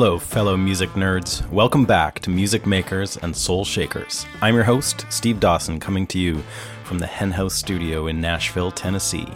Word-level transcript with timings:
Hello, 0.00 0.18
fellow 0.18 0.56
music 0.56 0.88
nerds. 0.92 1.46
Welcome 1.50 1.84
back 1.84 2.20
to 2.20 2.30
Music 2.30 2.66
Makers 2.66 3.18
and 3.18 3.36
Soul 3.36 3.66
Shakers. 3.66 4.24
I'm 4.40 4.54
your 4.54 4.64
host, 4.64 5.04
Steve 5.10 5.40
Dawson, 5.40 5.78
coming 5.78 6.06
to 6.06 6.18
you 6.18 6.42
from 6.84 7.00
the 7.00 7.06
Henhouse 7.06 7.54
Studio 7.54 8.06
in 8.06 8.18
Nashville, 8.18 8.70
Tennessee. 8.70 9.28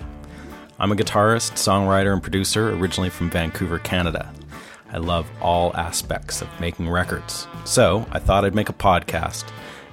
I'm 0.78 0.90
a 0.90 0.96
guitarist, 0.96 1.56
songwriter, 1.56 2.14
and 2.14 2.22
producer 2.22 2.70
originally 2.70 3.10
from 3.10 3.28
Vancouver, 3.28 3.78
Canada. 3.78 4.32
I 4.90 4.96
love 4.96 5.30
all 5.42 5.76
aspects 5.76 6.40
of 6.40 6.48
making 6.58 6.88
records, 6.88 7.46
so 7.66 8.06
I 8.10 8.18
thought 8.18 8.46
I'd 8.46 8.54
make 8.54 8.70
a 8.70 8.72
podcast 8.72 9.44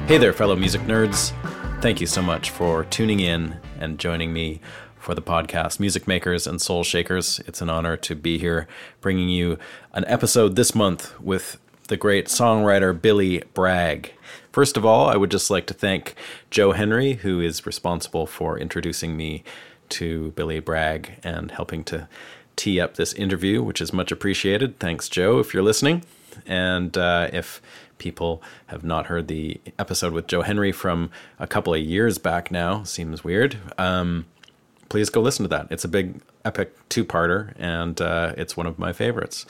Hey 0.09 0.19
there, 0.19 0.33
fellow 0.33 0.57
music 0.57 0.81
nerds. 0.81 1.33
Thank 1.81 2.01
you 2.01 2.09
so 2.09 2.23
much 2.23 2.51
for 2.51 2.85
tuning 2.87 3.21
in 3.21 3.61
and 3.79 4.01
joining 4.01 4.33
me 4.33 4.61
for 4.99 5.15
the 5.15 5.23
podcast 5.23 5.79
Music 5.79 6.09
Makers 6.09 6.45
and 6.45 6.61
Soul 6.61 6.83
Shakers. 6.83 7.41
It's 7.47 7.63
an 7.63 7.71
honor 7.71 7.97
to 7.99 8.17
be 8.17 8.37
here 8.37 8.67
bringing 9.01 9.29
you 9.29 9.59
an 9.93 10.05
episode 10.09 10.57
this 10.57 10.75
month 10.75 11.19
with 11.21 11.57
the 11.87 11.97
great 11.97 12.27
songwriter 12.27 13.01
Billy 13.01 13.45
Bragg. 13.55 14.13
First 14.51 14.77
of 14.77 14.85
all, 14.85 15.09
I 15.09 15.17
would 15.17 15.31
just 15.31 15.51
like 15.51 15.69
to 15.69 15.75
thank 15.75 16.17
Joe 16.51 16.73
Henry, 16.73 17.15
who 17.15 17.41
is 17.41 17.65
responsible 17.65 18.27
for 18.27 18.59
introducing 18.59 19.17
me 19.17 19.45
to 19.91 20.33
Billy 20.33 20.59
Bragg 20.59 21.21
and 21.23 21.53
helping 21.53 21.85
to 21.85 22.09
tee 22.57 22.81
up 22.81 22.97
this 22.97 23.13
interview, 23.13 23.63
which 23.63 23.81
is 23.81 23.93
much 23.93 24.11
appreciated. 24.11 24.81
Thanks, 24.81 25.09
Joe, 25.09 25.39
if 25.39 25.55
you're 25.55 25.63
listening. 25.63 26.03
And 26.45 26.99
uh, 26.99 27.31
if 27.33 27.63
people 27.99 28.43
have 28.67 28.85
not 28.85 29.07
heard 29.07 29.29
the 29.29 29.61
episode 29.79 30.13
with 30.13 30.27
Joe 30.27 30.43
Henry 30.43 30.73
from 30.73 31.11
a 31.39 31.47
couple 31.47 31.75
of 31.75 31.81
years 31.81 32.19
back 32.19 32.51
now, 32.51 32.83
seems 32.83 33.25
weird. 33.25 33.59
Um, 33.77 34.27
please 34.89 35.11
go 35.11 35.21
listen 35.21 35.45
to 35.45 35.49
that. 35.49 35.69
It's 35.71 35.85
a 35.85 35.89
big, 35.89 36.21
epic 36.45 36.75
two 36.89 37.05
parter, 37.05 37.55
and 37.59 38.01
uh, 38.01 38.35
it's 38.37 38.57
one 38.57 38.67
of 38.67 38.79
my 38.79 38.93
favorites. 38.93 39.47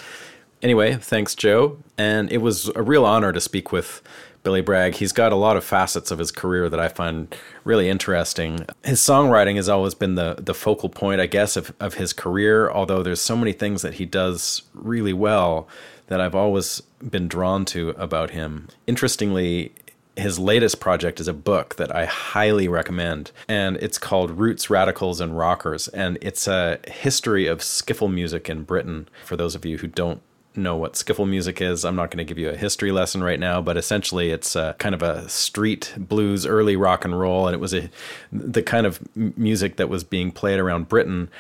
Anyway, 0.63 0.95
thanks, 0.95 1.35
Joe. 1.35 1.79
And 1.97 2.31
it 2.33 2.39
was 2.39 2.69
a 2.75 2.83
real 2.83 3.05
honor 3.05 3.33
to 3.33 3.41
speak 3.41 3.71
with 3.71 4.03
Billy 4.43 4.61
Bragg. 4.61 4.95
He's 4.95 5.13
got 5.13 5.33
a 5.33 5.37
lot 5.37 5.57
of 5.57 5.65
facets 5.65 6.11
of 6.11 6.19
his 6.19 6.31
career 6.31 6.69
that 6.69 6.81
I 6.81 6.89
find 6.89 7.35
really 7.65 7.89
interesting. 7.89 8.67
His 8.85 9.01
songwriting 9.01 9.57
has 9.57 9.69
always 9.69 9.95
been 9.95 10.15
the 10.15 10.37
the 10.39 10.55
focal 10.55 10.89
point, 10.89 11.21
I 11.21 11.27
guess, 11.27 11.57
of, 11.57 11.75
of 11.81 11.95
his 11.95 12.13
career, 12.13 12.71
although 12.71 13.03
there's 13.03 13.21
so 13.21 13.37
many 13.37 13.53
things 13.53 13.83
that 13.83 13.95
he 13.95 14.05
does 14.05 14.63
really 14.75 15.13
well 15.13 15.69
that 16.07 16.21
I've 16.21 16.35
always 16.35 16.83
been 16.99 17.29
drawn 17.29 17.65
to 17.67 17.91
about 17.91 18.31
him. 18.31 18.69
Interestingly, 18.87 19.73
his 20.17 20.39
latest 20.39 20.81
project 20.81 21.21
is 21.21 21.29
a 21.29 21.33
book 21.33 21.77
that 21.77 21.95
I 21.95 22.05
highly 22.05 22.69
recommend, 22.69 23.31
and 23.49 23.77
it's 23.77 23.99
called 23.99 24.33
Roots, 24.33 24.69
Radicals, 24.69 25.21
and 25.21 25.39
Rockers. 25.39 25.89
And 25.89 26.19
it's 26.21 26.49
a 26.49 26.81
history 26.89 27.47
of 27.47 27.59
skiffle 27.61 28.13
music 28.13 28.51
in 28.51 28.65
Britain. 28.65 29.09
For 29.25 29.37
those 29.37 29.55
of 29.55 29.65
you 29.65 29.79
who 29.79 29.87
don't 29.87 30.21
know 30.57 30.77
what 30.77 30.95
skiffle 30.95 31.29
music 31.29 31.61
is, 31.61 31.85
I'm 31.85 31.95
not 31.95 32.11
going 32.11 32.19
to 32.19 32.25
give 32.25 32.39
you 32.39 32.49
a 32.49 32.57
history 32.57 32.91
lesson 32.91 33.23
right 33.23 33.39
now, 33.39 33.63
but 33.63 33.77
essentially 33.77 34.31
it's 34.31 34.57
a, 34.57 34.75
kind 34.79 34.95
of 34.95 35.03
a 35.03 35.29
street 35.29 35.95
blues, 35.97 36.45
early 36.45 36.75
rock 36.75 37.05
and 37.05 37.19
roll, 37.19 37.47
and 37.47 37.55
it 37.55 37.61
was 37.61 37.73
a 37.73 37.89
the 38.33 38.63
kind 38.63 38.87
of 38.87 39.01
music 39.15 39.77
that 39.77 39.89
was 39.89 40.03
being 40.03 40.33
played 40.33 40.59
around 40.59 40.89
Britain 40.89 41.31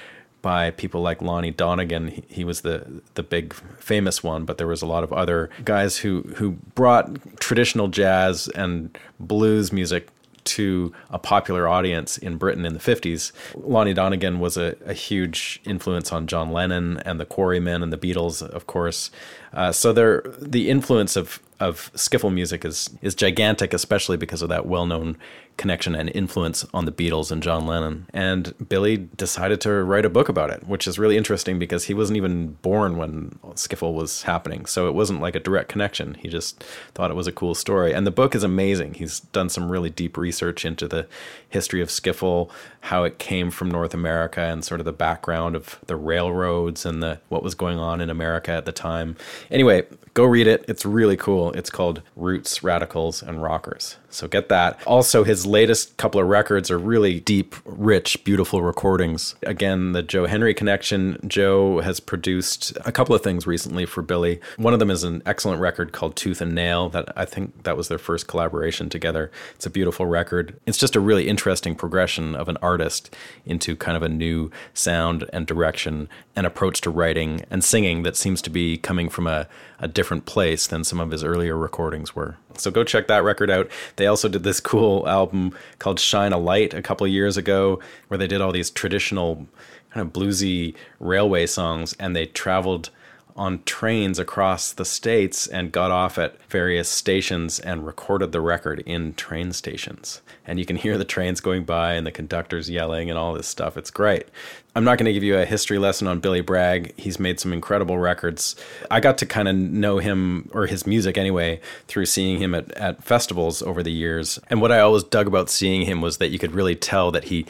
by 0.43 0.71
people 0.73 1.01
like 1.03 1.23
Lonnie 1.23 1.51
Donegan. 1.51 2.09
He, 2.09 2.25
he, 2.29 2.45
was 2.45 2.63
the 2.63 3.03
the 3.15 3.23
big 3.23 3.55
famous 3.79 4.23
one, 4.23 4.45
but 4.45 4.59
there 4.59 4.67
was 4.67 4.83
a 4.83 4.87
lot 4.87 5.05
of 5.05 5.13
other 5.13 5.51
guys 5.65 5.99
who 5.99 6.23
who 6.37 6.53
brought 6.75 7.39
traditional 7.41 7.89
jazz 7.89 8.49
and 8.49 8.97
blues 9.19 9.73
music 9.73 10.09
to 10.45 10.93
a 11.11 11.19
popular 11.19 11.69
audience 11.69 12.17
in 12.17 12.39
Britain 12.39 12.65
in 12.65 12.73
the 12.73 12.81
50s. 12.81 13.33
Lonnie 13.55 13.93
Donegan 13.93 14.41
was 14.41 14.57
a, 14.57 14.77
a 14.87 14.95
huge 14.95 15.61
influence 15.67 16.11
on 16.11 16.27
John 16.27 16.53
Lennon 16.53 16.99
and 17.01 17.21
the 17.21 17.27
Quarrymen 17.27 17.83
and 17.83 17.93
the 17.93 17.99
Beatles, 17.99 18.43
of 18.43 18.67
course. 18.67 19.11
Uh, 19.53 19.73
so 19.73 19.93
there, 19.93 20.23
the 20.41 20.71
influence 20.71 21.17
of 21.17 21.41
of 21.61 21.91
skiffle 21.95 22.33
music 22.33 22.65
is 22.65 22.91
is 23.03 23.15
gigantic, 23.15 23.75
especially 23.75 24.17
because 24.17 24.43
of 24.43 24.49
that 24.49 24.67
well 24.67 24.87
known 24.87 25.17
connection 25.59 25.95
and 25.95 26.09
influence 26.15 26.65
on 26.73 26.87
the 26.87 26.93
Beatles 26.93 27.31
and 27.31 27.43
John 27.43 27.67
Lennon. 27.67 28.07
And 28.15 28.55
Billy 28.69 28.97
decided 28.97 29.61
to 29.63 29.71
write 29.85 30.07
a 30.07 30.11
book 30.11 30.31
about 30.31 30.51
it, 30.51 30.67
which 30.67 30.87
is 30.87 30.99
really 30.99 31.19
interesting 31.19 31.59
because 31.59 31.85
he 31.85 31.95
wasn't 31.95 32.17
even 32.17 32.53
born 32.63 32.97
when 32.97 33.39
skiffle 33.55 33.93
was 33.93 34.23
happening, 34.23 34.65
so 34.65 34.89
it 34.89 34.95
wasn't 34.95 35.21
like 35.21 35.35
a 35.35 35.41
direct 35.41 35.69
connection. 35.69 36.15
He 36.15 36.29
just 36.29 36.65
thought 36.95 37.11
it 37.11 37.15
was 37.15 37.27
a 37.27 37.33
cool 37.33 37.55
story, 37.55 37.93
and 37.93 38.07
the 38.07 38.11
book 38.11 38.35
is 38.35 38.43
amazing. 38.43 38.95
He's 38.95 39.21
done 39.21 39.51
some 39.51 39.69
really 39.69 39.91
deep 39.91 40.17
research 40.17 40.65
into 40.65 40.89
the 40.89 41.07
history 41.49 41.83
of 41.83 41.89
skiffle, 41.89 42.51
how 42.83 43.05
it 43.05 43.19
came 43.19 43.51
from 43.51 43.71
North 43.71 43.93
America, 43.93 44.41
and 44.41 44.65
sort 44.65 44.81
of 44.81 44.85
the 44.87 44.93
background 44.93 45.57
of 45.57 45.79
the 45.87 45.97
railroads 45.97 46.87
and 46.87 47.03
the 47.03 47.21
what 47.29 47.43
was 47.43 47.55
going 47.55 47.79
on 47.79 48.01
in 48.01 48.09
America 48.09 48.53
at 48.53 48.65
the 48.65 48.73
time. 48.73 49.17
Anyway, 49.51 49.85
go 50.15 50.25
read 50.25 50.47
it. 50.47 50.65
It's 50.69 50.87
really 50.87 51.17
cool. 51.17 51.53
It's 51.53 51.71
called 51.71 52.03
Roots, 52.17 52.63
Radicals, 52.63 53.23
and 53.23 53.43
Rockers. 53.43 53.97
So 54.11 54.27
get 54.27 54.49
that. 54.49 54.81
Also, 54.87 55.23
his 55.23 55.45
latest 55.45 55.97
couple 55.99 56.21
of 56.21 56.27
records 56.27 56.71
are 56.71 56.79
really 56.79 57.21
deep, 57.21 57.55
rich, 57.65 58.23
beautiful 58.25 58.63
recordings. 58.63 59.35
Again, 59.43 59.93
the 59.93 60.03
Joe 60.03 60.27
Henry 60.27 60.55
connection. 60.55 61.19
Joe 61.27 61.81
has 61.81 62.01
produced 62.01 62.77
a 62.87 62.93
couple 62.93 63.15
of 63.15 63.23
things 63.23 63.47
recently 63.47 63.85
for 63.85 64.03
Billy. 64.03 64.41
One 64.57 64.73
of 64.73 64.79
them 64.79 64.91
is 64.91 65.05
an 65.05 65.23
excellent 65.27 65.61
record 65.61 65.93
called 65.93 66.17
Tooth 66.17 66.41
and 66.41 66.55
Nail 66.55 66.89
that 66.91 67.13
I 67.17 67.25
think 67.27 67.65
that 67.65 67.77
was 67.77 67.89
their 67.89 67.99
first 67.99 68.27
collaboration 68.27 68.89
together. 68.89 69.31
It's 69.55 69.67
a 69.67 69.71
beautiful 69.71 70.07
record. 70.07 70.59
It's 70.67 70.79
just 70.79 70.97
a 70.97 71.01
really 71.01 71.29
interesting 71.29 71.75
progression 71.75 72.35
of 72.35 72.49
an 72.49 72.57
artist 72.63 73.15
into 73.45 73.77
kind 73.77 73.97
of 73.97 74.03
a 74.03 74.09
new 74.09 74.51
sound 74.73 75.29
and 75.33 75.47
direction 75.47 76.09
and 76.35 76.47
approach 76.47 76.81
to 76.83 76.91
writing 76.91 77.45
and 77.51 77.63
singing 77.63 78.05
that 78.05 78.17
seems 78.17 78.41
to 78.43 78.51
be 78.51 78.79
coming 78.79 79.09
from 79.09 79.27
a, 79.27 79.47
a 79.81 79.89
different 79.89 80.27
place 80.27 80.67
than 80.67 80.85
some 80.85 81.01
of 81.01 81.11
his 81.11 81.23
earlier 81.23 81.57
recordings 81.57 82.15
were. 82.15 82.37
So 82.57 82.71
go 82.71 82.83
check 82.83 83.07
that 83.07 83.23
record 83.23 83.51
out. 83.51 83.71
They 83.97 84.07
also 84.07 84.29
did 84.29 84.43
this 84.43 84.61
cool 84.61 85.09
album 85.09 85.53
called 85.79 86.01
Shine 86.01 86.33
a 86.33 86.39
Light 86.39 86.75
a 86.75 86.83
couple 86.83 87.07
years 87.07 87.37
ago 87.37 87.81
where 88.09 88.19
they 88.19 88.27
did 88.27 88.41
all 88.41 88.53
these 88.53 88.71
traditional 88.71 89.47
kind 89.93 90.07
of 90.07 90.13
bluesy 90.13 90.75
railway 90.99 91.47
songs 91.47 91.95
and 91.99 92.15
they 92.15 92.27
traveled 92.27 92.91
on 93.39 93.63
trains 93.65 94.19
across 94.19 94.73
the 94.73 94.85
states 94.85 95.47
and 95.47 95.73
got 95.73 95.93
off 95.93 96.19
at 96.19 96.43
various 96.49 96.89
stations 96.89 97.61
and 97.61 97.87
recorded 97.87 98.33
the 98.33 98.41
record 98.41 98.81
in 98.81 99.15
train 99.15 99.53
stations. 99.53 100.21
And 100.45 100.59
you 100.59 100.67
can 100.67 100.77
hear 100.77 100.99
the 100.99 101.05
trains 101.05 101.41
going 101.41 101.65
by 101.65 101.93
and 101.95 102.07
the 102.07 102.11
conductors 102.11 102.69
yelling 102.69 103.09
and 103.09 103.19
all 103.19 103.35
this 103.35 103.47
stuff. 103.47 103.77
It's 103.77 103.91
great. 103.91 104.27
I'm 104.75 104.85
not 104.85 104.99
going 104.99 105.07
to 105.07 105.13
give 105.13 105.25
you 105.25 105.37
a 105.37 105.45
history 105.45 105.79
lesson 105.79 106.07
on 106.07 106.21
Billy 106.21 106.41
Bragg. 106.41 106.99
He's 106.99 107.19
made 107.19 107.41
some 107.41 107.53
incredible 107.53 107.99
records. 107.99 108.57
I 108.91 109.01
got 109.01 109.19
to 109.19 109.27
kind 109.27 109.49
of 109.49 109.57
know 109.57 109.99
him, 109.99 110.51
or 110.53 110.67
his 110.67 110.87
music 110.87 111.19
anyway, 111.19 111.61
through 111.87 112.07
seeing 112.07 112.39
him 112.39 112.55
at, 112.55 112.71
at 112.73 113.03
festivals 113.03 113.63
over 113.63 113.83
the 113.83 113.93
years. 113.93 114.39
And 114.51 114.61
what 114.61 114.73
I 114.73 114.81
always 114.81 115.05
dug 115.05 115.27
about 115.27 115.51
seeing 115.51 115.83
him 115.83 116.01
was 116.01 116.19
that 116.19 116.29
you 116.29 116.39
could 116.39 116.53
really 116.53 116.77
tell 116.77 117.11
that 117.11 117.25
he 117.25 117.47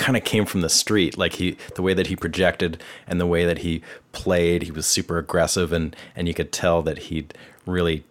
kind 0.00 0.16
of 0.16 0.24
came 0.24 0.46
from 0.46 0.62
the 0.62 0.68
street 0.68 1.16
like 1.16 1.34
he 1.34 1.56
the 1.76 1.82
way 1.82 1.94
that 1.94 2.08
he 2.08 2.16
projected 2.16 2.82
and 3.06 3.20
the 3.20 3.26
way 3.26 3.44
that 3.44 3.58
he 3.58 3.82
played 4.12 4.62
he 4.62 4.70
was 4.70 4.86
super 4.86 5.18
aggressive 5.18 5.72
and 5.72 5.94
and 6.16 6.26
you 6.26 6.34
could 6.34 6.50
tell 6.50 6.82
that 6.82 6.98
he'd 6.98 7.34
really 7.66 8.02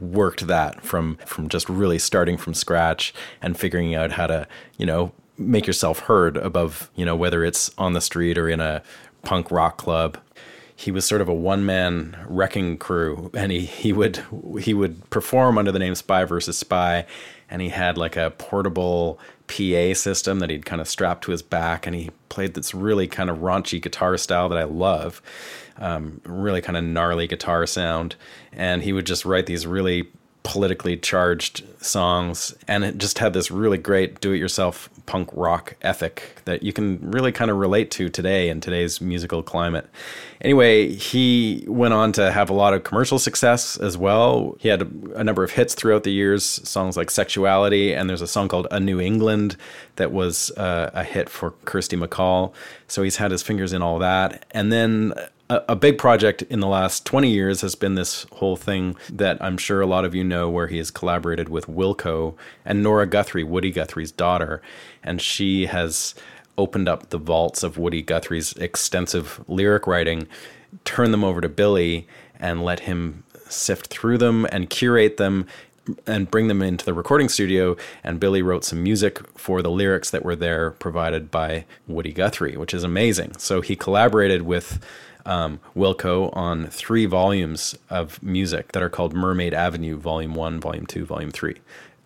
worked 0.00 0.46
that 0.46 0.82
from 0.82 1.16
from 1.24 1.48
just 1.48 1.68
really 1.68 1.98
starting 1.98 2.36
from 2.36 2.52
scratch 2.52 3.14
and 3.40 3.56
figuring 3.56 3.94
out 3.94 4.12
how 4.12 4.26
to 4.26 4.46
you 4.76 4.84
know 4.84 5.12
make 5.38 5.66
yourself 5.66 6.00
heard 6.00 6.36
above 6.36 6.90
you 6.96 7.04
know 7.04 7.14
whether 7.14 7.44
it's 7.44 7.70
on 7.78 7.92
the 7.92 8.00
street 8.00 8.36
or 8.36 8.48
in 8.48 8.60
a 8.60 8.82
punk 9.22 9.50
rock 9.50 9.76
club. 9.76 10.18
He 10.74 10.90
was 10.90 11.04
sort 11.04 11.20
of 11.20 11.28
a 11.28 11.34
one 11.34 11.66
man 11.66 12.16
wrecking 12.28 12.78
crew 12.78 13.30
and 13.34 13.50
he, 13.50 13.60
he 13.60 13.92
would 13.92 14.24
he 14.60 14.74
would 14.74 15.08
perform 15.10 15.58
under 15.58 15.72
the 15.72 15.78
name 15.78 15.94
Spy 15.94 16.24
versus 16.24 16.56
Spy 16.56 17.04
and 17.50 17.60
he 17.60 17.68
had 17.70 17.98
like 17.98 18.16
a 18.16 18.30
portable 18.38 19.18
PA 19.48 19.94
system 19.94 20.38
that 20.38 20.50
he'd 20.50 20.66
kind 20.66 20.80
of 20.80 20.88
strapped 20.88 21.24
to 21.24 21.32
his 21.32 21.42
back, 21.42 21.86
and 21.86 21.96
he 21.96 22.10
played 22.28 22.54
this 22.54 22.74
really 22.74 23.08
kind 23.08 23.30
of 23.30 23.38
raunchy 23.38 23.82
guitar 23.82 24.16
style 24.16 24.48
that 24.48 24.58
I 24.58 24.64
love, 24.64 25.20
um, 25.78 26.20
really 26.24 26.60
kind 26.60 26.76
of 26.76 26.84
gnarly 26.84 27.26
guitar 27.26 27.66
sound. 27.66 28.14
And 28.52 28.82
he 28.82 28.92
would 28.92 29.06
just 29.06 29.24
write 29.24 29.46
these 29.46 29.66
really 29.66 30.08
politically 30.44 30.96
charged 30.96 31.62
songs, 31.84 32.54
and 32.66 32.84
it 32.84 32.98
just 32.98 33.18
had 33.18 33.32
this 33.32 33.50
really 33.50 33.76
great 33.76 34.20
do-it-yourself 34.20 34.88
punk 35.04 35.28
rock 35.32 35.74
ethic 35.82 36.40
that 36.44 36.62
you 36.62 36.72
can 36.72 36.98
really 37.10 37.32
kind 37.32 37.50
of 37.50 37.56
relate 37.58 37.90
to 37.90 38.08
today 38.08 38.48
in 38.48 38.60
today's 38.60 39.00
musical 39.00 39.42
climate. 39.42 39.88
Anyway, 40.40 40.92
he 40.92 41.64
went 41.66 41.94
on 41.94 42.12
to 42.12 42.30
have 42.30 42.48
a 42.48 42.52
lot 42.52 42.74
of 42.74 42.84
commercial 42.84 43.18
success 43.18 43.76
as 43.76 43.98
well. 43.98 44.56
He 44.60 44.68
had 44.68 44.82
a, 44.82 44.88
a 45.16 45.24
number 45.24 45.42
of 45.42 45.50
hits 45.50 45.74
throughout 45.74 46.04
the 46.04 46.12
years, 46.12 46.44
songs 46.44 46.96
like 46.96 47.10
"Sexuality," 47.10 47.92
and 47.92 48.08
there's 48.08 48.22
a 48.22 48.28
song 48.28 48.48
called 48.48 48.66
"A 48.70 48.78
New 48.78 49.00
England" 49.00 49.56
that 49.96 50.12
was 50.12 50.50
uh, 50.52 50.90
a 50.94 51.04
hit 51.04 51.28
for 51.28 51.52
Kirsty 51.64 51.96
MacColl. 51.96 52.52
So 52.86 53.02
he's 53.02 53.16
had 53.16 53.30
his 53.30 53.42
fingers 53.42 53.72
in 53.72 53.82
all 53.82 53.98
that, 53.98 54.44
and 54.52 54.70
then 54.70 55.12
a, 55.50 55.76
big 55.76 55.96
project 55.96 56.42
in 56.42 56.60
the 56.60 56.66
last 56.66 57.06
20 57.06 57.30
years 57.30 57.62
has 57.62 57.74
been 57.74 57.94
this 57.94 58.26
whole 58.32 58.56
thing 58.56 58.96
that 59.10 59.42
I'm 59.42 59.56
sure 59.56 59.80
a 59.80 59.86
lot 59.86 60.04
of 60.04 60.14
you 60.14 60.22
know, 60.22 60.50
where 60.50 60.66
he 60.66 60.76
has 60.78 60.90
collaborated 60.90 61.48
with 61.48 61.66
Wilco 61.66 62.34
and 62.64 62.82
Nora 62.82 63.06
Guthrie, 63.06 63.44
Woody 63.44 63.70
Guthrie's 63.70 64.12
daughter. 64.12 64.60
And 65.02 65.22
she 65.22 65.66
has 65.66 66.14
opened 66.58 66.88
up 66.88 67.08
the 67.08 67.18
vaults 67.18 67.62
of 67.62 67.78
Woody 67.78 68.02
Guthrie's 68.02 68.52
extensive 68.54 69.42
lyric 69.48 69.86
writing, 69.86 70.26
turn 70.84 71.12
them 71.12 71.24
over 71.24 71.40
to 71.40 71.48
Billy, 71.48 72.06
and 72.38 72.62
let 72.62 72.80
him 72.80 73.24
sift 73.48 73.86
through 73.86 74.18
them 74.18 74.46
and 74.52 74.68
curate 74.68 75.16
them 75.16 75.46
and 76.06 76.30
bring 76.30 76.48
them 76.48 76.60
into 76.60 76.84
the 76.84 76.92
recording 76.92 77.28
studio. 77.28 77.76
And 78.04 78.20
Billy 78.20 78.42
wrote 78.42 78.64
some 78.64 78.82
music 78.82 79.26
for 79.38 79.62
the 79.62 79.70
lyrics 79.70 80.10
that 80.10 80.24
were 80.24 80.36
there 80.36 80.72
provided 80.72 81.30
by 81.30 81.64
Woody 81.86 82.12
Guthrie, 82.12 82.56
which 82.56 82.74
is 82.74 82.84
amazing. 82.84 83.38
So 83.38 83.62
he 83.62 83.74
collaborated 83.74 84.42
with 84.42 84.84
um, 85.24 85.60
Wilco 85.76 86.34
on 86.36 86.66
three 86.66 87.06
volumes 87.06 87.76
of 87.90 88.22
music 88.22 88.72
that 88.72 88.82
are 88.82 88.88
called 88.88 89.12
Mermaid 89.14 89.54
Avenue, 89.54 89.96
Volume 89.96 90.34
1, 90.34 90.60
Volume 90.60 90.86
2, 90.86 91.04
Volume 91.04 91.30
3. 91.30 91.56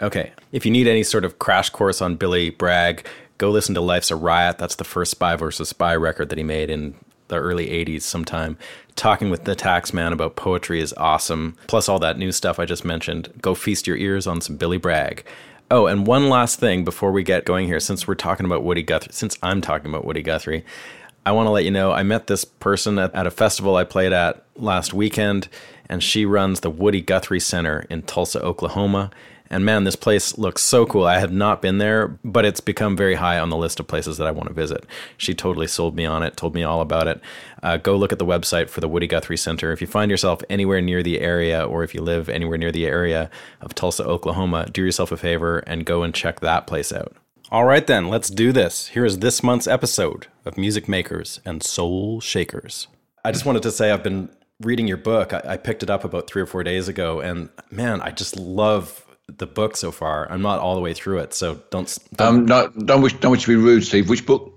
Okay, 0.00 0.32
if 0.50 0.66
you 0.66 0.72
need 0.72 0.88
any 0.88 1.05
sort 1.05 1.25
of 1.25 1.38
crash 1.38 1.70
course 1.70 2.02
on 2.02 2.16
Billy 2.16 2.50
Bragg, 2.50 3.06
go 3.43 3.50
listen 3.50 3.75
to 3.75 3.81
Life's 3.81 4.12
a 4.12 4.15
Riot. 4.15 4.59
That's 4.59 4.77
the 4.77 4.85
first 4.85 5.11
Spy 5.11 5.35
versus 5.35 5.69
Spy 5.69 5.97
record 5.97 6.29
that 6.29 6.39
he 6.39 6.44
made 6.44 6.71
in 6.71 6.94
the 7.27 7.39
early 7.39 7.67
80s 7.67 8.03
sometime. 8.03 8.56
Talking 8.94 9.31
with 9.31 9.43
the 9.47 9.56
Taxman 9.56 10.12
about 10.12 10.37
poetry 10.37 10.81
is 10.81 10.94
awesome. 10.97 11.56
Plus, 11.67 11.89
all 11.89 11.99
that 11.99 12.17
new 12.17 12.31
stuff 12.31 12.61
I 12.61 12.67
just 12.67 12.85
mentioned. 12.85 13.33
Go 13.43 13.56
feast 13.56 13.89
your 13.89 13.97
ears 13.97 14.29
on 14.29 14.41
some 14.41 14.56
Billy 14.56 14.77
Bragg. 14.77 15.25
Oh, 15.73 15.89
and 15.89 16.06
one 16.06 16.29
last 16.29 16.61
thing 16.61 16.85
before 16.85 17.11
we 17.11 17.25
get 17.25 17.44
going 17.44 17.67
here, 17.67 17.81
since 17.81 18.06
we're 18.06 18.15
talking 18.15 18.47
about 18.47 18.62
Woody 18.62 18.85
Guthrie, 18.85 19.12
since 19.12 19.37
I'm 19.43 19.61
talking 19.61 19.91
about 19.91 20.05
Woody 20.05 20.23
Guthrie, 20.23 20.65
I 21.27 21.33
want 21.33 21.49
to 21.49 21.50
let 21.50 21.65
you 21.65 21.73
know 21.73 21.91
I 21.91 22.05
met 22.05 22.29
this 22.29 22.44
person 22.44 22.97
at, 23.00 23.12
at, 23.12 23.27
a 23.27 23.31
festival 23.33 23.75
I 23.75 23.83
played 23.83 24.12
at 24.12 24.44
last 24.55 24.94
weekend, 24.94 25.49
and 25.89 26.00
she 26.00 26.25
runs 26.25 26.61
the 26.61 26.71
Woody 26.71 27.00
Guthrie 27.00 27.41
Center 27.41 27.87
in 27.91 28.03
Tulsa, 28.03 28.41
Oklahoma. 28.41 29.11
And 29.52 29.66
man, 29.66 29.84
this 29.84 29.96
place 29.96 30.38
looks 30.38 30.62
so 30.62 30.87
cool. 30.87 31.04
I 31.04 31.19
have 31.19 31.31
not 31.31 31.60
been 31.60 31.76
there, 31.76 32.19
but 32.25 32.46
it's 32.46 32.60
become 32.60 32.96
very 32.96 33.16
high 33.16 33.38
on 33.38 33.50
the 33.50 33.56
list 33.56 33.78
of 33.78 33.87
places 33.87 34.16
that 34.16 34.26
I 34.26 34.31
want 34.31 34.49
to 34.49 34.54
visit. 34.54 34.87
She 35.19 35.34
totally 35.34 35.66
sold 35.66 35.94
me 35.94 36.06
on 36.06 36.22
it, 36.22 36.38
told 36.38 36.54
me 36.54 36.62
all 36.62 36.81
about 36.81 37.06
it. 37.06 37.20
Uh, 37.62 37.76
go 37.76 37.94
look 37.94 38.12
at 38.12 38.19
the 38.19 38.25
website 38.25 38.70
for 38.70 38.81
the 38.81 38.88
Woody 38.88 39.06
Guthrie 39.06 39.37
Center. 39.37 39.70
If 39.70 39.82
you 39.82 39.87
find 39.87 40.10
yourself 40.10 40.40
anywhere 40.49 40.81
near 40.81 41.02
the 41.02 41.20
area, 41.20 41.62
or 41.62 41.84
if 41.84 41.94
you 41.94 42.00
live 42.00 42.31
anywhere 42.31 42.56
near 42.56 42.72
the 42.72 42.87
area 42.87 43.28
of 43.60 43.75
Tulsa, 43.75 44.04
Oklahoma, 44.04 44.70
do 44.72 44.82
yourself 44.82 45.12
a 45.12 45.19
favor 45.19 45.58
and 45.58 45.84
go 45.84 46.02
and 46.02 46.14
check 46.14 46.40
that 46.40 46.66
place 46.66 46.90
out. 46.90 47.14
All 47.50 47.66
right, 47.66 47.87
then, 47.87 48.08
let's 48.08 48.31
do 48.31 48.52
this. 48.52 48.88
Here 48.88 49.05
is 49.05 49.19
this 49.19 49.43
month's 49.43 49.66
episode 49.66 50.28
of 50.46 50.56
Music 50.56 50.88
Makers 50.88 51.40
and 51.44 51.62
Soul 51.62 52.20
Shakers. 52.20 52.88
I 53.22 53.32
just 53.32 53.44
wanted 53.44 53.62
to 53.64 53.70
say 53.70 53.90
I've 53.90 54.02
been 54.02 54.31
reading 54.60 54.88
your 54.88 54.96
book. 54.96 55.34
I, 55.34 55.43
I 55.44 55.56
picked 55.58 55.82
it 55.82 55.90
up 55.90 56.05
about 56.05 56.26
three 56.26 56.40
or 56.40 56.46
four 56.46 56.64
days 56.64 56.88
ago, 56.88 57.20
and 57.20 57.50
man, 57.70 58.00
I 58.00 58.12
just 58.12 58.38
love 58.38 59.06
the 59.38 59.46
book 59.46 59.76
so 59.76 59.90
far. 59.90 60.31
I'm 60.31 60.43
not 60.43 60.58
all 60.61 60.75
the 60.75 60.81
way 60.81 60.94
through 60.94 61.19
it, 61.19 61.34
so 61.34 61.61
don't. 61.70 61.99
don't 62.17 62.29
um, 62.29 62.46
not, 62.46 62.87
don't 62.87 63.02
wish, 63.02 63.14
don't 63.14 63.32
wish 63.32 63.43
to 63.43 63.49
be 63.49 63.56
rude, 63.56 63.84
Steve. 63.84 64.08
Which 64.08 64.26
book? 64.26 64.51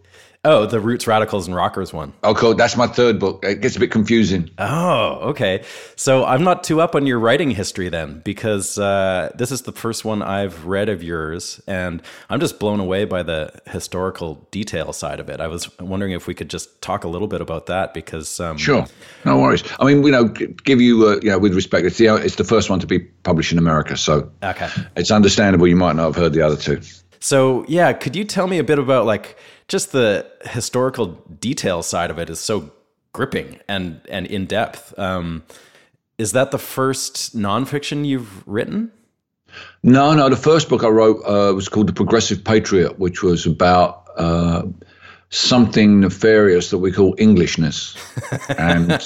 Oh, 0.45 0.67
the 0.67 0.79
Roots, 0.79 1.07
Radicals, 1.07 1.47
and 1.47 1.55
Rockers 1.55 1.91
one. 1.91 2.13
Oh, 2.23 2.35
cool. 2.35 2.53
That's 2.53 2.77
my 2.77 2.85
third 2.85 3.19
book. 3.19 3.43
It 3.43 3.61
gets 3.61 3.75
a 3.75 3.79
bit 3.79 3.89
confusing. 3.89 4.51
Oh, 4.59 5.17
okay. 5.29 5.63
So 5.95 6.23
I'm 6.23 6.43
not 6.43 6.63
too 6.63 6.81
up 6.81 6.93
on 6.93 7.07
your 7.07 7.17
writing 7.17 7.49
history 7.49 7.89
then, 7.89 8.21
because 8.23 8.77
uh, 8.77 9.31
this 9.35 9.51
is 9.51 9.63
the 9.63 9.71
first 9.71 10.05
one 10.05 10.21
I've 10.21 10.65
read 10.65 10.87
of 10.87 11.01
yours, 11.01 11.59
and 11.65 12.01
I'm 12.29 12.39
just 12.39 12.59
blown 12.59 12.79
away 12.79 13.05
by 13.05 13.23
the 13.23 13.51
historical 13.65 14.47
detail 14.51 14.93
side 14.93 15.19
of 15.19 15.29
it. 15.29 15.39
I 15.39 15.47
was 15.47 15.77
wondering 15.79 16.11
if 16.11 16.27
we 16.27 16.35
could 16.35 16.51
just 16.51 16.79
talk 16.79 17.03
a 17.03 17.07
little 17.07 17.27
bit 17.27 17.41
about 17.41 17.65
that, 17.65 17.95
because 17.95 18.39
um, 18.39 18.57
sure, 18.57 18.85
no 19.25 19.39
worries. 19.39 19.63
I 19.79 19.85
mean, 19.85 20.03
you 20.03 20.11
know, 20.11 20.25
give 20.25 20.79
you, 20.79 21.07
uh, 21.07 21.19
you 21.23 21.31
know, 21.31 21.39
with 21.39 21.55
respect, 21.55 21.87
it's 21.87 21.97
the 21.97 22.13
it's 22.17 22.35
the 22.35 22.43
first 22.43 22.69
one 22.69 22.79
to 22.81 22.87
be 22.87 22.99
published 22.99 23.51
in 23.51 23.57
America, 23.57 23.97
so 23.97 24.31
okay, 24.43 24.69
it's 24.95 25.09
understandable 25.09 25.67
you 25.67 25.75
might 25.75 25.95
not 25.95 26.05
have 26.05 26.15
heard 26.15 26.33
the 26.33 26.43
other 26.43 26.55
two. 26.57 26.79
So 27.19 27.65
yeah, 27.67 27.93
could 27.93 28.15
you 28.15 28.23
tell 28.23 28.47
me 28.47 28.59
a 28.59 28.63
bit 28.63 28.79
about 28.79 29.05
like 29.05 29.37
just 29.67 29.91
the 29.91 30.29
historical 30.43 31.07
detail 31.39 31.81
side 31.83 32.11
of 32.11 32.19
it 32.19 32.29
is 32.29 32.39
so 32.39 32.71
gripping 33.15 33.59
and 33.67 34.01
and 34.09 34.27
in 34.27 34.45
depth. 34.45 34.97
Um, 34.99 35.43
is 36.17 36.33
that 36.33 36.51
the 36.51 36.59
first 36.59 37.35
nonfiction 37.35 38.05
you've 38.05 38.47
written? 38.47 38.91
No, 39.83 40.13
no. 40.13 40.29
The 40.29 40.35
first 40.35 40.69
book 40.69 40.83
I 40.83 40.89
wrote 40.89 41.21
uh, 41.25 41.53
was 41.53 41.69
called 41.69 41.87
The 41.87 41.93
Progressive 41.93 42.43
Patriot, 42.43 42.99
which 42.99 43.23
was 43.23 43.45
about 43.45 44.05
uh, 44.17 44.63
something 45.29 46.01
nefarious 46.01 46.69
that 46.71 46.79
we 46.79 46.91
call 46.91 47.15
Englishness, 47.17 47.95
and 48.57 49.01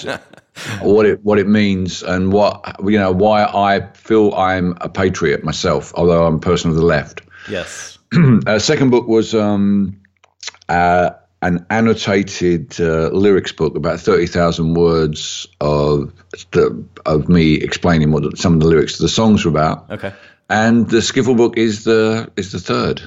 what 0.81 1.05
it 1.05 1.23
what 1.23 1.37
it 1.37 1.47
means, 1.47 2.01
and 2.01 2.33
what 2.33 2.75
you 2.83 2.97
know 2.97 3.11
why 3.11 3.43
I 3.43 3.91
feel 3.93 4.33
I'm 4.33 4.75
a 4.81 4.89
patriot 4.89 5.43
myself, 5.43 5.93
although 5.95 6.25
I'm 6.25 6.35
a 6.35 6.39
person 6.39 6.71
of 6.71 6.75
the 6.75 6.85
left. 6.85 7.21
Yes. 7.47 7.98
uh, 8.47 8.59
second 8.59 8.89
book 8.89 9.07
was 9.07 9.35
um, 9.35 9.99
uh, 10.67 11.11
an 11.41 11.65
annotated 11.69 12.79
uh, 12.79 13.09
lyrics 13.09 13.51
book, 13.51 13.75
about 13.75 13.99
thirty 13.99 14.27
thousand 14.27 14.73
words 14.73 15.47
of 15.61 16.13
the, 16.51 16.83
of 17.05 17.29
me 17.29 17.55
explaining 17.55 18.11
what 18.11 18.37
some 18.37 18.53
of 18.55 18.59
the 18.59 18.67
lyrics 18.67 18.97
to 18.97 19.03
the 19.03 19.09
songs 19.09 19.45
were 19.45 19.51
about. 19.51 19.89
Okay. 19.91 20.13
And 20.49 20.89
the 20.89 20.97
skiffle 20.97 21.37
book 21.37 21.57
is 21.57 21.83
the 21.83 22.31
is 22.35 22.51
the 22.51 22.59
third. 22.59 23.01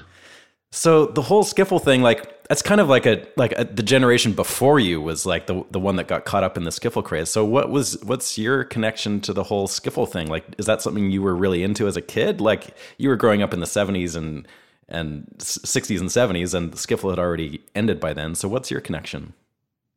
So 0.71 1.07
the 1.07 1.21
whole 1.21 1.45
skiffle 1.45 1.83
thing, 1.83 2.01
like 2.01 2.49
that's 2.49 2.63
kind 2.63 2.81
of 2.81 2.89
like 2.89 3.05
a 3.05 3.27
like 3.37 3.53
a, 3.59 3.65
the 3.65 3.83
generation 3.83 4.33
before 4.33 4.81
you 4.81 5.01
was 5.01 5.27
like 5.27 5.47
the 5.47 5.65
the 5.71 5.81
one 5.81 5.97
that 5.97 6.09
got 6.09 6.25
caught 6.25 6.45
up 6.45 6.57
in 6.57 6.65
the 6.65 6.71
skiffle 6.71 7.05
craze. 7.05 7.29
So 7.29 7.45
what 7.45 7.71
was 7.71 8.03
what's 8.05 8.39
your 8.39 8.65
connection 8.65 9.21
to 9.23 9.35
the 9.35 9.43
whole 9.43 9.69
skiffle 9.69 10.09
thing? 10.09 10.29
Like, 10.29 10.45
is 10.59 10.67
that 10.67 10.81
something 10.81 11.11
you 11.11 11.21
were 11.21 11.37
really 11.37 11.63
into 11.63 11.87
as 11.87 11.97
a 11.97 12.01
kid? 12.01 12.41
Like 12.41 12.75
you 12.97 13.11
were 13.11 13.17
growing 13.17 13.43
up 13.43 13.53
in 13.53 13.61
the 13.61 13.67
seventies 13.67 14.15
and 14.15 14.49
and 14.89 15.27
60s 15.39 16.01
and 16.01 16.09
70s, 16.09 16.55
and 16.55 16.73
skiffle 16.73 17.11
had 17.11 17.19
already 17.19 17.63
ended 17.75 18.01
by 18.01 18.13
then. 18.13 18.35
So, 18.35 18.49
what's 18.49 18.71
your 18.71 18.81
connection? 18.81 19.35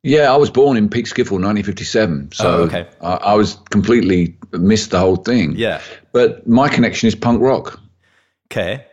Yeah, 0.02 0.32
I 0.32 0.36
was 0.36 0.50
born 0.50 0.76
in 0.76 0.88
peak 0.88 1.06
skiffle, 1.06 1.42
1957. 1.42 2.30
So 2.32 2.48
oh, 2.48 2.62
okay. 2.62 2.86
I, 3.00 3.14
I, 3.14 3.34
was 3.34 3.58
completely 3.70 4.36
missed 4.52 4.92
the 4.92 5.00
whole 5.00 5.16
thing. 5.16 5.54
Yeah. 5.56 5.80
But 6.12 6.46
my 6.46 6.68
connection 6.68 7.08
is 7.08 7.16
punk 7.16 7.42
rock. 7.42 7.80
Okay. 8.46 8.86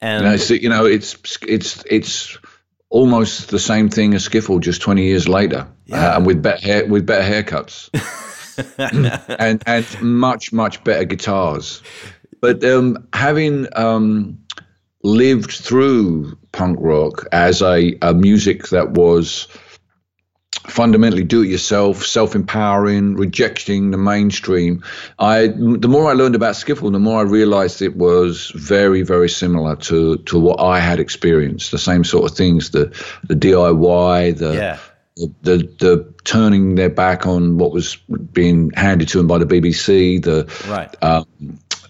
And 0.00 0.24
you 0.24 0.30
know, 0.30 0.36
so, 0.36 0.54
you 0.54 0.68
know 0.68 0.84
it's 0.84 1.16
it's 1.42 1.84
it's 1.88 2.38
almost 2.90 3.50
the 3.50 3.58
same 3.58 3.88
thing 3.88 4.14
as 4.14 4.28
skiffle, 4.28 4.60
just 4.60 4.80
20 4.80 5.04
years 5.04 5.28
later, 5.28 5.68
yeah. 5.86 6.12
uh, 6.12 6.16
and 6.16 6.26
with 6.26 6.42
better 6.42 6.60
hair 6.60 6.86
with 6.86 7.06
better 7.06 7.22
haircuts. 7.22 7.90
and 9.38 9.62
and 9.66 10.02
much 10.02 10.52
much 10.52 10.82
better 10.82 11.04
guitars. 11.04 11.82
But 12.40 12.64
um, 12.64 13.08
having 13.12 13.66
um, 13.76 14.38
lived 15.08 15.50
through 15.50 16.36
punk 16.52 16.78
rock 16.80 17.26
as 17.32 17.62
a, 17.62 17.96
a 18.02 18.14
music 18.14 18.68
that 18.68 18.90
was 18.90 19.48
fundamentally 20.66 21.24
do 21.24 21.42
it 21.42 21.48
yourself, 21.48 22.04
self 22.04 22.34
empowering, 22.34 23.14
rejecting 23.16 23.90
the 23.90 23.96
mainstream. 23.96 24.82
I 25.18 25.48
the 25.48 25.88
more 25.88 26.10
I 26.10 26.14
learned 26.14 26.34
about 26.34 26.54
skiffle, 26.54 26.92
the 26.92 26.98
more 26.98 27.20
I 27.20 27.22
realized 27.22 27.80
it 27.80 27.96
was 27.96 28.52
very, 28.54 29.02
very 29.02 29.28
similar 29.28 29.76
to 29.76 30.16
to 30.18 30.38
what 30.38 30.60
I 30.60 30.78
had 30.80 31.00
experienced. 31.00 31.70
The 31.70 31.78
same 31.78 32.04
sort 32.04 32.30
of 32.30 32.36
things, 32.36 32.70
the 32.70 32.86
the 33.26 33.34
DIY, 33.34 34.36
the 34.38 34.54
Yeah. 34.54 34.78
the, 35.16 35.32
the, 35.42 35.56
the 35.78 36.14
turning 36.24 36.74
their 36.74 36.90
back 36.90 37.26
on 37.26 37.56
what 37.58 37.72
was 37.72 37.96
being 38.32 38.70
handed 38.76 39.08
to 39.08 39.18
them 39.18 39.26
by 39.26 39.38
the 39.38 39.46
BBC, 39.46 40.22
the 40.22 40.46
Right. 40.68 40.94
um, 41.02 41.24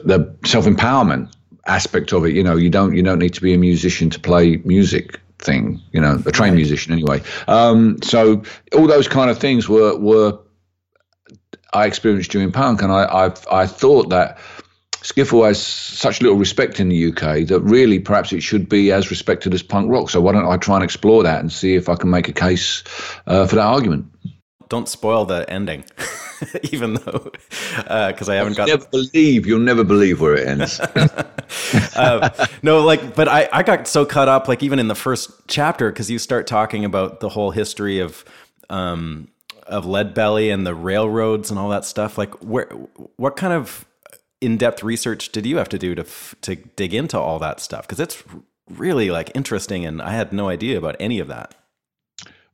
the 0.05 0.37
self 0.45 0.67
empowerment 0.67 1.33
aspect 1.69 2.13
of 2.13 2.25
it. 2.25 2.35
You 2.35 2.43
know, 2.43 2.57
you 2.57 2.71
don't 2.71 2.95
you 2.95 3.03
don't 3.03 3.19
need 3.19 3.35
to 3.35 3.41
be 3.41 3.55
a 3.55 3.59
musician 3.59 4.11
to 4.11 4.21
play 4.21 4.57
music 4.65 5.21
thing. 5.39 5.81
You 5.93 6.01
know, 6.01 6.21
a 6.27 6.33
trained 6.33 6.57
musician 6.57 6.93
anyway. 6.93 7.23
Um, 7.47 8.03
so 8.03 8.43
all 8.75 8.87
those 8.87 9.09
kind 9.09 9.31
of 9.31 9.39
things 9.39 9.69
were 9.69 9.97
were 9.97 10.39
I 11.73 11.87
experienced 11.87 12.31
during 12.31 12.51
punk, 12.53 12.83
and 12.83 12.93
I 12.93 13.05
I, 13.05 13.63
I 13.63 13.67
thought 13.67 14.11
that. 14.11 14.39
Skiffle 15.01 15.47
has 15.47 15.65
such 15.65 16.21
little 16.21 16.37
respect 16.37 16.81
in 16.81 16.89
the 16.89 17.13
UK 17.13 17.47
that 17.47 17.61
really 17.61 18.01
perhaps 18.01 18.33
it 18.33 18.43
should 18.43 18.69
be 18.69 18.91
as 18.91 19.11
respected 19.11 19.55
as 19.55 19.63
punk 19.63 19.89
rock. 19.89 20.11
So 20.11 20.21
why 20.21 20.33
don't 20.33 20.45
I 20.45 20.57
try 20.57 20.75
and 20.75 20.83
explore 20.83 21.23
that 21.23 21.39
and 21.39 21.53
see 21.53 21.77
if 21.77 21.89
I 21.89 21.95
can 21.95 22.11
make 22.11 22.29
a 22.29 22.33
case 22.33 22.83
uh, 23.25 23.47
for 23.47 23.55
that 23.55 23.65
argument? 23.65 24.07
Don't 24.69 24.89
spoil 24.89 25.25
the 25.25 25.49
ending, 25.49 25.85
even 26.73 26.95
though, 26.95 27.31
because 27.77 28.29
I 28.29 28.37
haven't 28.37 28.57
got. 28.57 28.69
Never 28.69 28.87
believe 28.87 29.47
you'll 29.47 29.59
never 29.61 29.85
believe 29.85 30.21
where 30.21 30.35
it 30.35 30.47
ends. 30.47 30.81
uh, 31.97 32.47
no, 32.63 32.81
like, 32.81 33.15
but 33.15 33.29
I, 33.29 33.49
I 33.53 33.63
got 33.63 33.89
so 33.89 34.05
caught 34.05 34.29
up, 34.29 34.49
like, 34.49 34.63
even 34.63 34.79
in 34.79 34.89
the 34.89 34.95
first 34.95 35.31
chapter, 35.49 35.91
because 35.91 36.11
you 36.11 36.19
start 36.19 36.47
talking 36.47 36.85
about 36.85 37.21
the 37.21 37.29
whole 37.29 37.51
history 37.51 38.01
of, 38.01 38.25
um, 38.71 39.29
of 39.67 39.87
lead 39.87 40.15
belly 40.15 40.51
and 40.51 40.67
the 40.67 40.75
railroads 40.75 41.51
and 41.51 41.59
all 41.59 41.69
that 41.71 41.85
stuff. 41.85 42.19
Like, 42.19 42.35
where, 42.43 42.67
what 43.17 43.37
kind 43.37 43.53
of 43.53 43.85
in-depth 44.41 44.83
research 44.83 45.31
did 45.31 45.47
you 45.47 45.57
have 45.57 45.69
to 45.69 45.79
do 45.79 45.95
to 45.95 46.03
f- 46.03 46.35
to 46.43 46.55
dig 46.55 46.95
into 46.95 47.19
all 47.19 47.39
that 47.41 47.61
stuff? 47.61 47.87
Because 47.87 48.01
it's 48.01 48.23
really 48.71 49.11
like 49.11 49.31
interesting, 49.35 49.85
and 49.85 50.01
I 50.01 50.13
had 50.13 50.33
no 50.33 50.49
idea 50.49 50.79
about 50.79 50.97
any 51.01 51.19
of 51.19 51.29
that. 51.29 51.55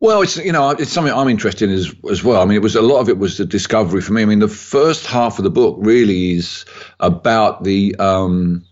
Well, 0.01 0.23
it's 0.23 0.37
you 0.37 0.53
know 0.53 0.71
it's 0.71 0.93
something 0.93 1.13
I'm 1.15 1.29
interested 1.29 1.71
in 1.71 1.75
as 1.77 1.95
as 2.11 2.23
well. 2.23 2.43
I 2.43 2.45
mean, 2.45 2.57
it 2.57 2.63
was 2.63 2.77
a 2.77 2.83
lot 2.83 3.01
of 3.01 3.09
it 3.09 3.19
was 3.19 3.39
the 3.39 3.45
discovery 3.47 4.01
for 4.03 4.13
me. 4.13 4.23
I 4.23 4.25
mean, 4.27 4.41
the 4.41 4.49
first 4.49 5.07
half 5.07 5.39
of 5.39 5.45
the 5.45 5.51
book 5.51 5.77
really 5.81 6.33
is 6.33 6.65
about 7.01 7.65
the 7.65 7.95
um, 7.99 8.65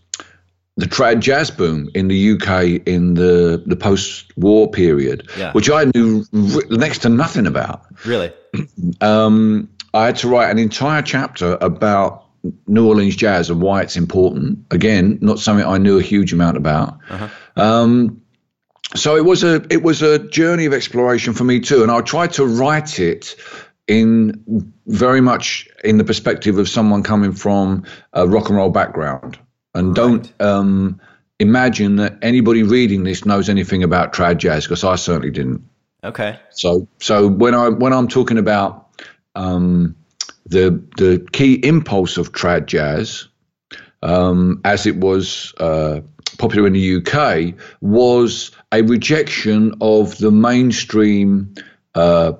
the 0.76 0.86
trad 0.86 1.20
jazz 1.20 1.50
boom 1.50 1.88
in 1.94 2.08
the 2.08 2.32
UK 2.32 2.86
in 2.86 3.14
the 3.14 3.62
the 3.66 3.76
post-war 3.76 4.70
period, 4.70 5.28
Yeah. 5.38 5.52
which 5.52 5.70
I 5.70 5.84
knew 5.94 6.24
next 6.70 6.98
to 7.02 7.08
nothing 7.08 7.46
about. 7.46 7.82
Really? 8.04 8.32
Um, 9.00 9.68
I 9.94 10.06
had 10.06 10.16
to 10.16 10.28
write 10.28 10.50
an 10.50 10.58
entire 10.58 11.02
chapter 11.02 11.56
about 11.60 12.24
New 12.66 12.88
Orleans 12.88 13.14
jazz 13.16 13.50
and 13.50 13.60
why 13.60 13.82
it's 13.82 13.96
important. 13.96 14.58
Again, 14.70 15.18
not 15.20 15.38
something 15.38 15.66
I 15.66 15.78
knew 15.78 15.98
a 15.98 16.02
huge 16.02 16.32
amount 16.32 16.56
about. 16.56 16.98
Um, 17.56 18.21
so 18.94 19.16
it 19.16 19.24
was 19.24 19.42
a 19.44 19.66
it 19.70 19.82
was 19.82 20.02
a 20.02 20.18
journey 20.18 20.66
of 20.66 20.72
exploration 20.72 21.34
for 21.34 21.44
me 21.44 21.60
too, 21.60 21.82
and 21.82 21.90
I 21.90 22.00
tried 22.00 22.32
to 22.34 22.46
write 22.46 22.98
it 22.98 23.36
in 23.88 24.72
very 24.86 25.20
much 25.20 25.68
in 25.84 25.98
the 25.98 26.04
perspective 26.04 26.58
of 26.58 26.68
someone 26.68 27.02
coming 27.02 27.32
from 27.32 27.84
a 28.12 28.26
rock 28.26 28.48
and 28.48 28.56
roll 28.56 28.70
background, 28.70 29.38
and 29.74 29.94
don't 29.94 30.32
um, 30.40 31.00
imagine 31.38 31.96
that 31.96 32.18
anybody 32.22 32.62
reading 32.62 33.04
this 33.04 33.24
knows 33.24 33.48
anything 33.48 33.82
about 33.82 34.12
trad 34.12 34.38
jazz 34.38 34.64
because 34.64 34.84
I 34.84 34.96
certainly 34.96 35.30
didn't. 35.30 35.62
Okay. 36.04 36.38
So 36.50 36.88
so 37.00 37.28
when 37.28 37.54
I 37.54 37.68
when 37.68 37.92
I'm 37.92 38.08
talking 38.08 38.38
about 38.38 38.88
um, 39.34 39.96
the 40.46 40.82
the 40.96 41.26
key 41.32 41.54
impulse 41.54 42.18
of 42.18 42.32
trad 42.32 42.66
jazz, 42.66 43.28
um, 44.02 44.60
as 44.64 44.86
it 44.86 44.96
was 44.96 45.54
uh, 45.58 46.00
popular 46.38 46.66
in 46.66 46.72
the 46.72 46.96
UK, 46.96 47.54
was 47.80 48.50
a 48.72 48.82
rejection 48.82 49.74
of 49.80 50.18
the 50.18 50.30
mainstream 50.30 51.54
uh, 51.94 52.32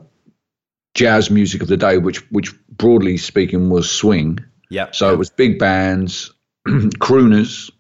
jazz 0.95 1.31
music 1.31 1.63
of 1.63 1.69
the 1.69 1.77
day, 1.77 1.99
which 1.99 2.31
which 2.31 2.53
broadly 2.69 3.17
speaking 3.17 3.71
was 3.71 3.91
swing. 3.91 4.39
Yep. 4.71 4.95
So 4.95 5.13
it 5.13 5.19
was 5.19 5.31
big 5.31 5.59
bands, 5.59 6.33
crooners, 6.67 7.71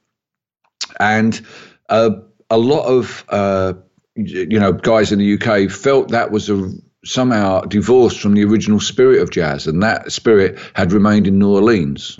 and 1.00 1.40
uh, 1.88 2.10
a 2.50 2.58
lot 2.58 2.84
of 2.84 3.24
uh, 3.28 3.74
you 4.14 4.60
know 4.60 4.72
guys 4.72 5.12
in 5.12 5.18
the 5.18 5.34
UK 5.34 5.70
felt 5.70 6.08
that 6.08 6.30
was 6.30 6.50
a, 6.50 6.70
somehow 7.04 7.62
divorced 7.62 8.20
from 8.20 8.34
the 8.34 8.44
original 8.44 8.80
spirit 8.80 9.20
of 9.20 9.30
jazz, 9.30 9.66
and 9.66 9.82
that 9.82 10.12
spirit 10.12 10.58
had 10.74 10.92
remained 10.92 11.26
in 11.26 11.38
New 11.38 11.54
Orleans. 11.54 12.18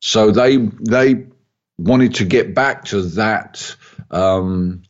So 0.00 0.30
they 0.30 0.56
they 0.56 1.26
wanted 1.78 2.16
to 2.16 2.24
get 2.24 2.54
back 2.54 2.84
to 2.86 3.02
that. 3.02 3.76
Um, 4.10 4.82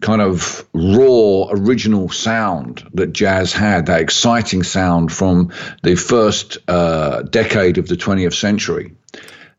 kind 0.00 0.22
of 0.22 0.66
raw 0.72 1.48
original 1.50 2.08
sound 2.08 2.88
that 2.94 3.12
jazz 3.12 3.52
had 3.52 3.84
that 3.86 4.00
exciting 4.00 4.62
sound 4.62 5.12
from 5.12 5.52
the 5.82 5.94
first 5.94 6.56
uh, 6.68 7.20
decade 7.20 7.76
of 7.76 7.86
the 7.86 7.96
20th 7.96 8.32
century 8.32 8.94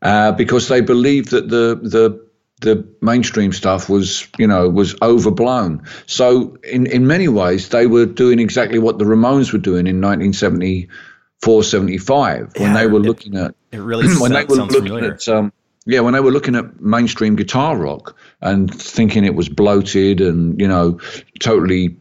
uh, 0.02 0.32
because 0.32 0.66
they 0.66 0.80
believed 0.80 1.30
that 1.30 1.48
the 1.48 1.78
the 1.80 2.26
the 2.60 2.84
mainstream 3.00 3.52
stuff 3.52 3.88
was 3.88 4.26
you 4.36 4.48
know 4.48 4.68
was 4.68 4.96
overblown 5.00 5.84
so 6.06 6.56
in 6.64 6.86
in 6.86 7.06
many 7.06 7.28
ways 7.28 7.68
they 7.68 7.86
were 7.86 8.06
doing 8.06 8.40
exactly 8.40 8.80
what 8.80 8.98
the 8.98 9.04
ramones 9.04 9.52
were 9.52 9.60
doing 9.60 9.86
in 9.86 10.00
1974 10.00 11.62
75 11.62 12.52
when 12.56 12.62
Yeah, 12.74 12.74
they 12.80 12.86
were 12.88 12.98
it- 12.98 13.02
looking 13.06 13.36
at 13.36 13.54
It 13.70 13.78
really 13.78 14.08
when 14.20 14.32
they 14.32 14.44
were 14.44 14.56
sounds 14.56 14.72
looking 14.72 14.88
familiar. 14.88 15.12
at 15.14 15.28
um, 15.28 15.52
yeah 15.86 16.00
when 16.00 16.14
they 16.14 16.20
were 16.20 16.30
looking 16.30 16.56
at 16.56 16.80
mainstream 16.80 17.36
guitar 17.36 17.76
rock 17.76 18.16
and 18.40 18.72
thinking 18.74 19.24
it 19.24 19.34
was 19.34 19.48
bloated 19.48 20.20
and 20.20 20.60
you 20.60 20.68
know 20.68 20.98
totally 21.40 21.96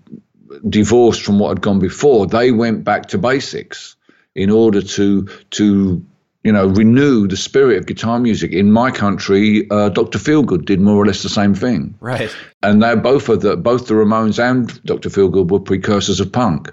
divorced 0.70 1.22
from 1.22 1.40
what 1.40 1.50
had 1.50 1.62
gone 1.62 1.80
before 1.80 2.28
they 2.28 2.52
went 2.52 2.84
back 2.84 3.08
to 3.08 3.18
basics 3.18 3.96
in 4.36 4.50
order 4.50 4.82
to 4.82 5.26
to 5.50 6.04
you 6.44 6.52
know 6.52 6.68
renew 6.68 7.28
the 7.28 7.38
spirit 7.38 7.78
of 7.78 7.86
guitar 7.86 8.20
music 8.20 8.52
in 8.52 8.72
my 8.72 8.92
country 8.92 9.70
uh, 9.72 9.90
dr 9.90 10.18
feelgood 10.18 10.66
did 10.66 10.80
more 10.80 10.98
or 10.98 11.06
less 11.06 11.24
the 11.24 11.30
same 11.30 11.54
thing 11.54 11.96
right. 12.00 12.36
and 12.64 12.84
they 12.84 12.96
both 12.96 13.30
of 13.30 13.42
the 13.42 13.56
both 13.56 13.88
the 13.88 13.94
Ramones 13.94 14.40
and 14.40 14.82
Dr. 14.84 15.10
Feelgood 15.10 15.50
were 15.50 15.60
precursors 15.60 16.20
of 16.20 16.32
punk. 16.32 16.72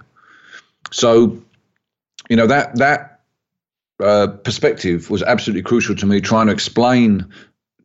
So, 0.90 1.40
you 2.28 2.36
know 2.36 2.46
that 2.46 2.76
that 2.76 3.17
uh, 4.00 4.28
perspective 4.44 5.10
was 5.10 5.22
absolutely 5.22 5.62
crucial 5.62 5.94
to 5.96 6.06
me 6.06 6.20
trying 6.20 6.46
to 6.46 6.52
explain 6.52 7.26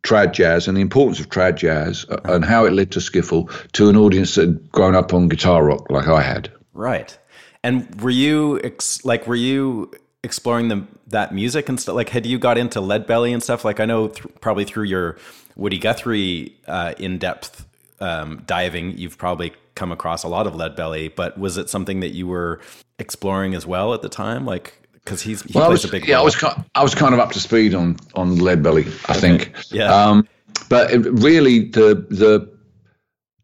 trad 0.03 0.33
jazz 0.33 0.67
and 0.67 0.75
the 0.77 0.81
importance 0.81 1.19
of 1.19 1.29
trad 1.29 1.55
jazz 1.55 2.05
and 2.25 2.43
how 2.43 2.65
it 2.65 2.73
led 2.73 2.91
to 2.91 2.99
skiffle 2.99 3.49
to 3.71 3.89
an 3.89 3.95
audience 3.95 4.35
that 4.35 4.47
had 4.47 4.71
grown 4.71 4.95
up 4.95 5.13
on 5.13 5.29
guitar 5.29 5.63
rock 5.63 5.89
like 5.89 6.07
I 6.07 6.21
had. 6.21 6.51
Right. 6.73 7.17
And 7.63 8.01
were 8.01 8.09
you 8.09 8.59
ex- 8.63 9.03
like 9.05 9.25
were 9.25 9.35
you 9.35 9.91
exploring 10.23 10.67
the 10.67 10.85
that 11.07 11.33
music 11.33 11.69
and 11.69 11.79
stuff? 11.79 11.95
Like 11.95 12.09
had 12.09 12.25
you 12.25 12.37
got 12.37 12.57
into 12.57 12.81
Lead 12.81 13.07
Belly 13.07 13.31
and 13.31 13.41
stuff? 13.41 13.63
Like 13.63 13.79
I 13.79 13.85
know 13.85 14.09
th- 14.09 14.27
probably 14.41 14.65
through 14.65 14.85
your 14.85 15.17
Woody 15.55 15.77
Guthrie 15.77 16.55
uh, 16.67 16.93
in 16.97 17.17
depth 17.17 17.65
um, 17.99 18.43
diving, 18.45 18.97
you've 18.97 19.17
probably 19.17 19.53
come 19.75 19.91
across 19.91 20.23
a 20.23 20.27
lot 20.27 20.45
of 20.45 20.55
Lead 20.55 20.75
Belly. 20.75 21.07
But 21.07 21.37
was 21.37 21.57
it 21.57 21.69
something 21.69 22.01
that 22.01 22.09
you 22.09 22.27
were 22.27 22.59
exploring 22.99 23.53
as 23.55 23.65
well 23.65 23.93
at 23.93 24.01
the 24.01 24.09
time? 24.09 24.45
Like 24.45 24.82
because 25.03 25.21
he's 25.21 25.41
he 25.43 25.51
Well, 25.53 25.65
I 25.65 25.67
plays 25.67 25.83
was, 25.83 25.85
a 25.85 25.91
big 25.91 26.07
yeah, 26.07 26.19
I 26.19 26.23
was 26.23 26.35
kind, 26.35 26.63
I 26.75 26.83
was 26.83 26.95
kind 26.95 27.13
of 27.13 27.19
up 27.19 27.31
to 27.33 27.39
speed 27.39 27.73
on 27.75 27.97
on 28.15 28.37
Lead 28.39 28.63
Belly, 28.63 28.85
I 29.07 29.13
think. 29.13 29.53
Yeah. 29.71 29.93
Um, 29.93 30.27
but 30.69 30.91
it, 30.91 30.99
really, 30.99 31.69
the 31.69 32.05
the 32.09 32.49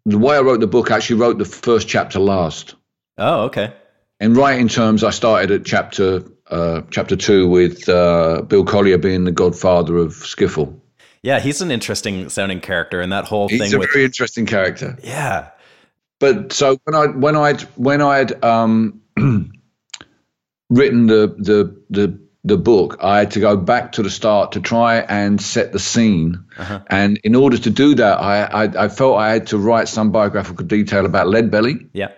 the 0.06 0.18
way 0.18 0.38
I 0.38 0.42
wrote 0.42 0.60
the 0.60 0.68
book, 0.68 0.92
I 0.92 0.96
actually 0.96 1.20
wrote 1.20 1.38
the 1.38 1.46
first 1.46 1.88
chapter 1.88 2.20
last. 2.20 2.76
oh, 3.18 3.44
okay. 3.44 3.74
In 4.22 4.34
writing 4.34 4.68
terms, 4.68 5.04
I 5.04 5.12
started 5.12 5.52
at 5.52 5.66
chapter 5.66 6.24
uh, 6.50 6.82
chapter 6.90 7.16
two 7.16 7.48
with 7.48 7.88
uh, 7.88 8.42
Bill 8.42 8.66
Colyer 8.66 8.98
being 8.98 9.24
the 9.24 9.32
godfather 9.32 9.98
of 9.98 10.14
skiffle. 10.14 10.80
Yeah, 11.22 11.40
he's 11.40 11.62
an 11.62 11.70
interesting 11.72 12.30
sounding 12.30 12.62
character, 12.62 13.02
and 13.02 13.12
that 13.12 13.26
whole 13.26 13.50
He's 13.50 13.60
thing 13.60 13.74
a 13.74 13.80
with 13.80 13.92
very 13.92 14.06
interesting 14.06 14.46
character. 14.46 14.98
yeah, 15.04 15.50
But 16.20 16.54
so 16.54 16.80
when 16.86 16.96
I 16.96 17.08
when 17.08 17.36
I'd 17.36 17.62
when 17.78 18.02
I'd 18.02 18.44
um, 18.44 19.02
written 20.70 21.08
the 21.08 21.36
the 21.38 21.82
the 21.90 22.20
the 22.46 22.58
book, 22.58 22.98
I 23.02 23.20
had 23.20 23.32
to 23.32 23.40
go 23.40 23.58
back 23.58 23.94
to 23.94 24.04
the 24.04 24.10
start 24.10 24.54
to 24.54 24.62
try 24.62 25.00
and 25.00 25.42
set 25.42 25.74
the 25.74 25.80
scene. 25.80 26.46
And 26.88 27.20
in 27.24 27.36
order 27.36 27.58
to 27.58 27.70
do 27.70 27.96
that, 27.96 28.20
I, 28.20 28.44
I 28.44 28.86
I 28.86 28.88
felt 28.90 29.18
I 29.18 29.32
had 29.32 29.48
to 29.48 29.58
write 29.58 29.88
some 29.88 30.12
biographical 30.12 30.66
detail 30.66 31.06
about 31.06 31.28
Leadbelly. 31.28 31.90
yeah, 31.94 32.12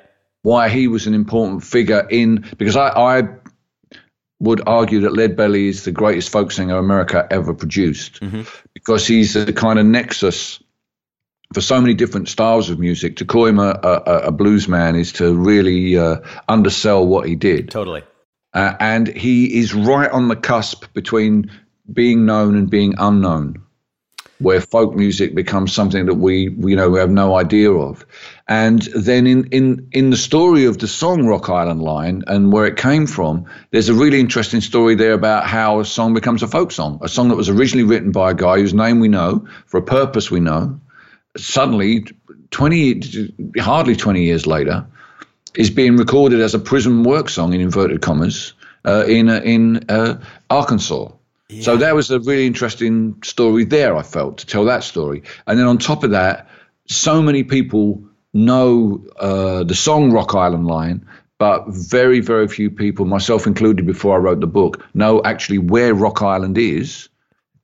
why 0.44 0.70
he 0.70 0.88
was 0.88 1.08
an 1.08 1.14
important 1.14 1.64
figure 1.64 2.08
in 2.10 2.46
because 2.58 2.76
I, 2.76 2.90
I 2.90 3.24
would 4.40 4.68
argue 4.68 5.02
that 5.02 5.14
Lead 5.14 5.36
Belly 5.36 5.68
is 5.68 5.84
the 5.86 5.92
greatest 5.92 6.30
folk 6.30 6.52
singer 6.52 6.78
America 6.78 7.28
ever 7.30 7.54
produced 7.54 8.22
mm-hmm. 8.22 8.42
because 8.74 9.06
he's 9.06 9.34
the 9.34 9.54
kind 9.54 9.78
of 9.78 9.86
nexus 9.86 10.62
for 11.54 11.62
so 11.62 11.80
many 11.80 11.94
different 11.94 12.28
styles 12.28 12.70
of 12.70 12.80
music. 12.80 13.18
To 13.18 13.26
call 13.26 13.46
him 13.46 13.60
a, 13.60 13.80
a, 13.84 14.18
a 14.28 14.32
blues 14.32 14.68
man 14.68 14.96
is 14.96 15.14
to 15.14 15.36
really 15.36 15.98
uh, 15.98 16.22
undersell 16.48 17.06
what 17.06 17.28
he 17.28 17.36
did. 17.36 17.70
Totally. 17.70 18.04
Uh, 18.54 18.76
and 18.80 19.08
he 19.08 19.60
is 19.60 19.74
right 19.74 20.12
on 20.12 20.28
the 20.28 20.36
cusp 20.36 20.94
between 20.94 21.52
being 21.92 22.26
known 22.26 22.56
and 22.56 22.70
being 22.70 22.96
unknown 22.98 23.62
where 24.42 24.60
folk 24.60 24.96
music 24.96 25.36
becomes 25.36 25.72
something 25.72 26.08
that 26.08 26.16
we, 26.16 26.50
you 26.50 26.76
know 26.76 26.90
we 26.90 27.00
have 27.00 27.12
no 27.12 27.36
idea 27.38 27.72
of. 27.72 28.06
And 28.48 28.82
then 28.96 29.28
in 29.28 29.46
in 29.48 29.88
in 29.92 30.10
the 30.10 30.18
story 30.18 30.66
of 30.66 30.80
the 30.80 30.88
song 30.88 31.28
rock 31.28 31.50
island 31.50 31.82
line 31.82 32.24
and 32.28 32.52
where 32.52 32.66
it 32.66 32.76
came 32.76 33.08
from 33.08 33.46
there's 33.70 33.90
a 33.90 33.94
really 33.94 34.20
interesting 34.20 34.62
story 34.62 34.96
there 34.96 35.14
about 35.14 35.46
how 35.46 35.80
a 35.80 35.86
song 35.86 36.14
becomes 36.14 36.44
a 36.44 36.48
folk 36.48 36.72
song 36.72 37.00
a 37.02 37.08
song 37.08 37.30
that 37.30 37.36
was 37.36 37.50
originally 37.50 37.84
written 37.84 38.12
by 38.12 38.32
a 38.32 38.34
guy 38.34 38.58
whose 38.58 38.74
name 38.74 39.00
we 39.00 39.08
know 39.08 39.48
for 39.68 39.78
a 39.78 39.84
purpose 39.84 40.32
we 40.32 40.40
know. 40.40 40.80
Suddenly 41.38 42.06
20 42.50 43.34
hardly 43.60 43.96
20 43.96 44.24
years 44.24 44.48
later 44.48 44.88
is 45.56 45.70
being 45.70 45.98
recorded 45.98 46.40
as 46.40 46.54
a 46.54 46.60
prison 46.60 47.04
work 47.04 47.30
song 47.30 47.54
in 47.54 47.62
inverted 47.62 48.02
commas 48.02 48.54
uh, 48.86 49.06
in 49.08 49.30
uh, 49.30 49.42
in 49.44 49.90
uh, 49.90 50.22
Arkansas. 50.50 51.10
So 51.60 51.76
that 51.76 51.96
was 51.96 52.10
a 52.12 52.20
really 52.22 52.48
interesting 52.48 53.22
story 53.24 53.66
there, 53.66 53.98
I 53.98 54.04
felt, 54.04 54.38
to 54.38 54.46
tell 54.46 54.64
that 54.66 54.86
story. 54.86 55.24
And 55.46 55.60
then 55.60 55.68
on 55.68 55.78
top 55.78 56.06
of 56.06 56.12
that, 56.12 56.48
so 56.88 57.22
many 57.22 57.44
people 57.44 58.02
know 58.34 59.06
uh, 59.20 59.66
the 59.66 59.76
song 59.76 60.14
Rock 60.14 60.34
Island 60.34 60.68
Line, 60.68 61.06
but 61.38 61.66
very, 61.68 62.22
very 62.22 62.48
few 62.48 62.70
people, 62.70 63.06
myself 63.06 63.48
included 63.48 63.86
before 63.86 64.16
I 64.16 64.20
wrote 64.20 64.40
the 64.40 64.48
book, 64.48 64.86
know 64.94 65.22
actually 65.26 65.58
where 65.58 65.94
Rock 65.94 66.22
Island 66.22 66.58
is 66.58 67.10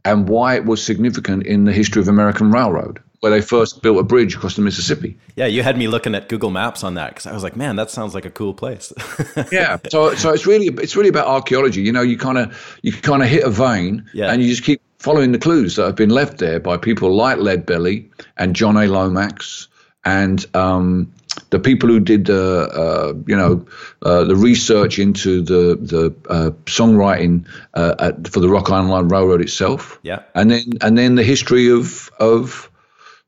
and 0.03 0.27
why 0.27 0.55
it 0.55 0.65
was 0.65 0.83
significant 0.83 1.45
in 1.45 1.63
the 1.63 1.71
history 1.71 2.01
of 2.01 2.09
American 2.09 2.51
Railroad 2.51 3.01
where 3.19 3.31
they 3.31 3.41
first 3.41 3.81
built 3.81 3.97
a 3.97 4.03
bridge 4.03 4.35
across 4.35 4.55
the 4.55 4.61
Mississippi. 4.61 5.17
Yeah, 5.35 5.47
you 5.47 5.63
had 5.63 5.77
me 5.77 5.87
looking 5.87 6.13
at 6.13 6.29
Google 6.29 6.51
Maps 6.51 6.83
on 6.83 6.95
that 6.95 7.09
because 7.09 7.25
I 7.25 7.33
was 7.33 7.43
like, 7.43 7.55
man, 7.55 7.75
that 7.77 7.89
sounds 7.89 8.13
like 8.13 8.25
a 8.25 8.29
cool 8.29 8.53
place. 8.53 8.93
yeah, 9.51 9.77
so 9.89 10.13
so 10.15 10.31
it's 10.31 10.45
really 10.45 10.67
it's 10.81 10.95
really 10.95 11.09
about 11.09 11.27
archaeology. 11.27 11.81
You 11.81 11.91
know, 11.91 12.01
you 12.01 12.17
kind 12.17 12.37
of 12.37 12.79
you 12.81 12.91
kind 12.91 13.23
of 13.23 13.29
hit 13.29 13.43
a 13.43 13.49
vein, 13.49 14.09
yeah. 14.13 14.31
and 14.31 14.41
you 14.41 14.49
just 14.49 14.63
keep 14.63 14.81
following 14.99 15.31
the 15.31 15.39
clues 15.39 15.75
that 15.75 15.85
have 15.85 15.95
been 15.95 16.09
left 16.09 16.37
there 16.37 16.59
by 16.59 16.77
people 16.77 17.15
like 17.15 17.37
Leadbelly 17.37 18.09
and 18.35 18.55
John 18.55 18.77
A. 18.77 18.87
Lomax 18.87 19.67
and 20.07 20.45
um, 20.55 21.11
the 21.49 21.59
people 21.59 21.89
who 21.89 21.99
did 21.99 22.25
the 22.25 22.61
uh, 22.61 23.13
you 23.27 23.35
know 23.35 23.65
uh, 24.01 24.23
the 24.23 24.35
research 24.35 24.99
into 24.99 25.41
the 25.41 25.75
the 25.75 26.15
uh, 26.29 26.51
songwriting 26.65 27.45
uh, 27.73 27.95
at, 27.99 28.27
for 28.27 28.39
the 28.39 28.47
Rock 28.47 28.69
Island 28.69 29.11
Railroad 29.11 29.41
itself. 29.41 29.99
Yeah, 30.03 30.23
and 30.33 30.49
then 30.49 30.63
and 30.81 30.97
then 30.97 31.15
the 31.15 31.23
history 31.23 31.69
of 31.69 32.09
of 32.19 32.66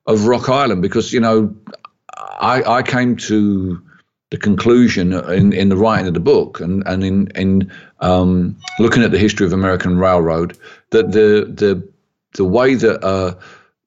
of 0.10 0.26
Rock 0.26 0.50
Island 0.50 0.82
because 0.82 1.14
you 1.14 1.20
know 1.20 1.56
I, 2.18 2.64
I 2.64 2.84
came 2.84 3.16
to 3.18 3.82
the 4.32 4.38
conclusion 4.38 5.14
in, 5.14 5.54
in 5.54 5.70
the 5.70 5.78
writing 5.78 6.08
of 6.08 6.14
the 6.14 6.20
book 6.20 6.60
and, 6.60 6.86
and 6.86 7.04
in, 7.04 7.28
in 7.36 7.72
um, 8.02 8.58
looking 8.80 9.04
at 9.04 9.12
the 9.12 9.18
history 9.18 9.46
of 9.46 9.54
American 9.54 9.98
railroad 9.98 10.58
that 10.90 11.12
the 11.12 11.52
the 11.54 11.88
the 12.34 12.46
way 12.46 12.76
that 12.76 13.04
uh, 13.04 13.36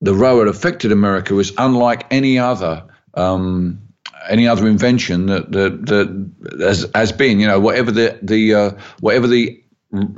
the 0.00 0.14
railroad 0.14 0.48
affected 0.48 0.90
America 0.90 1.34
was 1.34 1.52
unlike 1.58 2.06
any 2.10 2.38
other 2.38 2.84
um, 3.14 3.80
any 4.28 4.46
other 4.46 4.66
invention 4.66 5.26
that 5.26 5.50
that, 5.52 5.86
that 5.86 6.30
has, 6.60 6.88
has 6.94 7.12
been. 7.12 7.40
You 7.40 7.48
know 7.48 7.60
whatever 7.60 7.90
the 7.90 8.18
the 8.22 8.54
uh, 8.54 8.70
whatever 9.00 9.26
the 9.26 9.60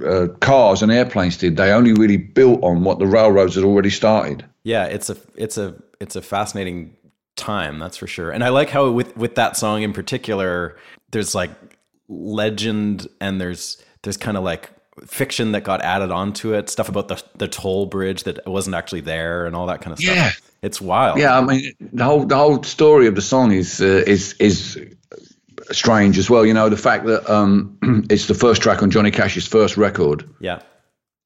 uh, 0.06 0.28
cars 0.40 0.82
and 0.82 0.92
airplanes 0.92 1.36
did 1.36 1.56
they 1.56 1.72
only 1.72 1.92
really 1.92 2.16
built 2.16 2.62
on 2.62 2.84
what 2.84 2.98
the 2.98 3.06
railroads 3.06 3.54
had 3.56 3.64
already 3.64 3.90
started. 3.90 4.44
Yeah 4.62 4.84
it's 4.84 5.10
a 5.10 5.16
it's 5.36 5.58
a 5.58 5.74
it's 6.00 6.16
a 6.16 6.22
fascinating 6.22 6.96
time, 7.36 7.78
that's 7.78 7.96
for 7.96 8.06
sure. 8.06 8.30
And 8.30 8.44
I 8.44 8.48
like 8.48 8.70
how 8.70 8.90
with 8.90 9.16
with 9.16 9.34
that 9.36 9.56
song 9.56 9.82
in 9.82 9.92
particular, 9.92 10.76
there's 11.10 11.34
like 11.34 11.50
legend 12.08 13.06
and 13.20 13.40
there's 13.40 13.82
there's 14.02 14.16
kind 14.16 14.36
of 14.36 14.44
like 14.44 14.70
fiction 15.06 15.52
that 15.52 15.64
got 15.64 15.80
added 15.82 16.10
onto 16.10 16.54
it, 16.54 16.68
stuff 16.70 16.88
about 16.88 17.08
the 17.08 17.22
the 17.36 17.48
toll 17.48 17.86
bridge 17.86 18.24
that 18.24 18.46
wasn't 18.46 18.74
actually 18.74 19.00
there 19.00 19.46
and 19.46 19.56
all 19.56 19.66
that 19.66 19.80
kind 19.80 19.92
of 19.92 19.98
stuff. 19.98 20.14
Yeah. 20.14 20.30
It's 20.62 20.80
wild. 20.80 21.18
Yeah, 21.18 21.36
I 21.36 21.42
mean 21.42 21.72
the 21.78 22.04
whole 22.04 22.24
the 22.24 22.36
whole 22.36 22.62
story 22.62 23.06
of 23.06 23.14
the 23.14 23.22
song 23.22 23.52
is 23.52 23.82
uh, 23.82 24.04
is 24.06 24.32
is 24.34 24.78
strange 25.70 26.16
as 26.16 26.30
well. 26.30 26.46
You 26.46 26.54
know, 26.54 26.70
the 26.70 26.76
fact 26.78 27.04
that 27.04 27.28
um, 27.28 27.76
it's 28.10 28.28
the 28.28 28.34
first 28.34 28.62
track 28.62 28.82
on 28.82 28.90
Johnny 28.90 29.10
Cash's 29.10 29.46
first 29.46 29.76
record. 29.76 30.26
Yeah 30.40 30.60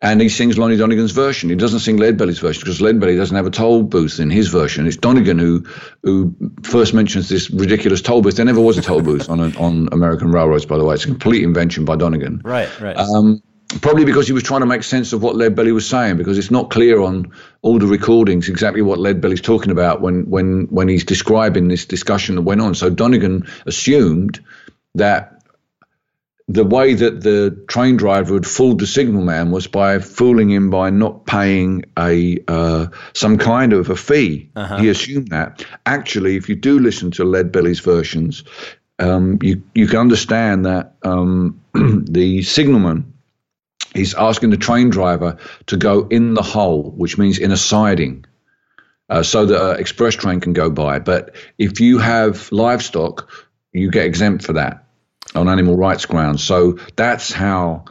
and 0.00 0.20
he 0.20 0.28
sings 0.28 0.56
Lonnie 0.56 0.76
Donegan's 0.76 1.10
version. 1.10 1.50
He 1.50 1.56
doesn't 1.56 1.80
sing 1.80 1.98
Leadbelly's 1.98 2.38
version 2.38 2.60
because 2.60 2.78
Leadbelly 2.78 3.16
doesn't 3.16 3.34
have 3.34 3.46
a 3.46 3.50
toll 3.50 3.82
booth 3.82 4.20
in 4.20 4.30
his 4.30 4.48
version. 4.48 4.86
It's 4.86 4.96
Donegan 4.96 5.38
who 5.38 5.64
who 6.02 6.34
first 6.62 6.94
mentions 6.94 7.28
this 7.28 7.50
ridiculous 7.50 8.00
toll 8.00 8.22
booth. 8.22 8.36
There 8.36 8.44
never 8.44 8.60
was 8.60 8.78
a 8.78 8.82
toll 8.82 9.02
booth 9.02 9.28
on 9.28 9.40
on 9.56 9.88
American 9.90 10.30
railroads, 10.30 10.66
by 10.66 10.78
the 10.78 10.84
way. 10.84 10.94
It's 10.94 11.04
a 11.04 11.08
complete 11.08 11.42
invention 11.42 11.84
by 11.84 11.96
Donegan. 11.96 12.42
Right, 12.44 12.80
right. 12.80 12.96
Um, 12.96 13.42
probably 13.80 14.04
because 14.04 14.28
he 14.28 14.32
was 14.32 14.44
trying 14.44 14.60
to 14.60 14.66
make 14.66 14.84
sense 14.84 15.12
of 15.12 15.22
what 15.22 15.34
Leadbelly 15.34 15.74
was 15.74 15.88
saying, 15.88 16.16
because 16.16 16.38
it's 16.38 16.50
not 16.50 16.70
clear 16.70 17.00
on 17.00 17.32
all 17.62 17.80
the 17.80 17.86
recordings 17.86 18.48
exactly 18.48 18.82
what 18.82 19.00
Leadbelly's 19.00 19.40
talking 19.40 19.72
about 19.72 20.00
when 20.00 20.30
when 20.30 20.68
when 20.70 20.88
he's 20.88 21.04
describing 21.04 21.66
this 21.66 21.86
discussion 21.86 22.36
that 22.36 22.42
went 22.42 22.60
on. 22.60 22.76
So 22.76 22.88
Donegan 22.88 23.48
assumed 23.66 24.44
that 24.94 25.37
the 26.48 26.64
way 26.64 26.94
that 26.94 27.22
the 27.22 27.62
train 27.68 27.96
driver 27.96 28.34
had 28.34 28.46
fooled 28.46 28.80
the 28.80 28.86
signalman 28.86 29.50
was 29.50 29.66
by 29.66 29.98
fooling 29.98 30.50
him 30.50 30.70
by 30.70 30.88
not 30.88 31.26
paying 31.26 31.84
a 31.98 32.38
uh, 32.48 32.86
some 33.12 33.36
kind 33.36 33.74
of 33.74 33.90
a 33.90 33.96
fee. 33.96 34.50
Uh-huh. 34.56 34.78
He 34.78 34.88
assumed 34.88 35.28
that. 35.28 35.64
Actually, 35.84 36.36
if 36.36 36.48
you 36.48 36.56
do 36.56 36.78
listen 36.78 37.10
to 37.12 37.24
Leadbelly's 37.24 37.80
versions, 37.80 38.44
um, 38.98 39.38
you 39.42 39.62
you 39.74 39.86
can 39.86 39.98
understand 39.98 40.64
that 40.64 40.94
um, 41.02 41.60
the 41.74 42.42
signalman 42.42 43.12
is 43.94 44.14
asking 44.14 44.50
the 44.50 44.56
train 44.56 44.88
driver 44.88 45.36
to 45.66 45.76
go 45.76 46.08
in 46.08 46.32
the 46.32 46.42
hole, 46.42 46.92
which 46.96 47.18
means 47.18 47.38
in 47.38 47.52
a 47.52 47.56
siding. 47.56 48.24
Uh, 49.10 49.22
so 49.22 49.46
that 49.46 49.70
an 49.70 49.80
express 49.80 50.14
train 50.14 50.38
can 50.38 50.52
go 50.52 50.68
by. 50.68 50.98
But 50.98 51.34
if 51.56 51.80
you 51.80 51.96
have 51.96 52.52
livestock, 52.52 53.30
you 53.72 53.90
get 53.90 54.04
exempt 54.04 54.44
for 54.44 54.52
that 54.52 54.87
on 55.38 55.48
animal 55.48 55.76
rights 55.76 56.06
grounds. 56.06 56.42
So 56.42 56.78
that's 56.96 57.32
how 57.32 57.84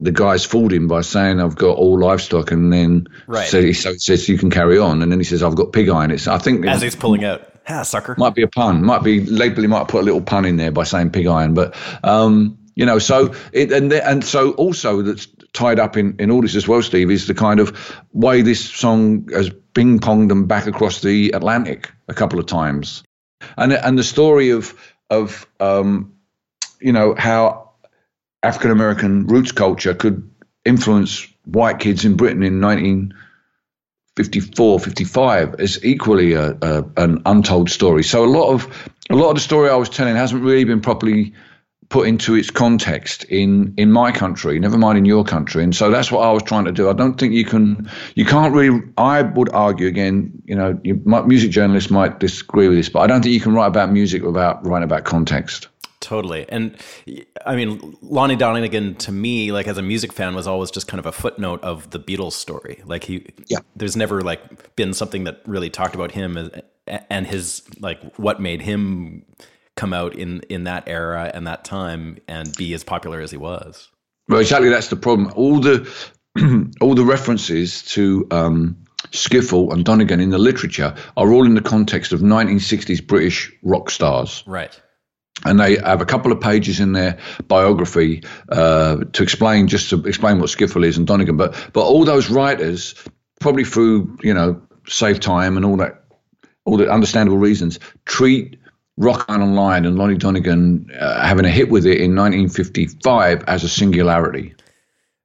the 0.00 0.12
guys 0.12 0.44
fooled 0.44 0.72
him 0.72 0.88
by 0.88 1.00
saying 1.00 1.40
I've 1.40 1.56
got 1.56 1.76
all 1.76 1.98
livestock, 1.98 2.50
and 2.50 2.72
then 2.72 3.06
right. 3.26 3.48
so, 3.48 3.62
he, 3.62 3.72
says 3.72 4.28
you 4.28 4.38
can 4.38 4.50
carry 4.50 4.78
on, 4.78 5.02
and 5.02 5.10
then 5.10 5.18
he 5.18 5.24
says 5.24 5.42
I've 5.42 5.54
got 5.54 5.72
pig 5.72 5.88
iron. 5.88 6.10
It's 6.10 6.26
I 6.26 6.38
think 6.38 6.66
as 6.66 6.82
he's 6.82 6.96
pulling 6.96 7.24
out, 7.24 7.42
ah, 7.68 7.82
sucker. 7.82 8.14
Might 8.18 8.34
be 8.34 8.42
a 8.42 8.48
pun. 8.48 8.84
Might 8.84 9.02
be 9.02 9.24
Leadbelly 9.24 9.68
might 9.68 9.88
put 9.88 10.02
a 10.02 10.04
little 10.04 10.20
pun 10.20 10.44
in 10.44 10.56
there 10.56 10.72
by 10.72 10.84
saying 10.84 11.10
pig 11.10 11.26
iron, 11.26 11.54
but 11.54 11.76
um, 12.02 12.58
you 12.74 12.86
know, 12.86 12.98
so 12.98 13.34
it 13.52 13.72
and 13.72 13.92
and 13.92 14.24
so 14.24 14.52
also 14.52 15.02
that's 15.02 15.28
tied 15.52 15.78
up 15.78 15.96
in 15.96 16.16
in 16.18 16.30
all 16.30 16.42
this 16.42 16.56
as 16.56 16.66
well, 16.66 16.82
Steve, 16.82 17.10
is 17.10 17.26
the 17.26 17.34
kind 17.34 17.60
of 17.60 18.02
way 18.12 18.42
this 18.42 18.64
song 18.64 19.28
has 19.32 19.50
ping 19.74 20.00
ponged 20.00 20.28
them 20.28 20.46
back 20.46 20.66
across 20.66 21.00
the 21.00 21.30
Atlantic 21.30 21.90
a 22.08 22.14
couple 22.14 22.40
of 22.40 22.46
times, 22.46 23.04
and 23.56 23.72
and 23.72 23.96
the 23.96 24.04
story 24.04 24.50
of 24.50 24.74
of 25.08 25.46
um, 25.60 26.13
you 26.84 26.92
know, 26.92 27.16
how 27.16 27.70
African 28.42 28.70
American 28.70 29.26
roots 29.26 29.52
culture 29.52 29.94
could 29.94 30.30
influence 30.66 31.26
white 31.46 31.78
kids 31.78 32.04
in 32.04 32.16
Britain 32.16 32.42
in 32.42 32.60
1954, 32.60 34.80
55 34.80 35.60
is 35.60 35.82
equally 35.82 36.34
a, 36.34 36.50
a, 36.60 36.84
an 36.98 37.22
untold 37.24 37.70
story. 37.70 38.04
So 38.04 38.22
a 38.24 38.28
lot 38.28 38.52
of 38.52 38.90
a 39.08 39.16
lot 39.16 39.30
of 39.30 39.36
the 39.36 39.40
story 39.40 39.70
I 39.70 39.76
was 39.76 39.88
telling 39.88 40.14
hasn't 40.14 40.44
really 40.44 40.64
been 40.64 40.82
properly 40.82 41.32
put 41.88 42.06
into 42.06 42.34
its 42.34 42.50
context 42.50 43.24
in 43.24 43.72
in 43.76 43.90
my 43.90 44.12
country 44.12 44.58
never 44.58 44.76
mind 44.76 44.98
in 44.98 45.06
your 45.06 45.24
country. 45.24 45.64
And 45.64 45.74
so 45.74 45.90
that's 45.90 46.10
what 46.10 46.20
i 46.20 46.30
was 46.32 46.42
trying 46.42 46.66
to 46.66 46.72
do. 46.72 46.90
I 46.90 46.92
don't 46.92 47.18
think 47.18 47.32
you 47.32 47.46
can 47.46 47.90
you 48.14 48.26
can't 48.26 48.54
really 48.54 48.82
i 48.98 49.22
would 49.22 49.48
argue 49.50 49.86
again 49.86 50.42
you 50.44 50.54
know 50.54 50.78
you, 50.82 51.00
music 51.26 51.50
journalists 51.50 51.90
might 51.90 52.20
disagree 52.20 52.68
with 52.68 52.76
this 52.78 52.90
but 52.90 53.00
i 53.00 53.06
don't 53.06 53.22
think 53.22 53.32
you 53.32 53.40
can 53.40 53.54
write 53.54 53.68
about 53.68 53.90
music 53.92 54.22
without 54.22 54.66
writing 54.66 54.84
about 54.84 55.04
context 55.04 55.68
Totally. 56.04 56.44
And 56.50 56.76
I 57.46 57.56
mean, 57.56 57.96
Lonnie 58.02 58.36
Donegan 58.36 58.94
to 58.96 59.10
me, 59.10 59.52
like 59.52 59.66
as 59.66 59.78
a 59.78 59.82
music 59.82 60.12
fan, 60.12 60.34
was 60.34 60.46
always 60.46 60.70
just 60.70 60.86
kind 60.86 60.98
of 60.98 61.06
a 61.06 61.12
footnote 61.12 61.62
of 61.62 61.88
the 61.90 61.98
Beatles 61.98 62.32
story. 62.32 62.82
Like 62.84 63.04
he, 63.04 63.26
yeah. 63.46 63.60
there's 63.74 63.96
never 63.96 64.20
like 64.20 64.76
been 64.76 64.92
something 64.92 65.24
that 65.24 65.40
really 65.46 65.70
talked 65.70 65.94
about 65.94 66.12
him 66.12 66.50
and 66.86 67.26
his, 67.26 67.62
like 67.80 68.18
what 68.18 68.38
made 68.38 68.60
him 68.60 69.24
come 69.76 69.94
out 69.94 70.14
in, 70.14 70.40
in 70.50 70.64
that 70.64 70.84
era 70.86 71.30
and 71.32 71.46
that 71.46 71.64
time 71.64 72.18
and 72.28 72.54
be 72.54 72.74
as 72.74 72.84
popular 72.84 73.22
as 73.22 73.30
he 73.30 73.38
was. 73.38 73.88
Well, 74.28 74.40
exactly. 74.40 74.68
That's 74.68 74.88
the 74.88 74.96
problem. 74.96 75.32
All 75.34 75.58
the, 75.58 75.90
all 76.82 76.94
the 76.94 77.04
references 77.04 77.80
to, 77.94 78.26
um, 78.30 78.76
Skiffle 79.10 79.72
and 79.72 79.84
Donegan 79.84 80.18
in 80.18 80.30
the 80.30 80.38
literature 80.38 80.94
are 81.16 81.32
all 81.32 81.44
in 81.44 81.54
the 81.54 81.60
context 81.60 82.12
of 82.12 82.20
1960s 82.20 83.06
British 83.06 83.52
rock 83.62 83.90
stars. 83.90 84.42
Right 84.46 84.80
and 85.44 85.58
they 85.58 85.76
have 85.76 86.00
a 86.00 86.06
couple 86.06 86.32
of 86.32 86.40
pages 86.40 86.80
in 86.80 86.92
their 86.92 87.18
biography 87.48 88.22
uh, 88.50 88.96
to 89.12 89.22
explain 89.22 89.68
just 89.68 89.90
to 89.90 90.02
explain 90.04 90.38
what 90.38 90.48
skiffle 90.48 90.84
is 90.84 90.96
and 90.96 91.06
Donegan. 91.06 91.36
But 91.36 91.70
but 91.72 91.84
all 91.84 92.04
those 92.04 92.30
writers, 92.30 92.94
probably 93.40 93.64
through 93.64 94.18
you 94.22 94.32
know 94.32 94.62
save 94.86 95.20
time 95.20 95.56
and 95.56 95.66
all 95.66 95.76
that, 95.78 96.04
all 96.64 96.76
the 96.76 96.90
understandable 96.90 97.38
reasons, 97.38 97.80
treat 98.04 98.58
Rock 98.96 99.24
Island 99.28 99.56
Line 99.56 99.86
and 99.86 99.96
Lonnie 99.96 100.16
Donegan 100.16 100.90
uh, 100.98 101.26
having 101.26 101.44
a 101.44 101.50
hit 101.50 101.68
with 101.68 101.84
it 101.84 102.00
in 102.00 102.14
1955 102.14 103.44
as 103.46 103.64
a 103.64 103.68
singularity. 103.68 104.54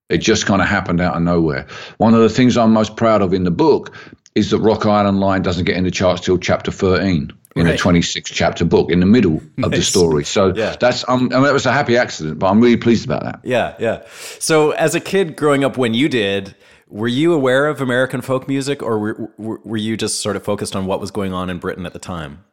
It 0.10 0.20
just 0.20 0.48
kind 0.48 0.60
of 0.60 0.68
happened 0.68 1.02
out 1.02 1.16
of 1.16 1.22
nowhere. 1.22 1.68
One 1.98 2.16
of 2.16 2.22
the 2.22 2.30
things 2.30 2.58
I'm 2.58 2.74
most 2.74 2.96
proud 2.98 3.22
of 3.22 3.32
in 3.32 3.44
the 3.44 3.52
book 3.52 3.96
is 4.34 4.50
that 4.50 4.58
Rock 4.58 4.88
Island 4.88 5.20
Line 5.20 5.44
doesn't 5.44 5.66
get 5.66 5.78
in 5.78 5.84
the 5.84 5.92
charts 5.92 6.22
till 6.22 6.40
chapter 6.40 6.72
13 6.72 7.32
in 7.60 7.68
a 7.68 7.78
26 7.78 8.30
chapter 8.32 8.66
book 8.66 8.92
in 8.92 9.00
the 9.00 9.06
middle 9.06 9.38
of 9.38 9.72
nice. 9.72 9.72
the 9.72 9.82
story. 9.82 10.24
So 10.24 10.54
yeah. 10.54 10.76
that's 10.80 11.08
um, 11.08 11.30
I 11.32 11.36
mean, 11.36 11.44
that 11.44 11.54
was 11.54 11.66
a 11.66 11.72
happy 11.72 11.98
accident, 11.98 12.40
but 12.40 12.50
I'm 12.50 12.60
really 12.62 12.78
pleased 12.78 13.06
about 13.06 13.24
that. 13.24 13.42
Yeah, 13.44 13.76
yeah. 13.80 14.04
So 14.40 14.72
as 14.72 14.96
a 14.96 15.00
kid 15.00 15.36
growing 15.36 15.64
up 15.64 15.78
when 15.78 15.94
you 15.94 16.10
did, 16.10 16.56
were 16.88 17.08
you 17.08 17.34
aware 17.34 17.68
of 17.68 17.82
American 17.82 18.22
folk 18.22 18.48
music, 18.48 18.82
or 18.82 19.00
were, 19.38 19.60
were 19.64 19.78
you 19.78 19.96
just 19.96 20.22
sort 20.22 20.36
of 20.36 20.44
focused 20.44 20.76
on 20.76 20.86
what 20.86 21.00
was 21.00 21.12
going 21.12 21.34
on 21.34 21.50
in 21.50 21.60
Britain 21.60 21.86
at 21.86 21.94
the 21.94 22.00
time? 22.00 22.44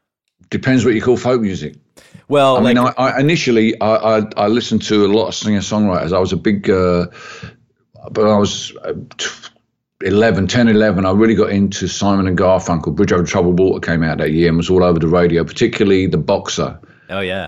Depends 0.50 0.84
what 0.84 0.94
you 0.94 1.02
call 1.02 1.16
folk 1.16 1.40
music. 1.40 1.76
Well, 2.28 2.56
I 2.56 2.60
like, 2.60 2.76
mean, 2.76 2.86
I, 2.86 2.92
I 2.98 3.20
initially 3.20 3.80
I, 3.80 4.18
I, 4.18 4.22
I 4.36 4.46
listened 4.48 4.82
to 4.82 5.06
a 5.06 5.08
lot 5.08 5.28
of 5.28 5.34
singer 5.34 5.60
songwriters. 5.60 6.12
I 6.12 6.18
was 6.18 6.32
a 6.32 6.36
big, 6.36 6.68
uh, 6.68 7.06
but 8.10 8.26
I 8.26 8.36
was. 8.36 8.76
Uh, 8.84 8.94
11, 10.02 10.46
10, 10.46 10.68
11, 10.68 11.06
I 11.06 11.10
really 11.12 11.34
got 11.34 11.50
into 11.50 11.88
Simon 11.88 12.26
and 12.26 12.36
Garfunkel. 12.36 12.94
Bridge 12.94 13.12
Over 13.12 13.24
Troubled 13.24 13.58
Water 13.58 13.80
came 13.80 14.02
out 14.02 14.18
that 14.18 14.32
year 14.32 14.48
and 14.48 14.56
was 14.56 14.68
all 14.68 14.84
over 14.84 14.98
the 14.98 15.08
radio, 15.08 15.42
particularly 15.44 16.06
The 16.06 16.18
Boxer. 16.18 16.78
Oh, 17.08 17.20
yeah. 17.20 17.46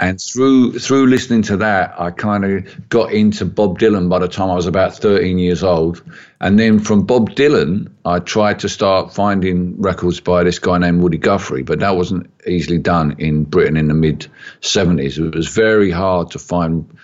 And 0.00 0.18
through 0.18 0.78
through 0.78 1.08
listening 1.08 1.42
to 1.42 1.58
that, 1.58 1.94
I 1.98 2.10
kind 2.10 2.46
of 2.46 2.88
got 2.88 3.12
into 3.12 3.44
Bob 3.44 3.78
Dylan 3.78 4.08
by 4.08 4.18
the 4.18 4.28
time 4.28 4.50
I 4.50 4.54
was 4.54 4.66
about 4.66 4.94
13 4.96 5.38
years 5.38 5.62
old. 5.62 6.02
And 6.40 6.58
then 6.58 6.78
from 6.78 7.04
Bob 7.04 7.32
Dylan, 7.32 7.92
I 8.06 8.20
tried 8.20 8.60
to 8.60 8.68
start 8.70 9.12
finding 9.12 9.78
records 9.78 10.18
by 10.18 10.42
this 10.42 10.58
guy 10.58 10.78
named 10.78 11.02
Woody 11.02 11.18
Guthrie, 11.18 11.64
but 11.64 11.80
that 11.80 11.96
wasn't 11.96 12.30
easily 12.46 12.78
done 12.78 13.16
in 13.18 13.44
Britain 13.44 13.76
in 13.76 13.88
the 13.88 13.94
mid 13.94 14.26
70s. 14.62 15.18
It 15.18 15.34
was 15.34 15.48
very 15.48 15.90
hard 15.90 16.30
to 16.30 16.38
find 16.38 16.96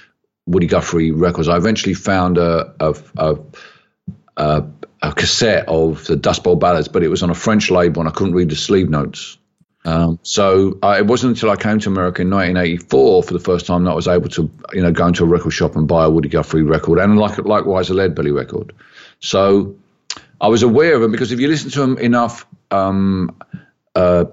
Woody 0.46 0.66
Guthrie 0.66 1.11
records. 1.11 1.48
I 1.48 1.59
eventually 1.59 1.92
found 1.92 2.38
a, 2.38 2.72
a, 2.80 2.96
a, 3.18 3.37
a 4.38 4.64
a 5.11 5.14
cassette 5.14 5.69
of 5.69 6.05
the 6.07 6.16
Dust 6.16 6.42
Bowl 6.42 6.57
Ballads, 6.57 6.88
but 6.88 7.03
it 7.03 7.09
was 7.09 7.23
on 7.23 7.31
a 7.31 7.35
French 7.35 7.71
label 7.71 8.01
and 8.01 8.09
I 8.09 8.12
couldn't 8.12 8.35
read 8.35 8.51
the 8.51 8.57
sleeve 8.57 8.90
notes. 8.90 9.38
Um, 9.85 10.19
so 10.23 10.79
uh, 10.83 10.97
it 10.99 11.07
wasn't 11.07 11.37
until 11.37 11.51
I 11.51 11.57
came 11.57 11.79
to 11.79 11.88
America 11.88 12.23
in 12.23 12.31
1984 12.31 13.23
for 13.23 13.33
the 13.33 13.38
first 13.38 13.66
time 13.66 13.85
that 13.85 13.92
I 13.92 13.95
was 13.95 14.09
able 14.09 14.29
to, 14.31 14.51
you 14.73 14.83
know, 14.83 14.90
go 14.90 15.07
into 15.07 15.23
a 15.23 15.29
record 15.29 15.53
shop 15.53 15.77
and 15.77 15.87
buy 15.87 16.05
a 16.05 16.11
Woody 16.11 16.29
Guthrie 16.29 16.62
record 16.62 16.99
and 16.99 17.16
like, 17.16 17.38
likewise 17.38 17.88
a 17.88 17.95
Leadbelly 17.95 18.35
record. 18.35 18.73
So 19.21 19.77
I 20.40 20.49
was 20.49 20.64
aware 20.64 20.97
of 20.97 21.03
them 21.03 21.12
because 21.12 21.31
if 21.31 21.38
you 21.38 21.47
listen 21.47 21.71
to 21.71 21.81
them 21.81 21.99
enough, 21.99 22.47
um, 22.73 23.37
uh, 23.95 24.25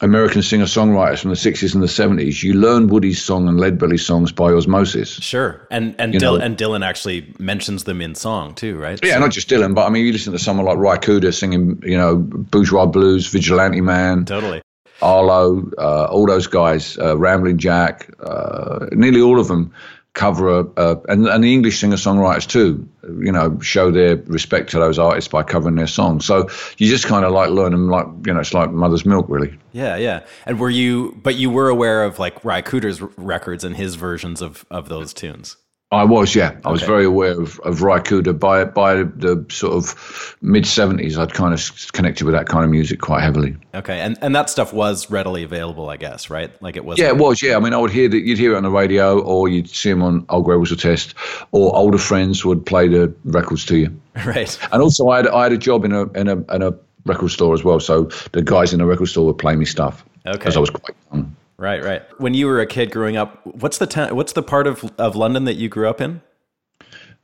American 0.00 0.42
singer 0.42 0.64
songwriters 0.64 1.20
from 1.20 1.30
the 1.30 1.36
60s 1.36 1.74
and 1.74 1.82
the 1.82 1.86
70s, 1.86 2.42
you 2.42 2.52
learn 2.52 2.88
Woody's 2.88 3.22
song 3.22 3.48
and 3.48 3.58
Leadbelly 3.58 3.98
songs 3.98 4.30
by 4.30 4.52
osmosis. 4.52 5.14
Sure. 5.14 5.66
And 5.70 5.94
and, 5.98 6.12
Dil- 6.12 6.36
and 6.36 6.56
Dylan 6.56 6.84
actually 6.84 7.32
mentions 7.38 7.84
them 7.84 8.02
in 8.02 8.14
song 8.14 8.54
too, 8.54 8.76
right? 8.76 8.98
Yeah, 9.02 9.14
so. 9.14 9.20
not 9.20 9.30
just 9.30 9.48
Dylan, 9.48 9.74
but 9.74 9.86
I 9.86 9.90
mean, 9.90 10.04
you 10.04 10.12
listen 10.12 10.32
to 10.32 10.38
someone 10.38 10.66
like 10.66 10.76
Ry 10.76 10.98
Cooder 10.98 11.32
singing, 11.32 11.82
you 11.82 11.96
know, 11.96 12.16
Bourgeois 12.16 12.86
Blues, 12.86 13.26
Vigilante 13.28 13.80
Man. 13.80 14.24
Totally. 14.26 14.62
Arlo, 15.02 15.70
uh, 15.76 16.06
all 16.06 16.26
those 16.26 16.46
guys, 16.46 16.96
uh, 16.98 17.16
Ramblin' 17.16 17.58
Jack, 17.58 18.10
uh, 18.20 18.86
nearly 18.92 19.20
all 19.20 19.38
of 19.38 19.48
them 19.48 19.72
cover 20.16 20.48
a, 20.48 20.66
a 20.76 21.00
and, 21.08 21.28
and 21.28 21.44
the 21.44 21.52
English 21.52 21.78
singer 21.78 21.96
songwriters 21.96 22.48
too, 22.48 22.88
you 23.20 23.30
know, 23.30 23.60
show 23.60 23.90
their 23.92 24.16
respect 24.16 24.70
to 24.70 24.78
those 24.78 24.98
artists 24.98 25.28
by 25.28 25.42
covering 25.42 25.76
their 25.76 25.86
songs. 25.86 26.24
So 26.24 26.48
you 26.78 26.88
just 26.88 27.06
kind 27.06 27.24
of 27.24 27.32
like 27.32 27.50
learn 27.50 27.72
them 27.72 27.88
like, 27.88 28.06
you 28.26 28.32
know, 28.32 28.40
it's 28.40 28.54
like 28.54 28.72
mother's 28.72 29.04
milk 29.04 29.26
really. 29.28 29.56
Yeah, 29.72 29.96
yeah. 29.96 30.22
And 30.46 30.58
were 30.58 30.70
you, 30.70 31.20
but 31.22 31.36
you 31.36 31.50
were 31.50 31.68
aware 31.68 32.02
of 32.02 32.18
like 32.18 32.42
Ry 32.44 32.62
Cooder's 32.62 33.00
records 33.16 33.62
and 33.62 33.76
his 33.76 33.94
versions 33.94 34.40
of, 34.40 34.64
of 34.70 34.88
those 34.88 35.12
tunes? 35.12 35.58
I 35.92 36.02
was, 36.02 36.34
yeah. 36.34 36.48
I 36.48 36.58
okay. 36.58 36.70
was 36.70 36.82
very 36.82 37.04
aware 37.04 37.40
of, 37.40 37.60
of 37.60 37.76
Cooder. 37.78 38.36
By, 38.36 38.64
by 38.64 39.04
the 39.04 39.46
sort 39.48 39.74
of 39.74 40.36
mid 40.42 40.64
70s, 40.64 41.16
I'd 41.16 41.32
kind 41.32 41.54
of 41.54 41.92
connected 41.92 42.24
with 42.24 42.34
that 42.34 42.48
kind 42.48 42.64
of 42.64 42.70
music 42.70 43.00
quite 43.00 43.22
heavily. 43.22 43.56
Okay. 43.72 44.00
And 44.00 44.18
and 44.20 44.34
that 44.34 44.50
stuff 44.50 44.72
was 44.72 45.08
readily 45.10 45.44
available, 45.44 45.88
I 45.88 45.96
guess, 45.96 46.28
right? 46.28 46.50
Like 46.60 46.76
it 46.76 46.84
was. 46.84 46.98
Yeah, 46.98 47.08
it 47.08 47.18
was, 47.18 47.40
yeah. 47.40 47.56
I 47.56 47.60
mean, 47.60 47.72
I 47.72 47.76
would 47.76 47.92
hear 47.92 48.08
that 48.08 48.20
you'd 48.20 48.38
hear 48.38 48.54
it 48.54 48.56
on 48.56 48.64
the 48.64 48.70
radio 48.70 49.20
or 49.20 49.48
you'd 49.48 49.70
see 49.70 49.90
them 49.90 50.02
on 50.02 50.26
Old 50.28 50.44
Grey 50.44 50.56
Whistle 50.56 50.76
Test 50.76 51.14
or 51.52 51.74
older 51.76 51.98
friends 51.98 52.44
would 52.44 52.66
play 52.66 52.88
the 52.88 53.14
records 53.24 53.64
to 53.66 53.76
you. 53.76 54.00
Right. 54.24 54.58
And 54.72 54.82
also, 54.82 55.10
I 55.10 55.18
had, 55.18 55.28
I 55.28 55.42
had 55.42 55.52
a 55.52 55.58
job 55.58 55.84
in 55.84 55.92
a, 55.92 56.10
in, 56.12 56.26
a, 56.26 56.38
in 56.54 56.62
a 56.62 56.72
record 57.04 57.28
store 57.28 57.52
as 57.52 57.62
well. 57.62 57.78
So 57.80 58.04
the 58.32 58.42
guys 58.42 58.72
in 58.72 58.78
the 58.78 58.86
record 58.86 59.06
store 59.06 59.26
would 59.26 59.38
play 59.38 59.54
me 59.56 59.66
stuff. 59.66 60.04
Okay. 60.24 60.38
Because 60.38 60.56
I 60.56 60.60
was 60.60 60.70
quite 60.70 60.96
young. 61.12 61.35
Right, 61.58 61.82
right. 61.82 62.02
When 62.18 62.34
you 62.34 62.46
were 62.46 62.60
a 62.60 62.66
kid 62.66 62.90
growing 62.90 63.16
up, 63.16 63.44
what's 63.46 63.78
the 63.78 63.86
ta- 63.86 64.12
what's 64.12 64.32
the 64.32 64.42
part 64.42 64.66
of 64.66 64.92
of 64.98 65.16
London 65.16 65.44
that 65.44 65.54
you 65.54 65.68
grew 65.68 65.88
up 65.88 66.00
in? 66.00 66.20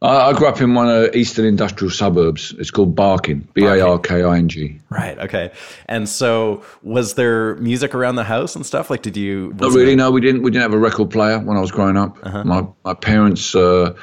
Uh, 0.03 0.33
I 0.35 0.37
grew 0.37 0.49
up 0.49 0.61
in 0.61 0.75
one 0.75 0.89
of 0.89 0.95
the 1.03 1.17
eastern 1.17 1.45
industrial 1.45 1.91
suburbs. 1.93 2.53
It's 2.59 2.73
called 2.73 2.97
Barking, 2.97 3.47
B 3.55 3.65
A 3.65 3.87
R 3.87 3.99
K 4.01 4.25
I 4.25 4.39
N 4.39 4.49
G. 4.49 4.81
Right. 4.91 5.17
Okay. 5.19 5.53
And 5.87 6.09
so, 6.09 6.65
was 6.83 7.15
there 7.15 7.55
music 7.57 7.95
around 7.95 8.17
the 8.17 8.25
house 8.25 8.57
and 8.57 8.67
stuff? 8.67 8.91
Like, 8.91 9.03
did 9.03 9.17
you? 9.17 9.55
Not 9.61 9.73
really. 9.73 9.95
No, 9.95 10.11
we 10.11 10.21
didn't. 10.21 10.43
We 10.43 10.51
didn't 10.51 10.63
have 10.63 10.75
a 10.75 10.79
record 10.79 11.11
player 11.11 11.39
when 11.39 11.57
I 11.57 11.61
was 11.61 11.71
growing 11.71 11.97
up. 11.97 12.19
Uh-huh. 12.23 12.43
My 12.43 12.67
my 12.85 12.95
parents 12.95 13.55
uh, 13.55 13.95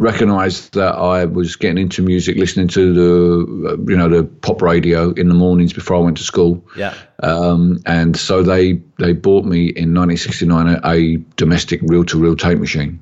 recognized 0.00 0.72
that 0.72 0.94
I 0.94 1.26
was 1.26 1.56
getting 1.56 1.76
into 1.76 2.02
music, 2.02 2.36
listening 2.36 2.68
to 2.68 2.94
the 2.94 3.84
you 3.86 3.96
know 3.96 4.08
the 4.08 4.24
pop 4.24 4.62
radio 4.62 5.10
in 5.12 5.28
the 5.28 5.34
mornings 5.34 5.72
before 5.72 5.96
I 5.96 6.00
went 6.00 6.16
to 6.16 6.24
school. 6.24 6.64
Yeah. 6.74 6.94
Um, 7.22 7.82
and 7.86 8.16
so 8.16 8.42
they 8.42 8.80
they 8.98 9.12
bought 9.12 9.44
me 9.44 9.66
in 9.66 9.94
1969 9.94 10.68
a, 10.68 10.80
a 10.88 11.16
domestic 11.36 11.80
reel 11.82 12.04
to 12.06 12.18
reel 12.18 12.34
tape 12.34 12.58
machine. 12.58 13.00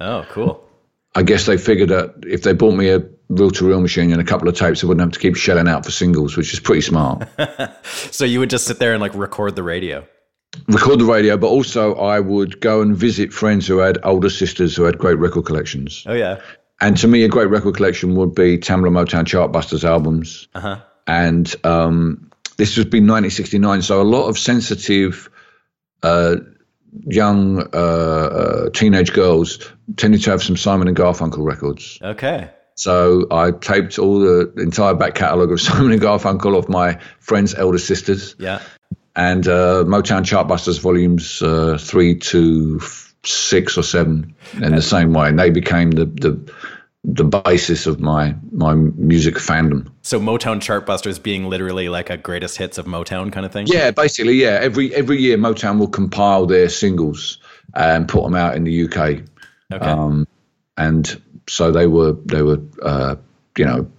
Oh, 0.00 0.26
cool. 0.30 0.68
I 1.14 1.22
guess 1.22 1.46
they 1.46 1.56
figured 1.56 1.90
that 1.90 2.14
if 2.26 2.42
they 2.42 2.54
bought 2.54 2.74
me 2.74 2.88
a 2.88 3.06
reel 3.28 3.50
to 3.52 3.68
reel 3.68 3.80
machine 3.80 4.10
and 4.10 4.20
a 4.20 4.24
couple 4.24 4.48
of 4.48 4.56
tapes, 4.56 4.80
they 4.80 4.88
wouldn't 4.88 5.02
have 5.02 5.12
to 5.12 5.20
keep 5.20 5.36
shelling 5.36 5.68
out 5.68 5.84
for 5.84 5.92
singles, 5.92 6.36
which 6.36 6.52
is 6.52 6.58
pretty 6.58 6.80
smart. 6.80 7.28
so 7.84 8.24
you 8.24 8.40
would 8.40 8.50
just 8.50 8.66
sit 8.66 8.78
there 8.78 8.92
and 8.92 9.00
like 9.00 9.14
record 9.14 9.54
the 9.54 9.62
radio 9.62 10.04
record 10.68 11.00
the 11.00 11.04
radio, 11.04 11.36
but 11.36 11.48
also 11.48 11.94
I 11.94 12.20
would 12.20 12.60
go 12.60 12.82
and 12.82 12.96
visit 12.96 13.32
friends 13.32 13.66
who 13.66 13.78
had 13.78 13.98
older 14.04 14.30
sisters 14.30 14.76
who 14.76 14.84
had 14.84 14.98
great 14.98 15.18
record 15.18 15.46
collections. 15.46 16.04
Oh 16.06 16.14
yeah. 16.14 16.40
And 16.80 16.96
to 16.98 17.08
me, 17.08 17.22
a 17.22 17.28
great 17.28 17.48
record 17.48 17.76
collection 17.76 18.16
would 18.16 18.34
be 18.34 18.58
Tamla 18.58 18.90
Motown 18.90 19.24
Chartbusters 19.24 19.84
albums. 19.84 20.48
Uh-huh. 20.54 20.80
And 21.06 21.54
um, 21.64 22.30
this 22.56 22.76
has 22.76 22.84
been 22.84 23.06
1969, 23.06 23.82
so 23.82 24.00
a 24.00 24.04
lot 24.04 24.28
of 24.28 24.38
sensitive 24.38 25.30
uh, 26.02 26.36
young 27.06 27.60
uh, 27.72 27.76
uh, 27.76 28.70
teenage 28.70 29.12
girls 29.12 29.70
tended 29.96 30.22
to 30.22 30.30
have 30.30 30.42
some 30.42 30.56
Simon 30.56 30.88
and 30.88 30.96
Garfunkel 30.96 31.44
records. 31.44 31.98
Okay. 32.02 32.50
So 32.74 33.26
I 33.30 33.52
taped 33.52 33.98
all 33.98 34.18
the 34.18 34.52
entire 34.56 34.94
back 34.94 35.14
catalogue 35.14 35.52
of 35.52 35.60
Simon 35.60 35.92
and 35.92 36.02
Garfunkel 36.02 36.56
off 36.56 36.68
my 36.68 36.98
friends' 37.20 37.54
elder 37.54 37.78
sisters. 37.78 38.34
Yeah 38.38 38.60
and 39.14 39.46
uh, 39.46 39.84
Motown 39.86 40.22
Chartbusters 40.22 40.80
volumes 40.80 41.42
uh, 41.42 41.78
three 41.78 42.16
to 42.16 42.80
six 43.24 43.78
or 43.78 43.82
seven 43.82 44.34
in 44.54 44.74
the 44.74 44.82
same 44.82 45.12
way, 45.12 45.28
and 45.28 45.38
they 45.38 45.50
became 45.50 45.90
the 45.90 46.06
the 46.06 46.52
the 47.04 47.24
basis 47.24 47.86
of 47.86 48.00
my 48.00 48.34
my 48.52 48.74
music 48.74 49.34
fandom. 49.34 49.90
So 50.02 50.20
Motown 50.20 50.60
Chartbusters 50.60 51.22
being 51.22 51.48
literally 51.48 51.88
like 51.88 52.10
a 52.10 52.16
greatest 52.16 52.58
hits 52.58 52.78
of 52.78 52.86
Motown 52.86 53.32
kind 53.32 53.44
of 53.44 53.52
thing. 53.52 53.66
Yeah, 53.66 53.90
basically, 53.90 54.34
yeah. 54.34 54.58
Every 54.60 54.94
every 54.94 55.18
year 55.18 55.36
Motown 55.36 55.78
will 55.78 55.88
compile 55.88 56.46
their 56.46 56.68
singles 56.68 57.38
and 57.74 58.08
put 58.08 58.22
them 58.22 58.34
out 58.34 58.56
in 58.56 58.64
the 58.64 58.84
UK. 58.84 59.24
Okay. 59.72 59.84
Um, 59.84 60.26
and 60.76 61.20
so 61.48 61.72
they 61.72 61.86
were 61.86 62.12
they 62.24 62.42
were 62.42 62.60
uh, 62.82 63.16
you 63.58 63.64
know 63.64 63.90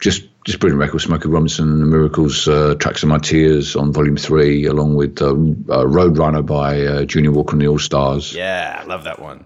just 0.00 0.28
just 0.48 0.60
brilliant 0.60 0.80
record. 0.80 1.00
Smokey 1.00 1.28
Robinson 1.28 1.70
and 1.70 1.82
the 1.82 1.86
Miracles, 1.86 2.48
uh, 2.48 2.74
Tracks 2.76 3.02
of 3.02 3.10
My 3.10 3.18
Tears 3.18 3.76
on 3.76 3.92
Volume 3.92 4.16
Three, 4.16 4.64
along 4.64 4.94
with 4.94 5.20
uh, 5.20 5.26
uh, 5.26 5.84
Roadrunner 5.84 6.44
by 6.44 6.80
uh, 6.86 7.04
Junior 7.04 7.32
Walker 7.32 7.52
and 7.52 7.60
the 7.60 7.68
All 7.68 7.78
Stars. 7.78 8.32
Yeah, 8.32 8.80
I 8.80 8.86
love 8.86 9.04
that 9.04 9.20
one. 9.20 9.44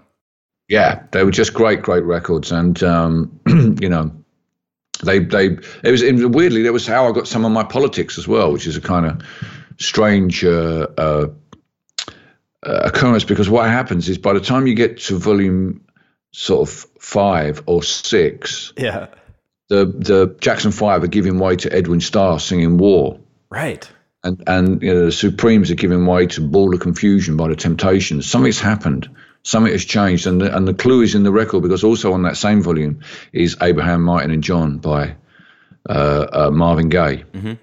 Yeah, 0.69 1.03
they 1.11 1.25
were 1.25 1.31
just 1.31 1.53
great, 1.53 1.81
great 1.81 2.05
records, 2.05 2.53
and 2.53 2.81
um, 2.83 3.37
you 3.81 3.89
know, 3.89 4.11
they 5.03 5.19
they 5.19 5.47
it 5.83 5.91
was 5.91 6.01
it, 6.01 6.13
weirdly 6.31 6.63
that 6.63 6.71
was 6.71 6.87
how 6.87 7.09
I 7.09 7.11
got 7.11 7.27
some 7.27 7.43
of 7.43 7.51
my 7.51 7.63
politics 7.63 8.17
as 8.17 8.25
well, 8.25 8.53
which 8.53 8.65
is 8.65 8.77
a 8.77 8.81
kind 8.81 9.05
of 9.05 9.21
strange. 9.77 10.43
Uh, 10.43 10.87
uh, 10.97 11.27
occurrence 12.65 13.25
because 13.25 13.49
what 13.49 13.69
happens 13.69 14.07
is 14.07 14.17
by 14.17 14.31
the 14.31 14.39
time 14.39 14.67
you 14.67 14.73
get 14.73 14.97
to 14.97 15.17
volume 15.17 15.83
sort 16.31 16.69
of 16.69 16.85
five 16.97 17.61
or 17.65 17.83
six, 17.83 18.71
yeah, 18.77 19.07
the 19.69 19.85
the 19.85 20.35
Jackson 20.39 20.71
Five 20.71 21.03
are 21.03 21.07
giving 21.07 21.39
way 21.39 21.55
to 21.57 21.73
Edwin 21.73 22.01
Starr 22.01 22.39
singing 22.39 22.77
War. 22.77 23.19
Right. 23.49 23.89
and 24.23 24.43
and 24.47 24.81
you 24.81 24.93
know, 24.93 25.05
the 25.05 25.11
Supremes 25.11 25.71
are 25.71 25.75
giving 25.75 26.05
way 26.05 26.27
to 26.27 26.41
Ball 26.41 26.73
of 26.73 26.79
Confusion 26.79 27.37
by 27.37 27.49
the 27.49 27.55
Temptations. 27.55 28.29
Something's 28.29 28.59
happened. 28.59 29.09
Something 29.43 29.73
has 29.73 29.83
changed, 29.83 30.25
and 30.25 30.39
the, 30.39 30.55
and 30.55 30.65
the 30.65 30.73
clue 30.73 31.01
is 31.01 31.15
in 31.15 31.23
the 31.23 31.31
record 31.31 31.63
because 31.63 31.83
also 31.83 32.13
on 32.13 32.23
that 32.23 32.37
same 32.37 32.61
volume 32.61 33.01
is 33.33 33.57
Abraham, 33.61 34.01
Martin, 34.01 34.31
and 34.31 34.41
John 34.41 34.77
by 34.77 35.17
uh, 35.89 36.27
uh, 36.31 36.51
Marvin 36.51 36.87
Gaye. 36.87 37.25
Mm-hmm. 37.33 37.53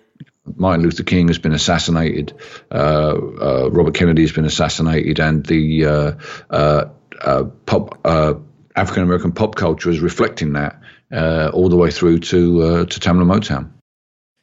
Martin 0.57 0.85
Luther 0.85 1.05
King 1.05 1.29
has 1.29 1.39
been 1.39 1.53
assassinated. 1.53 2.35
Uh, 2.71 3.15
uh 3.15 3.71
Robert 3.71 3.95
Kennedy 3.95 4.23
has 4.23 4.33
been 4.33 4.45
assassinated, 4.45 5.21
and 5.21 5.47
the 5.47 5.87
uh, 5.87 6.13
uh, 6.51 7.45
pop 7.65 7.99
African 8.77 9.03
American 9.03 9.33
pop 9.33 9.55
culture 9.55 9.91
is 9.91 10.01
reflecting 10.01 10.53
that 10.53 10.81
all 11.13 11.69
the 11.69 11.77
way 11.77 11.91
through 11.91 12.21
to 12.21 12.87
to 12.87 13.01
Tamla 13.01 13.25
Motown. 13.25 13.71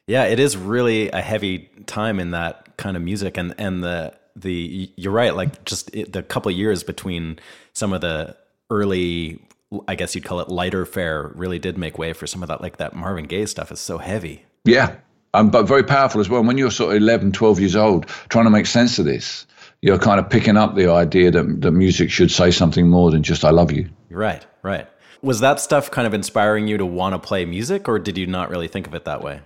Yeah, 0.06 0.24
it 0.24 0.38
is 0.38 0.56
really 0.56 1.10
a 1.10 1.20
heavy 1.20 1.68
time 1.86 2.18
in 2.18 2.30
that 2.30 2.76
kind 2.78 2.96
of 2.96 3.02
music, 3.02 3.36
and 3.36 3.54
and 3.58 3.84
the 3.84 4.14
the 4.34 4.90
you're 4.96 5.12
right, 5.12 5.34
like 5.34 5.64
just 5.64 5.94
it, 5.94 6.12
the 6.12 6.22
couple 6.22 6.50
of 6.50 6.56
years 6.56 6.82
between 6.82 7.38
some 7.74 7.92
of 7.92 8.00
the 8.00 8.36
early, 8.70 9.40
I 9.86 9.94
guess 9.94 10.14
you'd 10.14 10.24
call 10.24 10.40
it 10.40 10.48
lighter 10.48 10.86
fare, 10.86 11.32
really 11.34 11.58
did 11.58 11.78
make 11.78 11.98
way 11.98 12.12
for 12.12 12.26
some 12.26 12.42
of 12.42 12.48
that, 12.48 12.60
like 12.60 12.78
that 12.78 12.94
Marvin 12.94 13.26
Gaye 13.26 13.46
stuff 13.46 13.72
is 13.72 13.80
so 13.80 13.98
heavy. 13.98 14.44
Yeah, 14.64 14.96
um, 15.34 15.50
but 15.50 15.64
very 15.64 15.84
powerful 15.84 16.20
as 16.20 16.28
well. 16.28 16.42
When 16.42 16.58
you're 16.58 16.70
sort 16.70 16.96
of 16.96 17.02
11, 17.02 17.32
12 17.32 17.60
years 17.60 17.76
old, 17.76 18.06
trying 18.28 18.44
to 18.44 18.50
make 18.50 18.66
sense 18.66 18.98
of 18.98 19.04
this, 19.04 19.46
you're 19.82 19.98
kind 19.98 20.18
of 20.18 20.28
picking 20.28 20.56
up 20.56 20.74
the 20.74 20.90
idea 20.90 21.30
that 21.30 21.60
that 21.60 21.72
music 21.72 22.10
should 22.10 22.30
say 22.30 22.50
something 22.50 22.88
more 22.88 23.10
than 23.10 23.22
just 23.22 23.44
"I 23.44 23.50
love 23.50 23.72
you." 23.72 23.88
You're 24.10 24.20
right, 24.20 24.44
right. 24.62 24.88
Was 25.22 25.40
that 25.40 25.60
stuff 25.60 25.90
kind 25.90 26.06
of 26.06 26.14
inspiring 26.14 26.68
you 26.68 26.78
to 26.78 26.86
want 26.86 27.14
to 27.14 27.18
play 27.18 27.44
music, 27.44 27.88
or 27.88 27.98
did 27.98 28.16
you 28.16 28.26
not 28.26 28.50
really 28.50 28.68
think 28.68 28.86
of 28.86 28.94
it 28.94 29.04
that 29.04 29.22
way? 29.22 29.40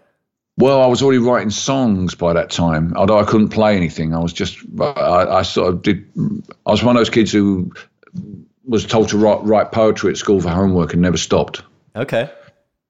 Well, 0.58 0.82
I 0.82 0.86
was 0.86 1.02
already 1.02 1.18
writing 1.18 1.50
songs 1.50 2.14
by 2.14 2.34
that 2.34 2.50
time, 2.50 2.92
although 2.94 3.18
I 3.18 3.24
couldn't 3.24 3.48
play 3.48 3.74
anything. 3.74 4.14
I 4.14 4.18
was 4.18 4.32
just, 4.32 4.58
I, 4.80 5.38
I 5.38 5.42
sort 5.42 5.72
of 5.72 5.82
did, 5.82 6.04
I 6.66 6.70
was 6.70 6.84
one 6.84 6.94
of 6.94 7.00
those 7.00 7.10
kids 7.10 7.32
who 7.32 7.72
was 8.64 8.86
told 8.86 9.08
to 9.10 9.18
write, 9.18 9.42
write 9.44 9.72
poetry 9.72 10.10
at 10.10 10.18
school 10.18 10.40
for 10.40 10.50
homework 10.50 10.92
and 10.92 11.00
never 11.00 11.16
stopped. 11.16 11.62
Okay. 11.96 12.30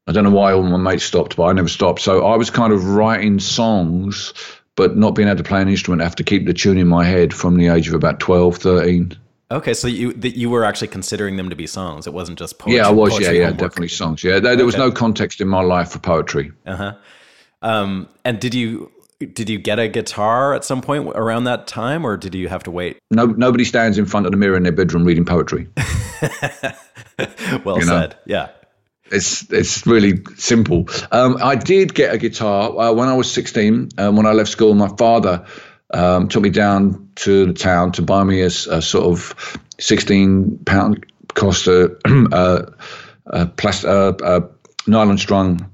I 0.08 0.12
don't 0.12 0.24
know 0.24 0.30
why 0.30 0.52
all 0.52 0.64
my 0.64 0.76
mates 0.76 1.04
stopped, 1.04 1.36
but 1.36 1.44
I 1.44 1.52
never 1.52 1.68
stopped. 1.68 2.00
So 2.00 2.26
I 2.26 2.36
was 2.36 2.50
kind 2.50 2.72
of 2.72 2.84
writing 2.84 3.38
songs, 3.38 4.34
but 4.74 4.96
not 4.96 5.14
being 5.14 5.28
able 5.28 5.38
to 5.38 5.44
play 5.44 5.62
an 5.62 5.68
instrument. 5.68 6.02
I 6.02 6.04
have 6.04 6.16
to 6.16 6.24
keep 6.24 6.46
the 6.46 6.54
tune 6.54 6.78
in 6.78 6.88
my 6.88 7.04
head 7.04 7.32
from 7.32 7.56
the 7.56 7.68
age 7.68 7.86
of 7.86 7.94
about 7.94 8.18
12, 8.18 8.56
13. 8.56 9.16
Okay, 9.52 9.74
so 9.74 9.86
you 9.86 10.14
that 10.14 10.36
you 10.36 10.48
were 10.48 10.64
actually 10.64 10.88
considering 10.88 11.36
them 11.36 11.50
to 11.50 11.56
be 11.56 11.66
songs. 11.66 12.06
It 12.06 12.14
wasn't 12.14 12.38
just 12.38 12.58
poetry. 12.58 12.78
Yeah, 12.78 12.88
I 12.88 12.90
was. 12.90 13.20
Yeah, 13.20 13.30
yeah, 13.30 13.50
definitely 13.50 13.88
songs. 13.88 14.24
Yeah, 14.24 14.32
there, 14.32 14.40
there 14.40 14.52
okay. 14.54 14.62
was 14.64 14.76
no 14.76 14.90
context 14.90 15.40
in 15.40 15.48
my 15.48 15.60
life 15.60 15.90
for 15.90 15.98
poetry. 15.98 16.52
Uh 16.66 16.76
huh. 16.76 16.94
Um, 17.60 18.08
and 18.24 18.40
did 18.40 18.54
you 18.54 18.90
did 19.26 19.50
you 19.50 19.58
get 19.58 19.78
a 19.78 19.88
guitar 19.88 20.54
at 20.54 20.64
some 20.64 20.80
point 20.80 21.08
around 21.14 21.44
that 21.44 21.66
time, 21.66 22.04
or 22.04 22.16
did 22.16 22.34
you 22.34 22.48
have 22.48 22.62
to 22.64 22.70
wait? 22.70 22.98
No, 23.10 23.26
nobody 23.26 23.64
stands 23.64 23.98
in 23.98 24.06
front 24.06 24.26
of 24.26 24.32
the 24.32 24.38
mirror 24.38 24.56
in 24.56 24.62
their 24.62 24.72
bedroom 24.72 25.04
reading 25.04 25.24
poetry. 25.24 25.68
well 27.64 27.78
you 27.78 27.84
said. 27.84 28.10
Know? 28.10 28.16
Yeah. 28.26 28.48
It's 29.10 29.50
it's 29.52 29.86
really 29.86 30.22
simple. 30.36 30.88
Um, 31.10 31.36
I 31.42 31.54
did 31.54 31.94
get 31.94 32.14
a 32.14 32.18
guitar 32.18 32.70
uh, 32.78 32.92
when 32.92 33.08
I 33.08 33.14
was 33.14 33.30
16. 33.30 33.90
Um, 33.98 34.16
when 34.16 34.24
I 34.24 34.32
left 34.32 34.48
school, 34.48 34.72
my 34.74 34.88
father 34.96 35.44
um, 35.92 36.28
took 36.28 36.42
me 36.42 36.48
down 36.48 37.01
to 37.16 37.46
the 37.46 37.52
town 37.52 37.92
to 37.92 38.02
buy 38.02 38.24
me 38.24 38.40
a, 38.40 38.46
a 38.46 38.82
sort 38.82 39.04
of 39.04 39.60
16 39.78 40.60
pound 40.64 41.06
cost 41.34 41.66
a, 41.66 41.96
a, 43.26 43.46
plastic, 43.46 43.88
uh, 43.88 44.12
a 44.22 44.42
nylon 44.90 45.18
strung 45.18 45.70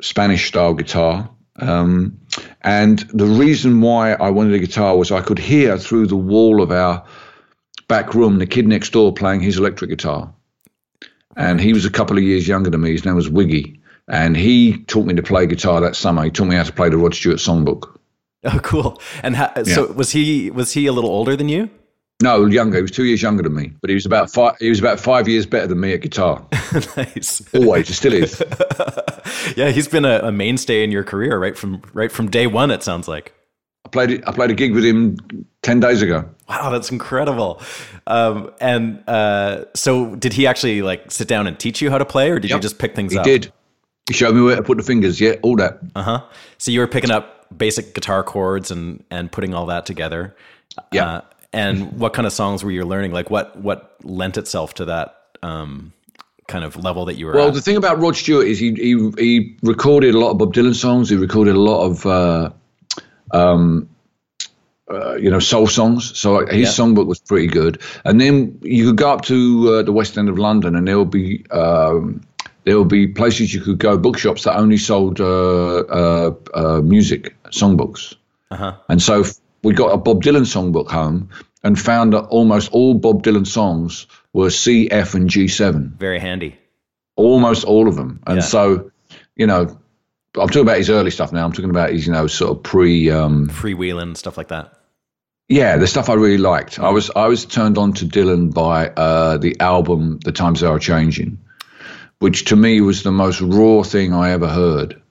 Spanish 0.00 0.48
style 0.48 0.74
guitar. 0.74 1.30
Um, 1.58 2.20
and 2.60 2.98
the 2.98 3.26
reason 3.26 3.80
why 3.80 4.12
I 4.12 4.30
wanted 4.30 4.54
a 4.54 4.58
guitar 4.58 4.96
was 4.96 5.10
I 5.10 5.22
could 5.22 5.38
hear 5.38 5.78
through 5.78 6.06
the 6.06 6.16
wall 6.16 6.60
of 6.60 6.70
our 6.70 7.06
back 7.88 8.14
room 8.14 8.38
the 8.38 8.46
kid 8.46 8.68
next 8.68 8.90
door 8.90 9.12
playing 9.12 9.40
his 9.40 9.58
electric 9.58 9.90
guitar. 9.90 10.32
And 11.36 11.60
he 11.60 11.72
was 11.72 11.84
a 11.84 11.90
couple 11.90 12.16
of 12.16 12.24
years 12.24 12.48
younger 12.48 12.70
than 12.70 12.80
me. 12.80 12.92
His 12.92 13.04
name 13.04 13.14
was 13.14 13.28
Wiggy. 13.28 13.80
And 14.08 14.36
he 14.36 14.84
taught 14.84 15.06
me 15.06 15.14
to 15.14 15.22
play 15.22 15.46
guitar 15.46 15.80
that 15.82 15.96
summer. 15.96 16.24
He 16.24 16.30
taught 16.30 16.46
me 16.46 16.56
how 16.56 16.62
to 16.62 16.72
play 16.72 16.88
the 16.88 16.96
Rod 16.96 17.14
Stewart 17.14 17.38
songbook. 17.38 17.98
Oh, 18.52 18.60
cool. 18.60 19.02
And 19.22 19.34
ha- 19.36 19.52
yeah. 19.56 19.74
so 19.74 19.92
was 19.92 20.12
he 20.12 20.50
was 20.50 20.72
he 20.72 20.86
a 20.86 20.92
little 20.92 21.10
older 21.10 21.34
than 21.36 21.48
you? 21.48 21.68
No, 22.22 22.46
younger. 22.46 22.76
He 22.76 22.82
was 22.82 22.90
two 22.90 23.04
years 23.04 23.20
younger 23.20 23.42
than 23.42 23.54
me, 23.54 23.72
but 23.80 23.90
he 23.90 23.94
was 23.94 24.06
about 24.06 24.30
five. 24.30 24.56
He 24.58 24.70
was 24.70 24.78
about 24.78 24.98
five 24.98 25.28
years 25.28 25.44
better 25.44 25.66
than 25.66 25.80
me 25.80 25.92
at 25.92 26.00
guitar. 26.00 26.46
nice. 26.96 27.42
Always, 27.54 27.88
he 27.88 27.94
still 27.94 28.14
is. 28.14 28.42
yeah, 29.56 29.70
he's 29.70 29.88
been 29.88 30.06
a, 30.06 30.20
a, 30.20 30.32
mainstay 30.32 30.82
in 30.82 30.90
your 30.90 31.04
career 31.04 31.38
right 31.38 31.58
from 31.58 31.82
right 31.92 32.10
from 32.10 32.30
day 32.30 32.46
one. 32.46 32.70
It 32.70 32.82
sounds 32.82 33.06
like. 33.06 33.34
I 33.84 33.88
played. 33.90 34.24
I 34.26 34.32
played 34.32 34.50
a 34.50 34.54
gig 34.54 34.72
with 34.72 34.84
him 34.84 35.18
ten 35.62 35.80
days 35.80 36.00
ago. 36.00 36.26
Wow, 36.48 36.70
that's 36.70 36.90
incredible. 36.90 37.60
Um, 38.06 38.50
and 38.60 39.06
uh, 39.08 39.64
so, 39.74 40.16
did 40.16 40.32
he 40.32 40.46
actually 40.46 40.80
like 40.80 41.10
sit 41.10 41.28
down 41.28 41.46
and 41.46 41.58
teach 41.58 41.82
you 41.82 41.90
how 41.90 41.98
to 41.98 42.06
play, 42.06 42.30
or 42.30 42.38
did 42.38 42.50
yep, 42.50 42.58
you 42.58 42.62
just 42.62 42.78
pick 42.78 42.96
things 42.96 43.12
he 43.12 43.18
up? 43.18 43.26
He 43.26 43.38
did. 43.38 43.52
He 44.08 44.14
showed 44.14 44.34
me 44.34 44.40
where 44.40 44.56
to 44.56 44.62
put 44.62 44.78
the 44.78 44.84
fingers. 44.84 45.20
Yeah, 45.20 45.34
all 45.42 45.56
that. 45.56 45.80
Uh 45.94 46.02
huh. 46.02 46.24
So 46.56 46.70
you 46.70 46.80
were 46.80 46.86
picking 46.86 47.10
up 47.10 47.35
basic 47.54 47.94
guitar 47.94 48.22
chords 48.22 48.70
and 48.70 49.04
and 49.10 49.30
putting 49.30 49.54
all 49.54 49.66
that 49.66 49.86
together. 49.86 50.34
Yeah. 50.92 51.06
Uh, 51.06 51.20
and 51.52 51.98
what 51.98 52.12
kind 52.12 52.26
of 52.26 52.32
songs 52.32 52.62
were 52.62 52.70
you 52.70 52.84
learning? 52.84 53.12
Like 53.12 53.30
what 53.30 53.56
what 53.56 53.96
lent 54.02 54.36
itself 54.36 54.74
to 54.74 54.86
that 54.86 55.16
um, 55.42 55.92
kind 56.48 56.64
of 56.64 56.76
level 56.76 57.06
that 57.06 57.14
you 57.14 57.26
were? 57.26 57.32
Well, 57.32 57.48
at? 57.48 57.54
the 57.54 57.62
thing 57.62 57.76
about 57.76 57.98
Rod 57.98 58.16
Stewart 58.16 58.46
is 58.46 58.58
he 58.58 58.72
he 58.74 59.10
he 59.18 59.56
recorded 59.62 60.14
a 60.14 60.18
lot 60.18 60.30
of 60.30 60.38
Bob 60.38 60.54
Dylan 60.54 60.74
songs. 60.74 61.08
He 61.08 61.16
recorded 61.16 61.54
a 61.54 61.60
lot 61.60 61.84
of 61.84 62.06
uh, 62.06 62.50
um, 63.30 63.88
uh, 64.90 65.14
you 65.16 65.30
know 65.30 65.38
soul 65.38 65.66
songs. 65.66 66.18
So 66.18 66.46
his 66.46 66.78
yeah. 66.78 66.84
songbook 66.84 67.06
was 67.06 67.20
pretty 67.20 67.48
good. 67.48 67.80
And 68.04 68.20
then 68.20 68.58
you 68.62 68.86
could 68.86 68.96
go 68.96 69.10
up 69.10 69.22
to 69.22 69.74
uh, 69.74 69.82
the 69.82 69.92
West 69.92 70.18
End 70.18 70.28
of 70.28 70.38
London, 70.38 70.76
and 70.76 70.86
there 70.86 70.96
will 70.96 71.04
be 71.04 71.44
um, 71.50 72.22
there 72.66 72.76
will 72.76 72.84
be 72.84 73.06
places 73.06 73.54
you 73.54 73.60
could 73.60 73.78
go, 73.78 73.96
bookshops 73.96 74.42
that 74.42 74.56
only 74.56 74.76
sold 74.76 75.20
uh, 75.20 75.78
uh, 75.78 76.34
uh, 76.52 76.80
music 76.82 77.36
songbooks. 77.44 78.16
Uh-huh. 78.50 78.76
And 78.88 79.00
so 79.00 79.24
we 79.62 79.72
got 79.72 79.92
a 79.92 79.96
Bob 79.96 80.22
Dylan 80.22 80.42
songbook 80.42 80.90
home 80.90 81.30
and 81.62 81.78
found 81.78 82.12
that 82.12 82.24
almost 82.24 82.72
all 82.72 82.94
Bob 82.94 83.22
Dylan 83.22 83.46
songs 83.46 84.08
were 84.32 84.50
C, 84.50 84.90
F, 84.90 85.14
and 85.14 85.30
G7. 85.30 85.92
Very 85.92 86.18
handy. 86.18 86.56
Almost 87.14 87.64
all 87.64 87.86
of 87.86 87.94
them. 87.94 88.20
And 88.26 88.38
yeah. 88.38 88.42
so, 88.44 88.90
you 89.36 89.46
know, 89.46 89.78
I'm 90.34 90.48
talking 90.48 90.62
about 90.62 90.78
his 90.78 90.90
early 90.90 91.12
stuff 91.12 91.32
now. 91.32 91.44
I'm 91.44 91.52
talking 91.52 91.70
about 91.70 91.90
his, 91.90 92.04
you 92.04 92.12
know, 92.12 92.26
sort 92.26 92.50
of 92.50 92.64
pre 92.64 93.08
um, 93.10 93.48
freewheeling 93.48 94.16
stuff 94.16 94.36
like 94.36 94.48
that. 94.48 94.72
Yeah, 95.48 95.76
the 95.76 95.86
stuff 95.86 96.08
I 96.08 96.14
really 96.14 96.38
liked. 96.38 96.80
I 96.80 96.90
was 96.90 97.12
I 97.14 97.28
was 97.28 97.46
turned 97.46 97.78
on 97.78 97.92
to 97.94 98.06
Dylan 98.06 98.52
by 98.52 98.88
uh, 98.88 99.38
the 99.38 99.56
album 99.60 100.18
"The 100.18 100.32
Times 100.32 100.64
Are 100.64 100.78
Changing," 100.80 101.38
which 102.18 102.46
to 102.46 102.56
me 102.56 102.80
was 102.80 103.02
the 103.02 103.12
most 103.12 103.40
raw 103.40 103.82
thing 103.82 104.12
I 104.12 104.30
ever 104.30 104.48
heard. 104.48 105.02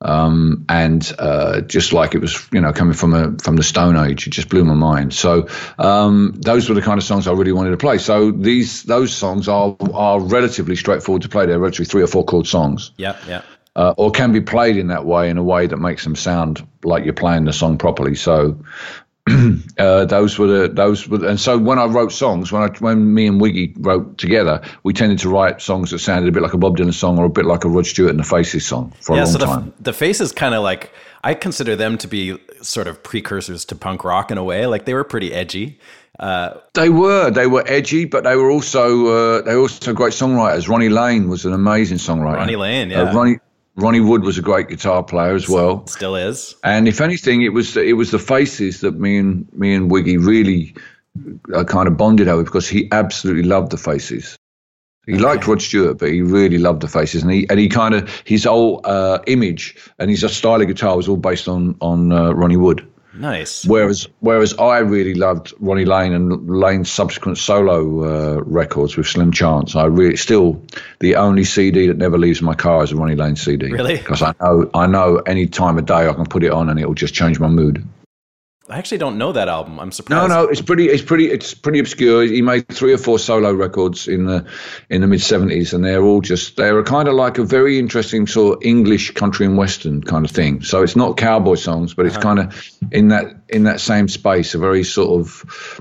Um, 0.00 0.66
and 0.68 1.12
uh, 1.18 1.62
just 1.62 1.92
like 1.92 2.14
it 2.14 2.18
was, 2.18 2.46
you 2.52 2.60
know, 2.60 2.72
coming 2.72 2.94
from 2.94 3.14
a 3.14 3.38
from 3.38 3.56
the 3.56 3.62
Stone 3.62 3.96
Age, 3.96 4.26
it 4.26 4.30
just 4.30 4.50
blew 4.50 4.64
my 4.64 4.74
mind. 4.74 5.14
So 5.14 5.48
um, 5.78 6.34
those 6.36 6.68
were 6.68 6.74
the 6.74 6.82
kind 6.82 6.98
of 6.98 7.04
songs 7.04 7.26
I 7.26 7.32
really 7.32 7.52
wanted 7.52 7.70
to 7.70 7.78
play. 7.78 7.96
So 7.98 8.30
these 8.30 8.82
those 8.82 9.14
songs 9.14 9.48
are 9.48 9.74
are 9.94 10.20
relatively 10.20 10.76
straightforward 10.76 11.22
to 11.22 11.28
play. 11.28 11.46
They're 11.46 11.58
relatively 11.58 11.86
three 11.86 12.02
or 12.02 12.06
four 12.06 12.24
chord 12.24 12.46
songs. 12.46 12.90
Yeah, 12.98 13.16
yeah. 13.26 13.42
Uh, 13.76 13.94
or 13.96 14.10
can 14.10 14.32
be 14.32 14.40
played 14.40 14.76
in 14.76 14.88
that 14.88 15.04
way 15.04 15.30
in 15.30 15.38
a 15.38 15.42
way 15.42 15.66
that 15.66 15.78
makes 15.78 16.04
them 16.04 16.14
sound 16.14 16.66
like 16.84 17.04
you're 17.04 17.14
playing 17.14 17.44
the 17.44 17.52
song 17.52 17.78
properly. 17.78 18.14
So 18.14 18.62
uh, 19.78 20.04
those 20.04 20.38
were 20.38 20.46
the 20.46 20.68
those 20.68 21.08
were, 21.08 21.26
and 21.26 21.40
so 21.40 21.56
when 21.56 21.78
I 21.78 21.86
wrote 21.86 22.12
songs, 22.12 22.52
when 22.52 22.62
I 22.62 22.68
when 22.80 23.14
me 23.14 23.26
and 23.26 23.40
Wiggy 23.40 23.72
wrote 23.78 24.18
together, 24.18 24.60
we 24.82 24.92
tended 24.92 25.18
to 25.20 25.30
write 25.30 25.62
songs 25.62 25.92
that 25.92 26.00
sounded 26.00 26.28
a 26.28 26.32
bit 26.32 26.42
like 26.42 26.52
a 26.52 26.58
Bob 26.58 26.76
Dylan 26.76 26.92
song 26.92 27.18
or 27.18 27.24
a 27.24 27.30
bit 27.30 27.46
like 27.46 27.64
a 27.64 27.68
Rod 27.68 27.86
Stewart 27.86 28.10
and 28.10 28.18
the 28.18 28.24
Faces 28.24 28.66
song 28.66 28.92
for 29.00 29.16
yeah, 29.16 29.22
a 29.22 29.24
long 29.24 29.32
so 29.32 29.38
the, 29.38 29.46
time. 29.46 29.72
The 29.80 29.94
Faces 29.94 30.30
kind 30.30 30.54
of 30.54 30.62
like 30.62 30.92
I 31.22 31.32
consider 31.32 31.74
them 31.74 31.96
to 31.98 32.06
be 32.06 32.38
sort 32.60 32.86
of 32.86 33.02
precursors 33.02 33.64
to 33.66 33.74
punk 33.74 34.04
rock 34.04 34.30
in 34.30 34.36
a 34.36 34.44
way. 34.44 34.66
Like 34.66 34.84
they 34.84 34.92
were 34.92 35.04
pretty 35.04 35.32
edgy. 35.32 35.78
Uh, 36.18 36.58
they 36.74 36.90
were 36.90 37.30
they 37.30 37.46
were 37.46 37.64
edgy, 37.66 38.04
but 38.04 38.24
they 38.24 38.36
were 38.36 38.50
also 38.50 39.06
uh, 39.06 39.40
they 39.40 39.54
were 39.54 39.62
also 39.62 39.94
great 39.94 40.12
songwriters. 40.12 40.68
Ronnie 40.68 40.90
Lane 40.90 41.30
was 41.30 41.46
an 41.46 41.54
amazing 41.54 41.96
songwriter. 41.96 42.36
Ronnie 42.36 42.56
Lane, 42.56 42.92
uh, 42.92 43.04
yeah. 43.04 43.12
Ronnie 43.14 43.38
Ronnie 43.76 44.00
Wood 44.00 44.22
was 44.22 44.38
a 44.38 44.42
great 44.42 44.68
guitar 44.68 45.02
player 45.02 45.34
as 45.34 45.48
well. 45.48 45.86
Still 45.86 46.14
is. 46.14 46.54
And 46.62 46.86
if 46.86 47.00
anything, 47.00 47.42
it 47.42 47.52
was 47.52 47.76
it 47.76 47.96
was 47.96 48.10
the 48.10 48.18
faces 48.18 48.80
that 48.80 48.98
me 48.98 49.18
and 49.18 49.52
me 49.52 49.74
and 49.74 49.90
Wiggy 49.90 50.16
really 50.16 50.74
uh, 51.52 51.64
kind 51.64 51.88
of 51.88 51.96
bonded 51.96 52.28
over 52.28 52.44
because 52.44 52.68
he 52.68 52.88
absolutely 52.92 53.42
loved 53.42 53.72
the 53.72 53.76
faces. 53.76 54.36
He 55.06 55.14
okay. 55.14 55.22
liked 55.22 55.46
Rod 55.46 55.60
Stewart, 55.60 55.98
but 55.98 56.10
he 56.10 56.22
really 56.22 56.58
loved 56.58 56.80
the 56.80 56.88
faces, 56.88 57.22
and 57.22 57.32
he 57.32 57.46
and 57.50 57.58
he 57.58 57.68
kind 57.68 57.94
of 57.94 58.08
his 58.24 58.44
whole 58.44 58.80
uh, 58.84 59.18
image 59.26 59.76
and 59.98 60.08
his 60.08 60.24
style 60.34 60.60
of 60.60 60.68
guitar 60.68 60.96
was 60.96 61.08
all 61.08 61.16
based 61.16 61.48
on 61.48 61.76
on 61.80 62.12
uh, 62.12 62.32
Ronnie 62.32 62.56
Wood. 62.56 62.88
Nice. 63.16 63.64
Whereas, 63.64 64.08
whereas 64.20 64.54
I 64.54 64.78
really 64.78 65.14
loved 65.14 65.54
Ronnie 65.60 65.84
Lane 65.84 66.12
and 66.12 66.48
Lane's 66.48 66.90
subsequent 66.90 67.38
solo 67.38 68.04
uh, 68.04 68.40
records 68.42 68.96
with 68.96 69.06
Slim 69.06 69.32
Chance. 69.32 69.76
I 69.76 69.84
really 69.86 70.16
still 70.16 70.62
the 71.00 71.16
only 71.16 71.44
CD 71.44 71.86
that 71.88 71.96
never 71.96 72.18
leaves 72.18 72.42
my 72.42 72.54
car 72.54 72.82
is 72.82 72.92
a 72.92 72.96
Ronnie 72.96 73.16
Lane 73.16 73.36
CD. 73.36 73.70
Really? 73.70 73.96
Because 73.96 74.22
I 74.22 74.34
know 74.40 74.70
I 74.74 74.86
know 74.86 75.18
any 75.18 75.46
time 75.46 75.78
of 75.78 75.86
day 75.86 76.08
I 76.08 76.12
can 76.12 76.26
put 76.26 76.42
it 76.42 76.50
on 76.50 76.68
and 76.68 76.78
it 76.80 76.86
will 76.86 76.94
just 76.94 77.14
change 77.14 77.38
my 77.38 77.48
mood. 77.48 77.86
I 78.68 78.78
actually 78.78 78.96
don't 78.98 79.18
know 79.18 79.30
that 79.32 79.46
album. 79.48 79.78
I'm 79.78 79.92
surprised. 79.92 80.30
no, 80.30 80.42
no, 80.42 80.48
it's 80.48 80.62
pretty, 80.62 80.86
it's 80.86 81.02
pretty, 81.02 81.30
it's 81.30 81.52
pretty 81.52 81.78
obscure. 81.80 82.22
He 82.22 82.40
made 82.40 82.66
three 82.68 82.94
or 82.94 82.98
four 82.98 83.18
solo 83.18 83.52
records 83.52 84.08
in 84.08 84.24
the 84.24 84.46
in 84.88 85.02
the 85.02 85.06
mid 85.06 85.20
seventies, 85.20 85.74
and 85.74 85.84
they're 85.84 86.02
all 86.02 86.22
just 86.22 86.56
they're 86.56 86.82
kind 86.82 87.06
of 87.06 87.14
like 87.14 87.36
a 87.36 87.44
very 87.44 87.78
interesting 87.78 88.26
sort 88.26 88.56
of 88.56 88.62
English 88.62 89.10
country 89.12 89.44
and 89.44 89.58
western 89.58 90.02
kind 90.02 90.24
of 90.24 90.30
thing. 90.30 90.62
So 90.62 90.82
it's 90.82 90.96
not 90.96 91.18
cowboy 91.18 91.56
songs, 91.56 91.92
but 91.92 92.06
it's 92.06 92.16
kind 92.16 92.38
of 92.38 92.70
in 92.90 93.08
that 93.08 93.26
in 93.50 93.64
that 93.64 93.80
same 93.80 94.08
space, 94.08 94.54
a 94.54 94.58
very 94.58 94.82
sort 94.82 95.20
of 95.20 95.80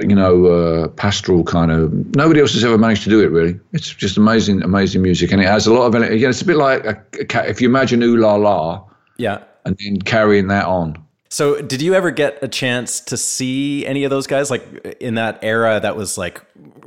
you 0.00 0.14
know 0.14 0.46
uh, 0.46 0.88
pastoral 0.88 1.44
kind 1.44 1.70
of. 1.70 1.92
Nobody 2.16 2.40
else 2.40 2.54
has 2.54 2.64
ever 2.64 2.78
managed 2.78 3.02
to 3.04 3.10
do 3.10 3.20
it 3.22 3.30
really. 3.30 3.60
It's 3.74 3.92
just 3.92 4.16
amazing, 4.16 4.62
amazing 4.62 5.02
music, 5.02 5.30
and 5.30 5.42
it 5.42 5.46
has 5.46 5.66
a 5.66 5.74
lot 5.74 5.86
of. 5.86 5.94
Again, 5.94 6.30
it's 6.30 6.40
a 6.40 6.46
bit 6.46 6.56
like 6.56 6.86
a, 6.86 7.04
a, 7.20 7.48
if 7.50 7.60
you 7.60 7.68
imagine 7.68 8.02
Ooh 8.02 8.16
La 8.16 8.36
La 8.36 8.84
Yeah. 9.18 9.42
and 9.66 9.76
then 9.78 10.00
carrying 10.00 10.46
that 10.48 10.64
on. 10.64 11.04
So, 11.30 11.60
did 11.60 11.82
you 11.82 11.94
ever 11.94 12.10
get 12.10 12.38
a 12.42 12.48
chance 12.48 13.00
to 13.00 13.16
see 13.16 13.84
any 13.86 14.04
of 14.04 14.10
those 14.10 14.26
guys? 14.26 14.50
Like 14.50 14.96
in 15.00 15.14
that 15.16 15.38
era, 15.42 15.78
that 15.80 15.94
was 15.96 16.16
like, 16.16 16.42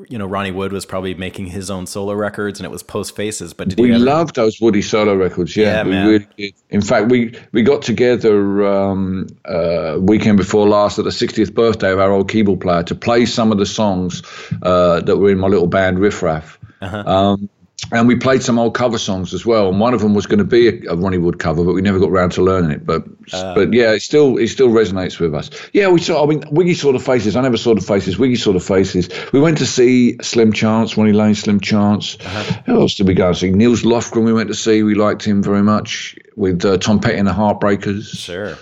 you 0.10 0.18
know, 0.18 0.26
Ronnie 0.26 0.52
Wood 0.52 0.74
was 0.74 0.86
probably 0.86 1.14
making 1.14 1.48
his 1.48 1.70
own 1.70 1.86
solo 1.86 2.14
records, 2.14 2.60
and 2.60 2.66
it 2.66 2.72
was 2.72 2.82
post 2.84 3.16
Faces. 3.16 3.54
But 3.54 3.68
did 3.70 3.80
We 3.80 3.88
you 3.88 3.94
ever? 3.96 4.06
loved 4.06 4.36
those 4.36 4.60
Woody 4.62 4.82
solo 4.82 5.16
records. 5.16 5.56
Yeah, 5.56 5.78
Yeah, 5.78 5.84
we 5.84 5.90
man. 5.90 6.06
really 6.06 6.28
did. 6.38 6.54
In 6.70 6.82
fact, 6.82 7.10
we 7.10 7.34
we 7.54 7.64
got 7.64 7.82
together 7.82 8.66
um, 8.68 9.28
uh, 9.46 9.98
weekend 10.00 10.38
before 10.38 10.68
last 10.68 11.00
at 11.00 11.06
the 11.06 11.12
60th 11.12 11.54
birthday 11.54 11.92
of 11.92 12.00
our 12.00 12.12
old 12.12 12.30
keyboard 12.30 12.60
player 12.62 12.84
to 12.84 12.96
play 12.96 13.26
some 13.26 13.52
of 13.52 13.58
the 13.58 13.66
songs 13.66 14.22
uh, 14.62 15.00
that 15.02 15.18
were 15.18 15.32
in 15.32 15.40
my 15.40 15.48
little 15.48 15.68
band 15.68 16.00
Riff 16.00 16.22
Raff. 16.22 16.60
Uh-huh. 16.82 17.04
Um, 17.06 17.50
and 17.92 18.08
we 18.08 18.16
played 18.16 18.44
some 18.44 18.60
old 18.60 18.74
cover 18.76 18.98
songs 18.98 19.34
as 19.34 19.46
well. 19.46 19.70
And 19.70 19.80
one 19.80 19.94
of 19.94 20.02
them 20.02 20.14
was 20.14 20.26
going 20.28 20.40
to 20.40 20.44
be 20.46 20.68
a, 20.68 20.92
a 20.92 20.96
Ronnie 20.96 21.18
Wood 21.18 21.40
cover, 21.40 21.64
but 21.64 21.74
we 21.74 21.82
never 21.82 22.00
got 22.00 22.10
around 22.10 22.32
to 22.34 22.42
learning 22.44 22.72
it. 22.72 22.86
But 22.86 23.04
Uh. 23.34 23.56
but 23.56 23.74
yeah, 23.74 23.92
it 23.94 24.02
still 24.02 24.38
it 24.38 24.48
still 24.50 24.70
resonates 24.70 25.20
with 25.20 25.34
us. 25.34 25.50
Yeah, 25.74 25.90
we 25.90 26.00
saw. 26.00 26.24
I 26.24 26.28
mean, 26.28 26.44
Wiggy 26.52 26.74
saw 26.76 26.92
the 26.92 27.00
faces. 27.00 27.36
I 27.36 27.42
never 27.42 27.58
saw 27.58 27.74
the 27.76 27.82
faces. 27.82 28.18
Wiggy 28.18 28.36
saw 28.36 28.54
the 28.54 28.60
faces. 28.60 29.10
We 29.34 29.40
went 29.40 29.58
to 29.60 29.66
see 29.66 30.18
Slim 30.22 30.54
Chance, 30.54 30.98
Ronnie 30.98 31.14
Lane, 31.14 31.36
Slim 31.36 31.60
Chance. 31.60 32.18
Uh-huh. 32.20 32.62
Who 32.66 32.82
else 32.82 32.96
did 32.96 33.08
we 33.08 33.14
go 33.14 33.28
and 33.30 33.38
see? 33.38 33.50
Nils 33.52 33.84
Lofgren. 33.84 34.26
We 34.26 34.34
went 34.34 34.50
to 34.50 34.56
see. 34.56 34.84
We 34.84 34.96
liked 34.96 35.24
him 35.24 35.42
very 35.44 35.64
much. 35.64 36.16
With 36.36 36.64
uh, 36.66 36.78
Tom 36.78 37.00
Petty 37.02 37.18
and 37.18 37.28
the 37.28 37.34
Heartbreakers. 37.34 38.16
Sure. 38.18 38.58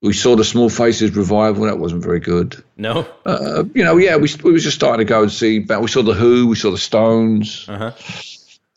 We 0.00 0.12
saw 0.12 0.36
the 0.36 0.44
Small 0.44 0.68
Faces 0.70 1.16
revival. 1.16 1.64
That 1.64 1.78
wasn't 1.80 2.04
very 2.04 2.20
good. 2.20 2.62
No. 2.76 3.04
Uh, 3.26 3.64
you 3.74 3.82
know, 3.82 3.96
yeah, 3.96 4.16
we 4.16 4.28
we 4.44 4.52
were 4.52 4.58
just 4.58 4.76
starting 4.76 5.04
to 5.04 5.08
go 5.08 5.22
and 5.22 5.32
see. 5.32 5.58
But 5.58 5.82
we 5.82 5.88
saw 5.88 6.02
the 6.02 6.14
Who. 6.14 6.46
We 6.46 6.54
saw 6.54 6.70
the 6.70 6.78
Stones. 6.78 7.66
Uh-huh. 7.68 7.90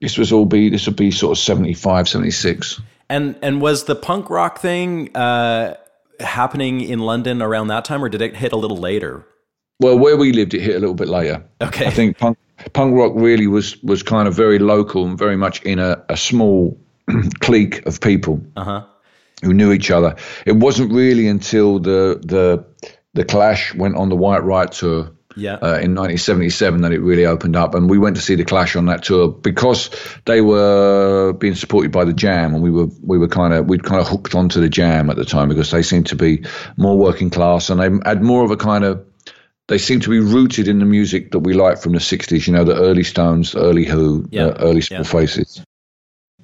This 0.01 0.17
was 0.17 0.31
all 0.31 0.45
be 0.45 0.69
this 0.69 0.85
would 0.87 0.95
be 0.95 1.11
sort 1.11 1.37
of 1.37 1.41
75, 1.41 2.09
76. 2.09 2.81
And 3.09 3.35
and 3.41 3.61
was 3.61 3.83
the 3.85 3.95
punk 3.95 4.29
rock 4.29 4.59
thing 4.59 5.15
uh, 5.15 5.75
happening 6.19 6.81
in 6.81 6.99
London 6.99 7.41
around 7.41 7.67
that 7.67 7.85
time, 7.85 8.03
or 8.03 8.09
did 8.09 8.21
it 8.21 8.35
hit 8.35 8.51
a 8.51 8.57
little 8.57 8.77
later? 8.77 9.25
Well, 9.79 9.97
where 9.97 10.15
we 10.17 10.31
lived, 10.31 10.53
it 10.53 10.61
hit 10.61 10.75
a 10.75 10.79
little 10.79 10.95
bit 10.95 11.07
later. 11.07 11.43
Okay. 11.61 11.87
I 11.87 11.89
think 11.91 12.17
punk 12.17 12.37
punk 12.73 12.95
rock 12.95 13.13
really 13.15 13.47
was 13.47 13.81
was 13.83 14.03
kind 14.03 14.27
of 14.27 14.33
very 14.35 14.59
local 14.59 15.05
and 15.05 15.17
very 15.17 15.35
much 15.37 15.61
in 15.63 15.79
a, 15.79 16.03
a 16.09 16.17
small 16.17 16.79
clique 17.39 17.85
of 17.85 17.99
people 18.01 18.41
Uh 18.55 18.63
huh. 18.63 18.85
who 19.43 19.53
knew 19.53 19.71
each 19.71 19.91
other. 19.91 20.15
It 20.45 20.55
wasn't 20.57 20.91
really 20.93 21.27
until 21.27 21.79
the 21.79 22.19
the 22.23 22.65
the 23.13 23.25
Clash 23.25 23.73
went 23.75 23.95
on 23.97 24.09
the 24.09 24.15
White 24.15 24.43
Riot 24.43 24.71
tour 24.71 25.11
Yeah. 25.35 25.53
uh, 25.55 25.79
in 25.79 25.95
1977 25.95 26.81
that 26.81 26.91
it 26.91 26.99
really 26.99 27.25
opened 27.25 27.55
up. 27.55 27.75
And 27.75 27.89
we 27.89 27.97
went 27.97 28.15
to 28.17 28.21
see 28.21 28.35
the 28.35 28.43
Clash 28.45 28.75
on 28.75 28.85
that 28.87 29.03
tour 29.03 29.29
because 29.29 29.89
they 30.25 30.41
were 30.41 31.33
being 31.33 31.55
supported 31.55 31.91
by 31.91 32.05
the 32.05 32.13
Jam, 32.13 32.53
and 32.53 32.63
we 32.63 32.71
were 32.71 32.87
we 33.01 33.17
were 33.17 33.27
kind 33.27 33.53
of 33.53 33.67
we'd 33.67 33.83
kind 33.83 34.01
of 34.01 34.07
hooked 34.07 34.35
onto 34.35 34.59
the 34.61 34.69
Jam 34.69 35.09
at 35.09 35.15
the 35.15 35.25
time 35.25 35.49
because 35.49 35.71
they 35.71 35.81
seemed 35.83 36.07
to 36.07 36.15
be 36.15 36.43
more 36.77 36.97
working 36.97 37.29
class 37.29 37.69
and 37.69 37.79
they 37.79 38.09
had 38.09 38.21
more 38.21 38.43
of 38.43 38.51
a 38.51 38.57
kind 38.57 38.83
of 38.83 39.05
they 39.67 39.77
seemed 39.77 40.03
to 40.03 40.09
be 40.09 40.19
rooted 40.19 40.67
in 40.67 40.79
the 40.79 40.85
music 40.85 41.31
that 41.31 41.39
we 41.39 41.53
liked 41.53 41.81
from 41.81 41.93
the 41.93 41.99
60s. 41.99 42.45
You 42.45 42.53
know, 42.53 42.65
the 42.65 42.75
early 42.75 43.03
Stones, 43.03 43.53
the 43.53 43.61
early 43.61 43.85
Who, 43.85 44.27
Yeah, 44.29 44.47
the 44.47 44.61
early 44.61 44.81
Small 44.81 44.99
yeah. 44.99 45.03
Faces. 45.03 45.63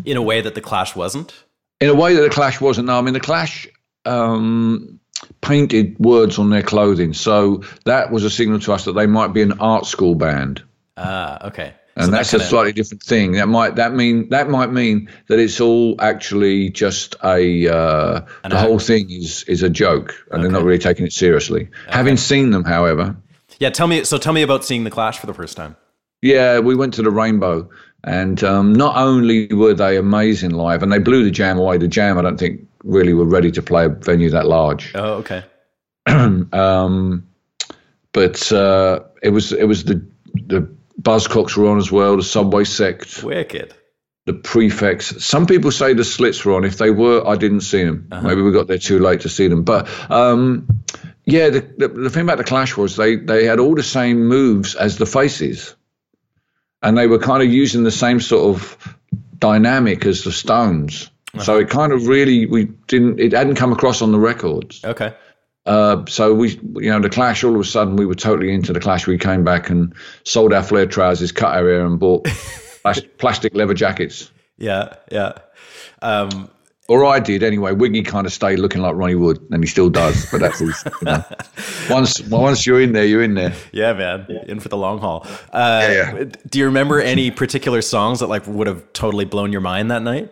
in 0.05 0.15
a 0.15 0.21
way 0.21 0.39
that 0.41 0.55
the 0.55 0.61
Clash 0.61 0.95
wasn't. 0.95 1.33
In 1.81 1.89
a 1.89 1.93
way 1.95 2.15
that 2.15 2.21
the 2.21 2.29
Clash 2.29 2.61
wasn't. 2.61 2.87
No, 2.87 2.97
I 2.97 3.01
mean 3.01 3.13
the 3.13 3.19
Clash. 3.19 3.67
Um, 4.05 4.99
painted 5.41 5.95
words 5.99 6.37
on 6.39 6.49
their 6.49 6.61
clothing 6.63 7.13
so 7.13 7.61
that 7.85 8.11
was 8.11 8.23
a 8.23 8.29
signal 8.29 8.59
to 8.59 8.71
us 8.73 8.85
that 8.85 8.93
they 8.93 9.07
might 9.07 9.33
be 9.33 9.41
an 9.41 9.53
art 9.59 9.85
school 9.85 10.15
band 10.15 10.63
Ah, 10.99 11.47
okay. 11.47 11.73
and 11.95 12.05
So 12.05 12.11
that's 12.11 12.29
a 12.33 12.37
kinda- 12.37 12.45
slightly 12.49 12.71
different 12.73 13.03
thing. 13.03 13.33
That 13.33 13.47
might 13.47 13.75
that 13.75 13.93
mean 13.93 14.29
that 14.29 14.49
might 14.49 14.71
mean 14.71 15.09
that 15.29 15.37
it's 15.39 15.61
all 15.61 15.95
actually 15.99 16.69
just 16.69 17.15
a 17.23 17.67
uh, 17.67 18.21
the 18.49 18.57
whole 18.57 18.79
thing 18.79 19.09
is 19.11 19.43
is 19.47 19.61
a 19.63 19.69
joke, 19.69 20.15
and 20.31 20.43
they're 20.43 20.51
not 20.51 20.63
really 20.63 20.79
taking 20.79 21.05
it 21.05 21.13
seriously. 21.13 21.69
Having 21.89 22.17
seen 22.17 22.49
them, 22.49 22.63
however, 22.63 23.15
Yeah, 23.59 23.69
tell 23.69 23.85
me. 23.87 24.03
So 24.05 24.17
tell 24.17 24.33
me 24.33 24.41
about 24.41 24.65
seeing 24.65 24.83
the 24.85 24.91
Clash 24.91 25.19
for 25.19 25.27
the 25.27 25.33
first 25.35 25.55
time. 25.55 25.75
yeah, 26.23 26.57
we 26.59 26.73
went 26.75 26.95
to 26.95 27.03
the 27.03 27.11
Rainbow, 27.11 27.69
and 28.03 28.43
um, 28.43 28.73
not 28.73 28.97
only 28.97 29.47
were 29.53 29.75
they 29.75 29.97
amazing 29.97 30.51
live, 30.51 30.81
and 30.81 30.91
they 30.91 30.99
blew 30.99 31.23
the 31.23 31.31
Jam 31.31 31.59
away. 31.59 31.77
The 31.77 31.87
Jam, 31.87 32.17
I 32.17 32.23
don't 32.23 32.39
think, 32.39 32.66
really 32.83 33.13
were 33.13 33.25
ready 33.25 33.51
to 33.51 33.61
play 33.61 33.85
a 33.85 33.89
venue 33.89 34.29
that 34.31 34.47
large. 34.47 34.91
Oh, 34.95 35.23
okay. 35.23 35.43
um, 36.07 37.27
but 38.13 38.51
uh, 38.51 39.01
it 39.21 39.29
was 39.29 39.51
it 39.51 39.65
was 39.65 39.83
the 39.83 40.05
the 40.33 40.75
Buzzcocks 41.01 41.55
were 41.55 41.67
on 41.69 41.77
as 41.77 41.91
well, 41.91 42.17
the 42.17 42.23
Subway 42.23 42.63
Sect. 42.63 43.23
Wicked. 43.23 43.73
the 44.25 44.33
prefects. 44.33 45.23
Some 45.23 45.47
people 45.47 45.71
say 45.71 45.93
the 45.93 46.03
slits 46.03 46.43
were 46.43 46.55
on. 46.55 46.65
If 46.65 46.77
they 46.77 46.91
were, 46.91 47.25
I 47.25 47.37
didn't 47.37 47.61
see 47.61 47.83
them. 47.83 48.09
Maybe 48.21 48.41
we 48.41 48.51
got 48.51 48.67
there 48.67 48.77
too 48.77 48.99
late 48.99 49.21
to 49.21 49.29
see 49.29 49.47
them. 49.47 49.63
But 49.63 49.87
um, 50.11 50.83
yeah, 51.23 51.49
the, 51.49 51.61
the, 51.77 51.87
the 51.87 52.09
thing 52.09 52.23
about 52.23 52.37
the 52.37 52.43
Clash 52.43 52.75
was 52.75 52.95
they, 52.97 53.15
they 53.15 53.45
had 53.45 53.59
all 53.59 53.73
the 53.73 53.83
same 53.83 54.27
moves 54.27 54.75
as 54.75 54.97
the 54.97 55.05
Faces. 55.05 55.75
And 56.81 56.97
they 56.97 57.07
were 57.07 57.19
kind 57.19 57.41
of 57.41 57.49
using 57.49 57.83
the 57.83 57.91
same 57.91 58.19
sort 58.19 58.55
of 58.55 58.97
dynamic 59.37 60.05
as 60.05 60.23
the 60.23 60.31
Stones. 60.31 61.09
So 61.43 61.57
it 61.57 61.69
kind 61.69 61.91
of 61.91 62.07
really, 62.07 62.45
we 62.45 62.65
didn't, 62.87 63.19
it 63.19 63.31
hadn't 63.33 63.55
come 63.55 63.71
across 63.71 64.01
on 64.01 64.11
the 64.11 64.19
records. 64.19 64.83
Okay. 64.83 65.13
Uh, 65.65 66.05
so 66.07 66.33
we, 66.33 66.51
you 66.75 66.89
know, 66.89 66.99
the 67.01 67.09
Clash. 67.09 67.43
All 67.43 67.53
of 67.55 67.59
a 67.61 67.63
sudden, 67.65 67.95
we 67.97 68.05
were 68.05 68.15
totally 68.15 68.53
into 68.53 68.71
the 68.73 68.79
Clash. 68.79 69.05
We 69.07 69.17
came 69.17 69.43
back 69.43 69.69
and 69.69 69.93
sold 70.23 70.53
our 70.53 70.63
flare 70.63 70.85
trousers, 70.85 71.31
cut 71.31 71.53
our 71.55 71.67
hair, 71.67 71.85
and 71.85 71.99
bought 71.99 72.23
plas- 72.83 73.01
plastic 73.17 73.53
leather 73.53 73.73
jackets. 73.73 74.31
Yeah. 74.57 74.95
Yeah. 75.11 75.33
Um, 76.01 76.49
Or 76.87 77.03
I 77.03 77.19
did 77.19 77.43
anyway. 77.43 77.73
Wiggy 77.73 78.01
kind 78.03 78.25
of 78.25 78.31
stayed 78.31 78.59
looking 78.59 78.81
like 78.81 78.95
Ronnie 78.95 79.15
Wood, 79.15 79.39
and 79.51 79.61
he 79.61 79.67
still 79.67 79.89
does. 79.89 80.25
But 80.31 80.39
that's 80.39 80.59
his, 80.59 80.83
you 80.85 81.05
know. 81.05 81.23
once 81.89 82.21
once 82.29 82.65
you're 82.65 82.79
in 82.81 82.93
there, 82.93 83.03
you're 83.05 83.21
in 83.23 83.33
there. 83.33 83.53
yeah, 83.73 83.91
man. 83.91 84.25
In 84.47 84.61
for 84.61 84.69
the 84.69 84.77
long 84.77 84.99
haul. 84.99 85.27
Uh, 85.51 85.85
Yeah, 85.91 86.23
Do 86.49 86.59
you 86.59 86.65
remember 86.65 87.01
any 87.01 87.29
particular 87.29 87.81
songs 87.81 88.21
that 88.21 88.27
like 88.27 88.47
would 88.47 88.67
have 88.67 88.93
totally 88.93 89.25
blown 89.25 89.51
your 89.51 89.59
mind 89.59 89.91
that 89.91 90.01
night? 90.01 90.31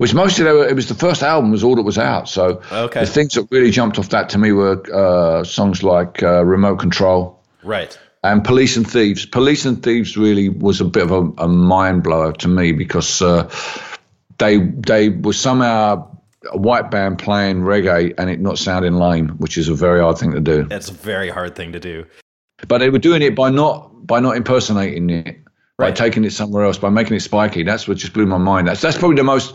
Which 0.00 0.14
mostly 0.14 0.44
they 0.44 0.52
were, 0.52 0.66
it 0.66 0.74
was 0.74 0.88
the 0.88 0.94
first 0.94 1.22
album 1.22 1.50
was 1.50 1.62
all 1.62 1.76
that 1.76 1.82
was 1.82 1.98
out. 1.98 2.26
So 2.26 2.62
Okay. 2.72 3.00
the 3.00 3.06
things 3.06 3.34
that 3.34 3.46
really 3.50 3.70
jumped 3.70 3.98
off 3.98 4.08
that 4.08 4.30
to 4.30 4.38
me 4.38 4.50
were 4.50 4.80
uh, 4.90 5.44
songs 5.44 5.82
like 5.82 6.22
uh, 6.22 6.42
Remote 6.42 6.78
Control. 6.78 7.38
Right. 7.62 7.98
And 8.24 8.42
Police 8.42 8.78
and 8.78 8.90
Thieves. 8.90 9.26
Police 9.26 9.66
and 9.66 9.82
Thieves 9.82 10.16
really 10.16 10.48
was 10.48 10.80
a 10.80 10.86
bit 10.86 11.02
of 11.02 11.10
a, 11.10 11.42
a 11.44 11.48
mind 11.48 12.02
blower 12.02 12.32
to 12.32 12.48
me 12.48 12.72
because 12.72 13.20
uh, 13.20 13.50
they 14.38 14.56
they 14.58 15.10
were 15.10 15.34
somehow 15.34 16.08
a 16.50 16.56
white 16.56 16.90
band 16.90 17.18
playing 17.18 17.60
reggae 17.60 18.14
and 18.16 18.30
it 18.30 18.40
not 18.40 18.56
sounding 18.56 18.94
lame, 18.94 19.28
which 19.36 19.58
is 19.58 19.68
a 19.68 19.74
very 19.74 20.00
hard 20.00 20.16
thing 20.16 20.32
to 20.32 20.40
do. 20.40 20.62
That's 20.62 20.88
a 20.88 20.94
very 20.94 21.28
hard 21.28 21.54
thing 21.54 21.72
to 21.72 21.78
do. 21.80 22.06
But 22.68 22.78
they 22.78 22.88
were 22.88 22.98
doing 22.98 23.20
it 23.20 23.34
by 23.34 23.50
not 23.50 24.06
by 24.06 24.20
not 24.20 24.36
impersonating 24.38 25.10
it, 25.10 25.40
by 25.78 25.92
taking 25.92 26.24
it 26.24 26.32
somewhere 26.32 26.64
else, 26.64 26.78
by 26.78 26.88
making 26.90 27.16
it 27.16 27.20
spiky. 27.20 27.64
That's 27.64 27.86
what 27.86 27.98
just 27.98 28.12
blew 28.14 28.26
my 28.26 28.38
mind. 28.38 28.68
That's 28.68 28.80
that's 28.80 28.96
probably 28.98 29.16
the 29.16 29.24
most 29.24 29.54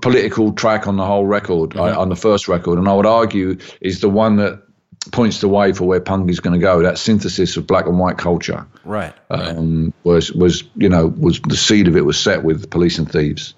political 0.00 0.52
track 0.52 0.86
on 0.86 0.96
the 0.96 1.04
whole 1.04 1.26
record, 1.26 1.76
I, 1.76 1.92
on 1.94 2.08
the 2.08 2.16
first 2.16 2.48
record, 2.48 2.78
and 2.78 2.88
I 2.88 2.94
would 2.94 3.06
argue 3.06 3.56
is 3.80 4.00
the 4.00 4.08
one 4.08 4.36
that 4.36 4.62
points 5.12 5.40
the 5.40 5.48
way 5.48 5.72
for 5.72 5.84
where 5.84 6.00
punk 6.00 6.28
is 6.30 6.40
going 6.40 6.58
to 6.58 6.64
go. 6.64 6.82
That 6.82 6.98
synthesis 6.98 7.56
of 7.56 7.66
black 7.66 7.86
and 7.86 7.98
white 7.98 8.18
culture 8.18 8.66
Right. 8.84 9.14
um, 9.30 9.92
was 10.04 10.32
was 10.32 10.64
you 10.76 10.88
know 10.88 11.06
was 11.06 11.40
the 11.40 11.56
seed 11.56 11.88
of 11.88 11.96
it 11.96 12.04
was 12.04 12.18
set 12.18 12.42
with 12.44 12.70
police 12.70 12.98
and 12.98 13.10
thieves. 13.10 13.54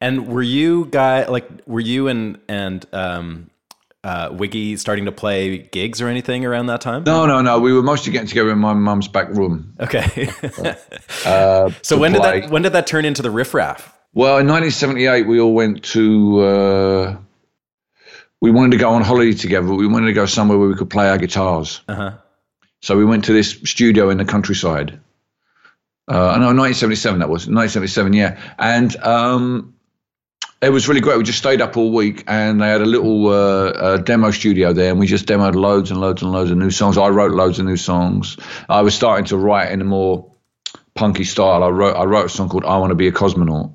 And 0.00 0.28
were 0.28 0.42
you 0.42 0.86
guy 0.86 1.26
like 1.26 1.48
were 1.66 1.80
you 1.80 2.08
and 2.08 2.38
and 2.48 2.86
um, 2.92 3.50
uh, 4.02 4.30
Wiggy 4.32 4.76
starting 4.78 5.04
to 5.04 5.12
play 5.12 5.58
gigs 5.58 6.00
or 6.00 6.08
anything 6.08 6.44
around 6.46 6.66
that 6.66 6.80
time? 6.80 7.04
No, 7.04 7.26
no, 7.26 7.42
no. 7.42 7.58
We 7.60 7.72
were 7.72 7.82
mostly 7.82 8.12
getting 8.12 8.28
together 8.28 8.50
in 8.50 8.58
my 8.58 8.72
mum's 8.72 9.08
back 9.08 9.28
room. 9.28 9.74
Okay. 9.78 10.30
Uh, 11.24 11.70
so 11.82 11.98
when 11.98 12.12
did 12.12 12.22
that 12.22 12.50
when 12.50 12.62
did 12.62 12.72
that 12.72 12.86
turn 12.86 13.04
into 13.04 13.22
the 13.22 13.30
riff 13.30 13.54
raff? 13.54 13.96
Well, 14.12 14.38
in 14.38 14.48
1978, 14.48 15.26
we 15.26 15.38
all 15.40 15.54
went 15.54 15.84
to 15.84 16.40
uh, 16.40 17.16
we 18.40 18.50
wanted 18.50 18.72
to 18.72 18.78
go 18.78 18.90
on 18.90 19.02
holiday 19.02 19.32
together. 19.32 19.72
We 19.72 19.86
wanted 19.86 20.06
to 20.06 20.12
go 20.12 20.26
somewhere 20.26 20.58
where 20.58 20.68
we 20.68 20.74
could 20.74 20.90
play 20.90 21.08
our 21.08 21.18
guitars. 21.18 21.80
Uh-huh. 21.86 22.12
So 22.82 22.96
we 22.96 23.04
went 23.04 23.26
to 23.26 23.32
this 23.32 23.50
studio 23.50 24.10
in 24.10 24.18
the 24.18 24.24
countryside. 24.24 24.98
Uh, 26.08 26.38
no, 26.38 26.46
1977 26.46 27.20
that 27.20 27.28
was 27.28 27.42
1977, 27.46 28.14
yeah, 28.14 28.40
and 28.58 28.96
um, 28.96 29.74
it 30.60 30.70
was 30.70 30.88
really 30.88 31.00
great. 31.00 31.18
We 31.18 31.22
just 31.22 31.38
stayed 31.38 31.60
up 31.60 31.76
all 31.76 31.92
week, 31.92 32.24
and 32.26 32.60
they 32.60 32.68
had 32.68 32.80
a 32.80 32.86
little 32.86 33.28
uh, 33.28 33.70
uh, 33.70 33.96
demo 33.98 34.32
studio 34.32 34.72
there, 34.72 34.90
and 34.90 34.98
we 34.98 35.06
just 35.06 35.26
demoed 35.26 35.54
loads 35.54 35.92
and 35.92 36.00
loads 36.00 36.22
and 36.22 36.32
loads 36.32 36.50
of 36.50 36.58
new 36.58 36.72
songs. 36.72 36.98
I 36.98 37.10
wrote 37.10 37.30
loads 37.30 37.60
of 37.60 37.66
new 37.66 37.76
songs. 37.76 38.38
I 38.68 38.80
was 38.80 38.92
starting 38.94 39.26
to 39.26 39.36
write 39.36 39.70
in 39.70 39.80
a 39.80 39.84
more 39.84 40.32
punky 40.94 41.24
style. 41.24 41.62
I 41.62 41.68
wrote 41.68 41.94
I 41.94 42.04
wrote 42.04 42.26
a 42.26 42.28
song 42.28 42.48
called 42.48 42.64
"I 42.64 42.76
Want 42.78 42.90
to 42.90 42.96
Be 42.96 43.06
a 43.06 43.12
Cosmonaut," 43.12 43.72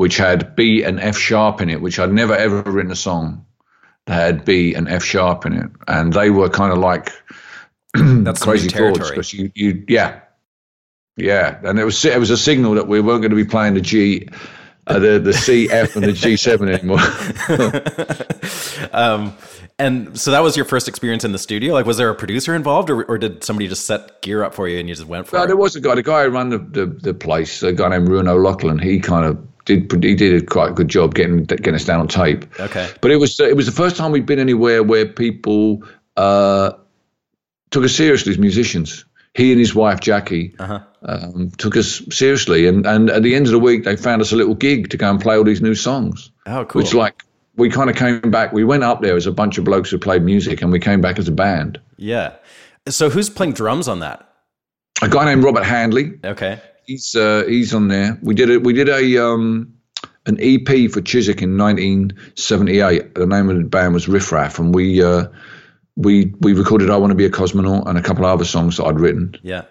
which 0.00 0.16
had 0.16 0.56
B 0.56 0.82
and 0.82 0.98
F 0.98 1.14
sharp 1.18 1.60
in 1.60 1.68
it, 1.68 1.82
which 1.82 1.98
I'd 1.98 2.10
never 2.10 2.34
ever 2.34 2.62
written 2.62 2.90
a 2.90 2.96
song 2.96 3.44
that 4.06 4.14
had 4.14 4.44
B 4.46 4.72
and 4.72 4.88
F 4.88 5.04
sharp 5.04 5.44
in 5.44 5.52
it, 5.52 5.70
and 5.88 6.10
they 6.14 6.30
were 6.30 6.48
kind 6.48 6.72
of 6.72 6.78
like 6.78 7.10
That's 7.94 8.42
crazy 8.42 8.68
territory. 8.68 8.94
chords 8.94 9.10
because 9.10 9.34
you 9.34 9.52
you 9.54 9.84
yeah 9.88 10.20
yeah, 11.18 11.60
and 11.64 11.78
it 11.78 11.84
was 11.84 12.02
it 12.06 12.18
was 12.18 12.30
a 12.30 12.38
signal 12.38 12.76
that 12.76 12.88
we 12.88 13.02
weren't 13.02 13.20
going 13.20 13.28
to 13.28 13.36
be 13.36 13.44
playing 13.44 13.74
the 13.74 13.82
G. 13.82 14.26
Uh, 14.86 14.98
the 14.98 15.18
the 15.18 15.34
C 15.34 15.68
F 15.70 15.94
and 15.96 16.06
the 16.06 16.12
G 16.12 16.34
seven 16.34 16.68
anymore. 16.74 17.00
um, 18.92 19.36
and 19.78 20.18
so 20.18 20.30
that 20.30 20.40
was 20.40 20.56
your 20.56 20.64
first 20.64 20.88
experience 20.88 21.24
in 21.24 21.32
the 21.32 21.38
studio. 21.38 21.74
Like, 21.74 21.84
was 21.84 21.98
there 21.98 22.08
a 22.08 22.14
producer 22.14 22.54
involved, 22.54 22.88
or, 22.88 23.04
or 23.04 23.18
did 23.18 23.44
somebody 23.44 23.68
just 23.68 23.84
set 23.84 24.22
gear 24.22 24.42
up 24.44 24.54
for 24.54 24.66
you 24.66 24.78
and 24.78 24.88
you 24.88 24.94
just 24.94 25.06
went 25.06 25.28
for 25.28 25.36
No, 25.36 25.44
it? 25.44 25.48
there 25.48 25.56
was 25.58 25.76
a 25.76 25.80
guy, 25.80 25.94
the 25.94 26.02
guy 26.02 26.24
who 26.24 26.30
ran 26.30 26.48
the, 26.48 26.58
the, 26.58 26.86
the 26.86 27.12
place, 27.14 27.62
a 27.62 27.72
guy 27.74 27.90
named 27.90 28.08
Ruan 28.08 28.28
O'Lochlainn. 28.28 28.82
He 28.82 28.98
kind 28.98 29.26
of 29.26 29.49
did 29.64 29.90
he 30.02 30.14
did 30.14 30.42
a 30.42 30.46
quite 30.46 30.70
a 30.70 30.74
good 30.74 30.88
job 30.88 31.14
getting 31.14 31.44
getting 31.44 31.74
us 31.74 31.84
down 31.84 32.00
on 32.00 32.08
tape. 32.08 32.44
Okay. 32.60 32.88
But 33.00 33.10
it 33.10 33.16
was 33.16 33.38
it 33.40 33.56
was 33.56 33.66
the 33.66 33.72
first 33.72 33.96
time 33.96 34.12
we'd 34.12 34.26
been 34.26 34.38
anywhere 34.38 34.82
where 34.82 35.06
people 35.06 35.82
uh, 36.16 36.72
took 37.70 37.84
us 37.84 37.94
seriously 37.94 38.32
as 38.32 38.38
musicians. 38.38 39.04
He 39.34 39.52
and 39.52 39.60
his 39.60 39.74
wife 39.74 40.00
Jackie 40.00 40.54
Uh-huh. 40.58 40.80
um, 41.02 41.50
took 41.56 41.76
us 41.76 42.02
seriously, 42.10 42.66
and 42.66 42.84
and 42.86 43.10
at 43.10 43.22
the 43.22 43.34
end 43.36 43.46
of 43.46 43.52
the 43.52 43.60
week 43.60 43.84
they 43.84 43.96
found 43.96 44.20
us 44.22 44.32
a 44.32 44.36
little 44.36 44.54
gig 44.54 44.90
to 44.90 44.96
go 44.96 45.08
and 45.10 45.20
play 45.20 45.36
all 45.36 45.44
these 45.44 45.62
new 45.62 45.74
songs. 45.76 46.30
Oh, 46.46 46.64
cool. 46.64 46.82
Which 46.82 46.94
like 46.94 47.22
we 47.56 47.70
kind 47.70 47.88
of 47.90 47.96
came 47.96 48.20
back. 48.30 48.52
We 48.52 48.64
went 48.64 48.82
up 48.82 49.02
there 49.02 49.14
as 49.16 49.26
a 49.26 49.32
bunch 49.32 49.56
of 49.58 49.64
blokes 49.64 49.90
who 49.90 49.98
played 49.98 50.22
music, 50.22 50.62
and 50.62 50.72
we 50.72 50.80
came 50.80 51.00
back 51.00 51.18
as 51.18 51.28
a 51.28 51.32
band. 51.32 51.80
yeah. 51.96 52.32
So 52.88 53.10
who's 53.10 53.28
playing 53.28 53.52
drums 53.52 53.86
on 53.88 54.00
that? 54.00 54.26
A 55.02 55.08
guy 55.08 55.26
named 55.26 55.44
Robert 55.44 55.64
Handley. 55.64 56.18
Okay. 56.24 56.60
He's 56.86 57.14
uh, 57.14 57.44
he's 57.46 57.74
on 57.74 57.88
there. 57.88 58.18
We 58.22 58.34
did 58.34 58.50
it. 58.50 58.62
We 58.62 58.72
did 58.72 58.88
a 58.88 59.24
um, 59.24 59.74
an 60.26 60.38
EP 60.40 60.90
for 60.90 61.00
Chiswick 61.00 61.42
in 61.42 61.56
1978. 61.56 63.14
The 63.14 63.26
name 63.26 63.48
of 63.48 63.56
the 63.56 63.64
band 63.64 63.94
was 63.94 64.08
Riff 64.08 64.32
Raff, 64.32 64.58
and 64.58 64.74
we 64.74 65.02
uh, 65.02 65.26
we 65.96 66.34
we 66.40 66.52
recorded 66.52 66.90
"I 66.90 66.96
Want 66.96 67.10
to 67.10 67.14
Be 67.14 67.26
a 67.26 67.30
Cosmonaut" 67.30 67.86
and 67.88 67.98
a 67.98 68.02
couple 68.02 68.24
of 68.24 68.30
other 68.30 68.44
songs 68.44 68.76
that 68.76 68.84
I'd 68.84 69.00
written. 69.00 69.36
Yeah. 69.42 69.64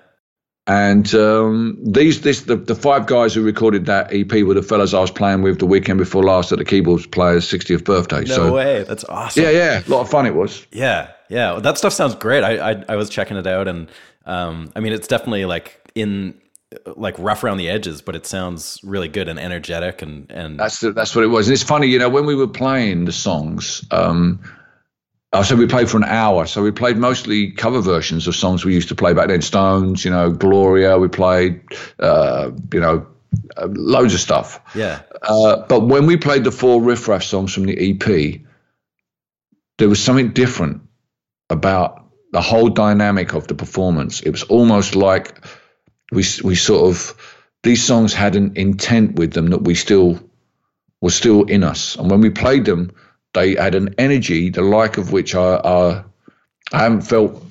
And 0.68 1.12
um, 1.16 1.80
these 1.84 2.22
this 2.22 2.42
the, 2.42 2.56
the 2.56 2.76
five 2.76 3.08
guys 3.08 3.34
who 3.34 3.42
recorded 3.42 3.88
that 3.88 4.14
EP 4.14 4.32
were 4.44 4.54
the 4.54 4.62
fellas 4.62 4.94
I 4.94 5.00
was 5.00 5.10
playing 5.10 5.42
with 5.42 5.58
the 5.58 5.66
weekend 5.66 5.98
before 5.98 6.24
last 6.24 6.52
at 6.52 6.60
the 6.60 6.66
keyboards 6.66 7.08
player's 7.08 7.50
60th 7.50 7.84
birthday. 7.84 8.20
No 8.20 8.36
so 8.36 8.54
way. 8.54 8.84
That's 8.84 9.04
awesome. 9.06 9.44
yeah, 9.44 9.50
yeah, 9.50 9.82
a 9.84 9.90
lot 9.90 10.02
of 10.02 10.12
fun 10.12 10.28
it 10.28 10.36
was. 10.36 10.68
Yeah, 10.72 11.12
yeah, 11.28 11.54
Well, 11.54 11.62
that 11.62 11.80
stuff 11.80 11.94
sounds 11.94 12.14
great. 12.14 12.44
I, 12.44 12.72
I 12.72 12.86
I 12.90 12.96
was 12.98 13.10
checking 13.10 13.38
it 13.38 13.48
out, 13.48 13.68
and 13.68 13.90
um, 14.28 14.72
I 14.76 14.80
mean, 14.80 14.94
it's 14.94 15.08
definitely 15.08 15.46
like 15.46 15.80
in 15.96 16.40
like 16.96 17.18
rough 17.18 17.44
around 17.44 17.58
the 17.58 17.70
edges, 17.70 18.02
but 18.02 18.16
it 18.16 18.26
sounds 18.26 18.80
really 18.84 19.08
good 19.08 19.28
and 19.28 19.40
energetic, 19.40 20.02
and 20.02 20.30
and 20.32 20.60
That's 20.60 20.80
the, 20.80 20.92
that's 20.92 21.16
what 21.16 21.24
it 21.24 21.28
was. 21.28 21.48
And 21.48 21.54
it's 21.54 21.64
funny, 21.64 21.88
you 21.88 22.00
know, 22.00 22.10
when 22.10 22.26
we 22.26 22.36
were 22.36 22.48
playing 22.48 23.06
the 23.06 23.12
songs, 23.12 23.86
um, 23.92 24.42
I 25.32 25.44
said 25.44 25.58
we 25.58 25.68
played 25.68 25.90
for 25.90 25.98
an 25.98 26.04
hour. 26.06 26.46
So 26.46 26.62
we 26.62 26.72
played 26.72 26.98
mostly 26.98 27.52
cover 27.52 27.82
versions 27.82 28.28
of 28.28 28.36
songs 28.36 28.66
we 28.66 28.74
used 28.74 28.90
to 28.90 28.96
play 28.96 29.14
back 29.14 29.28
then. 29.28 29.42
Stones, 29.42 30.04
you 30.06 30.12
know, 30.12 30.32
Gloria. 30.32 30.98
We 30.98 31.08
played, 31.08 31.62
uh, 32.00 32.52
you 32.74 32.80
know, 32.80 33.08
uh, 33.58 33.68
loads 33.72 34.14
of 34.14 34.20
stuff. 34.20 34.60
yeah, 34.76 35.02
Uh, 35.22 35.66
but 35.68 35.82
when 35.82 36.06
we 36.08 36.18
played 36.18 36.44
the 36.44 36.52
four 36.52 36.82
riff 36.82 37.08
raff 37.08 37.24
songs 37.24 37.54
from 37.54 37.66
the 37.66 37.92
EP, 37.92 38.42
there 39.78 39.90
was 39.90 40.04
something 40.04 40.32
different 40.32 40.82
about 41.50 42.06
the 42.32 42.42
whole 42.42 42.70
dynamic 42.70 43.34
of 43.34 43.48
the 43.48 43.56
performance. 43.56 44.22
It 44.22 44.32
was 44.32 44.44
almost 44.44 44.96
like 44.96 45.44
we 46.12 46.24
we 46.44 46.56
sort 46.56 46.90
of 46.90 47.16
these 47.64 47.84
songs 47.84 48.14
had 48.14 48.36
an 48.36 48.54
intent 48.56 49.16
with 49.16 49.34
them 49.34 49.48
that 49.48 49.64
we 49.64 49.76
still 49.76 50.20
were 51.02 51.10
still 51.10 51.44
in 51.44 51.64
us, 51.64 51.96
and 51.96 52.10
when 52.10 52.22
we 52.22 52.30
played 52.30 52.66
them, 52.66 52.92
they 53.34 53.56
had 53.56 53.76
an 53.76 53.96
energy 53.98 54.50
the 54.50 54.62
like 54.62 54.98
of 54.98 55.12
which 55.12 55.36
I 55.36 55.56
I, 55.56 56.04
I 56.72 56.84
haven't 56.84 57.02
felt. 57.02 57.46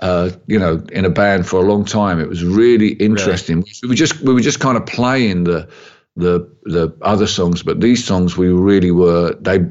Uh, 0.00 0.30
you 0.46 0.60
know, 0.60 0.80
in 0.92 1.04
a 1.04 1.10
band 1.10 1.44
for 1.44 1.56
a 1.60 1.66
long 1.68 1.84
time, 1.84 2.20
it 2.20 2.28
was 2.28 2.44
really 2.44 2.90
interesting. 2.92 3.64
We 3.82 3.88
were 3.88 3.94
just 3.96 4.20
we 4.20 4.32
were 4.32 4.40
just 4.40 4.60
kind 4.60 4.76
of 4.76 4.86
playing 4.86 5.42
the 5.42 5.68
the 6.14 6.48
the 6.62 6.96
other 7.02 7.26
songs, 7.26 7.64
but 7.64 7.80
these 7.80 8.04
songs 8.04 8.36
we 8.36 8.48
really 8.48 8.92
were 8.92 9.34
they 9.40 9.66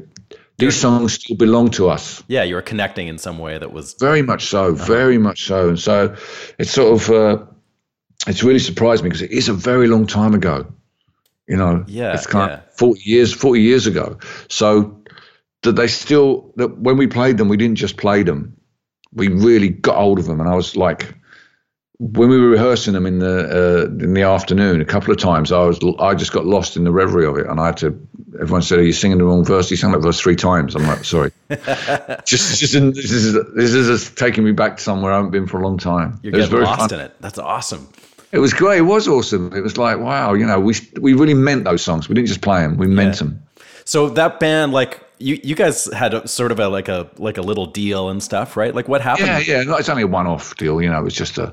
these 0.58 0.78
songs 0.78 1.14
still 1.14 1.36
belong 1.36 1.70
to 1.70 1.88
us 1.88 2.22
yeah. 2.26 2.42
You 2.42 2.56
were 2.56 2.62
connecting 2.62 3.08
in 3.08 3.16
some 3.16 3.38
way 3.38 3.56
that 3.58 3.72
was 3.72 3.94
very 3.94 4.22
much 4.22 4.46
so, 4.46 4.74
very 4.74 5.18
much 5.18 5.46
so, 5.46 5.68
and 5.68 5.78
so 5.78 6.16
it's 6.58 6.72
sort 6.72 7.00
of 7.00 7.10
uh, 7.10 7.46
it's 8.26 8.42
really 8.42 8.58
surprised 8.58 9.02
me 9.02 9.08
because 9.08 9.22
it 9.22 9.30
is 9.32 9.48
a 9.48 9.54
very 9.54 9.86
long 9.88 10.06
time 10.06 10.34
ago. 10.34 10.72
You 11.46 11.56
know, 11.56 11.84
Yeah, 11.86 12.14
it's 12.14 12.26
kind 12.26 12.50
yeah. 12.50 12.56
of 12.58 12.74
forty 12.74 13.00
years, 13.04 13.32
forty 13.32 13.62
years 13.62 13.86
ago. 13.86 14.18
So 14.48 15.02
that 15.62 15.72
they 15.72 15.86
still 15.88 16.52
that 16.56 16.78
when 16.78 16.96
we 16.96 17.06
played 17.06 17.38
them, 17.38 17.48
we 17.48 17.56
didn't 17.56 17.76
just 17.78 17.96
play 17.96 18.22
them. 18.22 18.56
We 19.14 19.28
really 19.28 19.70
got 19.70 19.96
hold 19.96 20.18
of 20.18 20.26
them, 20.26 20.40
and 20.40 20.48
I 20.48 20.54
was 20.54 20.76
like, 20.76 21.14
when 21.98 22.28
we 22.28 22.38
were 22.38 22.50
rehearsing 22.50 22.92
them 22.92 23.06
in 23.06 23.18
the 23.18 23.86
uh, 23.88 24.04
in 24.04 24.12
the 24.12 24.22
afternoon, 24.22 24.82
a 24.82 24.84
couple 24.84 25.10
of 25.10 25.18
times, 25.18 25.50
I 25.50 25.64
was 25.64 25.78
I 25.98 26.14
just 26.14 26.32
got 26.32 26.44
lost 26.44 26.76
in 26.76 26.84
the 26.84 26.92
reverie 26.92 27.24
of 27.26 27.38
it, 27.38 27.46
and 27.46 27.58
I 27.58 27.66
had 27.66 27.78
to. 27.78 27.98
Everyone 28.38 28.60
said, 28.60 28.78
"Are 28.78 28.84
you 28.84 28.92
singing 28.92 29.16
the 29.16 29.24
wrong 29.24 29.42
verse?" 29.44 29.70
You 29.70 29.78
sang 29.78 29.92
that 29.92 30.00
verse 30.00 30.20
three 30.20 30.36
times. 30.36 30.76
I'm 30.76 30.86
like, 30.86 31.04
sorry. 31.04 31.32
just, 32.26 32.60
just 32.60 32.74
in, 32.74 32.92
this 32.92 33.10
is 33.10 33.32
this 33.54 33.72
is 33.72 33.86
just 33.86 34.18
taking 34.18 34.44
me 34.44 34.52
back 34.52 34.76
to 34.76 34.82
somewhere 34.82 35.12
I 35.12 35.16
haven't 35.16 35.30
been 35.30 35.46
for 35.46 35.58
a 35.58 35.64
long 35.64 35.78
time. 35.78 36.20
you're 36.22 36.34
it 36.34 36.36
getting 36.36 36.50
very 36.50 36.64
lost 36.64 36.90
fun. 36.90 37.00
in 37.00 37.06
it. 37.06 37.14
That's 37.20 37.38
awesome. 37.38 37.88
It 38.32 38.38
was 38.40 38.52
great. 38.52 38.78
It 38.78 38.82
was 38.82 39.08
awesome. 39.08 39.52
It 39.54 39.62
was 39.62 39.76
like, 39.78 39.98
wow, 39.98 40.34
you 40.34 40.44
know, 40.46 40.60
we 40.60 40.74
we 41.00 41.14
really 41.14 41.34
meant 41.34 41.64
those 41.64 41.82
songs. 41.82 42.08
We 42.08 42.14
didn't 42.14 42.28
just 42.28 42.42
play 42.42 42.60
them. 42.60 42.76
We 42.76 42.86
meant 42.86 43.14
Yeah. 43.14 43.18
them. 43.26 43.42
So 43.84 44.10
that 44.10 44.38
band, 44.38 44.72
like 44.72 45.00
you, 45.18 45.40
you 45.42 45.54
guys 45.54 45.86
had 45.94 46.12
a, 46.14 46.28
sort 46.28 46.52
of 46.52 46.60
a 46.60 46.68
like 46.68 46.88
a 46.88 47.08
like 47.16 47.38
a 47.38 47.42
little 47.42 47.64
deal 47.66 48.10
and 48.10 48.22
stuff, 48.22 48.56
right? 48.56 48.74
Like 48.74 48.86
what 48.86 49.00
happened? 49.00 49.28
Yeah, 49.28 49.38
yeah. 49.38 49.62
No, 49.62 49.76
it's 49.76 49.88
only 49.88 50.02
a 50.02 50.06
one-off 50.06 50.56
deal. 50.56 50.82
You 50.82 50.90
know, 50.90 51.06
it's 51.06 51.16
just 51.16 51.38
a, 51.38 51.52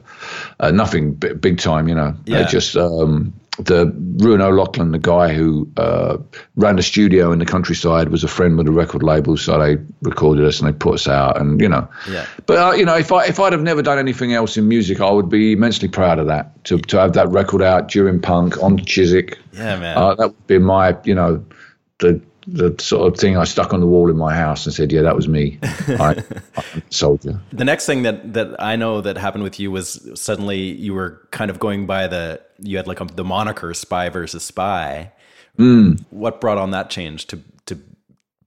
a 0.60 0.72
nothing 0.72 1.14
b- 1.14 1.34
big 1.34 1.60
time. 1.60 1.88
You 1.88 1.96
know, 1.96 2.14
Yeah. 2.26 2.44
They 2.44 2.50
just 2.52 2.76
um, 2.76 3.34
the 3.58 3.86
Ruan 4.18 4.42
O'Lochlainn, 4.42 4.92
the 4.92 5.00
guy 5.00 5.34
who 5.34 5.70
uh, 5.78 6.18
ran 6.56 6.76
the 6.76 6.84
studio 6.84 7.32
in 7.32 7.40
the 7.40 7.46
countryside, 7.46 8.10
was 8.10 8.24
a 8.24 8.28
friend 8.28 8.58
with 8.58 8.66
the 8.66 8.72
record 8.72 9.04
label, 9.04 9.38
so 9.38 9.60
they 9.60 9.78
recorded 10.02 10.46
us 10.46 10.60
and 10.60 10.68
they 10.68 10.78
put 10.78 10.96
us 10.96 11.08
out, 11.08 11.40
and 11.40 11.60
you 11.62 11.70
know. 11.70 11.88
Yeah. 12.10 12.26
But 12.46 12.58
uh, 12.58 12.76
you 12.76 12.86
know, 12.86 12.96
if 12.96 13.12
I 13.12 13.26
if 13.26 13.40
I'd 13.40 13.54
have 13.54 13.64
never 13.64 13.82
done 13.82 14.00
anything 14.00 14.34
else 14.34 14.58
in 14.58 14.68
music, 14.68 15.00
I 15.02 15.12
would 15.12 15.30
be 15.30 15.54
immensely 15.54 15.88
proud 15.88 16.20
of 16.20 16.28
that. 16.28 16.64
To 16.66 16.78
to 16.78 17.00
have 17.00 17.14
that 17.14 17.30
record 17.30 17.62
out 17.62 17.88
during 17.88 18.22
punk 18.22 18.62
on 18.62 18.78
Chiswick. 18.78 19.38
Yeah, 19.54 19.80
man. 19.80 19.98
Uh, 19.98 20.16
that 20.16 20.28
would 20.30 20.48
be 20.48 20.60
my, 20.60 20.98
you 21.04 21.16
know, 21.16 21.44
the 22.00 22.22
the 22.48 22.76
sort 22.80 23.12
of 23.12 23.20
thing 23.20 23.38
I 23.38 23.44
stuck 23.44 23.74
on 23.74 23.80
the 23.80 23.88
wall 23.88 24.10
in 24.10 24.18
my 24.18 24.36
house 24.36 24.66
and 24.66 24.74
said, 24.74 24.92
yeah, 24.92 25.02
that 25.02 25.16
was 25.16 25.28
me. 25.28 25.60
I, 25.64 26.24
I'm 26.56 26.84
soldier. 26.90 27.40
the 27.52 27.66
next 27.66 27.86
thing 27.86 28.04
that 28.04 28.34
that 28.34 28.62
I 28.62 28.76
know 28.76 29.02
that 29.02 29.18
happened 29.18 29.44
with 29.44 29.60
you 29.60 29.72
was 29.72 30.10
suddenly 30.16 30.60
you 30.60 30.94
were 30.94 31.28
kind 31.32 31.50
of 31.50 31.60
going 31.60 31.86
by 31.86 32.08
the 32.08 32.42
you 32.60 32.78
had 32.78 32.88
like 32.88 33.02
a, 33.02 33.06
the 33.06 33.24
moniker 33.24 33.74
Spy 33.74 34.10
versus 34.10 34.44
Spy. 34.44 35.12
Hmm. 35.58 35.94
What 36.10 36.42
brought 36.42 36.58
on 36.58 36.72
that 36.72 36.90
change 36.90 37.28
to 37.28 37.40
to 37.66 37.80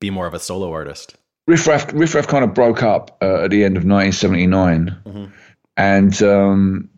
be 0.01 0.11
more 0.11 0.27
of 0.27 0.35
a 0.35 0.39
solo 0.39 0.71
artist? 0.73 1.17
Riff 1.47 1.67
Raff, 1.67 1.93
Riff 1.95 2.15
Raff 2.15 2.27
kind 2.27 2.45
of 2.45 2.53
broke 2.53 2.83
up 2.83 3.17
uh, 3.23 3.45
at 3.45 3.51
the 3.51 3.65
end 3.65 3.79
of 3.79 3.85
1979, 3.85 5.33
and 5.79 6.23
um, 6.23 6.91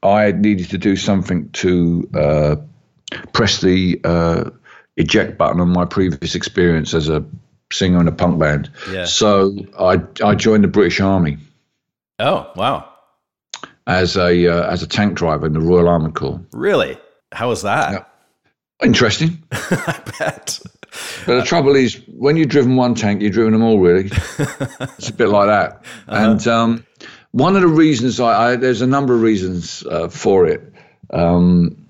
I 0.00 0.30
needed 0.30 0.70
to 0.70 0.78
do 0.78 0.94
something 0.94 1.50
to 1.50 2.08
uh, 2.14 2.56
press 3.32 3.60
the 3.60 4.00
uh, 4.04 4.50
eject 4.96 5.36
button 5.38 5.60
on 5.60 5.68
my 5.68 5.84
previous 5.84 6.34
experience 6.34 6.94
as 6.94 7.08
a 7.08 7.24
singer 7.72 8.00
in 8.00 8.08
a 8.08 8.12
punk 8.12 8.38
band. 8.38 8.70
Yeah. 8.90 9.04
So 9.06 9.56
I 9.78 10.00
I 10.24 10.34
joined 10.34 10.64
the 10.64 10.68
British 10.68 11.00
Army 11.00 11.38
Oh, 12.18 12.50
wow. 12.56 12.88
as 13.86 14.16
a 14.16 14.46
uh, 14.48 14.70
as 14.70 14.82
a 14.82 14.86
tank 14.86 15.14
driver 15.14 15.46
in 15.46 15.52
the 15.52 15.60
Royal 15.60 15.88
Armoured 15.88 16.14
Corps. 16.14 16.40
Really? 16.52 16.98
How 17.32 17.48
was 17.48 17.62
that? 17.62 18.10
Interesting. 18.82 19.42
I 19.52 20.00
bet. 20.18 20.60
But 21.26 21.40
the 21.40 21.44
trouble 21.44 21.76
is, 21.76 22.00
when 22.08 22.36
you've 22.36 22.48
driven 22.48 22.76
one 22.76 22.94
tank, 22.94 23.20
you've 23.20 23.32
driven 23.32 23.52
them 23.52 23.62
all, 23.62 23.78
really. 23.78 24.06
it's 24.98 25.08
a 25.10 25.12
bit 25.12 25.28
like 25.28 25.48
that. 25.48 25.84
And 26.06 26.46
um, 26.46 26.86
one 27.32 27.54
of 27.56 27.62
the 27.62 27.68
reasons 27.68 28.18
I, 28.20 28.52
I 28.52 28.56
there's 28.56 28.80
a 28.80 28.86
number 28.86 29.14
of 29.14 29.20
reasons 29.22 29.84
uh, 29.84 30.08
for 30.08 30.46
it. 30.46 30.72
Um, 31.10 31.85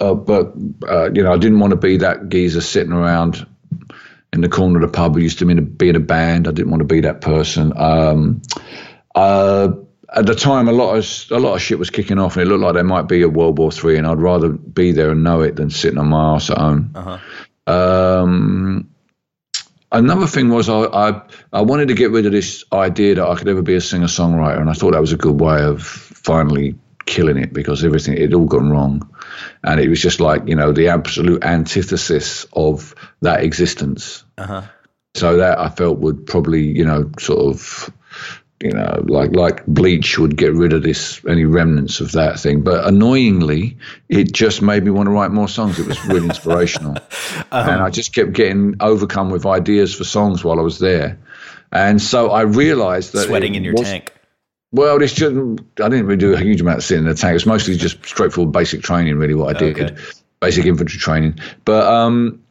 uh, 0.00 0.14
but 0.14 0.52
uh, 0.88 1.10
you 1.12 1.22
know, 1.22 1.32
I 1.32 1.38
didn't 1.38 1.60
want 1.60 1.70
to 1.72 1.76
be 1.76 1.96
that 1.98 2.28
geezer 2.28 2.60
sitting 2.60 2.92
around 2.92 3.46
in 4.32 4.40
the 4.40 4.48
corner 4.48 4.82
of 4.82 4.82
the 4.82 4.96
pub 4.96 5.14
who 5.14 5.20
used 5.20 5.38
to 5.38 5.46
be 5.46 5.88
in 5.88 5.96
a 5.96 6.00
band. 6.00 6.48
I 6.48 6.50
didn't 6.50 6.70
want 6.70 6.80
to 6.80 6.86
be 6.86 7.00
that 7.00 7.20
person. 7.20 7.72
Um, 7.76 8.42
uh, 9.14 9.68
at 10.14 10.26
the 10.26 10.34
time, 10.34 10.68
a 10.68 10.72
lot 10.72 10.96
of 10.96 11.30
a 11.30 11.38
lot 11.38 11.54
of 11.54 11.62
shit 11.62 11.78
was 11.78 11.90
kicking 11.90 12.18
off, 12.18 12.36
and 12.36 12.42
it 12.42 12.48
looked 12.48 12.62
like 12.62 12.74
there 12.74 12.84
might 12.84 13.08
be 13.08 13.22
a 13.22 13.28
World 13.28 13.58
War 13.58 13.72
Three, 13.72 13.96
and 13.96 14.06
I'd 14.06 14.18
rather 14.18 14.48
be 14.48 14.92
there 14.92 15.10
and 15.10 15.24
know 15.24 15.40
it 15.40 15.56
than 15.56 15.70
sitting 15.70 15.98
on 15.98 16.08
my 16.08 16.34
ass 16.34 16.50
at 16.50 16.58
home. 16.58 16.92
Uh-huh. 16.94 17.18
Um, 17.72 18.90
another 19.90 20.26
thing 20.26 20.50
was 20.50 20.68
I, 20.68 20.82
I, 20.82 21.22
I 21.52 21.62
wanted 21.62 21.88
to 21.88 21.94
get 21.94 22.10
rid 22.10 22.26
of 22.26 22.32
this 22.32 22.64
idea 22.72 23.14
that 23.14 23.26
I 23.26 23.34
could 23.36 23.48
ever 23.48 23.62
be 23.62 23.74
a 23.74 23.80
singer 23.80 24.06
songwriter, 24.06 24.60
and 24.60 24.68
I 24.68 24.74
thought 24.74 24.92
that 24.92 25.00
was 25.00 25.12
a 25.12 25.16
good 25.16 25.40
way 25.40 25.62
of 25.62 25.82
finally 25.82 26.74
killing 27.06 27.36
it 27.36 27.52
because 27.52 27.84
everything 27.84 28.14
it 28.14 28.22
had 28.22 28.34
all 28.34 28.46
gone 28.46 28.70
wrong, 28.70 29.14
and 29.62 29.80
it 29.80 29.88
was 29.88 30.00
just 30.00 30.20
like 30.20 30.48
you 30.48 30.56
know 30.56 30.72
the 30.72 30.88
absolute 30.88 31.44
antithesis 31.44 32.46
of 32.52 32.94
that 33.20 33.42
existence. 33.42 34.24
Uh-huh. 34.38 34.62
So 35.14 35.36
that 35.36 35.58
I 35.58 35.68
felt 35.68 35.98
would 35.98 36.26
probably 36.26 36.62
you 36.62 36.84
know 36.84 37.10
sort 37.18 37.40
of 37.40 37.92
you 38.64 38.70
know, 38.70 39.04
like 39.06 39.36
like 39.36 39.66
bleach 39.66 40.18
would 40.18 40.36
get 40.36 40.54
rid 40.54 40.72
of 40.72 40.82
this 40.82 41.20
any 41.28 41.44
remnants 41.44 42.00
of 42.00 42.12
that 42.12 42.40
thing. 42.40 42.62
But 42.62 42.86
annoyingly, 42.86 43.76
it 44.08 44.32
just 44.32 44.62
made 44.62 44.82
me 44.82 44.90
want 44.90 45.06
to 45.06 45.10
write 45.10 45.32
more 45.32 45.48
songs. 45.48 45.78
It 45.78 45.86
was 45.86 46.02
really 46.06 46.26
inspirational, 46.26 46.96
um, 46.96 46.96
and 47.52 47.82
I 47.82 47.90
just 47.90 48.14
kept 48.14 48.32
getting 48.32 48.76
overcome 48.80 49.30
with 49.30 49.44
ideas 49.44 49.94
for 49.94 50.04
songs 50.04 50.42
while 50.42 50.58
I 50.58 50.62
was 50.62 50.78
there. 50.78 51.18
And 51.70 52.00
so 52.00 52.30
I 52.30 52.42
realized 52.42 53.12
that 53.12 53.26
sweating 53.26 53.54
in 53.54 53.64
your 53.64 53.74
tank. 53.74 54.14
Well, 54.74 55.00
it's 55.02 55.12
just 55.12 55.34
I 55.34 55.88
didn't 55.88 56.06
really 56.06 56.16
do 56.16 56.34
a 56.34 56.38
huge 56.38 56.60
amount 56.60 56.78
of 56.78 56.84
sitting 56.84 57.04
in 57.04 57.10
the 57.10 57.16
tank. 57.16 57.36
It's 57.36 57.46
mostly 57.46 57.76
just 57.76 58.04
straightforward 58.04 58.52
basic 58.52 58.82
training, 58.82 59.16
really. 59.16 59.34
What 59.34 59.56
I 59.56 59.58
did, 59.58 59.80
okay. 59.80 60.02
basic 60.40 60.66
infantry 60.66 60.98
training. 60.98 61.38
But 61.64 61.86
um, 61.86 62.42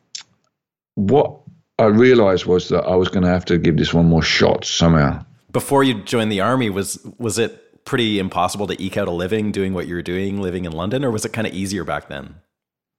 what 0.96 1.38
I 1.78 1.86
realized 1.86 2.46
was 2.46 2.70
that 2.70 2.84
I 2.86 2.96
was 2.96 3.10
going 3.10 3.24
to 3.24 3.30
have 3.30 3.46
to 3.46 3.58
give 3.58 3.78
this 3.78 3.94
one 3.94 4.06
more 4.08 4.24
shot 4.24 4.66
somehow 4.66 5.26
before 5.54 5.84
you 5.84 6.02
joined 6.04 6.32
the 6.32 6.42
army 6.42 6.70
was 6.70 7.00
was 7.18 7.38
it 7.40 7.86
pretty 7.86 8.20
impossible 8.20 8.68
to 8.68 8.82
eke 8.82 8.98
out 8.98 9.08
a 9.08 9.12
living 9.12 9.52
doing 9.52 9.74
what 9.74 9.88
you 9.88 9.96
were 9.96 10.02
doing 10.02 10.42
living 10.42 10.66
in 10.66 10.72
London 10.72 11.06
or 11.06 11.12
was 11.12 11.24
it 11.24 11.32
kind 11.32 11.48
of 11.48 11.54
easier 11.54 11.86
back 11.86 12.10
then? 12.10 12.36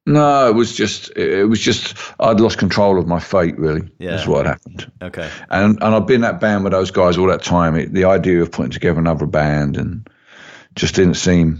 No, 0.07 0.47
it 0.47 0.53
was 0.53 0.75
just 0.75 1.09
it 1.17 1.49
was 1.49 1.59
just 1.59 1.97
I'd 2.19 2.39
lost 2.39 2.59
control 2.59 2.99
of 2.99 3.07
my 3.07 3.19
fate. 3.19 3.57
Really, 3.57 3.89
yeah. 3.97 4.11
that's 4.11 4.27
what 4.27 4.45
happened. 4.45 4.91
Okay, 5.01 5.29
and 5.49 5.81
and 5.81 5.95
I've 5.95 6.05
been 6.05 6.21
that 6.21 6.39
band 6.39 6.63
with 6.63 6.73
those 6.73 6.91
guys 6.91 7.17
all 7.17 7.27
that 7.27 7.43
time. 7.43 7.75
It, 7.75 7.91
the 7.91 8.05
idea 8.05 8.41
of 8.41 8.51
putting 8.51 8.71
together 8.71 8.99
another 8.99 9.25
band 9.25 9.77
and 9.77 10.07
just 10.75 10.93
didn't 10.93 11.15
seem 11.15 11.59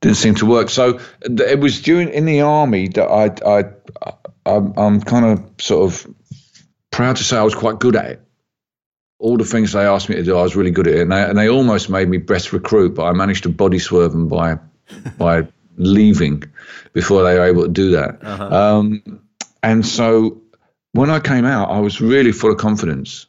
didn't 0.00 0.16
seem 0.16 0.36
to 0.36 0.46
work. 0.46 0.70
So 0.70 1.00
it 1.20 1.60
was 1.60 1.82
during 1.82 2.08
in 2.08 2.24
the 2.24 2.40
army 2.40 2.88
that 2.88 3.06
I 3.06 3.58
I, 3.58 3.64
I 4.46 4.56
I'm 4.76 5.02
kind 5.02 5.26
of 5.26 5.50
sort 5.60 5.92
of 5.92 6.14
proud 6.90 7.16
to 7.16 7.24
say 7.24 7.36
I 7.36 7.42
was 7.42 7.54
quite 7.54 7.78
good 7.78 7.96
at 7.96 8.06
it 8.06 8.22
all 9.18 9.36
the 9.36 9.44
things 9.44 9.70
they 9.70 9.86
asked 9.86 10.08
me 10.08 10.16
to 10.16 10.24
do, 10.24 10.36
I 10.36 10.42
was 10.42 10.56
really 10.56 10.72
good 10.72 10.88
at 10.88 10.94
it, 10.94 11.02
and 11.02 11.12
they, 11.12 11.22
and 11.22 11.38
they 11.38 11.48
almost 11.48 11.88
made 11.88 12.08
me 12.08 12.18
best 12.18 12.52
recruit, 12.52 12.96
but 12.96 13.04
I 13.04 13.12
managed 13.12 13.44
to 13.44 13.50
body 13.50 13.78
swerve 13.78 14.10
them 14.10 14.26
by 14.26 14.58
by 15.16 15.46
leaving 15.76 16.44
before 16.92 17.24
they 17.24 17.38
were 17.38 17.44
able 17.44 17.62
to 17.62 17.68
do 17.68 17.92
that. 17.92 18.18
Uh-huh. 18.22 18.78
Um, 18.78 19.20
and 19.62 19.86
so 19.86 20.40
when 20.92 21.10
I 21.10 21.20
came 21.20 21.44
out, 21.44 21.70
I 21.70 21.80
was 21.80 22.00
really 22.00 22.32
full 22.32 22.52
of 22.52 22.58
confidence. 22.58 23.26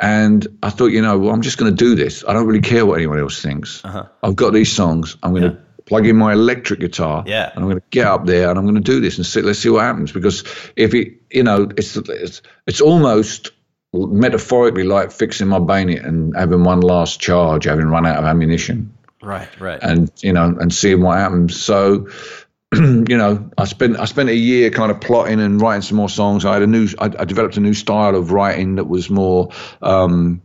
And 0.00 0.46
I 0.62 0.70
thought, 0.70 0.86
you 0.86 1.02
know, 1.02 1.18
well, 1.18 1.34
I'm 1.34 1.42
just 1.42 1.58
going 1.58 1.74
to 1.74 1.76
do 1.76 1.94
this. 1.96 2.24
I 2.26 2.32
don't 2.32 2.46
really 2.46 2.60
care 2.60 2.86
what 2.86 2.94
anyone 2.98 3.18
else 3.18 3.42
thinks. 3.42 3.84
Uh-huh. 3.84 4.06
I've 4.22 4.36
got 4.36 4.52
these 4.52 4.70
songs. 4.70 5.16
I'm 5.22 5.32
going 5.32 5.42
to 5.42 5.58
yeah. 5.58 5.82
plug 5.86 6.06
in 6.06 6.16
my 6.16 6.32
electric 6.34 6.78
guitar. 6.78 7.24
Yeah. 7.26 7.50
And 7.50 7.64
I'm 7.64 7.70
going 7.70 7.80
to 7.80 7.86
get 7.90 8.06
up 8.06 8.24
there 8.24 8.48
and 8.48 8.58
I'm 8.58 8.64
going 8.64 8.76
to 8.76 8.80
do 8.80 9.00
this 9.00 9.16
and 9.16 9.26
see, 9.26 9.42
let's 9.42 9.58
see 9.58 9.70
what 9.70 9.82
happens. 9.82 10.12
Because 10.12 10.44
if 10.76 10.94
it, 10.94 11.14
you 11.30 11.42
know, 11.42 11.68
it's, 11.76 11.96
it's, 11.96 12.42
it's 12.66 12.80
almost 12.80 13.50
metaphorically 13.92 14.84
like 14.84 15.10
fixing 15.10 15.48
my 15.48 15.58
bayonet 15.58 16.04
and 16.04 16.36
having 16.36 16.62
one 16.62 16.80
last 16.80 17.20
charge, 17.20 17.64
having 17.64 17.86
run 17.86 18.06
out 18.06 18.18
of 18.18 18.24
ammunition. 18.24 18.94
Right, 19.22 19.48
right. 19.60 19.78
And 19.80 20.10
you 20.22 20.32
know, 20.32 20.44
and 20.44 20.72
seeing 20.74 21.00
what 21.00 21.16
happens. 21.18 21.60
So, 21.60 22.08
you 22.74 23.04
know, 23.16 23.50
I 23.56 23.64
spent 23.64 23.98
I 23.98 24.06
spent 24.06 24.28
a 24.28 24.34
year 24.34 24.70
kind 24.70 24.90
of 24.90 25.00
plotting 25.00 25.40
and 25.40 25.60
writing 25.60 25.82
some 25.82 25.96
more 25.96 26.08
songs. 26.08 26.44
I 26.44 26.54
had 26.54 26.62
a 26.62 26.66
new 26.66 26.88
I, 26.98 27.04
I 27.06 27.24
developed 27.24 27.56
a 27.56 27.60
new 27.60 27.74
style 27.74 28.16
of 28.16 28.32
writing 28.32 28.76
that 28.76 28.84
was 28.84 29.08
more 29.08 29.50
um, 29.80 30.42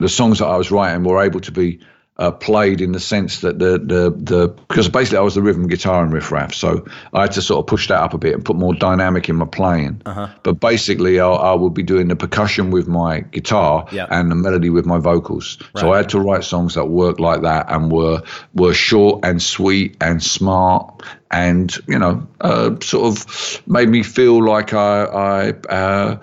the 0.00 0.08
songs 0.08 0.40
that 0.40 0.46
I 0.46 0.56
was 0.56 0.70
writing 0.70 1.04
were 1.04 1.22
able 1.22 1.40
to 1.40 1.52
be 1.52 1.80
uh, 2.18 2.30
played 2.30 2.80
in 2.80 2.92
the 2.92 3.00
sense 3.00 3.40
that 3.40 3.58
the, 3.58 3.78
the 3.78 4.10
the 4.16 4.48
because 4.48 4.88
basically 4.88 5.18
I 5.18 5.20
was 5.20 5.34
the 5.34 5.42
rhythm 5.42 5.68
guitar 5.68 6.02
and 6.02 6.12
riff 6.12 6.32
raff, 6.32 6.54
so 6.54 6.86
I 7.12 7.22
had 7.22 7.32
to 7.32 7.42
sort 7.42 7.60
of 7.60 7.66
push 7.66 7.88
that 7.88 8.00
up 8.00 8.14
a 8.14 8.18
bit 8.18 8.34
and 8.34 8.44
put 8.44 8.56
more 8.56 8.74
dynamic 8.74 9.28
in 9.28 9.36
my 9.36 9.44
playing. 9.44 10.00
Uh-huh. 10.06 10.28
But 10.42 10.54
basically, 10.54 11.20
I, 11.20 11.28
I 11.28 11.54
would 11.54 11.74
be 11.74 11.82
doing 11.82 12.08
the 12.08 12.16
percussion 12.16 12.70
with 12.70 12.88
my 12.88 13.20
guitar 13.20 13.86
yep. 13.92 14.08
and 14.10 14.30
the 14.30 14.34
melody 14.34 14.70
with 14.70 14.86
my 14.86 14.98
vocals. 14.98 15.58
Right. 15.60 15.80
So 15.80 15.92
I 15.92 15.98
had 15.98 16.08
to 16.10 16.20
write 16.20 16.44
songs 16.44 16.74
that 16.74 16.86
worked 16.86 17.20
like 17.20 17.42
that 17.42 17.66
and 17.68 17.92
were 17.92 18.22
were 18.54 18.74
short 18.74 19.24
and 19.24 19.42
sweet 19.42 19.96
and 20.00 20.22
smart 20.22 21.02
and 21.30 21.76
you 21.86 21.98
know 21.98 22.26
uh, 22.40 22.76
sort 22.80 23.06
of 23.06 23.62
made 23.66 23.88
me 23.88 24.02
feel 24.02 24.44
like 24.44 24.72
I, 24.72 25.04
I 25.04 25.50
uh, 25.50 26.16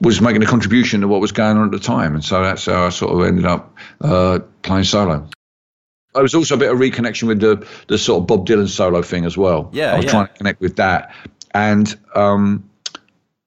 was 0.00 0.20
making 0.20 0.42
a 0.42 0.46
contribution 0.46 1.00
to 1.00 1.08
what 1.08 1.20
was 1.20 1.32
going 1.32 1.56
on 1.56 1.64
at 1.66 1.70
the 1.70 1.78
time, 1.78 2.14
and 2.14 2.24
so 2.24 2.42
that's 2.42 2.66
how 2.66 2.86
I 2.86 2.90
sort 2.90 3.12
of 3.12 3.26
ended 3.26 3.46
up 3.46 3.76
uh, 4.00 4.40
playing 4.62 4.84
solo. 4.84 5.28
I 6.14 6.22
was 6.22 6.34
also 6.34 6.54
a 6.54 6.58
bit 6.58 6.70
of 6.70 6.78
reconnection 6.78 7.26
with 7.26 7.40
the 7.40 7.66
the 7.88 7.98
sort 7.98 8.22
of 8.22 8.26
Bob 8.26 8.46
Dylan 8.46 8.68
solo 8.68 9.02
thing 9.02 9.24
as 9.24 9.36
well. 9.36 9.70
Yeah, 9.72 9.92
I 9.92 9.96
was 9.96 10.04
yeah. 10.04 10.10
trying 10.10 10.26
to 10.28 10.32
connect 10.34 10.60
with 10.60 10.76
that, 10.76 11.14
and 11.52 11.94
um, 12.14 12.68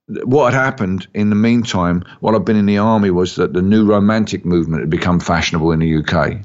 what 0.07 0.53
had 0.53 0.59
happened 0.59 1.07
in 1.13 1.29
the 1.29 1.35
meantime, 1.35 2.03
while 2.19 2.35
I've 2.35 2.45
been 2.45 2.57
in 2.57 2.65
the 2.65 2.79
army, 2.79 3.11
was 3.11 3.35
that 3.35 3.53
the 3.53 3.61
new 3.61 3.85
romantic 3.85 4.45
movement 4.45 4.81
had 4.81 4.89
become 4.89 5.19
fashionable 5.19 5.71
in 5.71 5.79
the 5.79 5.97
UK, 5.97 6.41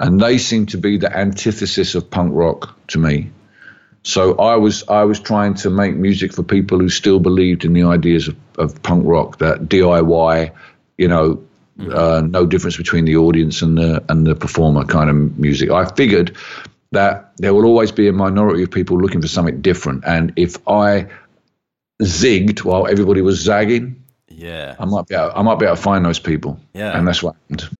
and 0.00 0.20
they 0.20 0.38
seemed 0.38 0.70
to 0.70 0.78
be 0.78 0.96
the 0.96 1.14
antithesis 1.14 1.94
of 1.94 2.10
punk 2.10 2.32
rock 2.34 2.76
to 2.88 2.98
me. 2.98 3.30
So 4.04 4.36
I 4.36 4.56
was 4.56 4.86
I 4.88 5.04
was 5.04 5.20
trying 5.20 5.54
to 5.54 5.70
make 5.70 5.94
music 5.94 6.32
for 6.32 6.42
people 6.42 6.78
who 6.78 6.88
still 6.88 7.20
believed 7.20 7.64
in 7.64 7.72
the 7.72 7.84
ideas 7.84 8.28
of, 8.28 8.36
of 8.58 8.82
punk 8.82 9.04
rock, 9.06 9.38
that 9.38 9.62
DIY, 9.62 10.52
you 10.98 11.08
know, 11.08 11.36
mm-hmm. 11.78 11.92
uh, 11.94 12.20
no 12.22 12.44
difference 12.44 12.76
between 12.76 13.04
the 13.04 13.16
audience 13.16 13.62
and 13.62 13.78
the 13.78 14.04
and 14.08 14.26
the 14.26 14.34
performer 14.34 14.84
kind 14.84 15.08
of 15.08 15.38
music. 15.38 15.70
I 15.70 15.84
figured 15.84 16.36
that 16.90 17.32
there 17.36 17.54
will 17.54 17.64
always 17.64 17.92
be 17.92 18.08
a 18.08 18.12
minority 18.12 18.64
of 18.64 18.70
people 18.72 18.98
looking 18.98 19.22
for 19.22 19.28
something 19.28 19.60
different, 19.60 20.02
and 20.04 20.32
if 20.34 20.56
I 20.68 21.06
zigged 22.02 22.64
while 22.64 22.88
everybody 22.88 23.20
was 23.20 23.40
zagging, 23.40 24.02
yeah, 24.28 24.74
I 24.80 24.84
might 24.84 25.06
be 25.06 25.14
able, 25.14 25.30
I 25.32 25.42
might 25.42 25.60
be 25.60 25.66
able 25.66 25.76
to 25.76 25.82
find 25.82 26.04
those 26.04 26.18
people. 26.18 26.58
Yeah, 26.74 26.98
and 26.98 27.06
that's 27.06 27.22
what 27.22 27.36
happened. 27.48 27.76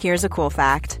Here's 0.00 0.22
a 0.22 0.28
cool 0.28 0.48
fact 0.48 1.00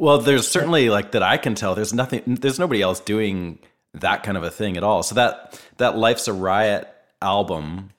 Well, 0.00 0.16
there's 0.16 0.48
certainly 0.48 0.88
like 0.88 1.12
that 1.12 1.22
I 1.22 1.36
can 1.36 1.54
tell. 1.54 1.74
There's 1.74 1.92
nothing. 1.92 2.22
There's 2.40 2.58
nobody 2.58 2.80
else 2.80 3.00
doing 3.00 3.58
that 3.92 4.22
kind 4.22 4.38
of 4.38 4.42
a 4.42 4.50
thing 4.50 4.78
at 4.78 4.82
all. 4.82 5.02
So 5.02 5.14
that 5.16 5.60
that 5.76 5.98
Life's 5.98 6.26
a 6.26 6.32
Riot 6.32 6.88
album, 7.20 7.90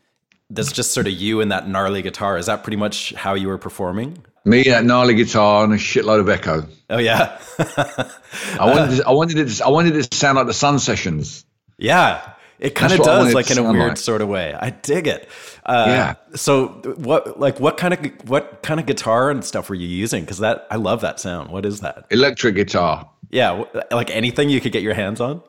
that's 0.49 0.72
just 0.72 0.93
sort 0.93 1.06
of 1.06 1.14
you 1.14 1.41
and 1.41 1.52
that 1.52 1.70
gnarly 1.70 2.02
guitar. 2.02 2.39
Is 2.39 2.47
that 2.47 2.64
pretty 2.64 2.78
much 2.78 3.14
how 3.14 3.36
you 3.36 3.49
were 3.49 3.60
performing? 3.60 4.18
Me, 4.45 4.64
that 4.64 4.84
gnarly 4.84 5.14
guitar, 5.14 5.64
and 5.64 5.74
a 5.74 5.78
shitload 5.78 6.20
of 6.20 6.28
echo. 6.28 6.66
Oh 6.89 6.97
yeah. 6.97 7.39
I 7.60 8.66
wanted, 8.66 8.97
to, 8.97 9.08
I 9.08 9.12
wanted 9.12 9.38
it. 9.38 9.49
To, 9.49 9.66
I 9.66 9.70
wanted 9.70 9.95
it 9.95 10.10
to 10.10 10.18
sound 10.18 10.38
like 10.38 10.47
the 10.47 10.56
Sun 10.56 10.80
Sessions. 10.80 11.45
Yeah, 11.78 12.34
it 12.58 12.74
kind 12.74 12.93
of 12.93 12.97
That's 12.97 13.08
what 13.08 13.16
I 13.16 13.24
does, 13.26 13.34
like 13.36 13.52
in 13.52 13.60
a 13.60 13.72
weird 13.72 13.89
like. 13.89 13.97
sort 13.97 14.22
of 14.22 14.28
way. 14.28 14.56
I 14.60 14.72
dig 14.72 15.06
it. 15.06 15.30
Uh, 15.72 15.86
Yeah. 15.88 16.15
So 16.36 16.67
what, 16.97 17.39
like, 17.39 17.59
what 17.59 17.78
kind 17.78 17.93
of 17.93 18.30
what 18.30 18.61
kind 18.61 18.80
of 18.80 18.86
guitar 18.86 19.32
and 19.32 19.43
stuff 19.43 19.69
were 19.69 19.76
you 19.76 19.88
using? 19.88 20.24
Because 20.24 20.39
that 20.39 20.67
I 20.69 20.76
love 20.76 21.01
that 21.01 21.19
sound. 21.19 21.49
What 21.49 21.65
is 21.65 21.80
that? 21.80 22.05
Electric 22.09 22.55
guitar. 22.55 23.09
Yeah, 23.30 23.63
like 23.91 24.09
anything 24.09 24.49
you 24.49 24.59
could 24.59 24.74
get 24.74 24.84
your 24.84 24.93
hands 24.93 25.22
on. 25.22 25.41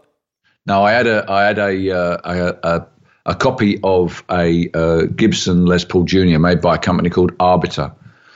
No, 0.66 0.84
I 0.84 0.92
had 0.92 1.08
a, 1.08 1.28
I 1.28 1.42
had 1.42 1.58
a, 1.58 1.90
uh, 1.90 2.18
a, 2.24 2.56
a, 2.62 2.86
a 3.26 3.34
copy 3.34 3.80
of 3.82 4.22
a 4.30 4.70
uh, 4.72 5.02
Gibson 5.06 5.66
Les 5.66 5.84
Paul 5.84 6.04
Junior 6.04 6.38
made 6.38 6.60
by 6.60 6.76
a 6.76 6.78
company 6.78 7.10
called 7.10 7.32
Arbiter. 7.40 7.92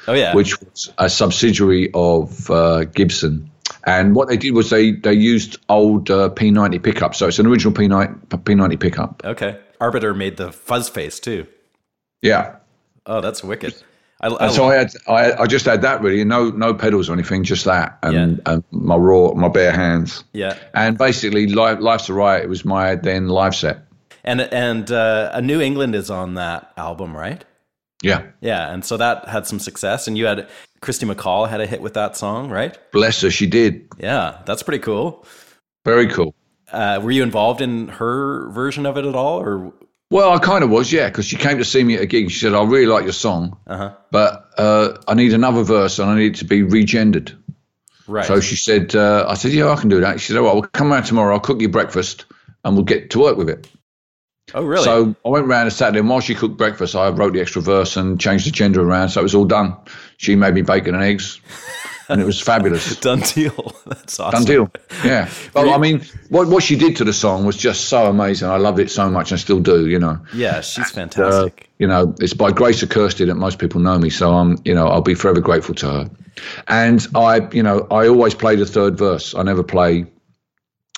Oh 0.09 0.13
yeah. 0.15 0.35
which 0.35 0.61
was 0.61 0.93
a 0.99 1.09
subsidiary 1.09 1.91
of 1.95 2.51
uh, 2.51 2.85
Gibson. 2.85 3.51
And 3.85 4.15
what 4.15 4.29
they 4.29 4.37
did 4.37 4.55
was 4.55 4.71
they 4.71 4.93
they 4.93 5.13
used 5.13 5.59
old 5.69 6.11
uh, 6.11 6.31
P90 6.31 6.83
pickups. 6.83 7.19
So 7.19 7.29
it's 7.29 7.39
an 7.39 7.47
original 7.47 7.73
P90 7.73 8.27
P90 8.29 8.81
pickup. 8.81 9.23
Okay. 9.25 9.59
Arbiter 9.81 10.15
made 10.15 10.37
the 10.37 10.51
fuzz 10.53 10.89
face 10.89 11.21
too. 11.21 11.47
Yeah. 12.27 12.57
Oh, 13.07 13.21
that's 13.21 13.43
wicked. 13.45 13.75
I, 14.21 14.29
I 14.35 14.49
so 14.49 14.65
I 14.69 14.75
had 14.75 14.91
I, 15.07 15.33
I 15.43 15.47
just 15.47 15.67
had 15.67 15.83
that 15.83 16.01
really, 16.01 16.25
no 16.25 16.51
no 16.51 16.73
pedals 16.75 17.09
or 17.09 17.13
anything, 17.13 17.45
just 17.45 17.65
that 17.67 17.99
and, 18.03 18.15
Yeah. 18.47 18.53
and 18.53 18.65
my 18.73 18.97
raw 18.97 19.33
my 19.35 19.49
bare 19.49 19.73
hands. 19.73 20.25
yeah. 20.33 20.57
And 20.75 20.97
basically, 20.99 21.47
life, 21.49 21.79
life's 21.81 22.09
a 22.09 22.15
riot. 22.15 22.45
It 22.45 22.49
was 22.49 22.65
my 22.65 22.95
then 22.97 23.29
live 23.29 23.55
set. 23.55 23.79
And 24.25 24.41
and 24.41 24.91
uh, 24.91 25.31
a 25.35 25.41
New 25.43 25.61
England 25.61 25.95
is 25.95 26.11
on 26.11 26.35
that 26.35 26.73
album, 26.77 27.17
right? 27.17 27.45
Yeah, 28.03 28.25
Yeah, 28.43 28.73
and 28.73 28.85
so 28.85 28.97
that 28.99 29.27
had 29.29 29.47
some 29.47 29.59
success, 29.59 30.07
and 30.07 30.19
you 30.19 30.27
had 30.27 30.49
Kirsty 30.83 31.07
MacColl 31.07 31.49
had 31.49 31.61
a 31.63 31.67
hit 31.67 31.81
with 31.81 31.95
that 31.95 32.15
song, 32.17 32.51
right? 32.51 32.77
bless 32.93 33.23
her, 33.23 33.31
she 33.31 33.47
did. 33.47 33.89
Yeah, 33.99 34.43
that's 34.45 34.63
pretty 34.63 34.83
cool. 34.83 35.25
Very 35.85 36.07
cool. 36.09 36.35
Uh, 36.71 37.01
were 37.03 37.11
you 37.11 37.23
involved 37.23 37.61
in 37.63 37.89
her 37.89 38.51
version 38.51 38.85
of 38.87 38.97
it 38.99 39.07
at 39.07 39.15
all, 39.15 39.41
or 39.41 39.73
Well, 40.11 40.33
I 40.33 40.39
kind 40.39 40.63
of 40.63 40.71
was, 40.71 40.93
yeah, 40.93 41.09
because 41.09 41.27
she 41.27 41.37
came 41.37 41.59
to 41.59 41.65
see 41.65 41.83
me 41.83 41.95
at 41.97 42.01
a 42.01 42.07
gig. 42.07 42.25
and 42.25 42.33
She 42.33 42.39
said, 42.39 42.55
"I 42.55 42.63
really 42.63 42.87
like 42.87 43.05
your 43.05 43.13
song, 43.13 43.59
uh-huh. 43.67 43.95
but 44.13 44.51
uh, 44.57 44.99
I 45.09 45.15
need 45.15 45.33
another 45.35 45.65
verse 45.65 45.99
and 45.99 46.09
I 46.09 46.17
need 46.17 46.37
it 46.37 46.39
to 46.39 46.45
be 46.45 46.63
regendered." 46.63 47.37
right? 48.09 48.27
So 48.27 48.41
she 48.41 48.57
said, 48.57 48.95
uh, 48.95 49.27
I 49.29 49.35
said, 49.35 49.53
yeah, 49.53 49.69
I 49.69 49.77
can 49.77 49.89
do 49.89 50.01
that. 50.01 50.21
She 50.21 50.29
said, 50.29 50.39
all 50.39 50.45
right, 50.45 50.55
we'll 50.55 50.63
come 50.63 50.93
around 50.93 51.05
tomorrow. 51.05 51.35
I'll 51.35 51.41
cook 51.41 51.61
you 51.61 51.69
breakfast 51.69 52.27
and 52.65 52.75
we'll 52.75 52.85
get 52.85 53.11
to 53.11 53.21
work 53.21 53.37
with 53.37 53.49
it. 53.49 53.69
oh, 54.55 54.65
really? 54.65 54.85
So 54.85 55.15
I 55.25 55.29
went 55.29 55.47
round 55.47 55.69
a 55.69 55.71
Saturday 55.71 56.01
and 56.01 56.09
while 56.09 56.21
she 56.21 56.35
cooked 56.35 56.57
breakfast, 56.57 56.95
I 56.95 57.09
wrote 57.11 57.33
the 57.33 57.41
extra 57.41 57.63
verse 57.63 57.97
and 57.97 58.21
changed 58.21 58.47
the 58.47 58.51
gender 58.51 58.83
around. 58.83 59.11
So 59.11 59.21
it 59.21 59.25
was 59.25 59.35
all 59.35 59.45
done. 59.45 59.77
She 60.19 60.37
made 60.37 60.55
me 60.55 60.63
bacon 60.63 60.95
and 60.95 61.05
eggs 61.05 61.41
and 62.09 62.21
it 62.21 62.25
was 62.25 62.41
fabulous. 62.41 62.97
Done 63.01 63.21
deal. 63.21 63.75
that's 63.87 64.19
awesome. 64.21 64.39
Done 64.39 64.45
deal. 64.45 64.71
Yeah. 65.05 65.29
But 65.53 65.69
I 65.69 65.79
mean, 65.79 66.05
what, 66.31 66.49
what 66.49 66.63
she 66.63 66.77
did 66.77 66.97
to 66.97 67.05
the 67.05 67.13
song 67.13 67.45
was 67.45 67.57
just 67.57 67.85
so 67.87 68.07
amazing. 68.07 68.49
I 68.49 68.57
loved 68.57 68.79
it 68.81 68.91
so 68.91 69.09
much. 69.11 69.33
I 69.33 69.37
still 69.37 69.61
do, 69.61 69.87
you 69.87 69.99
know. 69.99 70.19
Yeah, 70.35 70.61
she's 70.63 70.87
Uh, 70.87 70.95
fantastic. 70.95 71.69
you 71.79 71.87
know, 71.87 72.15
it's 72.21 72.35
by 72.35 72.51
grace 72.51 72.83
of 72.83 72.89
Kirsty 72.89 73.25
that 73.27 73.35
most 73.37 73.59
people 73.59 73.81
know 73.81 73.99
me. 73.99 74.11
So 74.11 74.33
I'm, 74.33 74.59
you 74.65 74.75
know, 74.75 74.87
I'll 74.89 75.03
be 75.03 75.15
forever 75.15 75.41
grateful 75.41 75.75
to 75.77 75.87
her. 75.87 76.11
And 76.67 77.07
I, 77.15 77.49
you 77.53 77.63
know, 77.63 77.87
I 77.91 78.09
always 78.09 78.35
play 78.35 78.57
the 78.57 78.67
third 78.67 78.97
verse. 78.99 79.35
I 79.35 79.43
never 79.43 79.63
play 79.63 80.07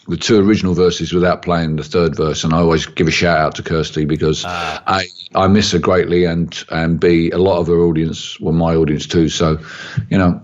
the 0.06 0.16
two 0.16 0.40
original 0.40 0.72
verses 0.74 1.12
without 1.12 1.42
playing 1.42 1.76
the 1.76 1.84
third 1.84 2.16
verse. 2.16 2.42
And 2.44 2.54
I 2.54 2.58
always 2.58 2.86
give 2.86 3.08
a 3.08 3.10
shout 3.10 3.38
out 3.38 3.54
to 3.56 3.62
Kirsty 3.62 4.04
because 4.06 4.44
I, 4.46 5.06
I 5.34 5.48
miss 5.48 5.72
her 5.72 5.78
greatly. 5.78 6.24
And, 6.24 6.56
and 6.70 6.98
B, 6.98 7.30
a 7.30 7.38
lot 7.38 7.58
of 7.58 7.66
her 7.66 7.78
audience 7.80 8.40
were 8.40 8.52
my 8.52 8.74
audience 8.74 9.06
too. 9.06 9.28
So, 9.28 9.58
you 10.08 10.16
know, 10.16 10.42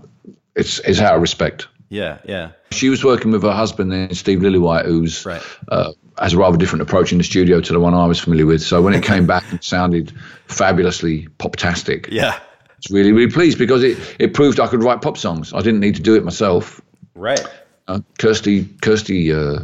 it's, 0.55 0.79
it's 0.79 0.99
out 0.99 1.15
of 1.15 1.21
respect. 1.21 1.67
yeah, 1.89 2.17
yeah. 2.25 2.51
She 2.71 2.89
was 2.89 3.03
working 3.05 3.31
with 3.31 3.43
her 3.43 3.51
husband 3.53 3.91
then, 3.91 4.13
Steve 4.13 4.39
Lillywhite, 4.39 4.85
who's 4.85 5.25
Right. 5.25 5.41
uh, 5.69 5.93
has 6.19 6.33
a 6.33 6.37
rather 6.37 6.57
different 6.57 6.81
approach 6.81 7.11
in 7.11 7.17
the 7.17 7.23
studio 7.23 7.61
to 7.61 7.73
the 7.73 7.79
one 7.79 7.93
I 7.93 8.05
was 8.05 8.19
familiar 8.19 8.45
with. 8.45 8.61
So 8.61 8.81
when 8.81 8.93
it 8.93 9.03
came 9.03 9.25
back, 9.25 9.43
it 9.53 9.63
sounded 9.63 10.11
fabulously 10.47 11.27
pop-tastic. 11.37 12.07
Yeah. 12.11 12.31
I 12.33 12.39
was 12.77 12.91
really, 12.91 13.11
really 13.11 13.31
pleased 13.31 13.57
because 13.57 13.83
it, 13.83 13.97
it 14.19 14.33
proved 14.33 14.59
I 14.59 14.67
could 14.67 14.83
write 14.83 15.01
pop 15.01 15.17
songs. 15.17 15.53
I 15.53 15.61
didn't 15.61 15.79
need 15.79 15.95
to 15.95 16.01
do 16.01 16.15
it 16.15 16.23
myself. 16.23 16.81
Right. 17.15 17.41
Uh, 17.87 17.99
Kirsty, 18.19 18.65
Kirsty 18.81 19.31
uh, 19.31 19.59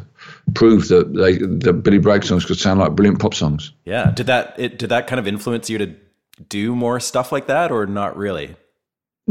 proved 0.54 0.90
that 0.90 1.14
they, 1.14 1.38
that 1.38 1.82
Billy 1.84 1.98
Bragg 1.98 2.24
songs 2.24 2.46
could 2.46 2.58
sound 2.60 2.80
like 2.80 2.92
brilliant 2.94 3.20
pop 3.20 3.34
songs. 3.34 3.72
Yeah. 3.86 4.12
Did 4.12 4.28
that 4.28 4.56
it 4.58 4.78
did 4.78 4.90
that 4.90 5.08
kind 5.08 5.20
of 5.20 5.28
influence 5.28 5.70
you 5.70 5.78
to 5.80 5.96
do 6.48 6.76
more 6.76 7.00
stuff 7.00 7.32
like 7.32 7.48
that 7.48 7.72
or 7.72 7.86
not 7.86 8.16
really? 8.16 8.56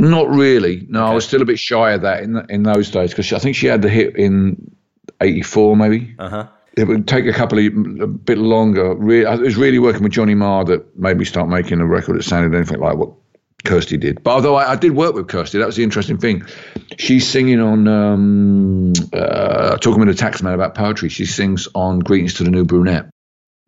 Not 0.00 0.28
really. 0.30 0.86
No, 0.88 1.04
I 1.04 1.12
was 1.14 1.26
still 1.26 1.42
a 1.42 1.44
bit 1.44 1.58
shy 1.58 1.92
of 1.92 2.02
that 2.02 2.22
in 2.22 2.36
in 2.48 2.62
those 2.62 2.90
days 2.90 3.10
because 3.10 3.32
I 3.32 3.38
think 3.38 3.54
she 3.56 3.66
had 3.66 3.82
the 3.82 3.88
hit 3.88 4.16
in 4.16 4.74
'84, 5.20 5.76
maybe. 5.76 6.14
Uh-huh. 6.18 6.46
it 6.76 6.84
would 6.88 7.06
take 7.06 7.26
a 7.26 7.32
couple 7.32 7.58
of 7.58 7.66
a 8.00 8.06
bit 8.06 8.38
longer. 8.38 8.94
Re- 8.94 9.26
It 9.26 9.40
was 9.40 9.56
really 9.56 9.78
working 9.78 10.02
with 10.02 10.12
Johnny 10.12 10.34
Marr 10.34 10.64
that 10.64 10.98
made 10.98 11.16
me 11.18 11.24
start 11.24 11.48
making 11.48 11.80
a 11.80 11.86
record 11.86 12.16
that 12.18 12.22
sounded 12.24 12.56
anything 12.56 12.80
like 12.80 12.96
what 12.96 13.12
Kirsty 13.64 13.98
did. 13.98 14.22
But 14.22 14.30
although 14.30 14.54
I, 14.54 14.72
I 14.72 14.76
did 14.76 14.92
work 14.92 15.14
with 15.14 15.28
Kirsty, 15.28 15.58
that 15.58 15.66
was 15.66 15.76
the 15.76 15.82
interesting 15.82 16.16
thing. 16.16 16.44
She's 16.98 17.28
singing 17.28 17.60
on 17.60 17.86
um, 17.86 18.92
uh, 19.12 19.76
talking 19.76 20.00
with 20.00 20.08
a 20.08 20.24
taxman 20.24 20.54
about 20.54 20.74
poetry. 20.74 21.10
She 21.10 21.26
sings 21.26 21.68
on 21.74 21.98
"Greetings 21.98 22.34
to 22.34 22.44
the 22.44 22.50
New 22.50 22.64
Brunette." 22.64 23.10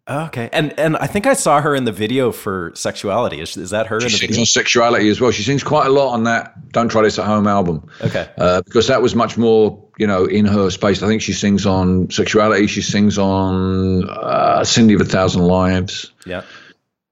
Okay. 0.08 0.48
And 0.52 0.78
and 0.80 0.96
I 0.96 1.06
think 1.06 1.26
I 1.26 1.34
saw 1.34 1.60
her 1.60 1.74
in 1.76 1.84
the 1.84 1.92
video 1.92 2.32
for 2.32 2.72
Sexuality. 2.74 3.40
Is, 3.40 3.56
is 3.56 3.70
that 3.70 3.86
her 3.86 4.00
She 4.00 4.06
in 4.06 4.12
the 4.12 4.18
sings 4.18 4.30
video? 4.30 4.40
on 4.42 4.46
sexuality 4.46 5.08
as 5.08 5.20
well. 5.20 5.30
She 5.30 5.44
sings 5.44 5.62
quite 5.62 5.86
a 5.86 5.90
lot 5.90 6.12
on 6.12 6.24
that 6.24 6.72
"Don't 6.72 6.88
Try 6.88 7.02
This 7.02 7.18
at 7.20 7.24
Home" 7.26 7.46
album. 7.46 7.88
Okay. 8.00 8.28
uh, 8.36 8.62
because 8.62 8.88
that 8.88 9.00
was 9.00 9.14
much 9.14 9.38
more, 9.38 9.84
you 9.98 10.08
know, 10.08 10.24
in 10.24 10.44
her 10.44 10.70
space. 10.70 11.04
I 11.04 11.06
think 11.06 11.22
she 11.22 11.32
sings 11.32 11.66
on 11.66 12.10
sexuality. 12.10 12.66
She 12.66 12.82
sings 12.82 13.16
on 13.16 14.08
uh, 14.08 14.64
Cindy 14.64 14.94
of 14.94 15.00
a 15.00 15.04
Thousand 15.04 15.42
Lives. 15.42 16.12
Yeah. 16.26 16.42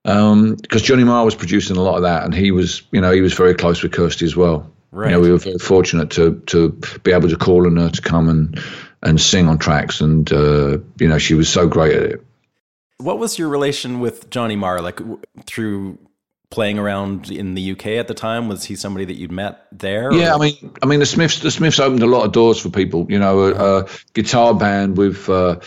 Um, 0.05 0.57
because 0.57 0.82
Johnny 0.82 1.05
Marr 1.05 1.24
was 1.24 1.34
producing 1.36 1.76
a 1.76 1.82
lot 1.82 1.97
of 1.97 2.03
that, 2.03 2.24
and 2.24 2.34
he 2.34 2.51
was, 2.51 2.82
you 2.91 3.01
know, 3.01 3.12
he 3.12 3.20
was 3.20 3.34
very 3.34 3.55
close 3.55 3.82
with 3.82 3.93
Kirsty 3.93 4.24
as 4.24 4.34
well. 4.34 4.72
Right. 4.91 5.11
You 5.11 5.16
know, 5.16 5.20
we 5.20 5.30
were 5.30 5.38
very 5.38 5.59
fortunate 5.59 6.11
to 6.12 6.41
to 6.47 6.70
be 7.05 7.12
able 7.12 7.28
to 7.28 7.36
call 7.36 7.66
on 7.66 7.76
her 7.76 7.91
to 7.91 8.03
come 8.03 8.28
and 8.28 8.61
and 9.03 9.20
sing 9.20 9.47
on 9.47 9.59
tracks, 9.59 10.01
and 10.01 10.30
uh, 10.32 10.78
you 10.99 11.07
know, 11.09 11.18
she 11.18 11.34
was 11.34 11.49
so 11.49 11.68
great 11.68 11.95
at 11.95 12.03
it. 12.03 12.26
What 13.01 13.18
was 13.18 13.38
your 13.38 13.48
relation 13.48 14.01
with 14.01 14.30
Johnny 14.30 14.57
Marr? 14.57 14.80
Like 14.80 15.01
through 15.46 15.98
playing 16.51 16.78
around 16.78 17.30
in 17.30 17.55
the 17.55 17.72
UK 17.72 17.86
at 17.86 18.09
the 18.09 18.14
time, 18.14 18.48
was 18.48 18.64
he 18.64 18.74
somebody 18.76 19.05
that 19.05 19.14
you'd 19.16 19.30
met 19.32 19.66
there? 19.72 20.12
Yeah, 20.12 20.32
or- 20.32 20.34
I 20.34 20.38
mean, 20.38 20.74
I 20.82 20.86
mean, 20.86 21.01
the 21.01 21.07
Smiths, 21.07 21.38
the 21.40 21.51
Smiths 21.51 21.78
opened 21.78 22.03
a 22.03 22.07
lot 22.07 22.24
of 22.24 22.32
doors 22.32 22.59
for 22.61 22.70
people. 22.70 23.07
You 23.09 23.18
know, 23.18 23.40
a, 23.40 23.80
a 23.82 23.88
guitar 24.14 24.55
band 24.55 24.96
with 24.96 25.28
uh, 25.28 25.61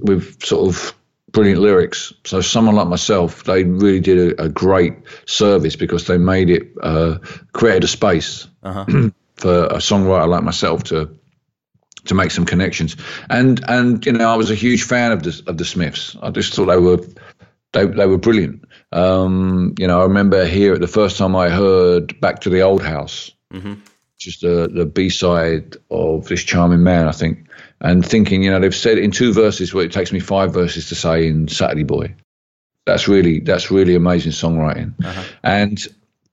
with 0.00 0.42
sort 0.44 0.68
of 0.74 0.94
brilliant 1.30 1.60
lyrics. 1.60 2.12
So 2.24 2.40
someone 2.40 2.76
like 2.76 2.88
myself, 2.88 3.44
they 3.44 3.64
really 3.64 4.00
did 4.00 4.38
a, 4.38 4.44
a 4.44 4.48
great 4.48 4.94
service 5.26 5.76
because 5.76 6.06
they 6.06 6.18
made 6.18 6.50
it 6.50 6.72
uh, 6.82 7.18
created 7.52 7.84
a 7.84 7.88
space 7.88 8.46
for 8.62 9.64
a 9.66 9.78
songwriter 9.78 10.28
like 10.28 10.42
myself 10.44 10.84
to 10.84 11.16
to 12.06 12.14
make 12.14 12.30
some 12.30 12.44
connections. 12.44 12.96
And 13.28 13.62
and 13.68 14.04
you 14.04 14.12
know, 14.12 14.28
I 14.28 14.36
was 14.36 14.50
a 14.50 14.54
huge 14.54 14.84
fan 14.84 15.12
of 15.12 15.22
the 15.22 15.42
of 15.46 15.56
the 15.56 15.64
Smiths. 15.64 16.16
I 16.20 16.30
just 16.30 16.54
thought 16.54 16.66
they 16.66 16.76
were 16.76 16.98
they 17.72 17.86
they 17.86 18.06
were 18.06 18.18
brilliant. 18.18 18.64
Um, 18.92 19.74
you 19.78 19.86
know, 19.86 20.00
I 20.00 20.04
remember 20.04 20.44
here 20.44 20.78
the 20.78 20.86
first 20.86 21.18
time 21.18 21.36
I 21.36 21.50
heard 21.50 22.20
"Back 22.20 22.40
to 22.40 22.50
the 22.50 22.62
Old 22.62 22.82
House," 22.82 23.32
mm-hmm. 23.52 23.74
just 24.18 24.40
the 24.40 24.70
the 24.72 24.86
B 24.86 25.08
side 25.10 25.76
of 25.90 26.26
this 26.28 26.42
charming 26.42 26.82
man, 26.82 27.08
I 27.08 27.12
think, 27.12 27.48
and 27.80 28.06
thinking, 28.06 28.42
you 28.42 28.50
know, 28.50 28.60
they've 28.60 28.74
said 28.74 28.98
in 28.98 29.10
two 29.10 29.32
verses 29.32 29.74
what 29.74 29.84
it 29.84 29.92
takes 29.92 30.12
me 30.12 30.20
five 30.20 30.52
verses 30.52 30.88
to 30.88 30.94
say 30.94 31.26
in 31.26 31.48
Saturday 31.48 31.84
Boy. 31.84 32.14
That's 32.86 33.08
really 33.08 33.40
that's 33.40 33.70
really 33.70 33.94
amazing 33.94 34.32
songwriting, 34.32 34.94
and 35.42 35.78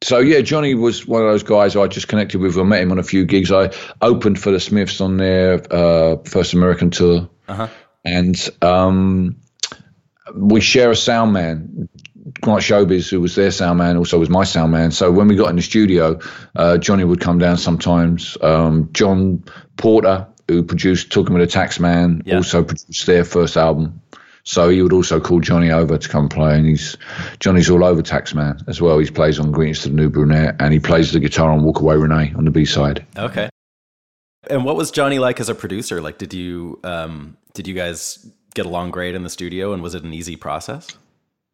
so 0.01 0.19
yeah, 0.19 0.41
Johnny 0.41 0.73
was 0.75 1.05
one 1.07 1.21
of 1.21 1.27
those 1.27 1.43
guys 1.43 1.75
I 1.75 1.87
just 1.87 2.07
connected 2.07 2.39
with. 2.41 2.57
I 2.57 2.63
met 2.63 2.81
him 2.81 2.91
on 2.91 2.99
a 2.99 3.03
few 3.03 3.25
gigs. 3.25 3.51
I 3.51 3.71
opened 4.01 4.39
for 4.39 4.51
the 4.51 4.59
Smiths 4.59 4.99
on 5.01 5.17
their 5.17 5.61
uh, 5.73 6.17
first 6.25 6.53
American 6.53 6.89
tour, 6.89 7.29
and 8.03 8.49
um, 8.61 9.37
we 10.35 10.61
share 10.61 10.91
a 10.91 10.95
sound 10.95 11.33
man. 11.33 11.89
Grant 12.39 12.61
Showbiz, 12.61 13.09
who 13.09 13.19
was 13.19 13.35
their 13.35 13.51
sound 13.51 13.79
man, 13.79 13.97
also 13.97 14.17
was 14.19 14.29
my 14.29 14.43
sound 14.43 14.71
man. 14.71 14.91
So 14.91 15.11
when 15.11 15.27
we 15.27 15.35
got 15.35 15.49
in 15.49 15.55
the 15.55 15.61
studio, 15.61 16.19
uh, 16.55 16.77
Johnny 16.77 17.03
would 17.03 17.19
come 17.19 17.39
down 17.39 17.57
sometimes. 17.57 18.37
Um, 18.41 18.89
John 18.93 19.43
Porter, 19.75 20.27
who 20.47 20.63
produced 20.63 21.11
Talking 21.11 21.33
with 21.33 21.43
a 21.43 21.47
Tax 21.47 21.79
Man, 21.79 22.21
Yeah. 22.25 22.37
also 22.37 22.63
produced 22.63 23.05
their 23.07 23.23
first 23.25 23.57
album. 23.57 24.00
So 24.43 24.69
he 24.69 24.81
would 24.81 24.93
also 24.93 25.19
call 25.19 25.39
Johnny 25.39 25.71
over 25.71 25.97
to 25.97 26.09
come 26.09 26.29
play, 26.29 26.57
and 26.57 26.65
he's 26.65 26.97
Johnny's 27.39 27.69
all 27.69 27.83
over 27.83 28.01
Taxman 28.01 28.67
as 28.67 28.81
well. 28.81 28.97
He 28.99 29.09
plays 29.09 29.39
on 29.39 29.51
Greetings 29.51 29.81
to 29.81 29.89
the 29.89 29.95
New 29.95 30.09
Brunette, 30.09 30.55
and 30.59 30.73
he 30.73 30.79
plays 30.79 31.11
the 31.11 31.19
guitar 31.19 31.51
on 31.51 31.63
Walk 31.63 31.79
Away 31.79 31.95
Renee 31.95 32.33
on 32.35 32.45
the 32.45 32.51
B 32.51 32.65
side. 32.65 33.05
Okay. 33.17 33.49
And 34.49 34.65
what 34.65 34.75
was 34.75 34.89
Johnny 34.89 35.19
like 35.19 35.39
as 35.39 35.49
a 35.49 35.55
producer? 35.55 36.01
Like, 36.01 36.17
did 36.17 36.33
you 36.33 36.79
um, 36.83 37.37
did 37.53 37.67
you 37.67 37.75
guys 37.75 38.25
get 38.55 38.65
along 38.65 38.91
great 38.91 39.15
in 39.15 39.23
the 39.23 39.29
studio, 39.29 39.73
and 39.73 39.83
was 39.83 39.95
it 39.95 40.03
an 40.03 40.13
easy 40.13 40.35
process? 40.35 40.97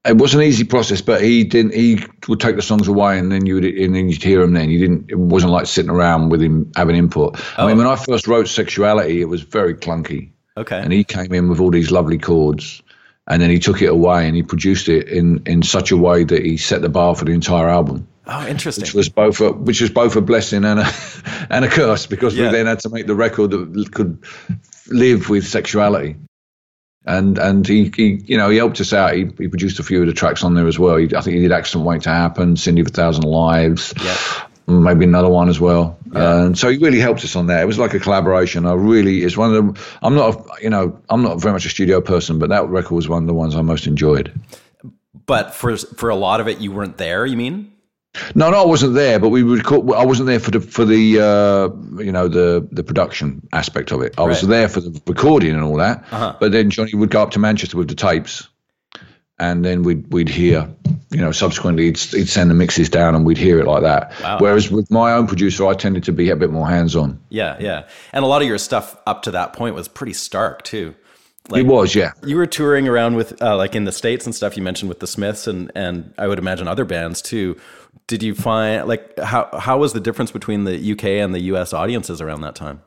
it 0.08 0.18
was 0.18 0.34
an 0.34 0.42
easy 0.42 0.64
process, 0.64 1.02
but 1.02 1.22
he 1.22 1.44
didn't. 1.44 1.74
He 1.74 2.00
would 2.28 2.40
take 2.40 2.56
the 2.56 2.62
songs 2.62 2.88
away, 2.88 3.20
and 3.20 3.32
then 3.32 3.46
you 3.46 3.56
would, 3.56 3.66
and 3.66 3.96
then 3.96 4.10
you'd 4.10 4.24
hear 4.24 4.42
them. 4.42 4.54
Then 4.54 4.70
you 4.70 4.80
didn't. 4.80 5.12
It 5.12 5.20
wasn't 5.20 5.52
like 5.52 5.66
sitting 5.66 5.92
around 5.92 6.30
with 6.30 6.42
him 6.42 6.72
having 6.76 6.96
input. 6.96 7.40
I 7.58 7.68
mean, 7.68 7.78
when 7.78 7.88
I 7.88 7.96
first 7.96 8.28
wrote 8.28 8.48
"Sexuality," 8.48 9.22
it 9.22 9.26
was 9.26 9.42
very 9.42 9.76
clunky. 9.76 10.32
Okay. 10.58 10.80
And 10.80 10.91
he 10.91 11.03
came 11.03 11.34
in 11.34 11.49
with 11.49 11.60
all 11.60 11.72
these 11.72 11.91
lovely 11.91 12.18
chords, 12.18 12.82
and 13.28 13.41
then 13.41 13.49
he 13.49 13.60
took 13.60 13.82
it 13.82 13.88
away 13.89 14.26
and 14.28 14.36
he 14.36 14.43
produced 14.43 14.89
it 14.89 15.08
in 15.08 15.43
in 15.45 15.62
such 15.64 15.91
a 15.91 15.97
way 15.97 16.24
that 16.24 16.43
he 16.43 16.58
set 16.58 16.82
the 16.82 16.89
bar 16.89 17.16
for 17.16 17.26
the 17.26 17.32
entire 17.32 17.70
album. 17.70 18.08
Oh, 18.26 18.45
interesting. 18.45 18.82
Which 18.82 18.93
was 18.93 19.08
both 19.10 19.39
a 19.39 19.51
which 19.53 19.80
was 19.82 19.89
both 19.89 20.16
a 20.16 20.22
blessing 20.22 20.66
and 20.66 20.80
a 20.82 20.91
and 21.49 21.64
a 21.64 21.70
curse 21.70 22.08
because 22.08 22.36
Yeah. 22.36 22.47
we 22.47 22.51
then 22.58 22.66
had 22.66 22.80
to 22.82 22.89
make 22.89 23.08
the 23.08 23.16
record 23.16 23.51
that 23.51 23.89
could 23.93 24.18
live 24.89 25.30
with 25.30 25.45
sexuality. 25.47 26.16
And 27.05 27.38
and 27.38 27.66
he, 27.66 27.89
he 27.95 28.20
you 28.26 28.38
know 28.38 28.49
he 28.49 28.58
helped 28.58 28.82
us 28.82 28.91
out. 28.91 29.14
He, 29.14 29.26
he 29.38 29.47
produced 29.47 29.80
a 29.80 29.84
few 29.84 30.01
of 30.01 30.08
the 30.08 30.14
tracks 30.14 30.43
on 30.43 30.55
there 30.55 30.68
as 30.68 30.78
well. 30.78 30.97
He, 30.97 31.05
I 31.16 31.22
think 31.22 31.36
he 31.38 31.41
did 31.41 31.53
"Accident 31.53 31.86
Wait 31.86 32.01
to 32.01 32.10
Happen," 32.10 32.58
"Cindy 32.58 32.82
of 32.82 32.88
a 32.88 32.89
Thousand 32.89 33.24
Lives," 33.24 33.93
Yeah. 34.03 34.18
Maybe 34.68 35.05
another 35.05 35.30
one 35.30 35.49
as 35.49 35.59
well. 35.59 35.97
Yeah. 36.13 36.43
And 36.43 36.57
so 36.57 36.70
he 36.70 36.78
really 36.78 36.99
helped 36.99 37.24
us 37.24 37.36
on 37.36 37.47
that. 37.47 37.61
It 37.61 37.65
was 37.65 37.80
like 37.80 37.93
a 37.93 37.99
collaboration. 37.99 38.65
I 38.65 38.74
really 38.74 39.24
it's 39.24 39.38
one 39.38 39.53
of 39.53 39.76
the. 39.76 39.82
I'm 40.01 40.15
not 40.15 40.36
a, 40.36 40.63
you 40.63 40.70
know 40.70 40.99
I'm 41.09 41.24
not 41.24 41.41
very 41.41 41.53
much 41.53 41.65
a 41.65 41.70
studio 41.70 42.01
person, 42.01 42.39
but 42.39 42.49
that 42.49 42.68
record 42.68 42.95
was 42.95 43.09
one 43.09 43.24
of 43.24 43.28
the 43.28 43.34
ones 43.34 43.55
I 43.55 43.61
most 43.61 43.88
enjoyed. 43.88 44.39
But 45.26 45.53
for 45.53 45.76
for 45.78 46.09
a 46.09 46.15
lot 46.15 46.39
of 46.39 46.47
it, 46.47 46.59
you 46.59 46.72
weren't 46.72 46.97
there. 46.97 47.26
You 47.26 47.38
mean? 47.38 47.72
No, 48.36 48.49
no, 48.49 48.63
I 48.63 48.65
wasn't 48.65 48.95
there, 48.95 49.20
but 49.20 49.30
we 49.30 49.43
would. 49.43 49.63
Call, 49.63 49.93
I 49.93 50.03
wasn't 50.03 50.28
there 50.28 50.39
for 50.39 50.51
the 50.51 50.61
for 50.61 50.86
the 50.86 51.20
uh, 51.20 52.01
you 52.01 52.11
know 52.11 52.28
the 52.28 52.68
the 52.72 52.84
production 52.84 53.47
aspect 53.53 53.91
of 53.91 54.01
it. 54.01 54.15
I 54.18 54.24
was 54.24 54.41
there 54.41 54.68
for 54.68 54.82
the 54.82 54.99
recording 55.05 55.53
and 55.53 55.63
all 55.63 55.78
that. 55.78 56.03
Uh-huh. 56.11 56.36
But 56.39 56.51
then 56.51 56.70
Johnny 56.70 56.95
would 56.95 57.11
go 57.11 57.22
up 57.22 57.32
to 57.32 57.39
Manchester 57.39 57.78
with 57.78 57.89
the 57.89 57.95
tapes, 57.95 58.47
and 59.40 59.64
then 59.64 59.84
we'd 59.84 60.12
we'd 60.12 60.30
hear. 60.30 60.70
You 61.10 61.22
know, 61.22 61.32
subsequently 61.32 61.86
he'd, 61.86 61.98
he'd 61.98 62.28
send 62.28 62.50
the 62.50 62.54
mixes 62.54 62.90
down, 62.90 63.16
and 63.16 63.26
we'd 63.26 63.38
hear 63.38 63.60
it 63.60 63.66
like 63.66 63.82
that. 63.84 64.14
Wow. 64.22 64.40
Whereas 64.40 64.70
with 64.70 64.92
my 64.92 65.14
own 65.14 65.26
producer, 65.26 65.66
I 65.66 65.74
tended 65.74 66.04
to 66.04 66.12
be 66.12 66.30
a 66.30 66.36
bit 66.36 66.50
more 66.50 66.68
hands 66.68 66.98
on. 66.98 67.18
Yeah, 67.30 67.56
yeah. 67.62 67.88
And 68.12 68.26
a 68.26 68.28
lot 68.28 68.42
of 68.42 68.48
your 68.48 68.58
stuff 68.58 68.98
up 69.08 69.22
to 69.24 69.32
that 69.32 69.54
point 69.54 69.74
was 69.74 69.88
pretty 69.88 70.12
stark 70.12 70.64
too. 70.64 70.96
Like, 71.50 71.62
it 71.62 71.68
was, 71.68 71.96
yeah. 71.96 72.12
You 72.26 72.36
were 72.36 72.46
touring 72.46 72.90
around 72.90 73.16
with, 73.16 73.42
uh, 73.42 73.56
like 73.56 73.74
in 73.74 73.86
the 73.86 73.94
states 73.94 74.26
and 74.26 74.36
stuff. 74.36 74.58
You 74.58 74.64
mentioned 74.64 74.90
with 74.90 75.00
the 75.00 75.08
Smiths 75.08 75.48
and 75.48 75.72
and 75.76 76.14
I 76.18 76.28
would 76.28 76.40
imagine 76.40 76.68
other 76.68 76.86
bands 76.86 77.22
too. 77.22 77.56
Did 78.08 78.22
you 78.22 78.36
find 78.36 78.86
like 78.88 79.18
how 79.20 79.50
how 79.58 79.78
was 79.78 79.94
the 79.94 80.00
difference 80.00 80.32
between 80.32 80.66
the 80.66 80.92
UK 80.92 81.06
and 81.06 81.34
the 81.34 81.42
US 81.42 81.74
audiences 81.74 82.22
around 82.22 82.42
that 82.42 82.56
time? 82.56 82.82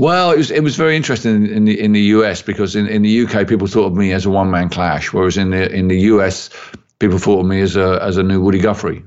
Well, 0.00 0.30
it 0.32 0.38
was 0.38 0.50
it 0.50 0.62
was 0.62 0.76
very 0.76 0.96
interesting 0.96 1.46
in 1.46 1.66
the 1.66 1.78
in 1.78 1.92
the 1.92 2.00
US 2.16 2.40
because 2.40 2.74
in, 2.74 2.86
in 2.86 3.02
the 3.02 3.24
UK 3.26 3.46
people 3.46 3.66
thought 3.66 3.84
of 3.86 3.94
me 3.94 4.12
as 4.12 4.24
a 4.24 4.30
one 4.30 4.50
man 4.50 4.70
Clash, 4.70 5.12
whereas 5.12 5.36
in 5.36 5.50
the 5.50 5.70
in 5.70 5.88
the 5.88 5.98
US 6.12 6.48
people 6.98 7.18
thought 7.18 7.40
of 7.40 7.46
me 7.46 7.60
as 7.60 7.76
a 7.76 7.98
as 8.02 8.16
a 8.16 8.22
new 8.22 8.40
Woody 8.40 8.60
Guthrie. 8.60 9.04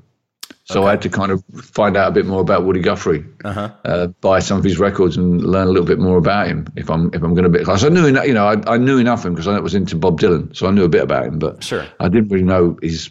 So 0.66 0.86
I 0.86 0.92
had 0.92 1.02
to 1.02 1.10
kind 1.10 1.32
of 1.32 1.44
find 1.62 1.98
out 1.98 2.08
a 2.10 2.12
bit 2.12 2.26
more 2.26 2.40
about 2.42 2.64
Woody 2.64 2.80
Guthrie, 2.80 3.26
Uh-huh. 3.44 3.70
uh, 3.86 4.08
buy 4.22 4.40
some 4.40 4.58
of 4.60 4.64
his 4.64 4.78
records, 4.80 5.18
and 5.18 5.42
learn 5.44 5.68
a 5.68 5.72
little 5.72 5.86
bit 5.86 6.00
more 6.00 6.18
about 6.18 6.48
him. 6.48 6.68
If 6.76 6.90
I'm 6.92 7.08
if 7.14 7.22
I'm 7.24 7.34
going 7.34 7.44
to 7.44 7.50
be, 7.50 7.58
because 7.60 7.84
I 7.84 7.90
knew 7.90 8.06
enough, 8.06 8.26
you 8.28 8.34
know, 8.36 8.46
I, 8.48 8.76
I 8.76 8.78
knew 8.78 8.98
enough 9.00 9.22
of 9.22 9.26
him 9.26 9.34
because 9.34 9.48
I 9.48 9.60
was 9.60 9.74
into 9.76 9.96
Bob 9.98 10.22
Dylan, 10.22 10.56
so 10.56 10.68
I 10.68 10.72
knew 10.72 10.84
a 10.86 10.90
bit 10.90 11.02
about 11.04 11.26
him, 11.26 11.40
but 11.40 11.64
Sure. 11.64 11.86
I 12.00 12.08
didn't 12.08 12.30
really 12.30 12.46
know 12.46 12.78
his, 12.82 13.10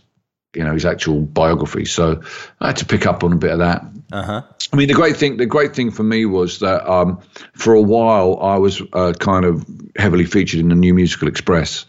you 0.55 0.65
know, 0.65 0.73
his 0.75 0.85
actual 0.85 1.21
biography. 1.21 1.85
So 1.85 2.21
I 2.61 2.69
had 2.69 2.77
to 2.79 2.87
pick 2.87 3.07
up 3.07 3.25
on 3.25 3.33
a 3.33 3.37
bit 3.37 3.53
of 3.53 3.59
that. 3.61 3.85
Uh 4.13 4.23
huh. 4.23 4.43
I 4.73 4.77
mean, 4.77 4.89
the 4.89 4.95
great 4.95 5.17
thing, 5.17 5.37
the 5.39 5.47
great 5.47 5.75
thing 5.75 5.91
for 5.91 6.03
me 6.03 6.27
was 6.27 6.59
that 6.61 6.89
um, 6.91 7.21
for 7.55 7.75
a 7.75 7.81
while 7.81 8.39
I 8.41 8.57
was 8.59 8.83
uh, 8.93 9.13
kind 9.19 9.45
of 9.45 9.65
heavily 9.97 10.25
featured 10.25 10.61
in 10.61 10.69
the 10.69 10.75
New 10.75 10.95
Musical 10.95 11.29
Express, 11.29 11.87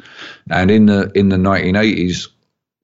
and 0.50 0.72
in 0.72 0.86
the 0.86 1.12
in 1.16 1.30
the 1.30 1.38
1980s, 1.38 2.30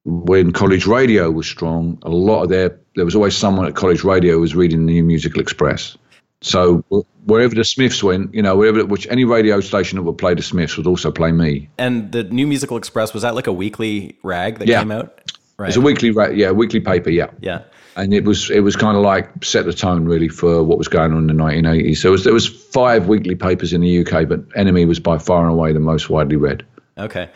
when 0.06 0.52
college 0.52 0.86
radio 0.88 1.32
was 1.32 1.48
strong, 1.48 2.00
a 2.04 2.10
lot 2.10 2.44
of 2.44 2.50
their 2.50 2.80
there 2.96 3.06
was 3.06 3.16
always 3.16 3.36
someone 3.36 3.66
at 3.66 3.76
college 3.76 4.04
radio 4.04 4.34
who 4.36 4.42
was 4.42 4.56
reading 4.56 4.86
the 4.86 4.94
New 4.94 5.04
Musical 5.04 5.42
Express. 5.42 5.98
So 6.42 6.86
wherever 7.26 7.54
the 7.54 7.66
Smiths 7.66 8.02
went, 8.02 8.34
you 8.34 8.42
know, 8.42 8.56
wherever 8.56 8.86
which 8.86 9.06
any 9.10 9.26
radio 9.26 9.60
station 9.60 9.98
that 9.98 10.04
would 10.04 10.18
play 10.18 10.34
the 10.34 10.42
Smiths 10.42 10.78
would 10.78 10.88
also 10.88 11.12
play 11.12 11.32
me. 11.34 11.70
And 11.78 12.12
the 12.14 12.24
New 12.24 12.48
Musical 12.48 12.78
Express 12.78 13.14
was 13.14 13.24
that 13.24 13.36
like 13.36 13.48
a 13.48 13.54
weekly 13.54 14.18
rag 14.24 14.60
that 14.60 14.68
Yeah. 14.68 14.80
came 14.80 14.92
out? 14.92 15.32
Right. 15.60 15.68
It's 15.68 15.78
a 15.78 15.82
weekly, 15.82 16.10
ra- 16.12 16.30
yeah, 16.30 16.52
weekly 16.52 16.80
paper, 16.80 17.10
yeah. 17.10 17.30
yeah. 17.42 17.62
and 17.98 18.14
it 18.14 18.24
was 18.24 18.50
it 18.50 18.62
was 18.62 18.76
kind 18.78 18.96
of 18.96 19.04
like 19.04 19.44
set 19.44 19.66
the 19.66 19.74
tone 19.74 20.06
really 20.06 20.30
for 20.30 20.64
what 20.64 20.78
was 20.78 20.88
going 20.88 21.12
on 21.12 21.30
in 21.30 21.38
the 21.38 21.44
1980s. 21.44 21.98
So 21.98 22.08
it 22.08 22.12
was, 22.14 22.24
there 22.24 22.34
was 22.34 22.48
five 22.48 23.08
weekly 23.08 23.36
papers 23.36 23.74
in 23.74 23.82
the 23.82 24.00
UK, 24.00 24.28
but 24.28 24.48
NME 24.50 24.88
was 24.88 25.00
by 25.02 25.18
far 25.18 25.44
and 25.44 25.52
away 25.52 25.74
the 25.74 25.80
most 25.82 26.10
widely 26.10 26.38
read. 26.38 26.66
Okay. 26.98 27.30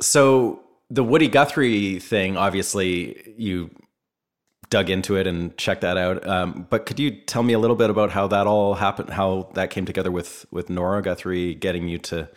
So 0.00 0.60
the 0.90 1.04
Woody 1.04 1.28
Guthrie 1.28 1.98
thing, 2.00 2.36
obviously, 2.36 3.34
you 3.36 3.70
dug 4.70 4.90
into 4.90 5.14
it 5.16 5.26
and 5.26 5.56
checked 5.56 5.82
that 5.82 5.96
out. 5.96 6.26
Um, 6.26 6.66
but 6.68 6.86
could 6.86 6.98
you 6.98 7.12
tell 7.12 7.42
me 7.44 7.52
a 7.52 7.58
little 7.60 7.76
bit 7.76 7.90
about 7.90 8.10
how 8.10 8.26
that 8.28 8.46
all 8.48 8.74
happened, 8.74 9.10
how 9.10 9.48
that 9.54 9.70
came 9.70 9.84
together 9.86 10.10
with 10.10 10.44
with 10.50 10.68
Nora 10.70 11.02
Guthrie 11.02 11.54
getting 11.54 11.86
you 11.86 11.98
to 11.98 12.28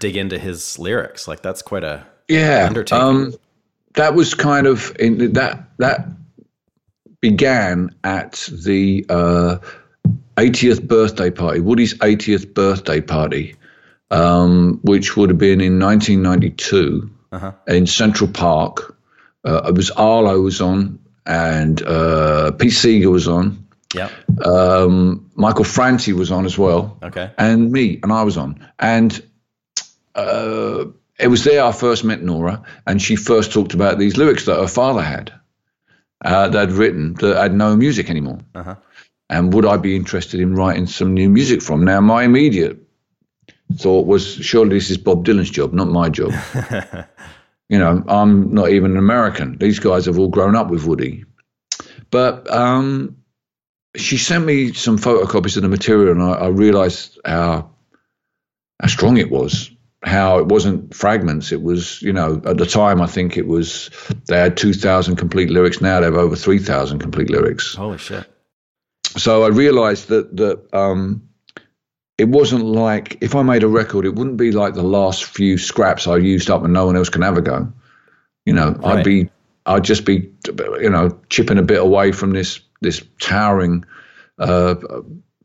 dig 0.00 0.16
into 0.16 0.38
his 0.38 0.78
lyrics? 0.78 1.28
Like 1.28 1.42
that's 1.42 1.62
quite 1.62 1.84
a 1.84 2.04
Yeah, 2.28 2.66
undertaking. 2.66 3.06
um, 3.06 3.34
that 3.94 4.14
was 4.14 4.34
kind 4.34 4.66
of 4.66 4.94
in 4.98 5.32
that 5.34 5.68
that 5.78 6.06
began 7.20 7.94
at 8.02 8.48
the 8.52 9.06
uh, 9.08 9.58
80th 10.36 10.86
birthday 10.88 11.30
party, 11.30 11.60
Woody's 11.60 11.94
80th 11.98 12.52
birthday 12.54 13.00
party, 13.00 13.54
um, 14.10 14.80
which 14.82 15.16
would 15.16 15.30
have 15.30 15.38
been 15.38 15.60
in 15.60 15.78
1992 15.78 17.10
Uh-huh. 17.32 17.52
in 17.68 17.86
Central 17.86 18.28
Park. 18.30 18.96
Uh, 19.44 19.62
it 19.68 19.74
was 19.74 19.90
Arlo 19.90 20.40
was 20.40 20.60
on, 20.60 20.98
and 21.26 21.80
uh, 21.82 22.50
Pete 22.52 22.72
Seeger 22.72 23.10
was 23.10 23.26
on. 23.28 23.66
yeah. 23.94 24.08
Um, 24.44 25.30
Michael 25.34 25.64
Franti 25.64 26.12
was 26.12 26.30
on 26.30 26.44
as 26.46 26.58
well 26.58 26.96
Okay. 27.02 27.30
and 27.38 27.70
me, 27.72 27.98
and 28.02 28.12
I 28.12 28.22
was 28.24 28.36
on. 28.36 28.66
And 28.78 29.22
uh, 30.14 30.84
it 31.22 31.28
was 31.28 31.44
there 31.44 31.64
I 31.64 31.72
first 31.72 32.04
met 32.04 32.22
Nora, 32.22 32.64
and 32.86 33.00
she 33.00 33.16
first 33.16 33.52
talked 33.52 33.74
about 33.74 33.98
these 33.98 34.16
lyrics 34.16 34.46
that 34.46 34.58
her 34.58 34.66
father 34.66 35.02
had, 35.02 35.32
uh, 36.24 36.48
that 36.48 36.58
had 36.58 36.72
written 36.72 37.14
that 37.14 37.36
had 37.36 37.54
no 37.54 37.76
music 37.76 38.10
anymore. 38.10 38.40
Uh-huh. 38.54 38.74
And 39.30 39.54
would 39.54 39.64
I 39.64 39.76
be 39.76 39.96
interested 39.96 40.40
in 40.40 40.54
writing 40.54 40.86
some 40.86 41.14
new 41.14 41.30
music 41.30 41.62
from? 41.62 41.84
Now, 41.84 42.00
my 42.00 42.24
immediate 42.24 42.78
thought 43.78 44.06
was, 44.06 44.34
surely 44.34 44.76
this 44.76 44.90
is 44.90 44.98
Bob 44.98 45.24
Dylan's 45.24 45.48
job, 45.48 45.72
not 45.72 45.88
my 45.88 46.08
job. 46.08 46.32
you 47.68 47.78
know, 47.78 48.02
I'm 48.06 48.52
not 48.52 48.70
even 48.70 48.90
an 48.90 48.98
American. 48.98 49.56
These 49.56 49.78
guys 49.78 50.06
have 50.06 50.18
all 50.18 50.28
grown 50.28 50.56
up 50.56 50.68
with 50.68 50.84
Woody. 50.84 51.24
But 52.10 52.52
um, 52.52 53.16
she 53.96 54.18
sent 54.18 54.44
me 54.44 54.72
some 54.72 54.98
photocopies 54.98 55.56
of 55.56 55.62
the 55.62 55.68
material, 55.68 56.12
and 56.12 56.22
I, 56.22 56.32
I 56.32 56.48
realized 56.48 57.18
how 57.24 57.70
how 58.80 58.88
strong 58.88 59.16
it 59.16 59.30
was. 59.30 59.70
How 60.04 60.38
it 60.38 60.46
wasn't 60.46 60.94
fragments. 60.94 61.52
It 61.52 61.62
was, 61.62 62.02
you 62.02 62.12
know, 62.12 62.42
at 62.44 62.56
the 62.56 62.66
time 62.66 63.00
I 63.00 63.06
think 63.06 63.36
it 63.36 63.46
was 63.46 63.88
they 64.26 64.38
had 64.38 64.56
two 64.56 64.72
thousand 64.72 65.16
complete 65.16 65.50
lyrics. 65.50 65.80
Now 65.80 66.00
they 66.00 66.06
have 66.06 66.16
over 66.16 66.34
three 66.34 66.58
thousand 66.58 66.98
complete 66.98 67.30
lyrics. 67.30 67.74
Holy 67.74 67.98
shit. 67.98 68.26
So 69.16 69.44
I 69.44 69.48
realized 69.48 70.08
that 70.08 70.36
that 70.36 70.74
um, 70.74 71.28
it 72.18 72.28
wasn't 72.28 72.64
like 72.64 73.18
if 73.20 73.34
I 73.34 73.42
made 73.42 73.62
a 73.62 73.68
record, 73.68 74.04
it 74.04 74.14
wouldn't 74.14 74.36
be 74.36 74.50
like 74.52 74.74
the 74.74 74.82
last 74.82 75.24
few 75.24 75.56
scraps 75.58 76.06
I 76.08 76.16
used 76.16 76.50
up 76.50 76.64
and 76.64 76.72
no 76.72 76.86
one 76.86 76.96
else 76.96 77.08
can 77.08 77.22
have 77.22 77.36
a 77.36 77.42
go. 77.42 77.72
You 78.44 78.54
know, 78.54 78.72
Right. 78.72 78.98
I'd 78.98 79.04
be 79.04 79.30
I'd 79.66 79.84
just 79.84 80.04
be 80.04 80.32
you 80.80 80.90
know 80.90 81.18
chipping 81.28 81.58
a 81.58 81.62
bit 81.62 81.80
away 81.80 82.12
from 82.12 82.32
this 82.32 82.60
this 82.80 83.02
towering 83.20 83.84
uh, 84.38 84.74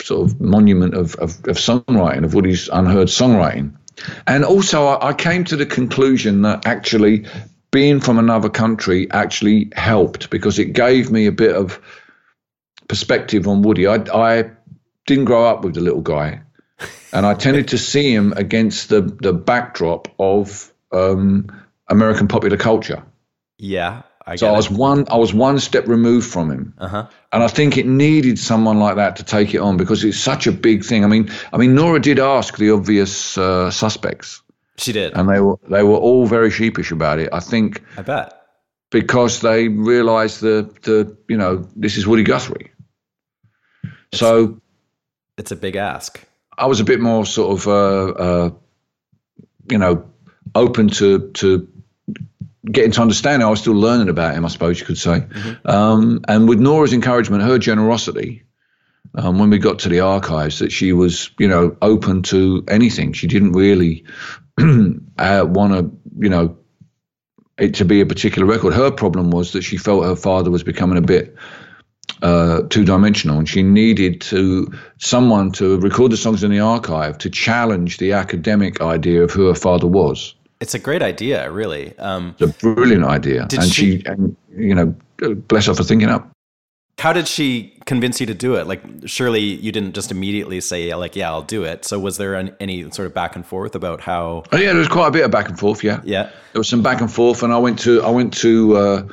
sort 0.02 0.32
of 0.32 0.42
monument 0.42 0.96
of, 0.96 1.16
of, 1.16 1.32
of 1.48 1.58
songwriting 1.58 2.24
of 2.24 2.34
Woody's 2.34 2.70
unheard 2.70 3.08
songwriting. 3.08 3.76
And 4.26 4.44
also, 4.44 4.86
I, 4.86 5.10
I 5.10 5.14
came 5.14 5.44
to 5.46 5.56
the 5.56 5.66
conclusion 5.66 6.44
that 6.44 6.66
actually 6.66 7.26
being 7.72 8.00
from 8.00 8.18
another 8.18 8.50
country 8.50 9.10
actually 9.12 9.70
helped 9.76 10.30
because 10.30 10.60
it 10.60 10.74
gave 10.74 11.12
me 11.12 11.26
a 11.26 11.32
bit 11.32 11.56
of 11.56 11.82
perspective 12.88 13.48
on 13.48 13.62
Woody. 13.62 13.88
I, 13.88 13.96
I 14.14 14.52
didn't 15.06 15.26
grow 15.26 15.46
up 15.46 15.64
with 15.64 15.76
the 15.76 15.82
little 15.82 16.02
guy, 16.02 16.42
and 17.12 17.26
I 17.26 17.34
tended 17.34 17.70
to 17.70 17.78
see 17.78 18.14
him 18.14 18.34
against 18.36 18.90
the, 18.90 19.02
the 19.02 19.34
backdrop 19.34 20.08
of 20.20 20.72
um, 20.92 21.48
American 21.88 22.28
popular 22.28 22.58
culture. 22.58 23.04
Yeah. 23.58 24.04
I 24.26 24.36
So 24.36 24.48
I 24.48 24.52
was 24.52 24.70
it. 24.70 24.78
one 24.78 25.08
I 25.10 25.16
was 25.16 25.34
one 25.34 25.58
step 25.60 25.88
removed 25.88 26.30
from 26.30 26.52
him. 26.52 26.74
Uh-huh. 26.78 27.08
And 27.38 27.44
I 27.44 27.50
think 27.50 27.78
it 27.78 27.86
needed 27.86 28.40
someone 28.40 28.80
like 28.80 28.96
that 28.96 29.16
to 29.18 29.24
take 29.24 29.54
it 29.54 29.60
on 29.60 29.78
because 29.78 30.04
it's 30.04 30.18
such 30.18 30.48
a 30.48 30.52
big 30.52 30.84
thing. 30.84 31.04
I 31.04 31.08
mean, 31.08 31.30
I 31.54 31.58
mean, 31.58 31.76
Nora 31.76 32.00
did 32.00 32.18
ask 32.18 32.58
the 32.58 32.72
obvious 32.72 33.38
uh, 33.38 33.70
suspects, 33.70 34.42
She 34.78 34.92
did. 34.92 35.14
and 35.14 35.30
they 35.30 35.40
were 35.40 35.60
they 35.70 35.84
were 35.84 35.98
all 35.98 36.26
very 36.26 36.50
sheepish 36.50 36.92
about 36.92 37.20
it. 37.20 37.30
I 37.32 37.40
think 37.40 37.84
I 37.96 38.02
bet. 38.02 38.34
because 38.90 39.42
they 39.42 39.68
realised 39.68 40.42
the 40.42 40.68
the 40.82 41.16
you 41.30 41.38
know 41.38 41.64
this 41.76 41.96
is 41.96 42.08
Woody 42.08 42.24
Guthrie. 42.24 42.72
So 44.16 44.60
It's 45.38 45.52
a 45.52 45.56
big 45.56 45.76
ask. 45.76 46.20
I 46.58 46.66
was 46.66 46.80
a 46.80 46.84
bit 46.84 47.00
more 47.00 47.24
sort 47.24 47.52
of 47.60 47.68
uh, 47.68 48.14
uh, 48.24 48.50
you 49.70 49.78
know 49.78 50.04
open 50.56 50.88
to 50.88 51.30
to 51.34 51.68
getting 52.72 52.92
to 52.92 53.02
understand 53.02 53.42
him. 53.42 53.48
I 53.48 53.52
was 53.52 53.60
still 53.60 53.76
learning 53.76 54.10
about 54.10 54.36
him, 54.36 54.46
I 54.46 54.50
suppose 54.50 54.80
you 54.80 54.86
could 54.86 54.98
say. 54.98 55.26
Um, 55.66 56.22
and 56.28 56.48
with 56.48 56.60
Nora's 56.60 56.94
encouragement, 56.94 57.44
her 57.44 57.58
generosity, 57.58 58.44
um, 59.16 59.40
when 59.40 59.50
we 59.50 59.58
got 59.58 59.80
to 59.80 59.90
the 59.90 60.02
archives, 60.02 60.60
that 60.60 60.72
she 60.72 60.94
was, 60.94 61.32
you 61.40 61.48
know, 61.48 61.76
open 61.82 62.24
to 62.24 62.64
anything. 62.68 63.14
She 63.14 63.28
didn't 63.28 63.54
really 63.54 64.06
uh, 64.60 65.46
want 65.48 65.74
to, 65.74 65.92
you 66.20 66.30
know, 66.30 66.58
it 67.58 67.76
to 67.76 67.86
be 67.86 68.02
a 68.02 68.06
particular 68.06 68.48
record. 68.48 68.74
Her 68.74 68.92
problem 68.92 69.32
was 69.32 69.54
that 69.54 69.64
she 69.64 69.78
felt 69.78 70.06
her 70.06 70.16
father 70.16 70.52
was 70.52 70.64
becoming 70.64 70.98
a 70.98 71.02
bit 71.02 71.36
uh, 72.22 72.62
two 72.70 72.86
dimensional, 72.86 73.40
and 73.40 73.50
she 73.50 73.64
needed 73.64 74.22
to 74.22 74.72
someone 75.00 75.52
to 75.54 75.80
record 75.80 76.12
the 76.12 76.18
songs 76.18 76.44
in 76.44 76.52
the 76.52 76.60
archive 76.60 77.18
to 77.20 77.30
challenge 77.30 77.98
the 77.98 78.14
academic 78.14 78.82
idea 78.82 79.24
of 79.24 79.32
who 79.32 79.48
her 79.48 79.56
father 79.56 79.88
was. 79.88 80.36
It's 80.60 80.74
a 80.74 80.80
great 80.80 81.02
idea, 81.04 81.52
really. 81.52 81.98
Um, 82.00 82.36
It's 82.40 82.56
a 82.56 82.74
brilliant 82.74 83.06
idea, 83.06 83.44
and 83.44 83.64
she- 83.64 84.00
she, 84.00 84.06
and, 84.06 84.36
you 84.56 84.74
know, 84.74 84.96
bless 85.48 85.68
her 85.68 85.74
for 85.76 85.84
thinking 85.84 86.10
up. 86.10 86.30
how 87.00 87.14
did 87.14 87.28
she 87.28 87.74
convince 87.86 88.20
you 88.20 88.26
to 88.26 88.34
do 88.34 88.56
it? 88.56 88.66
Like, 88.66 88.82
surely 89.06 89.40
you 89.42 89.72
didn't 89.72 89.94
just 89.94 90.10
immediately 90.12 90.60
say, 90.62 90.94
like, 90.96 91.16
yeah, 91.16 91.30
I'll 91.30 91.44
do 91.44 91.64
it. 91.64 91.86
So, 91.86 92.00
was 92.00 92.18
there 92.18 92.34
an, 92.34 92.56
any 92.60 92.90
sort 92.90 93.06
of 93.06 93.14
back 93.14 93.36
and 93.36 93.46
forth 93.46 93.76
about 93.76 94.02
how? 94.02 94.44
Oh, 94.52 94.58
yeah, 94.58 94.70
there 94.70 94.78
was 94.78 94.88
quite 94.88 95.10
a 95.10 95.12
bit 95.12 95.24
of 95.24 95.30
back 95.30 95.48
and 95.48 95.60
forth. 95.60 95.84
Yeah, 95.84 96.02
Yeah. 96.04 96.24
there 96.54 96.60
was 96.60 96.68
some 96.68 96.82
back 96.82 97.00
and 97.00 97.12
forth, 97.12 97.44
and 97.44 97.54
I 97.54 97.60
went 97.60 97.78
to 97.82 98.02
I 98.02 98.10
went 98.10 98.34
to 98.38 98.76
uh, 98.78 99.04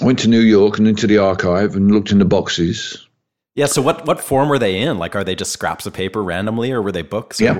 I 0.00 0.04
went 0.04 0.18
to 0.20 0.28
New 0.28 0.40
York 0.40 0.78
and 0.78 0.88
into 0.88 1.06
the 1.06 1.18
archive 1.18 1.76
and 1.76 1.92
looked 1.92 2.10
in 2.10 2.18
the 2.20 2.24
boxes. 2.24 3.06
Yeah. 3.54 3.66
So, 3.66 3.82
what 3.82 4.06
what 4.06 4.20
form 4.22 4.48
were 4.48 4.58
they 4.58 4.78
in? 4.80 4.98
Like, 4.98 5.14
are 5.14 5.24
they 5.24 5.34
just 5.34 5.52
scraps 5.52 5.84
of 5.84 5.92
paper 5.92 6.22
randomly, 6.22 6.72
or 6.72 6.80
were 6.80 6.92
they 6.92 7.02
books? 7.02 7.38
or- 7.38 7.44
Yeah. 7.44 7.58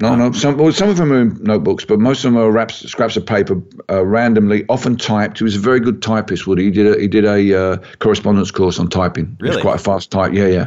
No, 0.00 0.14
no. 0.14 0.32
Some 0.32 0.56
well, 0.56 0.72
some 0.72 0.88
of 0.88 0.96
them 0.96 1.12
are 1.12 1.20
in 1.20 1.42
notebooks, 1.42 1.84
but 1.84 1.98
most 1.98 2.24
of 2.24 2.32
them 2.32 2.40
are 2.40 2.50
wraps, 2.50 2.88
scraps 2.90 3.16
of 3.16 3.26
paper, 3.26 3.60
uh, 3.90 4.04
randomly, 4.04 4.64
often 4.68 4.96
typed. 4.96 5.38
He 5.38 5.44
was 5.44 5.56
a 5.56 5.58
very 5.58 5.78
good 5.80 6.00
typist. 6.00 6.46
Woody. 6.46 6.64
He 6.64 6.70
did 6.70 6.96
a, 6.96 7.00
he 7.00 7.06
did 7.06 7.24
a 7.26 7.58
uh, 7.58 7.76
correspondence 7.98 8.50
course 8.50 8.78
on 8.78 8.88
typing. 8.88 9.26
He 9.38 9.44
Really? 9.44 9.56
was 9.56 9.62
quite 9.62 9.76
a 9.76 9.82
fast 9.82 10.10
type. 10.10 10.32
Yeah, 10.32 10.46
yeah. 10.46 10.66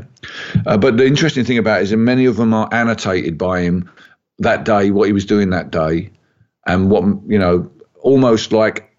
Uh, 0.67 0.77
but 0.77 0.97
the 0.97 1.05
interesting 1.07 1.45
thing 1.45 1.57
about 1.57 1.79
it 1.79 1.84
is 1.86 1.89
that 1.89 1.97
many 1.97 2.25
of 2.25 2.38
them 2.38 2.53
are 2.53 2.69
annotated 2.71 3.38
by 3.38 3.61
him 3.61 3.89
that 4.39 4.65
day, 4.65 4.91
what 4.91 5.07
he 5.07 5.13
was 5.13 5.25
doing 5.25 5.49
that 5.49 5.71
day, 5.71 6.11
and 6.67 6.91
what 6.91 7.03
you 7.27 7.39
know, 7.39 7.71
almost 8.01 8.51
like 8.51 8.89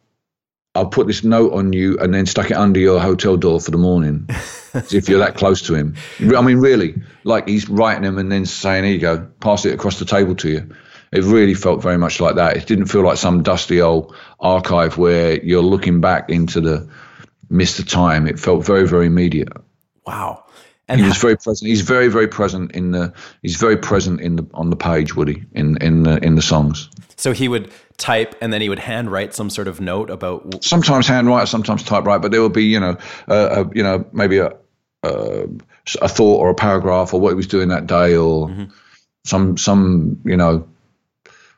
I'll 0.74 0.87
put 0.87 1.07
this 1.07 1.22
note 1.22 1.53
on 1.53 1.72
you 1.72 1.97
and 1.99 2.12
then 2.12 2.26
stuck 2.26 2.51
it 2.51 2.57
under 2.57 2.80
your 2.80 2.99
hotel 2.99 3.37
door 3.37 3.61
for 3.61 3.70
the 3.70 3.78
morning, 3.78 4.28
if 4.75 5.09
you're 5.09 5.18
that 5.18 5.37
close 5.37 5.62
to 5.62 5.75
him. 5.75 5.95
I 6.20 6.41
mean, 6.43 6.59
really, 6.59 6.95
like 7.25 7.49
he's 7.49 7.68
writing 7.68 8.03
them 8.03 8.18
and 8.18 8.31
then 8.31 8.47
saying, 8.47 8.85
"Here 8.85 8.93
you 8.93 8.99
go, 8.99 9.27
pass 9.41 9.64
it 9.64 9.75
across 9.75 9.99
the 9.99 10.05
table 10.05 10.35
to 10.37 10.49
you." 10.49 10.75
It 11.12 11.22
really 11.22 11.55
felt 11.55 11.81
very 11.81 11.99
much 11.99 12.20
like 12.20 12.35
that. 12.35 12.57
It 12.57 12.66
didn't 12.66 12.87
feel 12.87 13.03
like 13.03 13.18
some 13.18 13.43
dusty 13.43 13.81
old 13.81 14.14
archive 14.41 14.99
where 14.99 15.41
you're 15.45 15.62
looking 15.62 16.01
back 16.01 16.29
into 16.29 16.61
the 16.61 16.89
mist 17.49 17.79
of 17.79 17.87
time. 17.87 18.27
It 18.27 18.41
felt 18.41 18.66
very, 18.66 18.87
very 18.87 19.07
immediate. 19.07 19.49
Wow. 20.07 20.45
And 20.89 21.01
He 21.01 21.07
was 21.07 21.16
very 21.16 21.37
present. 21.37 21.68
He's 21.68 21.81
very, 21.81 22.09
very 22.09 22.29
present 22.29 22.72
in 22.72 22.91
the. 22.91 23.12
He's 23.43 23.57
very 23.57 23.77
present 23.77 24.20
in 24.20 24.37
the 24.37 24.47
on 24.53 24.68
the 24.70 24.77
page, 24.77 25.16
Woody, 25.16 25.45
in 25.53 25.79
in 25.79 26.03
the 26.03 26.22
in 26.22 26.35
the 26.35 26.43
songs. 26.43 26.91
so 27.16 27.33
he 27.33 27.49
would 27.49 27.70
type, 27.97 28.35
and 28.43 28.53
then 28.53 28.61
he 28.61 28.68
would 28.68 28.81
handwrite 28.81 29.35
some 29.35 29.49
sort 29.49 29.68
of 29.68 29.81
note 29.81 30.11
about. 30.11 30.62
sometimes 30.62 31.07
handwrite, 31.07 31.49
sometimes 31.49 31.83
typewrite, 31.85 32.20
but 32.20 32.33
there 32.33 32.41
will 32.43 32.51
be, 32.51 32.64
you 32.64 32.81
know, 32.81 32.99
uh, 33.29 33.64
a, 33.64 33.75
you 33.75 33.83
know, 33.83 34.05
maybe 34.12 34.39
a, 34.39 34.53
a 35.05 35.48
a 36.00 36.09
thought 36.09 36.40
or 36.40 36.50
a 36.50 36.55
paragraph 36.55 37.12
or 37.12 37.20
what 37.20 37.30
he 37.30 37.34
was 37.34 37.46
doing 37.46 37.68
that 37.68 37.86
day 37.86 38.16
or 38.16 38.68
some 39.24 39.57
some 39.57 40.20
you 40.24 40.36
know 40.36 40.66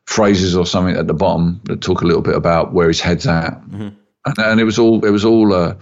phrases 0.06 0.56
or 0.56 0.66
something 0.66 0.96
at 0.96 1.06
the 1.06 1.14
bottom 1.14 1.60
that 1.64 1.80
talk 1.80 2.02
a 2.02 2.06
little 2.06 2.22
bit 2.22 2.34
about 2.34 2.72
where 2.72 2.88
his 2.88 3.00
head's 3.00 3.26
at, 3.26 3.60
and, 3.70 3.96
and 4.38 4.60
it 4.60 4.64
was 4.64 4.78
all 4.78 5.04
it 5.04 5.10
was 5.10 5.24
all 5.24 5.52
uh, 5.52 5.74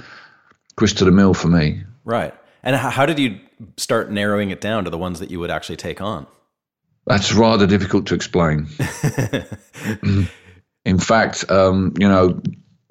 grist 0.77 0.99
to 0.99 1.05
the 1.05 1.13
mill 1.13 1.35
for 1.35 1.49
me. 1.49 1.83
Right. 2.05 2.35
And 2.63 2.77
how, 2.77 2.91
how 2.91 3.07
did 3.07 3.19
you 3.19 3.39
start 3.77 4.11
narrowing 4.11 4.51
it 4.51 4.61
down 4.61 4.85
to 4.85 4.91
the 4.91 4.99
ones 4.99 5.21
that 5.21 5.31
you 5.31 5.39
would 5.41 5.51
actually 5.51 5.77
take 5.77 6.01
on? 6.01 6.27
That's 7.07 7.35
rather 7.35 7.67
difficult 7.67 8.07
to 8.07 8.15
explain. 8.15 8.69
In 10.87 10.99
fact, 10.99 11.51
um, 11.51 11.93
you 11.99 12.09
know, 12.09 12.41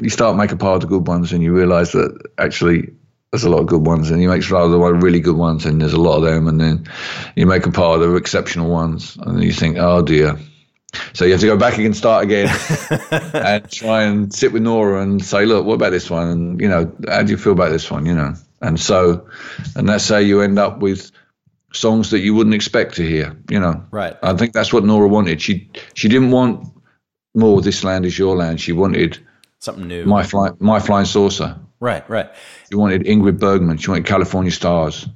you 0.02 0.10
start 0.10 0.38
making 0.38 0.60
part 0.60 0.76
of 0.76 0.82
the 0.82 0.88
good 0.88 1.08
ones, 1.08 1.34
and 1.34 1.42
you 1.42 1.54
realise 1.54 1.94
that 1.94 2.20
actually 2.38 2.94
there's 3.34 3.46
a 3.46 3.50
lot 3.50 3.62
of 3.62 3.66
good 3.66 3.84
ones, 3.84 4.12
and 4.12 4.22
you 4.22 4.30
make 4.30 4.44
sure 4.44 4.70
the 4.70 4.78
one 4.78 5.00
really 5.00 5.20
good 5.20 5.36
ones, 5.36 5.66
and 5.66 5.82
there's 5.82 5.94
a 5.94 6.00
lot 6.00 6.18
of 6.18 6.22
them, 6.24 6.48
and 6.48 6.62
then 6.62 6.88
you 7.36 7.48
make 7.48 7.66
a 7.66 7.72
part 7.72 8.00
of 8.00 8.08
the 8.08 8.16
exceptional 8.16 8.70
ones, 8.70 9.18
and 9.20 9.36
then 9.36 9.42
you 9.42 9.52
think, 9.52 9.76
oh 9.80 10.04
dear. 10.04 10.38
So 11.14 11.26
you 11.26 11.32
have 11.32 11.42
to 11.42 11.48
go 11.48 11.58
back 11.58 11.80
and 11.80 11.98
start 11.98 12.26
again, 12.26 12.48
and 13.34 13.72
try 13.72 14.04
and 14.04 14.32
sit 14.32 14.54
with 14.54 14.62
Nora 14.62 15.02
and 15.02 15.26
say, 15.26 15.48
look, 15.48 15.66
what 15.66 15.74
about 15.74 15.90
this 15.90 16.12
one? 16.12 16.28
And 16.28 16.62
you 16.62 16.70
know, 16.70 16.96
how 17.10 17.24
do 17.24 17.32
you 17.32 17.38
feel 17.38 17.54
about 17.54 17.72
this 17.72 17.90
one? 17.90 18.06
You 18.06 18.14
know, 18.14 18.36
and 18.62 18.80
so, 18.80 19.28
and 19.76 19.90
that's 19.90 20.08
how 20.08 20.18
you 20.18 20.42
end 20.42 20.60
up 20.60 20.78
with 20.78 21.10
songs 21.74 22.12
that 22.12 22.20
you 22.20 22.36
wouldn't 22.36 22.54
expect 22.54 22.94
to 22.98 23.04
hear. 23.04 23.36
You 23.50 23.60
know, 23.60 23.84
Right. 23.90 24.16
I 24.22 24.34
think 24.34 24.54
that's 24.54 24.72
what 24.72 24.86
Nora 24.86 25.08
wanted. 25.08 25.42
She 25.42 25.72
she 25.96 26.08
didn't 26.08 26.30
want 26.30 26.68
more. 27.34 27.64
This 27.64 27.84
land 27.84 28.06
is 28.06 28.16
your 28.20 28.36
land. 28.36 28.62
She 28.62 28.74
wanted 28.74 29.18
Something 29.58 29.88
new. 29.88 30.06
my 30.06 30.22
fly, 30.22 30.52
my 30.60 30.80
flying 30.80 31.08
saucer. 31.08 31.58
Right. 31.84 32.08
Right. 32.10 32.30
She 32.70 32.76
wanted 32.76 33.04
Ingrid 33.04 33.40
Bergman. 33.40 33.78
She 33.78 33.90
wanted 33.92 34.06
California 34.06 34.52
Stars. 34.52 35.08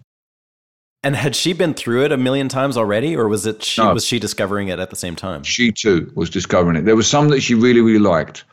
And 1.03 1.15
had 1.15 1.35
she 1.35 1.53
been 1.53 1.73
through 1.75 2.03
it 2.05 2.11
a 2.11 2.17
million 2.17 2.49
times 2.49 2.75
already, 2.75 3.15
or 3.15 3.27
was 3.29 3.45
it 3.45 3.63
she 3.63 3.81
No. 3.81 3.93
was 3.93 4.03
she 4.03 4.19
discovering 4.19 4.67
it 4.67 4.79
at 4.79 4.89
the 4.89 4.95
same 4.95 5.15
time? 5.15 5.43
She 5.43 5.71
too 5.71 6.11
was 6.15 6.29
discovering 6.29 6.75
it. 6.75 6.85
There 6.85 6.95
was 6.95 7.07
some 7.07 7.29
that 7.29 7.41
she 7.41 7.53
really 7.55 7.81
really 7.81 7.99
liked. 7.99 8.43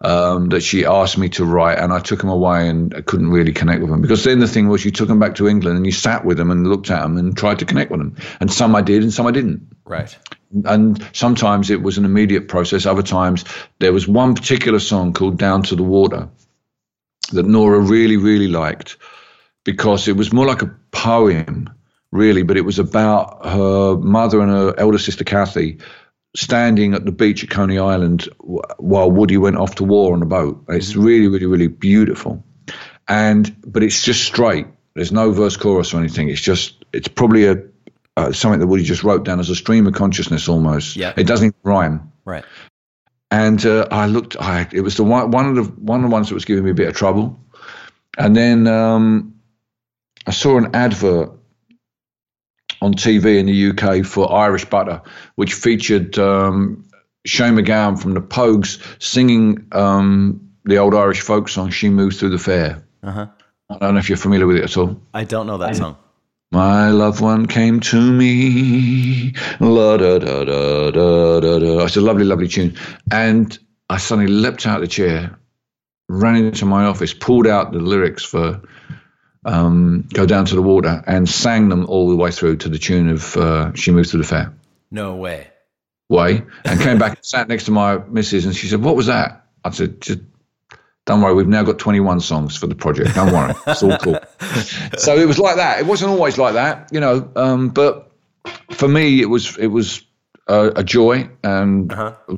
Um, 0.00 0.50
that 0.50 0.60
she 0.62 0.84
asked 0.84 1.18
me 1.18 1.28
to 1.30 1.44
write, 1.44 1.78
and 1.78 1.92
I 1.92 1.98
took 1.98 2.20
them 2.20 2.28
away, 2.30 2.68
and 2.68 2.94
I 2.94 3.00
couldn't 3.00 3.30
really 3.30 3.52
connect 3.52 3.80
with 3.80 3.90
them 3.90 4.00
because 4.00 4.22
then 4.22 4.38
the 4.38 4.46
thing 4.46 4.68
was, 4.68 4.84
you 4.84 4.92
took 4.92 5.08
them 5.08 5.18
back 5.18 5.34
to 5.36 5.48
England, 5.48 5.76
and 5.76 5.84
you 5.84 5.90
sat 5.90 6.24
with 6.24 6.36
them 6.36 6.52
and 6.52 6.68
looked 6.68 6.88
at 6.90 7.02
them 7.02 7.16
and 7.16 7.36
tried 7.36 7.58
to 7.58 7.64
connect 7.64 7.90
with 7.90 7.98
them, 7.98 8.14
and 8.38 8.52
some 8.52 8.76
I 8.76 8.82
did, 8.82 9.02
and 9.02 9.12
some 9.12 9.26
I 9.26 9.32
didn't. 9.32 9.66
Right. 9.84 10.16
and 10.64 11.04
sometimes 11.12 11.70
it 11.70 11.82
was 11.82 11.98
an 11.98 12.04
immediate 12.04 12.46
process. 12.46 12.86
Other 12.86 13.02
times 13.02 13.44
there 13.80 13.92
was 13.92 14.06
one 14.06 14.34
particular 14.36 14.78
song 14.78 15.12
called 15.14 15.38
"Down 15.38 15.62
to 15.64 15.74
the 15.74 15.82
Water" 15.82 16.28
that 17.28 17.46
Nora 17.46 17.80
really, 17.80 18.16
really 18.16 18.48
liked 18.48 18.96
because 19.64 20.08
it 20.08 20.16
was 20.16 20.32
more 20.32 20.46
like 20.46 20.62
a 20.62 20.74
poem, 20.92 21.68
really, 22.12 22.42
but 22.42 22.56
it 22.56 22.62
was 22.62 22.78
about 22.78 23.44
her 23.44 23.96
mother 23.96 24.40
and 24.40 24.50
her 24.50 24.74
elder 24.78 24.98
sister 24.98 25.24
Kathy 25.24 25.78
standing 26.36 26.94
at 26.94 27.04
the 27.04 27.12
beach 27.12 27.42
at 27.42 27.50
Coney 27.50 27.78
Island 27.78 28.28
while 28.38 29.10
Woody 29.10 29.36
went 29.36 29.56
off 29.56 29.76
to 29.76 29.84
war 29.84 30.14
on 30.14 30.22
a 30.22 30.26
boat. 30.26 30.64
It's 30.68 30.94
really, 30.94 31.28
really, 31.28 31.46
really 31.46 31.68
beautiful, 31.68 32.44
and 33.08 33.54
but 33.66 33.82
it's 33.82 34.02
just 34.02 34.24
straight. 34.24 34.66
There's 34.94 35.12
no 35.12 35.32
verse 35.32 35.56
chorus 35.56 35.92
or 35.92 35.98
anything. 35.98 36.28
It's 36.28 36.40
just 36.40 36.84
it's 36.92 37.08
probably 37.08 37.46
a 37.46 37.62
uh, 38.16 38.32
something 38.32 38.60
that 38.60 38.66
Woody 38.66 38.82
just 38.82 39.04
wrote 39.04 39.24
down 39.24 39.40
as 39.40 39.50
a 39.50 39.54
stream 39.54 39.86
of 39.86 39.94
consciousness 39.94 40.48
almost. 40.48 40.96
Yeah. 40.96 41.12
It 41.16 41.26
doesn't 41.26 41.54
rhyme. 41.62 42.12
Right. 42.24 42.44
And 43.30 43.64
uh, 43.66 43.88
I 43.90 44.06
looked. 44.06 44.36
I 44.38 44.68
it 44.72 44.82
was 44.82 44.96
the 44.96 45.04
one 45.04 45.30
one 45.30 45.46
of 45.46 45.56
the 45.56 45.64
one 45.80 46.04
of 46.04 46.10
the 46.10 46.14
ones 46.14 46.28
that 46.28 46.34
was 46.34 46.44
giving 46.44 46.64
me 46.64 46.70
a 46.70 46.74
bit 46.74 46.88
of 46.88 46.94
trouble. 46.94 47.38
And 48.18 48.36
then 48.36 48.66
um, 48.66 49.34
I 50.26 50.30
saw 50.30 50.56
an 50.58 50.74
advert 50.74 51.30
on 52.80 52.94
TV 52.94 53.38
in 53.38 53.46
the 53.46 53.70
UK 53.70 54.06
for 54.06 54.32
Irish 54.32 54.64
Butter, 54.66 55.02
which 55.34 55.54
featured 55.54 56.18
um, 56.18 56.84
Shane 57.26 57.54
MacGowan 57.54 58.00
from 58.00 58.14
the 58.14 58.20
Pogues 58.20 58.78
singing 59.02 59.66
um, 59.72 60.48
the 60.64 60.78
old 60.78 60.94
Irish 60.94 61.20
folk 61.20 61.48
song 61.48 61.70
"She 61.70 61.88
Moves 61.88 62.20
Through 62.20 62.30
the 62.30 62.38
Fair." 62.38 62.84
Uh-huh. 63.02 63.26
I 63.68 63.78
don't 63.78 63.94
know 63.94 63.98
if 63.98 64.08
you're 64.08 64.16
familiar 64.16 64.46
with 64.46 64.56
it 64.56 64.64
at 64.64 64.76
all. 64.76 65.00
I 65.12 65.24
don't 65.24 65.46
know 65.46 65.58
that 65.58 65.76
song. 65.76 65.96
My 66.52 66.90
loved 66.90 67.20
one 67.20 67.46
came 67.46 67.80
to 67.80 68.00
me. 68.00 69.32
La 69.60 69.96
da 69.96 70.18
da 70.18 70.44
da 70.44 70.90
da 70.90 71.40
da 71.40 71.58
da. 71.58 71.84
It's 71.84 71.96
a 71.96 72.00
lovely, 72.00 72.24
lovely 72.24 72.48
tune. 72.48 72.76
And 73.10 73.56
I 73.90 73.98
suddenly 73.98 74.30
leapt 74.30 74.66
out 74.66 74.76
of 74.76 74.82
the 74.82 74.88
chair, 74.88 75.38
ran 76.08 76.36
into 76.36 76.64
my 76.64 76.84
office, 76.84 77.12
pulled 77.12 77.46
out 77.46 77.72
the 77.72 77.78
lyrics 77.80 78.24
for 78.24 78.62
um, 79.44 80.08
Go 80.12 80.24
Down 80.26 80.44
to 80.46 80.54
the 80.54 80.62
Water, 80.62 81.02
and 81.06 81.28
sang 81.28 81.68
them 81.68 81.86
all 81.86 82.08
the 82.08 82.16
way 82.16 82.30
through 82.30 82.58
to 82.58 82.68
the 82.68 82.78
tune 82.78 83.08
of 83.08 83.36
uh, 83.36 83.72
She 83.74 83.90
Moves 83.90 84.10
to 84.12 84.18
the 84.18 84.24
Fair 84.24 84.52
No 84.90 85.16
way. 85.16 85.48
way, 86.08 86.42
and 86.64 86.80
came 86.80 86.98
back 86.98 87.16
and 87.16 87.24
sat 87.24 87.48
next 87.48 87.64
to 87.64 87.70
my 87.72 87.98
missus, 87.98 88.44
and 88.46 88.54
she 88.54 88.66
said, 88.68 88.82
"What 88.82 88.96
was 88.96 89.06
that?" 89.06 89.46
I 89.64 89.70
said, 89.70 90.00
"Just 90.00 90.20
don't 91.06 91.22
worry, 91.22 91.34
we've 91.34 91.48
now 91.48 91.62
got 91.62 91.78
21 91.78 92.20
songs 92.20 92.56
for 92.56 92.66
the 92.66 92.74
project. 92.74 93.14
Don't 93.14 93.32
worry, 93.32 93.54
it's 93.66 93.82
all 93.82 93.96
cool." 93.98 94.18
so 94.98 95.16
it 95.16 95.26
was 95.26 95.38
like 95.38 95.56
that. 95.56 95.78
It 95.78 95.86
wasn't 95.86 96.10
always 96.10 96.36
like 96.36 96.54
that, 96.54 96.90
you 96.92 97.00
know. 97.00 97.30
Um, 97.36 97.70
but 97.70 98.10
for 98.72 98.88
me, 98.88 99.22
it 99.22 99.26
was 99.26 99.56
it 99.56 99.68
was 99.68 100.02
a, 100.48 100.72
a 100.76 100.84
joy 100.84 101.28
and 101.44 101.92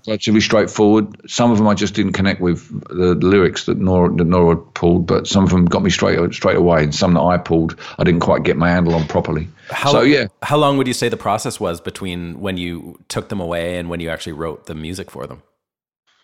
relatively 0.07 0.41
straightforward. 0.41 1.31
Some 1.31 1.51
of 1.51 1.57
them 1.57 1.67
I 1.67 1.75
just 1.75 1.95
didn't 1.95 2.13
connect 2.13 2.43
with 2.43 2.69
the, 2.89 3.15
the 3.15 3.27
lyrics 3.27 3.65
that 3.67 3.79
Nora 3.79 4.15
that 4.17 4.25
Nora 4.25 4.57
pulled, 4.57 5.07
but 5.07 5.27
some 5.27 5.45
of 5.45 5.51
them 5.51 5.65
got 5.65 5.83
me 5.83 5.89
straight 5.89 6.35
straight 6.35 6.57
away, 6.57 6.85
and 6.85 6.95
some 6.95 7.15
that 7.15 7.23
I 7.23 7.39
pulled 7.39 7.79
I 7.99 8.05
didn't 8.05 8.21
quite 8.21 8.43
get 8.43 8.59
my 8.59 8.69
handle 8.69 8.95
on 8.95 9.07
properly. 9.09 9.49
How, 9.71 9.93
so 9.93 10.03
yeah, 10.03 10.27
How 10.43 10.59
long 10.59 10.77
would 10.77 10.87
you 10.87 10.95
say 10.95 11.09
the 11.09 11.17
process 11.17 11.59
was 11.59 11.81
between 11.81 12.41
when 12.41 12.59
you 12.59 12.99
took 13.09 13.31
them 13.31 13.41
away 13.41 13.79
and 13.79 13.89
when 13.89 14.01
you 14.01 14.11
actually 14.11 14.33
wrote 14.33 14.67
the 14.67 14.75
music 14.75 15.11
for 15.11 15.27
them? 15.27 15.43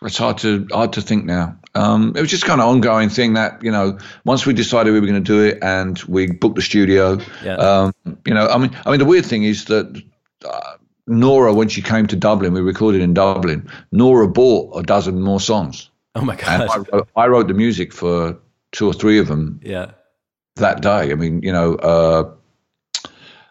it's 0.02 0.18
hard 0.18 0.38
to 0.38 0.66
hard 0.70 0.92
to 0.94 1.02
think 1.02 1.24
now. 1.24 1.56
Um, 1.76 2.12
it 2.16 2.20
was 2.20 2.30
just 2.30 2.44
kind 2.44 2.60
of 2.60 2.68
ongoing 2.68 3.08
thing 3.08 3.34
that 3.34 3.62
you 3.62 3.70
know 3.72 3.98
once 4.24 4.46
we 4.46 4.52
decided 4.54 4.92
we 4.92 5.00
were 5.00 5.06
going 5.06 5.22
to 5.24 5.32
do 5.32 5.42
it 5.44 5.58
and 5.62 6.00
we 6.04 6.30
booked 6.30 6.56
the 6.56 6.62
studio. 6.62 7.18
Yeah. 7.44 7.56
Um, 7.56 7.92
you 8.26 8.32
know, 8.34 8.46
I 8.48 8.58
mean, 8.58 8.70
I 8.86 8.90
mean 8.90 8.98
the 9.00 9.04
weird 9.06 9.26
thing 9.26 9.44
is 9.44 9.64
that. 9.66 10.02
Uh, 10.44 10.60
Nora, 11.06 11.52
when 11.52 11.68
she 11.68 11.82
came 11.82 12.06
to 12.06 12.16
Dublin, 12.16 12.54
we 12.54 12.62
recorded 12.62 13.02
in 13.02 13.12
Dublin. 13.12 13.68
Nora 13.92 14.26
bought 14.26 14.74
a 14.78 14.82
dozen 14.82 15.20
more 15.20 15.38
songs, 15.38 15.90
Oh 16.14 16.22
my 16.24 16.32
and 16.34 16.62
I 16.62 16.66
god. 16.66 16.88
wrote, 16.90 17.08
I 17.14 17.26
wrote 17.26 17.46
the 17.48 17.52
music 17.52 17.92
for 17.92 18.38
two 18.72 18.86
or 18.86 18.94
three 18.94 19.18
of 19.18 19.28
them 19.28 19.60
Yeah. 19.62 19.90
that 20.56 20.80
day. 20.80 21.12
I 21.12 21.14
mean, 21.14 21.42
you 21.42 21.52
know, 21.52 21.74
uh, 21.74 22.30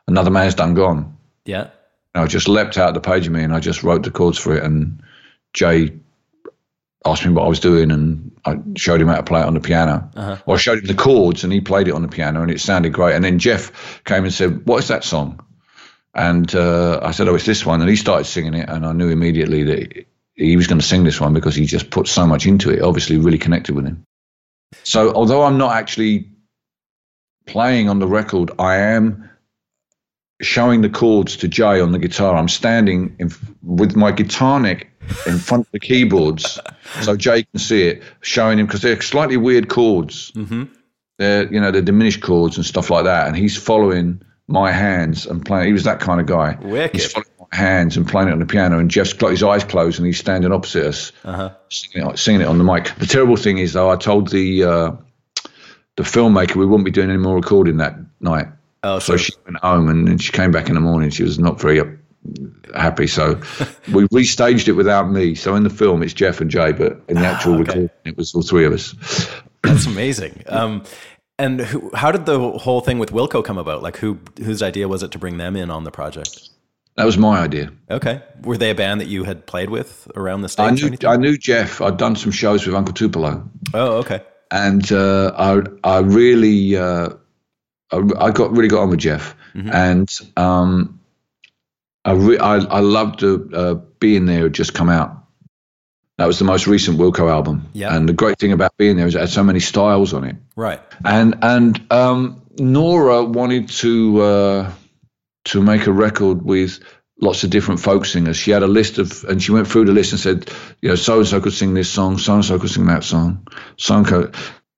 another 0.07 0.31
man's 0.31 0.55
done 0.55 0.73
gone. 0.73 1.15
Yeah. 1.45 1.67
I 2.15 2.25
just 2.25 2.47
leapt 2.47 2.77
out 2.79 2.95
the 2.95 2.99
page 3.01 3.27
of 3.27 3.33
me 3.33 3.43
and 3.43 3.53
I 3.53 3.59
just 3.59 3.83
wrote 3.83 4.01
the 4.01 4.09
chords 4.09 4.39
for 4.39 4.55
it. 4.55 4.63
And 4.63 5.03
Jay 5.53 5.93
asked 7.05 7.25
me 7.25 7.31
what 7.31 7.43
I 7.43 7.47
was 7.47 7.59
doing 7.59 7.91
and 7.91 8.31
I 8.45 8.57
showed 8.77 9.01
him 9.01 9.07
how 9.07 9.17
to 9.17 9.23
play 9.23 9.41
it 9.41 9.45
on 9.45 9.53
the 9.53 9.59
piano. 9.59 10.09
Uh-huh. 10.15 10.37
Or 10.45 10.55
I 10.55 10.57
showed 10.57 10.79
him 10.79 10.85
the 10.85 10.93
chords 10.93 11.43
and 11.43 11.51
he 11.51 11.61
played 11.61 11.87
it 11.87 11.93
on 11.93 12.01
the 12.01 12.07
piano 12.07 12.41
and 12.41 12.51
it 12.51 12.61
sounded 12.61 12.93
great. 12.93 13.15
And 13.15 13.23
then 13.23 13.39
Jeff 13.39 14.03
came 14.05 14.23
and 14.23 14.33
said, 14.33 14.65
What 14.65 14.79
is 14.79 14.87
that 14.87 15.03
song? 15.03 15.39
And 16.13 16.53
uh, 16.55 16.99
I 17.01 17.11
said, 17.11 17.27
Oh, 17.27 17.35
it's 17.35 17.45
this 17.45 17.65
one. 17.65 17.81
And 17.81 17.89
he 17.89 17.95
started 17.95 18.25
singing 18.25 18.53
it. 18.53 18.69
And 18.69 18.85
I 18.85 18.93
knew 18.93 19.09
immediately 19.09 19.63
that 19.63 20.05
he 20.35 20.55
was 20.55 20.67
going 20.67 20.79
to 20.79 20.85
sing 20.85 21.03
this 21.03 21.19
one 21.19 21.33
because 21.33 21.55
he 21.55 21.65
just 21.65 21.89
put 21.89 22.07
so 22.07 22.25
much 22.25 22.45
into 22.45 22.71
it, 22.71 22.81
obviously, 22.81 23.17
really 23.17 23.37
connected 23.37 23.75
with 23.75 23.85
him. 23.85 24.05
So, 24.83 25.13
although 25.13 25.43
I'm 25.43 25.57
not 25.57 25.75
actually 25.75 26.29
playing 27.45 27.89
on 27.89 27.99
the 27.99 28.07
record, 28.07 28.51
I 28.57 28.77
am 28.77 29.29
showing 30.41 30.81
the 30.81 30.89
chords 30.89 31.37
to 31.37 31.47
Jay 31.47 31.79
on 31.79 31.91
the 31.91 31.99
guitar. 31.99 32.35
I'm 32.35 32.49
standing 32.49 33.15
in, 33.19 33.31
with 33.61 33.95
my 33.95 34.11
guitar 34.11 34.59
neck 34.59 34.87
in 35.25 35.37
front 35.37 35.65
of 35.65 35.71
the 35.71 35.79
keyboards 35.79 36.59
so 37.01 37.15
Jay 37.15 37.43
can 37.43 37.59
see 37.59 37.83
it, 37.87 38.03
showing 38.21 38.59
him 38.59 38.65
because 38.65 38.81
they're 38.81 39.01
slightly 39.01 39.37
weird 39.37 39.69
chords. 39.69 40.31
Mm-hmm. 40.31 40.63
They're 41.17 41.51
you 41.53 41.59
know 41.59 41.71
they're 41.71 41.81
diminished 41.81 42.21
chords 42.21 42.57
and 42.57 42.65
stuff 42.65 42.89
like 42.89 43.05
that, 43.05 43.27
and 43.27 43.35
he's 43.35 43.55
following 43.57 44.21
my 44.47 44.71
hands 44.71 45.25
and 45.25 45.45
playing. 45.45 45.67
He 45.67 45.73
was 45.73 45.83
that 45.83 45.99
kind 45.99 46.19
of 46.19 46.25
guy. 46.27 46.57
Wicked. 46.61 46.95
He's 46.99 47.11
following 47.11 47.29
my 47.51 47.55
hands 47.57 47.95
and 47.97 48.07
playing 48.07 48.29
it 48.29 48.31
on 48.33 48.39
the 48.39 48.45
piano, 48.45 48.79
and 48.79 48.89
Jeff's 48.89 49.13
got 49.13 49.31
his 49.31 49.43
eyes 49.43 49.63
closed 49.63 49.99
and 49.99 50.05
he's 50.07 50.17
standing 50.19 50.51
opposite 50.51 50.85
us, 50.87 51.11
Uh-huh. 51.23 51.51
singing, 51.69 52.07
it, 52.09 52.17
singing 52.19 52.41
it 52.41 52.47
on 52.47 52.57
the 52.57 52.63
mic. 52.63 52.93
The 52.97 53.05
terrible 53.05 53.35
thing 53.37 53.59
is 53.59 53.73
though, 53.73 53.89
I 53.91 53.95
told 53.95 54.29
the 54.29 54.63
uh, 54.63 54.91
the 55.95 56.03
filmmaker 56.03 56.55
we 56.55 56.65
wouldn't 56.65 56.85
be 56.85 56.91
doing 56.91 57.09
any 57.09 57.19
more 57.19 57.35
recording 57.35 57.77
that 57.77 57.95
night. 58.19 58.47
Oh, 58.83 58.99
So 58.99 59.13
so, 59.13 59.17
she 59.17 59.33
went 59.45 59.57
home 59.57 59.87
and 59.89 60.07
then 60.07 60.17
she 60.17 60.31
came 60.31 60.51
back 60.51 60.67
in 60.67 60.73
the 60.75 60.81
morning. 60.81 61.09
She 61.11 61.23
was 61.23 61.37
not 61.39 61.61
very 61.61 61.79
uh, 61.79 61.85
happy. 62.75 63.07
So 63.07 63.35
we 63.91 64.07
restaged 64.07 64.67
it 64.67 64.73
without 64.73 65.09
me. 65.09 65.35
So 65.35 65.55
in 65.55 65.63
the 65.63 65.69
film, 65.69 66.03
it's 66.03 66.13
Jeff 66.13 66.41
and 66.41 66.49
Jay, 66.51 66.71
but 66.71 67.01
in 67.07 67.15
the 67.15 67.25
actual 67.25 67.53
Ah, 67.53 67.55
okay. 67.55 67.63
recording, 67.63 67.89
it 68.05 68.17
was 68.17 68.33
all 68.33 68.41
three 68.41 68.65
of 68.65 68.73
us. 68.73 68.95
that's 69.61 69.85
amazing. 69.85 70.43
Um, 70.47 70.83
and 71.39 71.61
who, 71.61 71.91
how 71.95 72.11
did 72.11 72.25
the 72.25 72.39
whole 72.59 72.81
thing 72.81 72.99
with 72.99 73.11
Wilco 73.11 73.43
come 73.43 73.57
about? 73.57 73.81
Like, 73.81 73.97
who 73.97 74.19
whose 74.37 74.61
idea 74.61 74.87
was 74.87 75.01
it 75.03 75.11
to 75.11 75.17
bring 75.19 75.37
them 75.37 75.55
in 75.55 75.69
on 75.71 75.83
the 75.83 75.91
project? 75.91 76.49
That 76.95 77.05
was 77.05 77.17
my 77.17 77.39
idea. 77.39 77.71
Okay, 77.89 78.21
were 78.43 78.55
they 78.55 78.69
a 78.69 78.75
band 78.75 79.01
that 79.01 79.07
you 79.07 79.23
had 79.23 79.47
played 79.47 79.71
with 79.71 80.07
around 80.15 80.41
the 80.41 80.49
states? 80.49 80.83
I 80.83 80.89
knew? 80.89 80.97
I 81.07 81.17
knew 81.17 81.35
Jeff. 81.37 81.81
I'd 81.81 81.97
done 81.97 82.15
some 82.15 82.31
shows 82.31 82.67
with 82.67 82.75
Uncle 82.75 82.93
Tupelo, 82.93 83.49
oh, 83.73 83.93
okay. 83.97 84.21
and 84.51 84.89
uh, 84.91 85.33
I 85.35 85.61
I 85.83 85.99
really 86.01 86.77
uh, 86.77 87.09
I, 87.91 87.97
I 88.19 88.29
got 88.31 88.51
really 88.51 88.67
got 88.69 88.83
on 88.83 88.89
with 88.91 88.99
Jeff, 88.99 89.35
Mm-hmm. 89.55 89.69
and 89.71 90.09
um, 90.37 90.99
I, 92.05 92.11
re- 92.13 92.37
I 92.37 92.55
I 92.57 92.79
loved 92.79 93.21
the, 93.21 93.49
uh, 93.53 93.73
being 93.99 94.25
there. 94.25 94.43
Had 94.43 94.53
just 94.53 94.73
come 94.73 94.89
out. 94.89 95.19
That 96.17 96.27
was 96.27 96.37
the 96.37 96.45
most 96.45 96.67
recent 96.67 96.99
Wilco 96.99 97.29
album, 97.31 97.69
Yeah. 97.73 97.95
and 97.95 98.07
the 98.07 98.13
great 98.13 98.37
thing 98.39 98.51
about 98.51 98.77
being 98.77 98.97
there 98.97 99.07
is 99.07 99.15
it 99.15 99.19
had 99.21 99.29
so 99.29 99.43
many 99.43 99.59
styles 99.59 100.13
on 100.13 100.23
it. 100.25 100.35
Right. 100.55 100.79
and 101.03 101.35
and 101.41 101.91
um, 101.91 102.43
Nora 102.59 103.23
wanted 103.23 103.69
to 103.69 104.21
uh, 104.21 104.71
to 105.45 105.61
make 105.61 105.87
a 105.87 105.91
record 105.91 106.43
with 106.43 106.79
lots 107.19 107.43
of 107.43 107.49
different 107.49 107.79
folk 107.79 108.05
singers. 108.05 108.37
She 108.37 108.51
had 108.51 108.63
a 108.63 108.67
list 108.67 108.97
of, 108.99 109.23
and 109.23 109.41
she 109.41 109.51
went 109.51 109.67
through 109.67 109.85
the 109.85 109.91
list 109.93 110.11
and 110.11 110.19
said, 110.19 110.51
you 110.81 110.89
know, 110.89 110.95
so 110.95 111.17
and 111.19 111.27
so 111.27 111.39
could 111.41 111.53
sing 111.53 111.73
this 111.73 111.89
song, 111.89 112.17
so 112.17 112.35
and 112.35 112.45
so 112.45 112.59
could 112.59 112.69
sing 112.69 112.85
that 112.87 113.03
song, 113.03 113.47
so 113.77 113.95
and 113.95 114.07
so. 114.07 114.31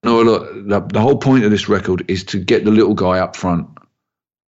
No, 0.03 0.21
look, 0.21 0.53
the, 0.67 0.81
the 0.81 1.01
whole 1.01 1.17
point 1.17 1.45
of 1.45 1.51
this 1.51 1.67
record 1.67 2.05
is 2.07 2.25
to 2.25 2.37
get 2.37 2.63
the 2.63 2.69
little 2.71 2.93
guy 2.93 3.17
up 3.19 3.35
front. 3.35 3.67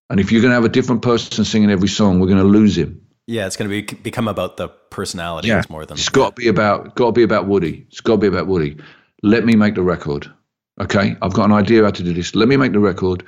And 0.09 0.19
if 0.19 0.31
you're 0.31 0.41
going 0.41 0.51
to 0.51 0.55
have 0.55 0.65
a 0.65 0.69
different 0.69 1.01
person 1.01 1.43
singing 1.43 1.69
every 1.69 1.89
song, 1.89 2.19
we're 2.19 2.27
going 2.27 2.39
to 2.39 2.45
lose 2.45 2.77
him. 2.77 3.01
Yeah, 3.27 3.45
it's 3.45 3.57
going 3.57 3.69
to 3.69 3.81
be 3.81 3.95
become 3.97 4.29
about 4.29 4.55
the 4.55 4.69
personalities 4.69 5.69
more 5.69 5.85
than 5.85 5.97
It's 5.97 6.07
got 6.07 6.35
to 6.35 6.41
be 6.41 6.47
about 6.47 6.95
got 6.95 7.07
to 7.07 7.11
be 7.11 7.23
about 7.23 7.45
Woody. 7.45 7.85
It's 7.89 7.99
got 7.99 8.13
to 8.13 8.17
be 8.21 8.27
about 8.27 8.47
Woody. 8.47 8.77
Let 9.21 9.43
me 9.43 9.55
make 9.55 9.75
the 9.75 9.83
record. 9.83 10.31
Okay, 10.79 11.17
I've 11.21 11.33
got 11.33 11.45
an 11.45 11.51
idea 11.51 11.83
how 11.83 11.91
to 11.91 12.03
do 12.03 12.13
this. 12.13 12.35
Let 12.35 12.47
me 12.47 12.55
make 12.55 12.71
the 12.71 12.79
record. 12.79 13.25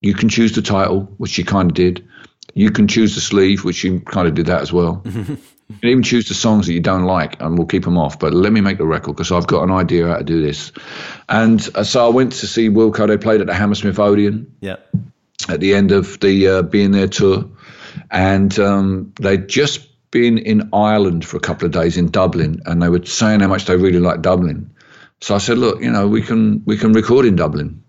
You 0.00 0.14
can 0.14 0.28
choose 0.28 0.52
the 0.52 0.62
title, 0.62 1.12
which 1.16 1.32
she 1.32 1.42
kind 1.42 1.70
of 1.70 1.74
did. 1.74 2.06
You 2.54 2.70
can 2.70 2.86
choose 2.86 3.14
the 3.14 3.20
sleeve, 3.20 3.64
which 3.64 3.76
she 3.76 3.98
kind 4.00 4.28
of 4.28 4.34
did 4.34 4.46
that 4.46 4.62
as 4.62 4.72
well. 4.72 5.02
you 5.04 5.76
can 5.80 5.88
even 5.88 6.02
choose 6.02 6.28
the 6.28 6.34
songs 6.34 6.66
that 6.66 6.74
you 6.74 6.80
don't 6.80 7.04
like, 7.04 7.40
and 7.40 7.58
we'll 7.58 7.66
keep 7.66 7.82
them 7.82 7.98
off. 7.98 8.18
But 8.18 8.32
let 8.32 8.52
me 8.52 8.60
make 8.60 8.78
the 8.78 8.86
record 8.86 9.16
because 9.16 9.32
I've 9.32 9.46
got 9.46 9.64
an 9.64 9.72
idea 9.72 10.06
how 10.06 10.18
to 10.18 10.24
do 10.24 10.40
this. 10.40 10.70
And 11.28 11.66
uh, 11.74 11.82
so 11.82 12.06
I 12.06 12.10
went 12.10 12.32
to 12.34 12.46
see 12.46 12.68
Wilco. 12.68 13.08
They 13.08 13.18
played 13.18 13.40
at 13.40 13.48
the 13.48 13.54
Hammersmith 13.54 13.98
Odeon 13.98 14.54
yeah. 14.60 14.76
At 15.48 15.60
the 15.60 15.74
end 15.74 15.92
of 15.92 16.18
the 16.20 16.48
uh, 16.48 16.62
being 16.62 16.92
there 16.92 17.08
tour, 17.08 17.50
and 18.10 18.58
um, 18.58 19.12
they'd 19.20 19.48
just 19.48 19.88
been 20.10 20.38
in 20.38 20.70
Ireland 20.72 21.24
for 21.24 21.36
a 21.36 21.40
couple 21.40 21.66
of 21.66 21.72
days 21.72 21.96
in 21.96 22.10
Dublin, 22.10 22.62
and 22.66 22.82
they 22.82 22.88
were 22.88 23.04
saying 23.04 23.40
how 23.40 23.48
much 23.48 23.66
they 23.66 23.76
really 23.76 24.00
liked 24.00 24.22
Dublin. 24.22 24.74
So 25.20 25.34
I 25.34 25.38
said, 25.38 25.58
look, 25.58 25.80
you 25.80 25.90
know, 25.90 26.08
we 26.08 26.22
can 26.22 26.62
we 26.64 26.76
can 26.76 26.92
record 26.92 27.26
in 27.26 27.36
Dublin. 27.36 27.82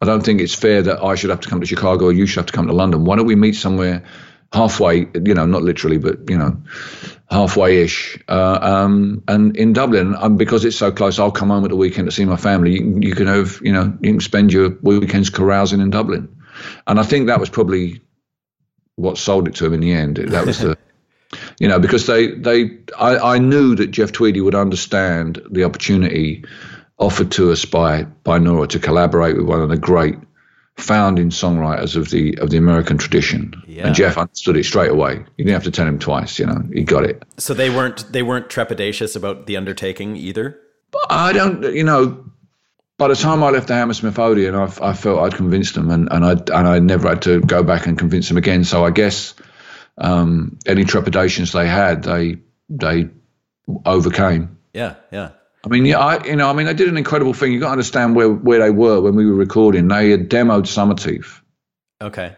I 0.00 0.06
don't 0.06 0.24
think 0.24 0.40
it's 0.40 0.54
fair 0.54 0.82
that 0.82 1.02
I 1.02 1.14
should 1.14 1.30
have 1.30 1.40
to 1.40 1.48
come 1.48 1.60
to 1.60 1.66
Chicago 1.66 2.06
or 2.06 2.12
you 2.12 2.26
should 2.26 2.40
have 2.40 2.46
to 2.46 2.52
come 2.52 2.66
to 2.66 2.72
London. 2.72 3.04
Why 3.04 3.16
don't 3.16 3.26
we 3.26 3.36
meet 3.36 3.54
somewhere 3.54 4.04
halfway? 4.52 5.06
You 5.14 5.34
know, 5.34 5.46
not 5.46 5.62
literally, 5.62 5.98
but 5.98 6.28
you 6.28 6.36
know, 6.36 6.56
halfway-ish. 7.30 8.18
Uh, 8.28 8.58
um, 8.60 9.22
and 9.28 9.56
in 9.56 9.72
Dublin, 9.72 10.14
um, 10.18 10.36
because 10.36 10.64
it's 10.64 10.76
so 10.76 10.92
close, 10.92 11.18
I'll 11.18 11.32
come 11.32 11.50
home 11.50 11.64
at 11.64 11.70
the 11.70 11.76
weekend 11.76 12.06
to 12.06 12.12
see 12.12 12.24
my 12.24 12.36
family. 12.36 12.72
You 12.72 12.98
you 13.00 13.14
can 13.14 13.26
have, 13.26 13.60
you 13.62 13.72
know, 13.72 13.96
you 14.00 14.12
can 14.12 14.20
spend 14.20 14.52
your 14.52 14.70
weekends 14.82 15.30
carousing 15.30 15.80
in 15.80 15.90
Dublin. 15.90 16.28
And 16.86 17.00
I 17.00 17.02
think 17.02 17.26
that 17.26 17.40
was 17.40 17.48
probably 17.48 18.00
what 18.96 19.18
sold 19.18 19.48
it 19.48 19.54
to 19.56 19.66
him 19.66 19.74
in 19.74 19.80
the 19.80 19.92
end. 19.92 20.16
That 20.16 20.46
was 20.46 20.58
the, 20.58 20.78
you 21.58 21.68
know, 21.68 21.78
because 21.78 22.06
they 22.06 22.28
they 22.28 22.78
I, 22.98 23.34
I 23.34 23.38
knew 23.38 23.74
that 23.76 23.88
Jeff 23.88 24.12
Tweedy 24.12 24.40
would 24.40 24.54
understand 24.54 25.42
the 25.50 25.64
opportunity 25.64 26.44
offered 26.98 27.30
to 27.32 27.50
us 27.52 27.64
by 27.64 28.04
by 28.04 28.38
Nora 28.38 28.68
to 28.68 28.78
collaborate 28.78 29.36
with 29.36 29.46
one 29.46 29.60
of 29.60 29.68
the 29.68 29.78
great 29.78 30.16
founding 30.76 31.30
songwriters 31.30 31.96
of 31.96 32.10
the 32.10 32.36
of 32.38 32.50
the 32.50 32.56
American 32.56 32.98
tradition. 32.98 33.54
Yeah. 33.66 33.86
And 33.86 33.94
Jeff 33.94 34.18
understood 34.18 34.56
it 34.56 34.64
straight 34.64 34.90
away. 34.90 35.14
You 35.14 35.44
didn't 35.44 35.54
have 35.54 35.64
to 35.64 35.70
tell 35.70 35.86
him 35.86 35.98
twice. 35.98 36.38
You 36.38 36.46
know, 36.46 36.62
he 36.72 36.84
got 36.84 37.04
it. 37.04 37.22
So 37.38 37.54
they 37.54 37.70
weren't 37.70 38.12
they 38.12 38.22
weren't 38.22 38.48
trepidatious 38.48 39.16
about 39.16 39.46
the 39.46 39.56
undertaking 39.56 40.16
either. 40.16 40.60
I 41.10 41.32
don't, 41.32 41.74
you 41.74 41.82
know, 41.82 42.24
by 42.96 43.08
the 43.08 43.16
time 43.16 43.42
I 43.42 43.50
left 43.50 43.68
the 43.68 43.74
Hammersmith 43.74 44.18
Odeon, 44.18 44.54
I, 44.54 44.72
I 44.80 44.92
felt 44.92 45.20
I'd 45.20 45.34
convinced 45.34 45.74
them, 45.74 45.90
and, 45.90 46.08
and 46.10 46.24
I 46.24 46.32
and 46.32 46.68
I 46.68 46.78
never 46.78 47.08
had 47.08 47.22
to 47.22 47.40
go 47.40 47.62
back 47.62 47.86
and 47.86 47.98
convince 47.98 48.28
them 48.28 48.36
again. 48.36 48.64
So 48.64 48.84
I 48.84 48.90
guess 48.90 49.34
um, 49.98 50.58
any 50.66 50.84
trepidations 50.84 51.52
they 51.52 51.66
had, 51.66 52.04
they 52.04 52.38
they 52.68 53.10
overcame. 53.84 54.58
Yeah, 54.72 54.94
yeah. 55.10 55.30
I 55.64 55.68
mean, 55.68 55.86
yeah, 55.86 55.98
I 55.98 56.24
you 56.24 56.36
know, 56.36 56.48
I 56.48 56.52
mean, 56.52 56.66
they 56.66 56.74
did 56.74 56.88
an 56.88 56.96
incredible 56.96 57.34
thing. 57.34 57.52
You 57.52 57.60
got 57.60 57.68
to 57.68 57.72
understand 57.72 58.14
where 58.14 58.30
where 58.30 58.60
they 58.60 58.70
were 58.70 59.00
when 59.00 59.16
we 59.16 59.26
were 59.26 59.34
recording. 59.34 59.88
They 59.88 60.10
had 60.10 60.28
demoed 60.28 60.64
Summerteeth. 60.66 61.40
Okay. 62.00 62.36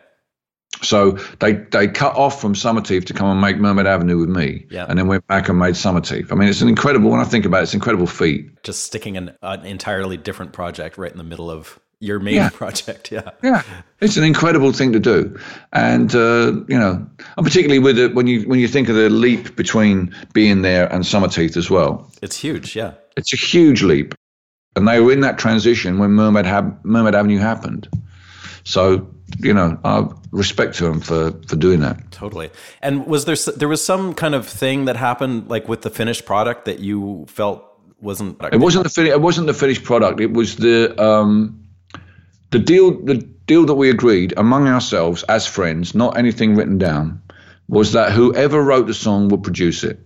So 0.83 1.13
they 1.41 1.53
they 1.55 1.89
cut 1.89 2.15
off 2.17 2.41
from 2.41 2.55
Summerteeth 2.55 3.07
to 3.07 3.15
come 3.15 3.29
and 3.29 3.41
make 3.41 3.57
Mermaid 3.57 3.87
Avenue 3.87 4.19
with 4.19 4.29
me, 4.29 4.67
Yeah. 4.71 4.85
and 4.89 4.99
then 4.99 5.07
went 5.07 5.27
back 5.27 5.49
and 5.49 5.59
made 5.59 5.75
Summerteeth. 5.75 6.31
I 6.31 6.35
mean, 6.35 6.49
it's 6.49 6.61
an 6.61 6.69
incredible. 6.69 7.11
When 7.11 7.21
I 7.21 7.25
think 7.25 7.47
about 7.47 7.61
it, 7.61 7.63
it's 7.65 7.73
an 7.73 7.79
incredible 7.79 8.07
feat. 8.07 8.63
Just 8.63 8.85
sticking 8.85 9.17
an, 9.17 9.33
an 9.43 9.65
entirely 9.65 10.17
different 10.19 10.53
project 10.53 10.99
right 10.99 11.11
in 11.11 11.17
the 11.17 11.25
middle 11.25 11.51
of 11.51 11.81
your 11.99 12.19
main 12.19 12.35
Yeah. 12.35 12.51
project. 12.53 13.11
Yeah. 13.11 13.31
Yeah, 13.43 13.63
it's 14.01 14.19
an 14.19 14.25
incredible 14.25 14.71
thing 14.73 14.93
to 14.93 15.01
do, 15.01 15.39
and 15.73 16.15
uh, 16.15 16.53
you 16.69 16.79
know, 16.79 17.07
and 17.39 17.47
particularly 17.47 17.79
with 17.79 17.99
it 17.99 18.15
when 18.15 18.27
you 18.27 18.43
when 18.43 18.59
you 18.61 18.69
think 18.69 18.91
of 18.91 18.97
the 18.97 19.09
leap 19.09 19.57
between 19.57 20.15
being 20.35 20.61
there 20.61 20.93
and 20.93 21.05
Summerteeth 21.05 21.57
as 21.57 21.71
well, 21.71 22.11
It's 22.21 22.37
huge. 22.39 22.77
Yeah. 22.77 22.93
it's 23.17 23.33
a 23.33 23.37
huge 23.37 23.83
leap, 23.83 24.15
and 24.77 24.87
they 24.87 25.01
were 25.01 25.11
in 25.13 25.21
that 25.21 25.39
transition 25.39 25.99
when 25.99 26.11
Mermaid 26.11 26.45
Hab- 26.45 26.85
Mermaid 26.85 27.15
Avenue 27.15 27.39
happened. 27.39 27.89
So 28.65 29.09
you 29.39 29.53
know, 29.53 29.79
I 29.85 30.09
respect 30.31 30.77
to 30.77 30.87
him 30.87 31.01
for 31.01 31.33
for 31.47 31.57
doing 31.57 31.81
that. 31.81 32.11
Totally. 32.11 32.51
And 32.83 33.07
was 33.07 33.25
there 33.25 33.37
there 33.57 33.69
was 33.69 33.85
some 33.85 34.15
kind 34.15 34.35
of 34.35 34.47
thing 34.47 34.87
that 34.87 34.97
happened 34.97 35.49
like 35.49 35.69
with 35.69 35.83
the 35.83 35.91
finished 35.91 36.27
product 36.27 36.65
that 36.65 36.79
you 36.79 37.27
felt 37.29 37.65
wasn't 38.01 38.43
It 38.53 38.61
wasn't 38.61 38.85
the 38.85 38.91
fin- 38.91 39.07
it 39.07 39.21
wasn't 39.21 39.47
the 39.47 39.55
finished 39.55 39.85
product. 39.85 40.21
It 40.21 40.33
was 40.33 40.57
the 40.57 41.01
um, 41.03 41.67
the 42.51 42.59
deal 42.59 43.03
the 43.05 43.15
deal 43.47 43.65
that 43.67 43.75
we 43.75 43.91
agreed 43.91 44.35
among 44.37 44.69
ourselves 44.69 45.23
as 45.25 45.47
friends, 45.47 45.95
not 45.95 46.17
anything 46.17 46.57
written 46.57 46.79
down, 46.79 47.23
was 47.69 47.93
that 47.93 48.13
whoever 48.13 48.63
wrote 48.63 48.87
the 48.87 48.95
song 48.95 49.29
would 49.29 49.43
produce 49.43 49.85
it. 49.85 50.01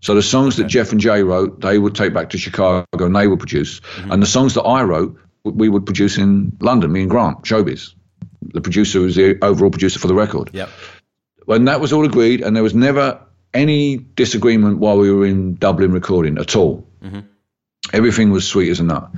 So 0.00 0.14
the 0.14 0.22
songs 0.22 0.56
that 0.56 0.64
Jeff 0.68 0.92
and 0.92 1.00
Jay 1.00 1.22
wrote, 1.22 1.60
they 1.60 1.78
would 1.78 1.94
take 1.94 2.14
back 2.14 2.30
to 2.30 2.38
Chicago 2.38 2.86
and 2.92 3.16
they 3.16 3.26
would 3.26 3.40
produce. 3.40 3.80
And 4.10 4.22
the 4.22 4.26
songs 4.26 4.54
that 4.54 4.62
I 4.62 4.84
wrote, 4.84 5.18
we 5.42 5.68
would 5.68 5.86
produce 5.86 6.18
in 6.18 6.56
London, 6.60 6.92
me 6.92 7.00
and 7.00 7.10
Grant, 7.10 7.42
Showbiz. 7.42 7.94
The 8.52 8.60
producer 8.60 9.00
was 9.00 9.16
the 9.16 9.38
overall 9.42 9.70
producer 9.70 9.98
for 9.98 10.08
the 10.08 10.14
record. 10.14 10.50
Yep. 10.52 10.68
When 11.46 11.64
that 11.64 11.80
was 11.80 11.92
all 11.92 12.04
agreed, 12.04 12.42
and 12.42 12.54
there 12.54 12.62
was 12.62 12.74
never 12.74 13.20
any 13.54 13.96
disagreement 13.96 14.78
while 14.78 14.98
we 14.98 15.10
were 15.10 15.26
in 15.26 15.54
Dublin 15.54 15.92
recording 15.92 16.38
at 16.38 16.54
all. 16.56 16.86
Everything 17.92 18.30
was 18.30 18.46
sweet 18.46 18.70
as 18.70 18.80
a 18.80 18.84
nut. 18.84 19.10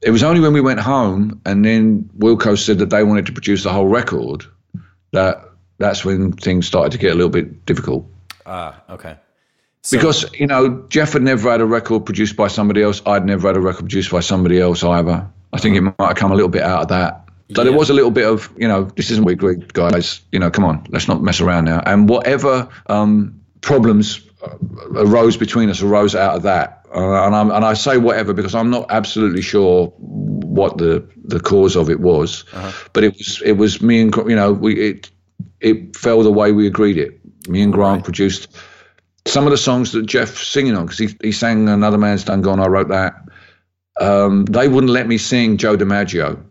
It 0.00 0.10
was 0.10 0.22
only 0.22 0.40
when 0.40 0.52
we 0.52 0.60
went 0.60 0.80
home 0.80 1.40
and 1.44 1.64
then 1.64 2.08
Wilco 2.18 2.58
said 2.58 2.78
that 2.78 2.90
they 2.90 3.02
wanted 3.04 3.26
to 3.26 3.32
produce 3.32 3.64
the 3.64 3.72
whole 3.72 3.86
record 3.86 4.44
that 5.12 5.44
that's 5.78 6.04
when 6.04 6.32
things 6.32 6.66
started 6.66 6.92
to 6.92 6.98
get 6.98 7.12
a 7.12 7.14
little 7.14 7.30
bit 7.30 7.66
difficult. 7.66 8.06
Ah, 8.46 8.80
okay. 8.90 9.16
So, 9.82 9.96
Because, 9.96 10.32
you 10.32 10.46
know, 10.46 10.84
Jeff 10.88 11.12
had 11.12 11.22
never 11.22 11.50
had 11.50 11.60
a 11.60 11.66
record 11.66 12.04
produced 12.04 12.36
by 12.36 12.46
somebody 12.46 12.82
else. 12.82 13.02
I'd 13.04 13.26
never 13.26 13.48
had 13.48 13.56
a 13.56 13.60
record 13.60 13.82
produced 13.82 14.10
by 14.10 14.20
somebody 14.20 14.60
else 14.60 14.84
either. 14.84 15.28
I 15.52 15.58
think 15.58 15.76
it 15.76 15.80
might 15.80 15.94
have 15.98 16.16
come 16.16 16.30
a 16.30 16.34
little 16.34 16.48
bit 16.48 16.62
out 16.62 16.82
of 16.82 16.88
that. 16.88 17.28
So 17.54 17.62
there 17.64 17.72
Yeah. 17.72 17.78
was 17.78 17.90
a 17.90 17.94
little 17.94 18.10
bit 18.10 18.26
of, 18.26 18.50
you 18.56 18.68
know, 18.68 18.84
this 18.96 19.10
isn't 19.10 19.24
we 19.24 19.32
agreed, 19.32 19.72
guys. 19.72 20.20
You 20.32 20.38
know, 20.38 20.50
come 20.50 20.64
on, 20.64 20.86
let's 20.90 21.08
not 21.08 21.22
mess 21.22 21.40
around 21.40 21.64
now. 21.64 21.82
And 21.84 22.08
whatever 22.08 22.68
um, 22.86 23.40
problems 23.60 24.20
uh, 24.42 24.56
arose 24.94 25.36
between 25.36 25.70
us 25.70 25.82
arose 25.82 26.14
out 26.14 26.36
of 26.36 26.42
that. 26.42 26.86
Uh, 26.94 27.24
and, 27.26 27.34
I'm, 27.34 27.50
and 27.50 27.64
I 27.64 27.74
say 27.74 27.96
whatever 27.96 28.32
because 28.34 28.54
I'm 28.54 28.70
not 28.70 28.86
absolutely 28.90 29.42
sure 29.42 29.92
what 29.98 30.76
the, 30.78 31.08
the 31.24 31.40
cause 31.40 31.76
of 31.76 31.88
it 31.88 32.00
was. 32.00 32.44
But 32.92 33.04
it 33.04 33.14
was 33.16 33.42
it 33.44 33.52
was 33.52 33.80
me 33.80 34.02
and 34.02 34.14
you 34.28 34.36
know 34.36 34.52
we 34.52 34.74
it 34.90 35.10
it 35.60 35.96
fell 35.96 36.22
the 36.22 36.30
way 36.32 36.52
we 36.52 36.66
agreed 36.66 36.98
it. 36.98 37.18
Me 37.48 37.62
and 37.62 37.72
Grant 37.72 38.04
produced 38.04 38.48
some 39.26 39.46
of 39.46 39.52
the 39.52 39.56
songs 39.56 39.92
that 39.92 40.04
Jeff's 40.04 40.46
singing 40.46 40.76
on 40.76 40.84
because 40.84 40.98
he, 40.98 41.08
he 41.22 41.32
sang 41.32 41.68
Another 41.68 41.96
Man's 41.98 42.24
Done 42.24 42.42
Gone. 42.42 42.60
I 42.60 42.66
wrote 42.66 42.88
that. 42.88 43.14
Um, 43.98 44.44
they 44.44 44.68
wouldn't 44.68 44.92
let 44.92 45.06
me 45.06 45.16
sing 45.18 45.56
Joe 45.56 45.76
DiMaggio 45.76 46.42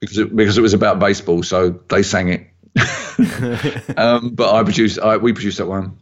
because 0.00 0.18
it, 0.18 0.34
because 0.34 0.58
it 0.58 0.62
was 0.62 0.74
about 0.74 0.98
baseball, 0.98 1.42
so 1.42 1.70
they 1.88 2.02
sang 2.02 2.28
it. 2.28 2.46
um, 3.96 4.30
but 4.34 4.54
I 4.54 4.62
produced, 4.62 4.98
I, 4.98 5.16
we 5.16 5.32
produced 5.32 5.58
that 5.58 5.66
one. 5.66 5.98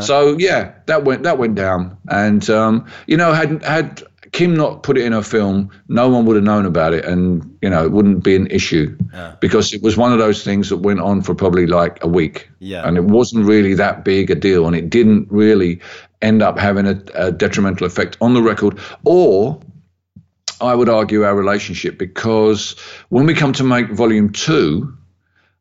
So 0.00 0.36
yeah, 0.38 0.74
that 0.86 1.04
went 1.04 1.22
that 1.22 1.38
went 1.38 1.54
down, 1.54 1.98
and 2.08 2.48
um, 2.50 2.86
you 3.06 3.16
know, 3.16 3.32
had 3.32 3.62
had 3.62 4.02
Kim 4.32 4.56
not 4.56 4.82
put 4.82 4.98
it 4.98 5.04
in 5.04 5.12
her 5.12 5.22
film, 5.22 5.70
no 5.86 6.08
one 6.08 6.26
would 6.26 6.34
have 6.34 6.44
known 6.44 6.66
about 6.66 6.94
it, 6.94 7.04
and 7.04 7.56
you 7.62 7.70
know, 7.70 7.84
it 7.84 7.92
wouldn't 7.92 8.24
be 8.24 8.34
an 8.34 8.48
issue 8.48 8.98
because 9.40 9.72
it 9.72 9.80
was 9.80 9.96
one 9.96 10.12
of 10.12 10.18
those 10.18 10.42
things 10.42 10.68
that 10.70 10.78
went 10.78 10.98
on 10.98 11.22
for 11.22 11.32
probably 11.32 11.68
like 11.68 12.02
a 12.02 12.08
week, 12.08 12.48
Yeah. 12.58 12.88
and 12.88 12.96
it 12.96 13.04
wasn't 13.04 13.46
really 13.46 13.74
that 13.74 14.04
big 14.04 14.32
a 14.32 14.34
deal, 14.34 14.66
and 14.66 14.74
it 14.74 14.90
didn't 14.90 15.28
really 15.30 15.80
end 16.22 16.42
up 16.42 16.58
having 16.58 16.84
a, 16.88 17.00
a 17.14 17.30
detrimental 17.30 17.86
effect 17.86 18.16
on 18.20 18.34
the 18.34 18.42
record, 18.42 18.80
or 19.04 19.60
I 20.60 20.74
would 20.74 20.88
argue 20.88 21.24
our 21.24 21.34
relationship 21.34 21.98
because 21.98 22.76
when 23.08 23.26
we 23.26 23.34
come 23.34 23.52
to 23.54 23.64
make 23.64 23.90
volume 23.90 24.32
two, 24.32 24.96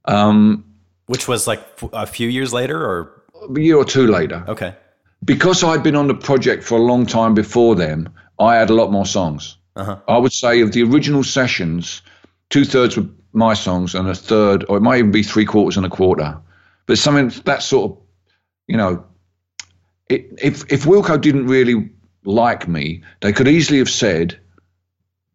um, 0.06 0.66
which 1.06 1.28
was 1.28 1.48
like 1.48 1.60
f- 1.82 1.89
a 1.93 2.06
few 2.06 2.28
years 2.30 2.54
later, 2.54 2.80
or 2.80 3.24
a 3.56 3.60
year 3.60 3.78
or 3.78 3.86
two 3.86 4.08
later, 4.08 4.43
okay. 4.48 4.76
because 5.24 5.64
I'd 5.64 5.84
been 5.84 5.95
on 5.95 6.08
the 6.08 6.16
project 6.16 6.64
for 6.64 6.78
a 6.78 6.82
long 6.82 7.06
time 7.06 7.34
before 7.34 7.76
them, 7.76 8.10
I 8.39 8.56
had 8.56 8.70
a 8.70 8.74
lot 8.74 8.91
more 8.91 9.06
songs. 9.06 9.58
I 10.08 10.18
would 10.18 10.34
say 10.34 10.62
of 10.62 10.72
the 10.72 10.82
original 10.82 11.24
sessions, 11.24 12.02
two 12.50 12.66
thirds 12.66 12.98
were 12.98 13.06
my 13.32 13.54
songs 13.54 13.93
and 13.93 14.10
a 14.10 14.16
third, 14.16 14.66
or 14.68 14.78
it 14.78 14.82
might 14.82 14.98
even 14.98 15.12
be 15.12 15.22
three 15.22 15.45
quarters 15.45 15.78
and 15.78 15.86
a 15.86 15.89
quarter. 15.89 16.39
But 16.88 16.98
something 16.98 17.30
that 17.45 17.62
sort 17.62 17.91
of, 17.91 17.98
you 18.66 18.76
know, 18.76 19.06
it, 20.10 20.34
if 20.41 20.72
if 20.72 20.86
Wilco 20.86 21.22
didn't 21.22 21.45
really 21.45 21.91
like 22.24 22.68
me, 22.68 23.04
they 23.22 23.34
could 23.34 23.48
easily 23.48 23.78
have 23.78 23.89
said, 23.89 24.39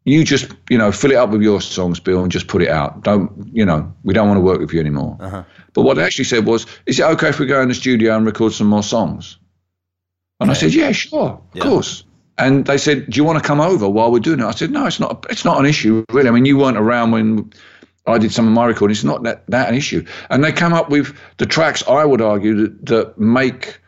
"You 0.04 0.24
just, 0.24 0.52
you 0.68 0.78
know, 0.78 0.90
fill 0.92 1.12
it 1.12 1.16
up 1.16 1.30
with 1.30 1.42
your 1.42 1.60
songs, 1.60 2.00
Bill, 2.00 2.22
and 2.22 2.32
just 2.32 2.48
put 2.48 2.62
it 2.62 2.68
out. 2.68 3.02
Don't, 3.02 3.50
you 3.52 3.64
know, 3.64 3.92
we 4.02 4.14
don't 4.14 4.28
want 4.28 4.38
to 4.38 4.42
work 4.42 4.60
with 4.60 4.72
you 4.72 4.80
anymore." 4.80 5.16
Uh-huh. 5.20 5.44
But 5.74 5.82
what 5.82 5.96
they 5.96 6.04
actually 6.04 6.24
said 6.24 6.44
was, 6.44 6.66
"Is 6.86 6.98
it 6.98 7.04
okay 7.04 7.28
if 7.28 7.38
we 7.38 7.46
go 7.46 7.60
in 7.60 7.68
the 7.68 7.74
studio 7.74 8.16
and 8.16 8.26
record 8.26 8.52
some 8.52 8.66
more 8.66 8.82
songs?" 8.82 9.38
And 10.40 10.50
I 10.50 10.54
said, 10.54 10.74
"Yeah, 10.74 10.92
sure, 10.92 11.40
of 11.54 11.60
course." 11.60 12.04
And 12.38 12.64
they 12.64 12.78
said, 12.78 13.10
"Do 13.10 13.16
you 13.16 13.24
want 13.24 13.40
to 13.40 13.46
come 13.46 13.60
over 13.60 13.88
while 13.88 14.10
we're 14.10 14.18
doing 14.18 14.40
it?" 14.40 14.44
I 14.44 14.50
said, 14.50 14.70
"No, 14.70 14.86
it's 14.86 14.98
not. 14.98 15.26
It's 15.30 15.44
not 15.44 15.58
an 15.60 15.66
issue, 15.66 16.04
really. 16.10 16.28
I 16.28 16.32
mean, 16.32 16.46
you 16.46 16.58
weren't 16.58 16.78
around 16.78 17.12
when 17.12 17.52
I 18.06 18.18
did 18.18 18.32
some 18.32 18.46
of 18.46 18.52
my 18.52 18.64
recording. 18.64 18.92
It's 18.92 19.04
not 19.04 19.22
that 19.22 19.44
that 19.48 19.68
an 19.68 19.76
issue." 19.76 20.04
And 20.30 20.42
they 20.42 20.50
come 20.50 20.72
up 20.72 20.90
with 20.90 21.14
the 21.36 21.46
tracks. 21.46 21.86
I 21.86 22.04
would 22.04 22.20
argue 22.20 22.54
that, 22.56 22.86
that 22.86 23.18
make 23.18 23.78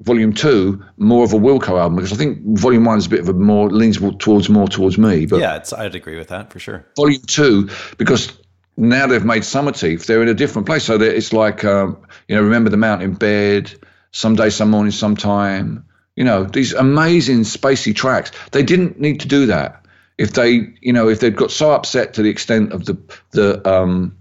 Volume 0.00 0.32
Two 0.32 0.82
more 0.96 1.24
of 1.24 1.32
a 1.32 1.36
Wilco 1.36 1.78
album 1.78 1.96
because 1.96 2.12
I 2.12 2.16
think 2.16 2.38
Volume 2.58 2.84
One 2.84 2.98
is 2.98 3.06
a 3.06 3.10
bit 3.10 3.20
of 3.20 3.28
a 3.28 3.34
more 3.34 3.68
leans 3.70 3.98
towards 4.18 4.48
more 4.48 4.66
towards 4.66 4.96
me, 4.98 5.26
but 5.26 5.40
Yeah, 5.40 5.56
it's, 5.56 5.72
I'd 5.72 5.94
agree 5.94 6.16
with 6.16 6.28
that 6.28 6.52
for 6.52 6.58
sure. 6.58 6.86
volume 6.96 7.22
two 7.26 7.68
because 7.98 8.32
now 8.76 9.06
they've 9.06 9.24
made 9.24 9.42
Summerteeth. 9.42 10.06
They're 10.06 10.22
in 10.22 10.28
a 10.28 10.34
different 10.34 10.66
place. 10.66 10.84
So 10.84 10.98
it's 11.00 11.32
like, 11.34 11.64
um, 11.64 11.98
you 12.28 12.34
know, 12.34 12.42
remember 12.42 12.70
the 12.70 12.78
mountain 12.78 13.12
bed, 13.12 13.72
someday, 14.10 14.48
some 14.48 14.70
morning, 14.70 14.92
sometime. 14.92 15.84
You 16.16 16.24
know, 16.24 16.44
these 16.44 16.72
amazing 16.72 17.40
spacey 17.40 17.94
tracks. 17.94 18.32
They 18.52 18.62
didn't 18.62 18.98
need 18.98 19.20
to 19.20 19.28
do 19.28 19.46
that 19.46 19.84
if 20.18 20.32
they, 20.32 20.74
you 20.80 20.92
know, 20.92 21.08
if 21.08 21.20
they'd 21.20 21.36
got 21.36 21.50
so 21.50 21.72
upset 21.72 22.14
to 22.14 22.22
the 22.22 22.30
extent 22.30 22.72
of 22.72 22.84
the 22.84 22.98
the 23.32 23.68
um, 23.70 24.16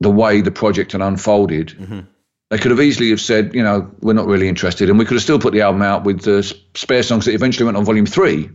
the 0.00 0.10
way 0.10 0.40
the 0.40 0.50
project 0.50 0.92
had 0.92 1.00
unfolded. 1.00 2.06
They 2.54 2.60
could 2.60 2.70
have 2.70 2.80
easily 2.80 3.10
have 3.10 3.20
said, 3.20 3.52
you 3.52 3.64
know, 3.64 3.90
we're 4.00 4.12
not 4.12 4.28
really 4.28 4.46
interested, 4.46 4.88
and 4.88 4.96
we 4.96 5.04
could 5.04 5.14
have 5.14 5.24
still 5.24 5.40
put 5.40 5.52
the 5.52 5.62
album 5.62 5.82
out 5.82 6.04
with 6.04 6.20
the 6.20 6.40
spare 6.76 7.02
songs 7.02 7.24
that 7.24 7.34
eventually 7.34 7.64
went 7.64 7.76
on 7.76 7.84
volume 7.84 8.06
three. 8.06 8.48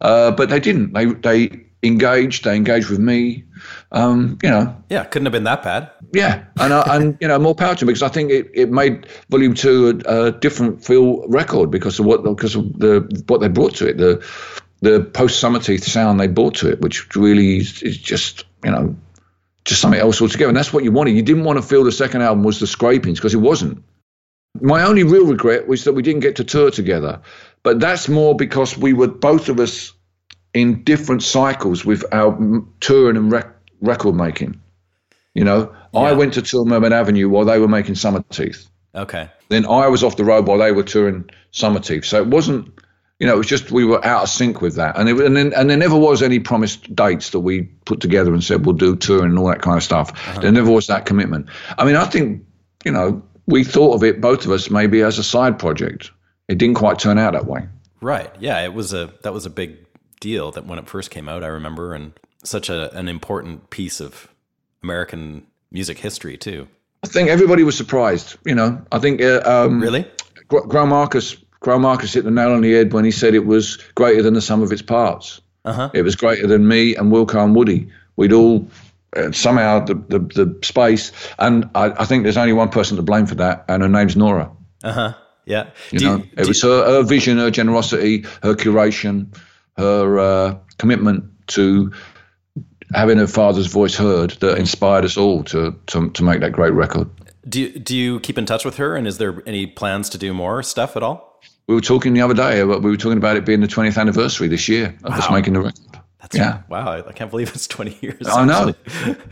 Uh, 0.00 0.32
but 0.32 0.48
they 0.48 0.58
didn't. 0.58 0.94
They 0.94 1.04
they 1.04 1.64
engaged. 1.84 2.42
They 2.42 2.56
engaged 2.56 2.90
with 2.90 2.98
me. 2.98 3.44
Um, 3.92 4.36
you 4.42 4.50
know, 4.50 4.76
Yeah, 4.90 5.04
couldn't 5.04 5.26
have 5.26 5.32
been 5.32 5.44
that 5.44 5.62
bad. 5.62 5.92
yeah, 6.12 6.42
and 6.58 6.74
I, 6.74 6.96
and 6.96 7.16
you 7.20 7.28
know 7.28 7.38
more 7.38 7.54
power 7.54 7.76
to 7.76 7.84
them 7.84 7.86
because 7.86 8.02
I 8.02 8.08
think 8.08 8.32
it, 8.32 8.50
it 8.52 8.72
made 8.72 9.06
Volume 9.30 9.54
Two 9.54 10.00
a, 10.06 10.26
a 10.26 10.32
different 10.32 10.84
feel 10.84 11.24
record 11.28 11.70
because 11.70 12.00
of 12.00 12.06
what 12.06 12.24
because 12.24 12.56
of 12.56 12.80
the 12.80 13.24
what 13.28 13.40
they 13.40 13.46
brought 13.46 13.76
to 13.76 13.86
it 13.86 13.96
the 13.96 14.26
the 14.80 15.04
post 15.04 15.40
Summerteeth 15.40 15.84
sound 15.84 16.18
they 16.18 16.26
brought 16.26 16.56
to 16.56 16.68
it, 16.68 16.80
which 16.80 17.14
really 17.14 17.58
is, 17.58 17.80
is 17.80 17.96
just 17.96 18.44
you 18.64 18.72
know 18.72 18.96
just 19.64 19.80
something 19.80 20.00
else 20.00 20.20
altogether. 20.20 20.48
And 20.48 20.56
that's 20.56 20.72
what 20.72 20.84
you 20.84 20.92
wanted. 20.92 21.16
You 21.16 21.22
didn't 21.22 21.44
want 21.44 21.58
to 21.58 21.62
feel 21.62 21.84
the 21.84 21.92
second 21.92 22.22
album 22.22 22.44
was 22.44 22.60
the 22.60 22.66
scrapings 22.66 23.18
because 23.18 23.34
it 23.34 23.38
wasn't. 23.38 23.82
My 24.60 24.84
only 24.84 25.02
real 25.02 25.26
regret 25.26 25.66
was 25.66 25.84
that 25.84 25.94
we 25.94 26.02
didn't 26.02 26.20
get 26.20 26.36
to 26.36 26.44
tour 26.44 26.70
together, 26.70 27.20
but 27.62 27.80
that's 27.80 28.08
more 28.08 28.36
because 28.36 28.78
we 28.78 28.92
were 28.92 29.08
both 29.08 29.48
of 29.48 29.58
us 29.58 29.92
in 30.52 30.84
different 30.84 31.22
cycles 31.22 31.84
with 31.84 32.04
our 32.12 32.62
touring 32.80 33.16
and 33.16 33.32
rec- 33.32 33.52
record 33.80 34.14
making. 34.14 34.60
You 35.34 35.42
know, 35.42 35.74
I 35.92 36.12
went 36.12 36.34
to 36.34 36.42
tour 36.42 36.64
Mermaid 36.64 36.92
Avenue 36.92 37.28
while 37.28 37.44
they 37.44 37.58
were 37.58 37.66
making 37.66 37.94
Summerteeth. 37.94 38.66
Okay. 38.94 39.28
Then 39.48 39.66
I 39.66 39.88
was 39.88 40.04
off 40.04 40.16
the 40.16 40.24
road 40.24 40.46
while 40.46 40.58
they 40.58 40.70
were 40.70 40.84
touring 40.84 41.28
Summerteeth. 41.52 42.04
So 42.04 42.18
it 42.18 42.28
wasn't, 42.28 42.72
you 43.20 43.26
know, 43.26 43.34
it 43.34 43.38
was 43.38 43.46
just 43.46 43.70
we 43.70 43.84
were 43.84 44.04
out 44.04 44.24
of 44.24 44.28
sync 44.28 44.60
with 44.60 44.76
that. 44.76 44.98
And, 44.98 45.08
it, 45.08 45.20
and, 45.20 45.36
then, 45.36 45.52
and 45.54 45.70
there 45.70 45.76
never 45.76 45.96
was 45.96 46.22
any 46.22 46.40
promised 46.40 46.94
dates 46.94 47.30
that 47.30 47.40
we 47.40 47.62
put 47.62 48.00
together 48.00 48.32
and 48.32 48.42
said 48.42 48.66
we'll 48.66 48.74
do 48.74 48.96
touring 48.96 49.30
and 49.30 49.38
all 49.38 49.46
that 49.48 49.62
kind 49.62 49.76
of 49.76 49.82
stuff. 49.82 50.40
There 50.40 50.52
never 50.52 50.70
was 50.70 50.88
that 50.88 51.06
commitment. 51.06 51.48
I 51.78 51.84
mean, 51.84 51.96
I 51.96 52.04
think, 52.06 52.44
you 52.84 52.92
know, 52.92 53.22
we 53.46 53.62
thought 53.64 53.94
of 53.94 54.04
it, 54.04 54.20
both 54.20 54.44
of 54.44 54.50
us, 54.50 54.70
maybe 54.70 55.02
as 55.02 55.18
a 55.18 55.24
side 55.24 55.58
project. 55.58 56.10
It 56.48 56.58
didn't 56.58 56.76
quite 56.76 56.98
turn 56.98 57.18
out 57.18 57.32
that 57.32 57.46
way. 57.46 57.68
Right. 58.00 58.30
Yeah, 58.38 58.62
it 58.62 58.74
was 58.74 58.92
a 58.92 59.14
that 59.22 59.32
was 59.32 59.46
a 59.46 59.50
big 59.50 59.78
deal 60.20 60.50
that 60.52 60.66
when 60.66 60.78
it 60.78 60.88
first 60.88 61.10
came 61.10 61.28
out, 61.28 61.42
I 61.42 61.48
remember, 61.48 61.94
and 61.94 62.12
such 62.42 62.68
a, 62.68 62.94
an 62.96 63.08
important 63.08 63.70
piece 63.70 64.00
of 64.00 64.28
American 64.82 65.46
music 65.70 65.98
history 65.98 66.36
too. 66.36 66.68
I 67.02 67.06
think 67.06 67.28
everybody 67.28 67.62
was 67.62 67.76
surprised. 67.76 68.36
You 68.44 68.54
know, 68.54 68.84
I 68.92 68.98
think 68.98 69.22
uh, 69.22 69.40
um, 69.44 69.80
Really? 69.80 70.06
Gr- 70.48 70.66
Greil 70.66 70.88
Marcus, 70.88 71.36
Greil 71.64 71.80
Marcus 71.80 72.12
hit 72.12 72.24
the 72.24 72.30
nail 72.30 72.52
on 72.52 72.60
the 72.60 72.72
head 72.72 72.92
when 72.92 73.04
he 73.04 73.10
said 73.10 73.34
it 73.34 73.46
was 73.46 73.78
greater 73.94 74.22
than 74.22 74.34
the 74.34 74.40
sum 74.42 74.62
of 74.62 74.70
its 74.70 74.82
parts. 74.82 75.40
Uh-huh. 75.64 75.90
It 75.94 76.02
was 76.02 76.14
greater 76.14 76.46
than 76.46 76.68
me 76.68 76.94
and 76.94 77.10
Wilco 77.10 77.42
and 77.42 77.56
Woody. 77.56 77.88
We'd 78.16 78.32
all 78.34 78.68
uh, 79.16 79.32
somehow 79.32 79.80
the, 79.84 79.94
the 79.94 80.18
the 80.18 80.58
space, 80.62 81.10
and 81.38 81.70
I, 81.74 82.02
I 82.02 82.04
think 82.04 82.22
there's 82.24 82.36
only 82.36 82.52
one 82.52 82.68
person 82.68 82.96
to 82.96 83.02
blame 83.02 83.26
for 83.26 83.36
that, 83.36 83.64
and 83.68 83.82
her 83.82 83.88
name's 83.88 84.14
Nora. 84.16 84.50
Uh 84.82 84.92
huh. 84.92 85.14
Yeah. 85.46 85.70
You 85.90 85.98
Do 86.00 86.04
know, 86.04 86.16
you- 86.18 86.28
it 86.36 86.46
was 86.48 86.62
you- 86.62 86.68
her, 86.70 86.84
her 86.84 87.02
vision, 87.02 87.38
her 87.38 87.50
generosity, 87.50 88.24
her 88.42 88.54
curation, 88.54 89.34
her 89.78 90.18
uh, 90.18 90.58
commitment 90.78 91.24
to 91.48 91.92
having 92.92 93.18
her 93.18 93.26
father's 93.26 93.66
voice 93.66 93.94
heard 93.96 94.30
that 94.40 94.58
inspired 94.58 95.04
us 95.04 95.16
all 95.16 95.42
to 95.44 95.74
to, 95.86 96.10
to 96.10 96.22
make 96.22 96.40
that 96.40 96.52
great 96.52 96.72
record. 96.74 97.08
do 97.48 97.60
you, 97.62 97.78
do 97.78 97.96
you 97.96 98.20
keep 98.20 98.36
in 98.38 98.46
touch 98.46 98.64
with 98.64 98.76
her? 98.76 98.94
And 98.96 99.06
is 99.06 99.18
there 99.18 99.42
any 99.46 99.66
plans 99.66 100.08
to 100.10 100.18
do 100.18 100.32
more 100.34 100.62
stuff 100.62 100.96
at 100.96 101.02
all? 101.02 101.40
We 101.66 101.74
were 101.74 101.80
talking 101.80 102.12
the 102.12 102.20
other 102.20 102.34
day. 102.34 102.60
about- 102.60 102.82
We 102.82 102.90
were 102.90 102.96
talking 102.96 103.18
about 103.18 103.36
it 103.36 103.44
being 103.46 103.60
the 103.60 103.68
20th 103.68 103.98
anniversary 103.98 104.48
this 104.48 104.68
year 104.68 104.94
of 105.04 105.12
us 105.14 105.30
making 105.30 105.54
the 105.54 105.60
record. 105.60 105.98
That's 106.20 106.36
Yeah. 106.36 106.62
Wow. 106.68 107.02
I, 107.06 107.12
can't 107.12 107.30
believe 107.30 107.48
it's 107.54 107.66
twenty 107.66 107.98
years. 108.00 108.26
I 108.26 108.44
know. 108.46 108.72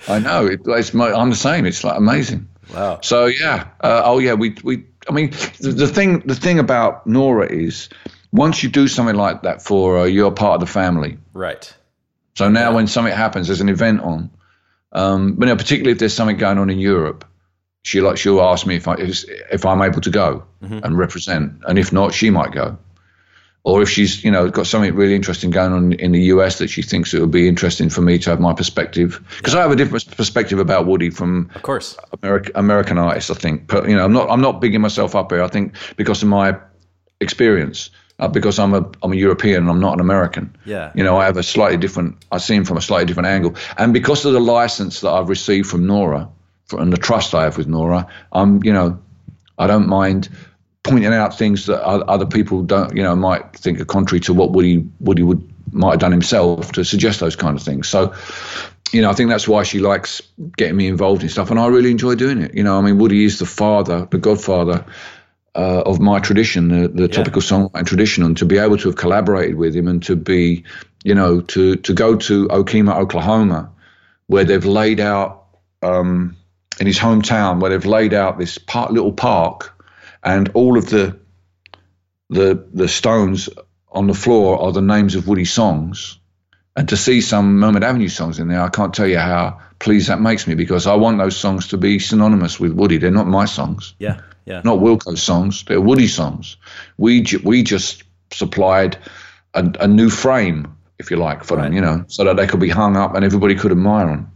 I 0.08 0.18
know. 0.18 0.46
It, 0.46 0.60
it's 0.66 0.92
my, 0.92 1.10
I'm 1.12 1.30
the 1.30 1.36
same. 1.36 1.64
It's 1.64 1.84
like 1.84 1.96
amazing. 1.96 2.48
Wow. 2.74 3.00
So 3.02 3.26
yeah. 3.26 3.68
Uh, 3.80 4.02
oh 4.04 4.18
yeah. 4.18 4.34
We 4.34 4.56
we 4.62 4.84
I 5.08 5.12
mean, 5.12 5.30
the, 5.60 5.72
the 5.74 5.88
thing 5.88 6.20
the 6.20 6.34
thing 6.34 6.58
about 6.58 7.06
Nora 7.06 7.50
is 7.50 7.88
once 8.30 8.62
you 8.62 8.68
do 8.68 8.88
something 8.88 9.16
like 9.16 9.42
that 9.42 9.62
for 9.62 9.98
her, 10.00 10.06
you're 10.06 10.30
part 10.30 10.54
of 10.54 10.60
the 10.60 10.70
family. 10.72 11.16
Right. 11.32 11.74
So 12.34 12.48
now 12.50 12.74
when 12.74 12.86
something 12.86 13.14
happens, 13.14 13.46
there's 13.48 13.60
an 13.62 13.68
event 13.70 14.00
on, 14.02 14.30
um, 14.92 15.34
but 15.34 15.48
you 15.48 15.54
know, 15.54 15.56
particularly 15.56 15.92
if 15.92 15.98
there's 15.98 16.14
something 16.14 16.36
going 16.36 16.58
on 16.58 16.68
in 16.70 16.78
Europe, 16.78 17.24
she 17.84 18.00
like 18.02 18.18
she'll 18.18 18.40
ask 18.42 18.66
me 18.66 18.76
if 18.76 18.86
I 18.86 18.94
if, 18.94 19.24
if 19.50 19.64
I'm 19.66 19.80
able 19.80 20.02
to 20.02 20.10
go 20.10 20.44
and 20.62 20.96
represent, 20.96 21.52
and 21.66 21.78
if 21.78 21.92
not, 21.92 22.14
she 22.14 22.30
might 22.30 22.52
go. 22.52 22.78
Or 23.64 23.80
if 23.80 23.88
she's, 23.88 24.24
you 24.24 24.30
know, 24.30 24.50
got 24.50 24.66
something 24.66 24.92
really 24.94 25.14
interesting 25.14 25.50
going 25.50 25.72
on 25.72 25.92
in 25.92 26.10
the 26.10 26.22
US 26.34 26.58
that 26.58 26.68
she 26.68 26.82
thinks 26.82 27.14
it 27.14 27.20
would 27.20 27.30
be 27.30 27.46
interesting 27.46 27.90
for 27.90 28.00
me 28.00 28.18
to 28.18 28.30
have 28.30 28.40
my 28.40 28.52
perspective, 28.52 29.22
because 29.36 29.54
I 29.54 29.60
have 29.60 29.70
a 29.70 29.76
different 29.76 30.16
perspective 30.16 30.58
about 30.58 30.86
Woody 30.86 31.10
from 31.10 31.48
Of 31.54 31.62
course. 31.62 31.96
American 32.22 32.52
American 32.56 32.98
artists. 32.98 33.30
I 33.30 33.34
think, 33.34 33.68
but 33.68 33.88
you 33.88 33.94
know, 33.94 34.04
I'm 34.04 34.12
not 34.12 34.30
I'm 34.30 34.40
not 34.40 34.60
bigging 34.60 34.80
myself 34.80 35.14
up 35.14 35.30
here. 35.30 35.42
I 35.42 35.48
think 35.48 35.74
because 35.96 36.22
of 36.24 36.28
my 36.28 36.56
experience, 37.20 37.90
uh, 38.18 38.26
because 38.26 38.58
I'm 38.58 38.74
a 38.74 38.90
I'm 39.02 39.12
a 39.12 39.16
European 39.16 39.62
and 39.62 39.70
I'm 39.70 39.80
not 39.80 39.94
an 39.94 40.00
American. 40.00 40.56
Yeah. 40.64 40.90
You 40.96 41.04
know, 41.04 41.16
I 41.16 41.26
have 41.26 41.36
a 41.36 41.42
slightly 41.44 41.76
different. 41.76 42.16
I 42.32 42.38
see 42.38 42.56
him 42.56 42.64
from 42.64 42.78
a 42.78 42.80
slightly 42.80 43.06
different 43.06 43.28
angle, 43.28 43.54
and 43.78 43.92
because 43.92 44.24
of 44.24 44.32
the 44.32 44.40
license 44.40 45.02
that 45.02 45.10
I've 45.10 45.28
received 45.28 45.68
from 45.68 45.86
Nora, 45.86 46.28
for, 46.66 46.80
and 46.80 46.92
the 46.92 46.96
trust 46.96 47.32
I 47.32 47.44
have 47.44 47.58
with 47.58 47.68
Nora, 47.68 48.08
I'm 48.32 48.60
you 48.64 48.72
know, 48.72 48.98
I 49.56 49.68
don't 49.68 49.86
mind 49.86 50.28
pointing 50.84 51.12
out 51.12 51.38
things 51.38 51.66
that 51.66 51.80
other 51.84 52.26
people 52.26 52.62
don't 52.62 52.96
you 52.96 53.02
know 53.02 53.14
might 53.14 53.54
think 53.54 53.80
are 53.80 53.84
contrary 53.84 54.20
to 54.20 54.34
what 54.34 54.52
Woody 54.52 54.84
Woody 55.00 55.22
would 55.22 55.48
might 55.72 55.92
have 55.92 56.00
done 56.00 56.12
himself 56.12 56.72
to 56.72 56.84
suggest 56.84 57.20
those 57.20 57.36
kind 57.36 57.56
of 57.56 57.62
things. 57.62 57.88
So 57.88 58.14
you 58.92 59.00
know, 59.00 59.10
I 59.10 59.14
think 59.14 59.30
that's 59.30 59.48
why 59.48 59.62
she 59.62 59.78
likes 59.78 60.20
getting 60.56 60.76
me 60.76 60.86
involved 60.86 61.22
in 61.22 61.28
stuff, 61.30 61.50
and 61.50 61.58
I 61.58 61.66
really 61.68 61.90
enjoy 61.90 62.14
doing 62.14 62.42
it. 62.42 62.54
You 62.54 62.62
know, 62.62 62.78
I 62.78 62.82
mean, 62.82 62.98
Woody 62.98 63.24
is 63.24 63.38
the 63.38 63.46
father, 63.46 64.06
the 64.10 64.18
godfather 64.18 64.84
uh, 65.54 65.82
of 65.82 65.98
my 65.98 66.18
tradition, 66.18 66.68
the, 66.68 66.88
the 66.88 67.08
topical 67.08 67.40
songwriting 67.40 67.86
tradition, 67.86 68.22
and 68.22 68.36
to 68.36 68.44
be 68.44 68.58
able 68.58 68.76
to 68.76 68.88
have 68.88 68.96
collaborated 68.96 69.56
with 69.56 69.74
him 69.74 69.88
and 69.88 70.02
to 70.04 70.14
be, 70.14 70.64
you 71.04 71.14
know, 71.14 71.40
to 71.40 71.76
to 71.76 71.94
go 71.94 72.16
to 72.16 72.48
Okemah, 72.48 72.96
Oklahoma, 72.96 73.70
where 74.26 74.44
they've 74.44 74.64
laid 74.64 75.00
out 75.00 75.46
um, 75.82 76.36
in 76.78 76.86
his 76.86 76.98
hometown, 76.98 77.60
where 77.60 77.70
they've 77.70 77.86
laid 77.86 78.12
out 78.12 78.38
this 78.38 78.58
park, 78.58 78.90
little 78.90 79.12
park, 79.12 79.72
and 80.22 80.50
all 80.54 80.76
of 80.78 80.88
the 80.90 81.18
the 82.30 82.66
the 82.72 82.88
stones 82.88 83.48
on 83.90 84.06
the 84.06 84.14
floor 84.14 84.60
are 84.60 84.72
the 84.72 84.80
names 84.82 85.14
of 85.14 85.28
Woody 85.28 85.44
songs 85.44 86.18
and 86.76 86.88
to 86.88 86.96
see 86.96 87.20
some 87.20 87.58
Mermaid 87.58 87.82
Avenue 87.84 88.08
songs 88.08 88.38
in 88.38 88.48
there, 88.48 88.62
I 88.62 88.70
can't 88.70 88.94
tell 88.94 89.06
you 89.06 89.18
how 89.18 89.60
pleased 89.78 90.08
that 90.08 90.20
makes 90.22 90.46
me 90.46 90.54
because 90.54 90.86
I 90.86 90.94
want 90.94 91.18
those 91.18 91.36
songs 91.36 91.68
to 91.68 91.76
be 91.76 91.98
synonymous 91.98 92.58
with 92.58 92.72
Woody. 92.72 92.96
They're 92.96 93.10
not 93.10 93.26
my 93.26 93.44
songs, 93.44 93.94
Yeah. 93.98 94.20
Yeah. 94.46 94.62
not 94.64 94.78
Wilco's 94.80 95.22
songs. 95.22 95.64
They're 95.64 95.82
Woody 95.82 96.06
songs. 96.06 96.56
We 96.96 97.20
ju- 97.20 97.42
we 97.44 97.62
just 97.62 98.04
supplied 98.32 98.96
a, 99.52 99.70
a 99.80 99.86
new 99.86 100.08
frame, 100.08 100.74
if 100.98 101.10
you 101.10 101.18
like, 101.18 101.44
for 101.44 101.58
them, 101.58 101.74
you 101.74 101.82
know, 101.82 102.04
so 102.08 102.24
that 102.24 102.36
they 102.36 102.46
could 102.46 102.60
be 102.60 102.70
hung 102.70 102.96
up 102.96 103.14
and 103.14 103.22
everybody 103.24 103.54
could 103.54 103.70
admire 103.70 104.06
them. 104.06 104.32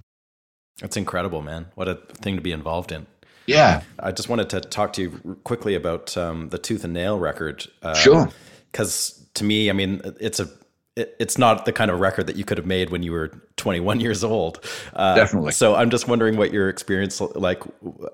That's 0.79 0.99
incredible, 0.99 1.41
man. 1.41 1.67
What 1.75 1.89
a 1.89 1.95
thing 1.95 2.37
to 2.37 2.43
be 2.43 2.53
involved 2.53 2.93
in. 2.93 3.07
Yeah, 3.47 3.82
I 3.98 4.12
just 4.12 4.28
wanted 4.28 4.51
to 4.51 4.60
talk 4.60 4.93
to 4.94 5.02
you 5.02 5.39
quickly 5.44 5.74
about 5.74 6.16
um, 6.16 6.48
the 6.51 6.59
Tooth 6.59 6.85
and 6.85 6.93
Nail 6.93 7.18
record. 7.18 7.66
Uh, 7.82 7.94
Sure. 7.94 8.28
Because 8.73 9.27
to 9.35 9.44
me, 9.44 9.70
I 9.70 9.73
mean, 9.73 10.02
it's 10.20 10.39
a 10.40 10.48
it, 10.97 11.14
it's 11.20 11.36
not 11.39 11.64
the 11.66 11.73
kind 11.73 11.90
of 11.90 12.01
record 12.01 12.27
that 12.27 12.36
you 12.36 12.44
could 12.44 12.59
have 12.59 12.66
made 12.66 12.90
when 12.90 13.02
you 13.02 13.12
were 13.12 13.31
21 13.56 14.01
years 14.01 14.24
old. 14.24 14.60
Uh, 14.94 15.14
Definitely. 15.14 15.52
So 15.52 15.74
I'm 15.74 15.90
just 15.90 16.09
wondering 16.09 16.36
what 16.36 16.52
your 16.52 16.68
experience 16.68 17.20
like 17.20 17.62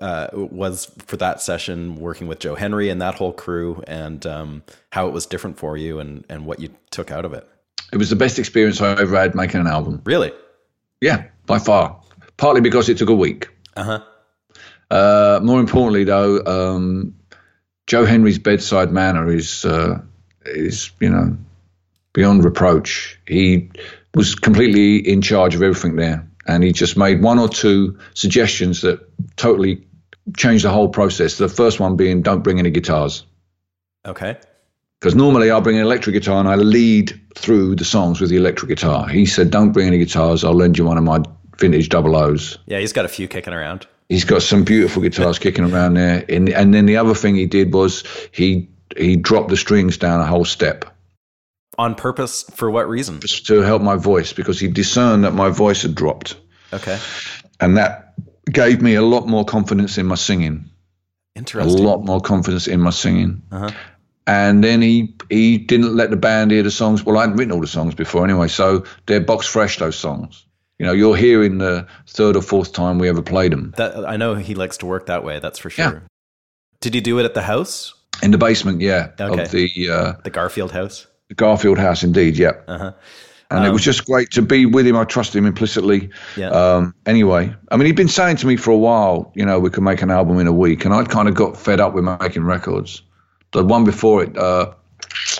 uh, 0.01 0.27
was 0.33 0.91
for 1.05 1.17
that 1.17 1.41
session, 1.41 1.95
working 1.95 2.27
with 2.27 2.39
Joe 2.39 2.55
Henry 2.55 2.89
and 2.89 3.01
that 3.01 3.15
whole 3.15 3.33
crew, 3.33 3.81
and 3.87 4.25
um, 4.25 4.63
how 4.91 5.07
it 5.07 5.13
was 5.13 5.25
different 5.25 5.57
for 5.57 5.77
you, 5.77 5.99
and 5.99 6.23
and 6.29 6.45
what 6.45 6.59
you 6.59 6.69
took 6.91 7.09
out 7.11 7.25
of 7.25 7.33
it. 7.33 7.47
it 7.91 7.97
was 7.97 8.09
the 8.09 8.15
best 8.15 8.37
experience 8.39 8.79
I 8.81 8.91
ever 8.99 9.17
had 9.17 9.33
making 9.35 9.61
an 9.61 9.67
album. 9.67 10.01
Really? 10.05 10.31
Yeah, 11.01 11.25
by 11.45 11.59
far. 11.59 11.99
Partly 12.37 12.61
because 12.61 12.89
it 12.89 12.97
took 12.97 13.09
a 13.09 13.15
week. 13.15 13.49
Uh 13.75 13.83
huh. 13.83 14.03
Uh, 14.93 15.39
more 15.41 15.59
importantly, 15.59 16.03
though, 16.03 16.39
um, 16.45 17.15
Joe 17.87 18.05
Henry's 18.05 18.37
bedside 18.37 18.91
manner 18.91 19.33
is 19.33 19.65
uh, 19.65 19.99
is 20.45 20.91
you 20.99 21.09
know 21.09 21.35
beyond 22.13 22.43
reproach. 22.43 23.19
He 23.27 23.71
was 24.13 24.35
completely 24.35 24.97
in 24.97 25.23
charge 25.23 25.55
of 25.55 25.63
everything 25.63 25.95
there, 25.95 26.27
and 26.45 26.63
he 26.63 26.71
just 26.73 26.95
made 26.95 27.23
one 27.23 27.39
or 27.39 27.49
two 27.49 27.97
suggestions 28.13 28.81
that 28.81 28.99
totally 29.35 29.83
changed 30.37 30.63
the 30.63 30.69
whole 30.69 30.89
process. 30.89 31.39
The 31.39 31.49
first 31.49 31.79
one 31.79 31.95
being, 31.95 32.21
don't 32.21 32.43
bring 32.43 32.59
any 32.59 32.69
guitars. 32.69 33.25
Okay. 34.05 34.37
Because 34.99 35.15
normally 35.15 35.49
I'll 35.49 35.59
bring 35.59 35.77
an 35.77 35.81
electric 35.81 36.13
guitar 36.13 36.39
and 36.39 36.47
I 36.47 36.53
lead 36.55 37.19
through 37.35 37.77
the 37.77 37.83
songs 37.83 38.21
with 38.21 38.29
the 38.29 38.37
electric 38.37 38.69
guitar. 38.69 39.07
He 39.07 39.25
said, 39.25 39.49
"Don't 39.49 39.71
bring 39.71 39.87
any 39.87 39.97
guitars. 39.97 40.43
I'll 40.43 40.53
lend 40.53 40.77
you 40.77 40.85
one 40.85 40.99
of 40.99 41.03
my 41.03 41.23
vintage 41.57 41.89
double 41.89 42.15
O's." 42.15 42.59
Yeah, 42.67 42.77
he's 42.77 42.93
got 42.93 43.05
a 43.05 43.09
few 43.09 43.27
kicking 43.27 43.53
around. 43.53 43.87
He's 44.09 44.25
got 44.25 44.41
some 44.41 44.63
beautiful 44.63 45.01
guitars 45.01 45.39
kicking 45.39 45.63
around 45.71 45.95
there. 45.95 46.23
And, 46.29 46.49
and 46.49 46.73
then 46.73 46.85
the 46.85 46.97
other 46.97 47.15
thing 47.15 47.35
he 47.35 47.45
did 47.45 47.73
was 47.73 48.03
he 48.31 48.69
he 48.95 49.15
dropped 49.15 49.49
the 49.49 49.57
strings 49.57 49.97
down 49.97 50.19
a 50.21 50.25
whole 50.25 50.45
step 50.45 50.85
On 51.79 51.95
purpose 51.95 52.43
for 52.53 52.69
what 52.69 52.87
reason? 52.87 53.19
just 53.21 53.47
to 53.47 53.61
help 53.61 53.81
my 53.81 53.95
voice 53.95 54.33
because 54.33 54.59
he 54.59 54.67
discerned 54.67 55.23
that 55.23 55.33
my 55.33 55.49
voice 55.49 55.81
had 55.81 55.95
dropped. 55.95 56.35
Okay. 56.71 56.99
And 57.59 57.77
that 57.77 58.13
gave 58.51 58.81
me 58.81 58.95
a 58.95 59.01
lot 59.01 59.25
more 59.27 59.45
confidence 59.45 59.97
in 59.97 60.05
my 60.05 60.15
singing. 60.15 60.69
Interesting. 61.35 61.79
A 61.79 61.81
lot 61.81 62.05
more 62.05 62.21
confidence 62.21 62.67
in 62.67 62.79
my 62.79 62.91
singing. 62.91 63.41
Uh-huh. 63.51 63.71
And 64.27 64.63
then 64.63 64.81
he 64.81 65.15
he 65.29 65.57
didn't 65.57 65.95
let 65.95 66.09
the 66.09 66.15
band 66.17 66.51
hear 66.51 66.63
the 66.63 66.71
songs. 66.71 67.03
Well, 67.03 67.17
I 67.17 67.21
hadn't 67.21 67.37
written 67.37 67.51
all 67.51 67.61
the 67.61 67.67
songs 67.67 67.95
before 67.95 68.23
anyway, 68.23 68.47
so 68.47 68.85
they're 69.05 69.19
box 69.19 69.47
fresh, 69.47 69.79
those 69.79 69.95
songs. 69.97 70.45
You 70.79 70.85
know, 70.87 70.91
you're 70.91 71.15
here 71.15 71.41
hearing 71.41 71.59
the 71.59 71.87
third 72.07 72.35
or 72.35 72.41
fourth 72.41 72.73
time 72.73 72.97
we 72.99 73.07
ever 73.07 73.21
played 73.21 73.53
him. 73.53 73.73
That 73.77 74.05
I 74.05 74.17
know 74.17 74.35
he 74.35 74.55
likes 74.55 74.77
to 74.77 74.85
work 74.85 75.05
that 75.05 75.23
way. 75.23 75.39
That's 75.39 75.59
for 75.59 75.69
sure. 75.69 75.85
Yeah. 75.85 75.99
Did 76.81 76.95
you 76.95 77.01
do 77.01 77.19
it 77.19 77.25
at 77.25 77.33
the 77.33 77.43
house, 77.43 77.93
In 78.21 78.31
the 78.31 78.37
basement, 78.37 78.81
yeah, 78.81 79.11
Okay. 79.19 79.43
of 79.43 79.51
the 79.51 79.89
uh, 79.89 80.13
the 80.23 80.29
Garfield 80.29 80.71
house? 80.71 81.07
The 81.29 81.35
Garfield 81.35 81.77
house, 81.77 82.03
indeed, 82.03 82.37
yeah. 82.37 82.51
Uh-huh. 82.67 82.91
and 83.49 83.65
it 83.65 83.69
was 83.71 83.83
just 83.83 84.05
great 84.05 84.31
to 84.31 84.41
be 84.41 84.65
with 84.65 84.85
him. 84.85 84.97
I 84.97 85.03
trust 85.05 85.35
him 85.35 85.45
implicitly. 85.45 86.09
Yeah. 86.35 86.49
Um, 86.49 86.93
anyway, 87.05 87.53
I 87.71 87.77
mean, 87.77 87.85
he'd 87.85 87.95
been 87.95 88.07
saying 88.09 88.37
to 88.37 88.47
me 88.47 88.57
for 88.57 88.71
a 88.71 88.77
while, 88.77 89.31
you 89.35 89.45
know, 89.45 89.59
we 89.59 89.69
could 89.69 89.83
make 89.83 90.01
an 90.01 90.11
album 90.11 90.39
in 90.39 90.47
a 90.47 90.53
week, 90.53 90.85
and 90.85 90.93
I'd 90.93 91.09
kind 91.09 91.27
of 91.29 91.35
got 91.35 91.55
fed 91.55 91.79
up 91.79 91.93
with 91.93 92.03
making 92.03 92.43
records. 92.43 93.01
The 93.53 93.63
one 93.63 93.83
before 93.85 94.23
it, 94.23 94.35
uh, 94.37 94.73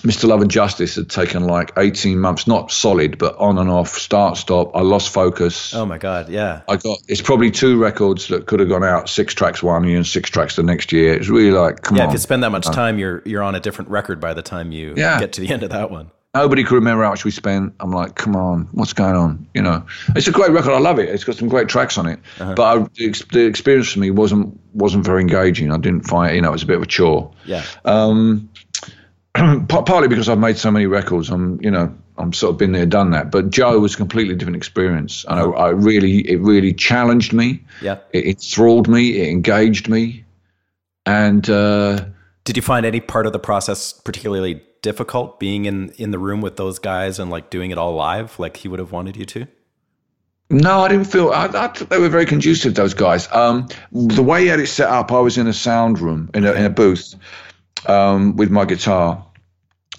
Mr. 0.04 0.28
Love 0.28 0.42
and 0.42 0.52
Justice, 0.52 0.96
had 0.96 1.10
taken 1.10 1.46
like 1.46 1.72
18 1.78 2.20
months, 2.20 2.48
not 2.48 2.72
solid, 2.72 3.18
but 3.18 3.36
on 3.38 3.58
and 3.58 3.70
off, 3.70 3.90
start, 3.90 4.38
stop. 4.38 4.76
I 4.76 4.82
lost 4.82 5.10
focus. 5.14 5.74
Oh 5.74 5.86
my 5.86 5.98
god, 5.98 6.30
yeah. 6.30 6.62
I 6.68 6.78
got 6.78 6.98
it's 7.08 7.22
probably 7.22 7.52
two 7.52 7.78
records 7.78 8.28
that 8.28 8.46
could 8.48 8.60
have 8.60 8.70
gone 8.70 8.84
out 8.84 9.10
six 9.10 9.34
tracks 9.34 9.62
one 9.64 9.84
year 9.86 9.98
and 9.98 10.06
six 10.08 10.30
tracks 10.30 10.56
the 10.56 10.64
next 10.64 10.92
year. 10.92 11.14
It's 11.14 11.30
really 11.30 11.52
like, 11.52 11.82
come 11.82 11.98
Yeah, 11.98 12.04
on. 12.04 12.10
if 12.10 12.14
you 12.14 12.20
spend 12.20 12.44
that 12.44 12.52
much 12.52 12.66
time, 12.66 13.00
you're 13.00 13.22
you're 13.26 13.44
on 13.44 13.56
a 13.56 13.60
different 13.60 13.90
record 13.92 14.20
by 14.20 14.34
the 14.34 14.42
time 14.42 14.72
you 14.72 14.94
Yeah. 14.96 15.20
get 15.20 15.34
to 15.34 15.42
the 15.42 15.50
end 15.50 15.64
of 15.64 15.70
that 15.72 15.90
one. 15.92 16.12
Nobody 16.36 16.64
could 16.64 16.74
remember 16.74 17.04
how 17.04 17.12
much 17.12 17.24
we 17.26 17.30
spent. 17.30 17.76
I'm 17.80 17.92
like, 17.92 18.16
come 18.16 18.36
on, 18.36 18.68
what's 18.72 18.94
going 18.94 19.16
on? 19.16 19.48
You 19.54 19.62
know, 19.62 19.86
it's 20.16 20.28
a 20.28 20.32
great 20.32 20.50
record. 20.50 20.72
I 20.74 20.80
love 20.80 20.98
it. 20.98 21.08
It's 21.10 21.24
got 21.24 21.36
some 21.36 21.48
great 21.48 21.68
tracks 21.70 21.96
on 21.96 22.08
it. 22.08 22.20
But 22.40 22.60
I, 22.60 22.78
the, 22.96 23.26
the 23.32 23.46
experience 23.46 23.92
for 23.92 24.00
me 24.00 24.10
wasn't 24.10 24.60
wasn't 24.74 25.06
very 25.06 25.22
engaging. 25.22 25.72
I 25.72 25.78
didn't 25.78 26.08
find, 26.08 26.36
you 26.36 26.42
know, 26.42 26.50
it 26.50 26.54
was 26.54 26.64
a 26.64 26.66
bit 26.66 26.78
of 26.78 26.82
a 26.82 26.88
chore. 26.88 27.32
Yeah. 27.46 27.64
Um, 27.86 28.50
partly 29.68 30.08
because 30.08 30.30
I've 30.30 30.38
made 30.38 30.58
so 30.58 30.70
many 30.70 30.86
records. 30.86 31.30
I'm, 31.30 31.60
you 31.62 31.72
know, 31.72 31.94
I'm 32.18 32.34
sort 32.34 32.52
of 32.52 32.58
been 32.60 32.72
there, 32.72 32.86
done 32.86 33.12
that. 33.12 33.32
But 33.32 33.50
Joe 33.50 33.80
was 33.80 33.96
a 33.96 33.98
completely 33.98 34.36
different 34.36 34.58
experience, 34.58 35.26
and 35.28 35.40
I, 35.40 35.44
I 35.44 35.70
really, 35.70 36.20
it 36.30 36.40
really 36.40 36.74
challenged 36.74 37.34
me. 37.34 37.64
Yeah. 37.82 37.98
It 38.12 38.26
enthralled 38.26 38.88
me. 38.88 39.22
It 39.22 39.30
engaged 39.30 39.90
me, 39.90 40.26
and. 41.06 41.50
uh 41.50 42.06
Did 42.44 42.58
you 42.58 42.62
find 42.62 42.86
any 42.86 43.00
part 43.00 43.26
of 43.26 43.34
the 43.34 43.40
process 43.40 43.94
particularly 43.94 44.62
difficult 44.84 45.40
being 45.40 45.66
in 45.66 45.90
in 45.92 46.12
the 46.12 46.20
room 46.20 46.42
with 46.42 46.58
those 46.58 46.78
guys 46.78 47.18
and 47.18 47.32
like 47.32 47.50
doing 47.50 47.72
it 47.72 47.78
all 47.78 47.96
live 47.96 48.38
like 48.38 48.58
he 48.58 48.68
would 48.68 48.80
have 48.80 48.92
wanted 48.92 49.16
you 49.18 49.26
to? 49.26 49.48
No, 50.50 50.82
I 50.82 50.90
didn't 50.90 51.06
feel. 51.06 51.32
I, 51.32 51.46
I 51.46 51.48
thought 51.48 51.90
they 51.90 51.98
were 51.98 52.10
very 52.10 52.28
conducive. 52.28 52.76
Those 52.76 52.94
guys. 52.94 53.28
Um, 53.32 53.68
the 53.92 54.22
way 54.22 54.42
he 54.42 54.48
had 54.48 54.60
it 54.60 54.68
set 54.68 54.90
up, 54.90 55.12
I 55.12 55.20
was 55.20 55.40
in 55.40 55.48
a 55.48 55.54
sound 55.54 56.00
room 56.00 56.30
in 56.36 56.46
a, 56.46 56.52
in 56.52 56.66
a 56.66 56.70
booth 56.70 57.16
um, 57.90 58.36
with 58.36 58.50
my 58.52 58.66
guitar, 58.66 59.26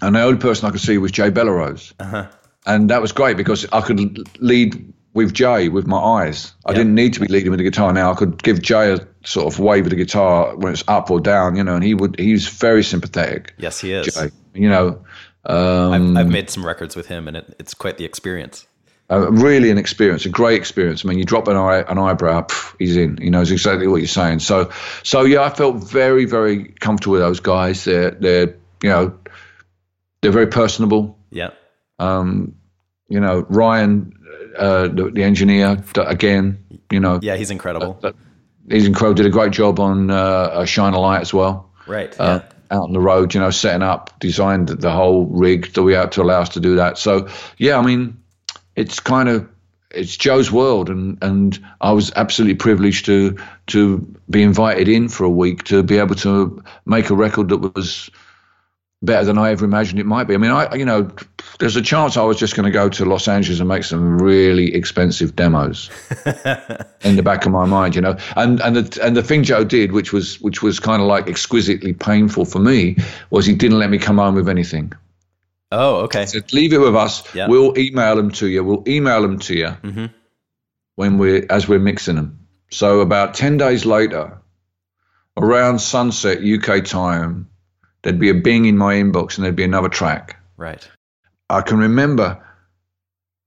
and 0.03 0.15
the 0.15 0.23
only 0.23 0.39
person 0.39 0.69
I 0.69 0.71
could 0.71 0.81
see 0.81 0.99
was 0.99 1.13
Jay 1.13 1.31
Bellerose, 1.31 1.93
Uh-huh. 1.99 2.27
and 2.67 2.91
that 2.91 3.01
was 3.01 3.13
great 3.13 3.37
because 3.37 3.67
I 3.73 3.81
could 3.81 4.29
lead 4.41 4.93
with 5.13 5.33
Jay 5.33 5.69
with 5.69 5.87
my 5.87 5.99
eyes. 5.99 6.53
I 6.67 6.73
didn't 6.75 6.95
need 6.97 7.15
to 7.15 7.21
be 7.21 7.29
leading 7.29 7.51
with 7.51 7.59
the 7.59 7.65
guitar 7.65 7.93
now. 7.93 8.11
I 8.11 8.15
could 8.17 8.43
give 8.43 8.61
Jay 8.61 8.93
a 8.93 9.07
sort 9.25 9.47
of 9.47 9.61
wave 9.61 9.85
of 9.85 9.91
the 9.91 9.97
guitar 9.97 10.57
when 10.57 10.73
it's 10.73 10.83
up 10.89 11.09
or 11.11 11.21
down, 11.21 11.55
you 11.57 11.63
know, 11.63 11.77
and 11.77 11.85
he 11.85 11.95
would. 11.95 12.19
He 12.19 12.33
was 12.33 12.49
very 12.49 12.83
sympathetic. 12.83 13.55
Yes, 13.59 13.79
he 13.81 13.93
is. 13.93 14.13
Jay, 14.13 14.31
you 14.55 14.69
know. 14.69 15.05
Um, 15.47 16.17
I've, 16.17 16.27
I've 16.27 16.33
made 16.33 16.49
some 16.51 16.65
records 16.67 16.97
with 16.97 17.07
him 17.07 17.29
and 17.29 17.37
it, 17.37 17.55
it's 17.59 17.75
quite 17.75 17.97
the 17.99 18.05
experience. 18.05 18.67
Uh, 19.11 19.31
really 19.31 19.71
an 19.71 19.77
experience, 19.77 20.25
a 20.25 20.31
great 20.31 20.57
experience. 20.59 21.05
I 21.05 21.09
mean, 21.09 21.19
you 21.19 21.25
drop 21.25 21.47
an 21.49 21.57
eye, 21.57 21.85
an 21.87 21.99
eyebrow, 21.99 22.41
pff, 22.47 22.75
he's 22.79 22.97
in. 22.97 23.19
He 23.19 23.29
knows 23.29 23.51
exactly 23.51 23.87
what 23.87 23.99
you're 23.99 24.07
saying. 24.09 24.39
So, 24.39 24.71
so 25.03 25.23
yeah, 25.25 25.43
I 25.43 25.51
felt 25.51 25.77
very, 25.77 26.25
very 26.25 26.65
comfortable 26.81 27.13
with 27.13 27.21
those 27.21 27.41
guys. 27.41 27.85
They're, 27.85 28.13
they're, 28.13 28.55
you 28.83 28.89
know, 28.89 29.19
they're 30.23 30.33
very 30.33 30.47
personable. 30.47 31.19
Yeah. 31.31 31.51
Um, 31.99 32.55
you 33.09 33.21
know, 33.21 33.45
Ryan, 33.51 34.15
uh, 34.57 34.89
the, 34.89 35.11
the 35.15 35.23
engineer, 35.23 35.85
again, 35.97 36.65
you 36.91 36.99
know, 37.01 37.21
Yeah, 37.23 37.37
he's 37.37 37.51
incredible. 37.51 37.99
uh, 38.03 38.13
he's 38.71 38.87
incredible. 38.87 39.15
Did 39.17 39.27
a 39.27 39.31
great 39.31 39.53
job 39.53 39.81
on 39.81 40.11
uh, 40.11 40.15
uh, 40.17 40.65
Shine 40.65 40.95
a 40.95 40.99
Light 41.01 41.21
as 41.21 41.35
well. 41.35 41.71
right. 41.87 42.19
Uh, 42.19 42.41
Out 42.71 42.85
on 42.85 42.93
the 42.95 43.01
road, 43.01 43.35
you 43.35 43.41
know, 43.41 43.51
setting 43.51 43.83
up, 43.83 44.19
designed 44.19 44.69
the 44.69 44.91
whole 44.91 45.27
rig 45.27 45.75
that 45.75 45.83
we 45.83 45.93
had 45.93 46.13
to 46.13 46.23
allow 46.23 46.41
us 46.41 46.49
to 46.51 46.61
do 46.61 46.77
that. 46.77 46.97
So, 46.97 47.29
yeah, 47.59 47.79
I 47.79 47.83
mean, 47.83 48.17
it's 48.77 49.01
kind 49.01 49.29
of 49.29 49.49
it's 49.91 50.17
Joe's 50.17 50.51
world, 50.51 50.91
and 50.91 51.19
and 51.23 51.65
I 51.81 51.93
was 51.93 52.13
absolutely 52.17 52.57
privileged 52.57 53.07
to 53.07 53.37
to 53.69 53.99
be 54.31 54.43
invited 54.43 54.89
in 54.89 55.09
for 55.09 55.25
a 55.25 55.31
week 55.31 55.65
to 55.65 55.83
be 55.83 55.99
able 55.99 56.17
to 56.17 56.63
make 56.87 57.11
a 57.11 57.15
record 57.15 57.49
that 57.51 57.75
was 57.75 58.11
better 59.03 59.25
than 59.25 59.39
I 59.39 59.51
ever 59.51 59.65
imagined 59.65 60.01
it 60.01 60.07
might 60.07 60.25
be. 60.25 60.35
I 60.35 60.39
mean, 60.39 60.51
I 60.51 60.75
you 60.75 60.85
know, 60.85 61.11
there's 61.59 61.77
a 61.77 61.83
chance 61.83 62.17
I 62.17 62.23
was 62.23 62.39
just 62.39 62.57
going 62.57 62.65
to 62.65 62.71
go 62.71 62.89
to 62.89 63.05
Los 63.05 63.29
Angeles 63.29 63.61
and 63.61 63.69
make 63.69 63.85
some 63.85 64.19
really 64.19 64.75
expensive 64.75 65.37
demos 65.37 65.91
in 67.03 67.17
the 67.17 67.23
back 67.23 67.47
of 67.47 67.53
my 67.53 67.67
mind, 67.67 67.95
you 67.95 68.01
know. 68.01 68.17
And 68.37 68.61
and 68.61 68.77
the 68.77 69.05
and 69.05 69.17
the 69.17 69.23
thing 69.23 69.45
Joe 69.45 69.65
did, 69.65 69.93
which 69.93 70.13
was 70.13 70.41
which 70.41 70.63
was 70.63 70.81
kind 70.81 71.03
of 71.03 71.09
like 71.09 71.29
exquisitely 71.29 71.93
painful 71.93 72.45
for 72.45 72.59
me, 72.59 72.97
was 73.31 73.47
he 73.47 73.55
didn't 73.55 73.79
let 73.79 73.91
me 73.91 73.99
come 73.99 74.19
home 74.19 74.35
with 74.35 74.49
anything. 74.49 74.93
Oh, 75.79 75.97
okay. 76.05 76.27
Said, 76.27 76.53
leave 76.53 76.73
it 76.73 76.79
with 76.79 76.95
us. 76.97 77.23
Yeah. 77.35 77.49
We'll 77.49 77.77
email 77.79 78.17
them 78.17 78.31
to 78.33 78.47
you. 78.47 78.65
We'll 78.65 78.85
email 78.87 79.23
them 79.23 79.39
to 79.41 79.55
you 79.55 79.69
Mhm. 79.83 80.11
when 80.97 81.19
we're 81.19 81.47
as 81.51 81.69
we're 81.69 81.79
mixing 81.79 82.17
them. 82.17 82.41
So 82.71 83.01
about 83.01 83.35
ten 83.35 83.57
days 83.57 83.85
later, 83.85 84.39
around 85.37 85.81
sunset 85.81 86.39
UK 86.43 86.81
time, 86.85 87.49
there'd 88.03 88.19
be 88.19 88.31
a 88.31 88.35
bing 88.35 88.65
in 88.67 88.77
my 88.77 88.95
inbox 88.95 89.37
and 89.37 89.45
there'd 89.45 89.57
be 89.57 89.65
another 89.65 89.89
track. 89.89 90.37
Right. 90.57 90.87
I 91.51 91.61
can 91.61 91.79
remember 91.79 92.39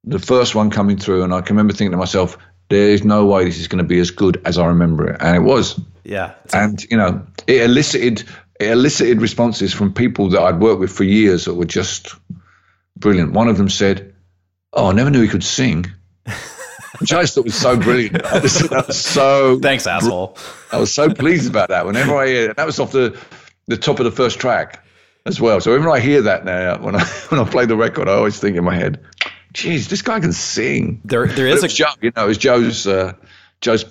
the 0.04 0.20
first 0.20 0.56
one 0.56 0.70
coming 0.70 0.98
through, 0.98 1.24
and 1.24 1.34
I 1.34 1.42
can 1.42 1.56
remember 1.56 1.74
thinking 1.74 1.92
to 1.92 1.98
myself, 1.98 2.38
"There 2.70 2.90
is 2.90 3.04
no 3.04 3.26
way 3.26 3.46
this 3.46 3.60
is 3.60 3.68
going 3.68 3.84
to 3.84 3.88
be 3.88 4.00
as 4.00 4.12
good 4.12 4.40
as 4.46 4.58
I 4.58 4.68
remember 4.68 5.08
it," 5.10 5.18
and 5.20 5.36
it 5.36 5.42
was. 5.42 5.80
Yeah. 6.04 6.32
And 6.54 6.82
you 6.90 6.96
know, 6.98 7.22
it 7.48 7.64
elicited 7.64 8.24
it 8.60 8.72
elicited 8.72 9.22
responses 9.22 9.74
from 9.74 9.94
people 9.94 10.30
that 10.30 10.42
I'd 10.42 10.60
worked 10.60 10.80
with 10.80 10.92
for 10.92 11.04
years 11.04 11.46
that 11.46 11.54
were 11.54 11.66
just 11.66 12.16
brilliant. 12.96 13.34
One 13.34 13.48
of 13.48 13.58
them 13.58 13.70
said, 13.70 14.16
"Oh, 14.74 14.90
I 14.90 14.94
never 14.94 15.10
knew 15.10 15.22
he 15.22 15.28
could 15.28 15.44
sing," 15.44 15.86
which 17.00 17.14
I 17.14 17.22
just 17.22 17.36
thought 17.36 17.46
was 17.46 17.56
so 17.56 17.78
brilliant. 17.78 18.26
I 18.26 18.40
just 18.40 18.62
thought 18.62 18.70
that 18.72 18.88
was 18.88 19.00
so 19.00 19.60
thanks, 19.62 19.86
asshole. 19.88 20.38
I 20.72 20.80
was 20.80 20.94
so 20.94 21.14
pleased 21.14 21.50
about 21.50 21.70
that. 21.70 21.86
Whenever 21.86 22.16
I 22.16 22.28
hear 22.28 22.54
that 22.54 22.66
was 22.66 22.80
off 22.80 22.92
the 22.92 23.20
the 23.68 23.78
top 23.78 24.00
of 24.00 24.06
the 24.06 24.12
first 24.12 24.40
track 24.40 24.84
as 25.26 25.40
well. 25.40 25.62
So 25.62 25.72
whenever 25.72 25.92
I 25.92 26.00
hear 26.00 26.24
that 26.24 26.46
now, 26.46 26.80
when 26.80 26.96
I 26.96 27.04
when 27.30 27.40
I 27.40 27.50
play 27.50 27.66
the 27.66 27.78
record, 27.78 28.10
I 28.10 28.14
always 28.14 28.40
think 28.40 28.58
in 28.58 28.64
my 28.64 28.76
head, 28.76 29.04
"Geez, 29.54 29.88
this 29.88 30.02
guy 30.02 30.20
can 30.20 30.34
sing." 30.34 31.02
There, 31.06 31.28
there 31.28 31.48
is 31.48 31.62
was 31.62 31.74
a 31.74 31.76
Joe, 31.76 31.86
you 32.02 32.12
know, 32.16 32.26
it 32.26 32.28
was 32.28 32.38
Joe's 32.38 32.88
uh, 32.88 33.14
Joe's 33.62 33.86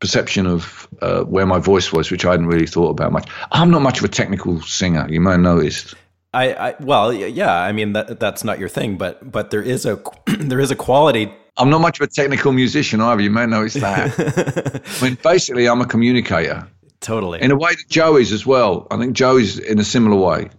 perception 0.00 0.46
of 0.46 0.88
uh, 1.00 1.22
where 1.22 1.46
my 1.46 1.58
voice 1.58 1.92
was, 1.92 2.10
which 2.10 2.24
I 2.24 2.32
hadn't 2.32 2.46
really 2.46 2.66
thought 2.66 2.90
about 2.90 3.12
much. 3.12 3.28
I'm 3.52 3.70
not 3.70 3.82
much 3.82 3.98
of 3.98 4.04
a 4.04 4.08
technical 4.08 4.60
singer. 4.62 5.06
You 5.08 5.20
may 5.20 5.32
have 5.32 5.40
noticed. 5.40 5.94
I, 6.34 6.52
I 6.52 6.74
well, 6.80 7.12
yeah. 7.12 7.52
I 7.52 7.72
mean, 7.72 7.92
that 7.94 8.20
that's 8.20 8.44
not 8.44 8.58
your 8.58 8.68
thing, 8.68 8.96
but 8.98 9.30
but 9.30 9.50
there 9.50 9.62
is 9.62 9.86
a 9.86 10.00
there 10.26 10.60
is 10.60 10.70
a 10.70 10.76
quality. 10.76 11.32
I'm 11.56 11.70
not 11.70 11.80
much 11.80 11.98
of 11.98 12.06
a 12.06 12.10
technical 12.10 12.52
musician 12.52 13.00
either. 13.00 13.22
You 13.22 13.30
may 13.30 13.42
have 13.42 13.50
noticed 13.50 13.80
that. 13.80 14.82
I 15.00 15.04
mean, 15.04 15.16
basically, 15.22 15.66
I'm 15.66 15.80
a 15.80 15.86
communicator. 15.86 16.68
Totally. 17.00 17.40
in 17.42 17.50
a 17.50 17.56
way 17.56 17.70
that 17.70 17.84
Joe 17.88 18.16
is 18.16 18.32
as 18.32 18.46
well. 18.46 18.86
I 18.90 18.96
think 18.96 19.14
Joe 19.14 19.36
is 19.36 19.58
in 19.58 19.78
a 19.78 19.84
similar 19.84 20.16
way. 20.16 20.50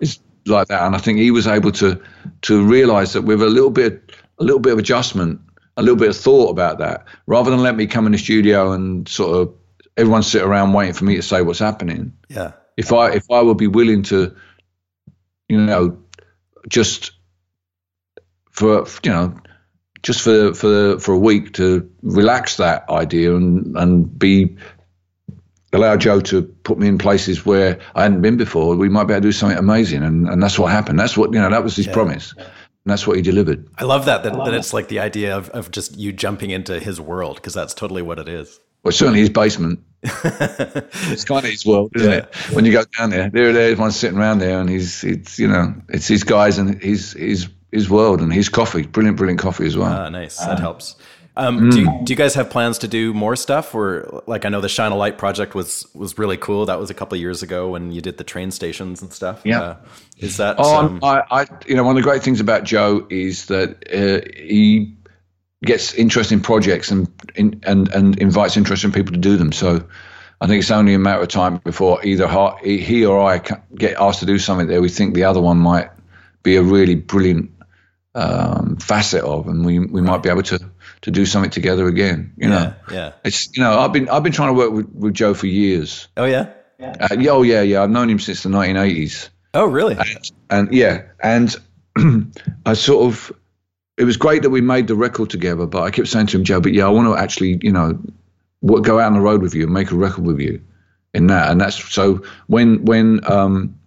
Is 0.00 0.20
like 0.46 0.68
that, 0.68 0.82
and 0.82 0.94
I 0.94 0.98
think 0.98 1.18
he 1.18 1.30
was 1.30 1.46
able 1.46 1.72
to 1.72 2.00
to 2.42 2.64
realize 2.64 3.12
that 3.14 3.22
with 3.22 3.42
a 3.42 3.46
little 3.46 3.70
bit 3.70 4.12
a 4.38 4.44
little 4.44 4.60
bit 4.60 4.72
of 4.72 4.78
adjustment, 4.78 5.40
a 5.76 5.82
little 5.82 5.96
bit 5.96 6.08
of 6.08 6.16
thought 6.16 6.50
about 6.50 6.78
that, 6.78 7.04
rather 7.26 7.50
than 7.50 7.60
let 7.60 7.76
me 7.76 7.86
come 7.86 8.06
in 8.06 8.12
the 8.12 8.18
studio 8.18 8.72
and 8.72 9.08
sort 9.08 9.36
of 9.36 9.54
everyone 9.96 10.22
sit 10.22 10.42
around 10.42 10.72
waiting 10.72 10.94
for 10.94 11.04
me 11.04 11.16
to 11.16 11.22
say 11.22 11.42
what's 11.42 11.58
happening. 11.58 12.12
yeah. 12.28 12.52
If 12.76 12.92
I 12.92 13.12
if 13.12 13.30
I 13.30 13.40
would 13.40 13.56
be 13.56 13.68
willing 13.68 14.02
to, 14.04 14.36
you 15.48 15.58
know, 15.58 15.98
just 16.68 17.12
for 18.50 18.86
you 19.02 19.10
know 19.10 19.34
just 20.02 20.20
for 20.20 20.52
for 20.52 20.98
for 20.98 21.14
a 21.14 21.18
week 21.18 21.54
to 21.54 21.90
relax 22.02 22.56
that 22.58 22.88
idea 22.90 23.34
and 23.34 23.76
and 23.76 24.18
be 24.18 24.56
allow 25.72 25.96
Joe 25.96 26.20
to 26.20 26.42
put 26.42 26.78
me 26.78 26.88
in 26.88 26.98
places 26.98 27.44
where 27.46 27.78
I 27.94 28.02
hadn't 28.02 28.22
been 28.22 28.36
before, 28.36 28.76
we 28.76 28.88
might 28.88 29.04
be 29.04 29.14
able 29.14 29.22
to 29.22 29.28
do 29.28 29.32
something 29.32 29.58
amazing. 29.58 30.02
And, 30.02 30.28
and 30.28 30.42
that's 30.42 30.58
what 30.58 30.70
happened. 30.70 30.98
That's 30.98 31.16
what, 31.16 31.32
you 31.32 31.40
know, 31.40 31.50
that 31.50 31.62
was 31.62 31.76
his 31.76 31.86
promise. 31.86 32.34
And 32.86 32.92
that's 32.92 33.04
what 33.04 33.16
he 33.16 33.22
delivered. 33.22 33.68
I 33.78 33.82
love 33.82 34.04
that. 34.04 34.22
That, 34.22 34.34
that 34.44 34.54
it's 34.54 34.72
like 34.72 34.86
the 34.86 35.00
idea 35.00 35.36
of, 35.36 35.50
of 35.50 35.72
just 35.72 35.96
you 35.96 36.12
jumping 36.12 36.50
into 36.50 36.78
his 36.78 37.00
world 37.00 37.34
because 37.34 37.52
that's 37.52 37.74
totally 37.74 38.00
what 38.00 38.20
it 38.20 38.28
is. 38.28 38.60
Well, 38.84 38.92
certainly 38.92 39.18
his 39.18 39.28
basement. 39.28 39.80
it's 40.04 41.24
kind 41.24 41.44
of 41.44 41.50
his 41.50 41.66
world, 41.66 41.90
isn't 41.96 42.12
it? 42.12 42.32
When 42.52 42.64
you 42.64 42.70
go 42.70 42.84
down 42.96 43.10
there, 43.10 43.28
there, 43.28 43.52
there, 43.52 43.72
everyone's 43.72 43.96
sitting 43.96 44.16
around 44.16 44.38
there, 44.38 44.60
and 44.60 44.70
he's, 44.70 45.02
it's, 45.02 45.36
you 45.36 45.48
know, 45.48 45.74
it's 45.88 46.06
his 46.06 46.22
guys 46.22 46.58
and 46.58 46.80
his, 46.80 47.14
his, 47.14 47.48
his 47.72 47.90
world 47.90 48.20
and 48.20 48.32
his 48.32 48.48
coffee. 48.48 48.86
Brilliant, 48.86 49.16
brilliant 49.16 49.40
coffee 49.40 49.66
as 49.66 49.76
well. 49.76 49.92
Ah, 49.92 50.08
nice. 50.08 50.38
That 50.38 50.60
helps. 50.60 50.94
Um, 51.38 51.68
do, 51.68 51.80
you, 51.80 52.00
do 52.02 52.12
you 52.12 52.16
guys 52.16 52.34
have 52.34 52.48
plans 52.48 52.78
to 52.78 52.88
do 52.88 53.12
more 53.12 53.36
stuff? 53.36 53.74
Or 53.74 54.22
like 54.26 54.44
I 54.44 54.48
know 54.48 54.60
the 54.62 54.70
Shine 54.70 54.92
a 54.92 54.96
Light 54.96 55.18
project 55.18 55.54
was 55.54 55.86
was 55.94 56.16
really 56.18 56.38
cool. 56.38 56.66
That 56.66 56.78
was 56.78 56.88
a 56.88 56.94
couple 56.94 57.16
of 57.16 57.20
years 57.20 57.42
ago 57.42 57.68
when 57.68 57.92
you 57.92 58.00
did 58.00 58.16
the 58.16 58.24
train 58.24 58.50
stations 58.50 59.02
and 59.02 59.12
stuff. 59.12 59.42
Yeah. 59.44 59.60
Uh, 59.60 59.76
is 60.18 60.38
that? 60.38 60.56
Oh, 60.58 60.76
um, 60.76 61.00
I, 61.02 61.22
I, 61.30 61.46
you 61.66 61.76
know, 61.76 61.84
one 61.84 61.96
of 61.96 62.02
the 62.02 62.08
great 62.08 62.22
things 62.22 62.40
about 62.40 62.64
Joe 62.64 63.06
is 63.10 63.46
that 63.46 63.84
uh, 63.92 64.26
he 64.34 64.96
gets 65.62 65.94
interesting 65.94 66.40
projects 66.40 66.90
and, 66.90 67.08
in, 67.34 67.60
and 67.64 67.88
and 67.88 68.18
invites 68.18 68.56
interesting 68.56 68.92
people 68.92 69.12
to 69.12 69.18
do 69.18 69.36
them. 69.36 69.52
So 69.52 69.86
I 70.40 70.46
think 70.46 70.60
it's 70.60 70.70
only 70.70 70.94
a 70.94 70.98
matter 70.98 71.22
of 71.22 71.28
time 71.28 71.58
before 71.58 72.04
either 72.04 72.28
he 72.62 73.04
or 73.04 73.20
I 73.20 73.42
get 73.74 73.96
asked 73.98 74.20
to 74.20 74.26
do 74.26 74.38
something 74.38 74.68
that 74.68 74.80
we 74.80 74.88
think 74.88 75.14
the 75.14 75.24
other 75.24 75.40
one 75.40 75.58
might 75.58 75.90
be 76.42 76.56
a 76.56 76.62
really 76.62 76.94
brilliant 76.94 77.50
um, 78.14 78.76
facet 78.76 79.22
of, 79.22 79.48
and 79.48 79.64
we 79.66 79.78
we 79.78 80.00
might 80.00 80.22
be 80.22 80.30
able 80.30 80.42
to 80.44 80.58
to 81.06 81.10
do 81.10 81.24
something 81.24 81.50
together 81.50 81.86
again. 81.86 82.34
You 82.36 82.48
know, 82.48 82.74
yeah. 82.90 82.94
Yeah. 82.94 83.12
it's 83.24 83.56
you 83.56 83.62
know 83.62 83.78
I've 83.78 83.92
been 83.92 84.08
I've 84.08 84.22
been 84.22 84.32
trying 84.32 84.50
to 84.50 84.54
work 84.54 84.72
with, 84.72 84.88
with 84.88 85.14
Joe 85.14 85.34
for 85.34 85.46
years. 85.46 86.08
Oh 86.16 86.24
yeah. 86.24 86.50
Uh, 86.78 87.16
yeah, 87.18 87.30
oh 87.30 87.42
yeah, 87.42 87.62
yeah. 87.62 87.82
I've 87.82 87.90
known 87.90 88.10
him 88.10 88.18
since 88.18 88.42
the 88.42 88.50
1980s 88.50 89.30
Oh 89.56 89.64
really? 89.64 89.96
and 90.50 90.72
yeah, 90.72 91.04
and 91.22 91.56
I 92.66 92.74
sort 92.74 93.06
of, 93.06 93.32
it 93.96 94.04
was 94.04 94.18
great 94.18 94.42
that 94.42 94.50
we 94.50 94.60
made 94.60 94.86
the 94.86 94.94
record 94.94 95.30
together. 95.30 95.64
But 95.66 95.82
I 95.82 95.90
kept 95.90 96.08
saying 96.08 96.26
to 96.26 96.36
him, 96.36 96.44
Joe, 96.44 96.60
but 96.60 96.74
yeah, 96.74 96.84
I 96.84 96.90
want 96.90 97.08
to 97.08 97.22
actually, 97.22 97.58
you 97.62 97.72
know, 97.72 97.98
what, 98.60 98.84
go 98.84 99.00
out 99.00 99.06
on 99.06 99.14
the 99.14 99.20
road 99.20 99.40
with 99.40 99.54
you 99.54 99.62
and 99.62 99.72
make 99.72 99.92
a 99.92 99.94
record 99.94 100.26
with 100.26 100.40
you 100.40 100.60
in 101.14 101.28
that. 101.28 101.50
And 101.50 101.58
that's 101.58 101.82
so 101.90 102.24
when 102.48 102.84
when 102.84 103.20
um, 103.30 103.80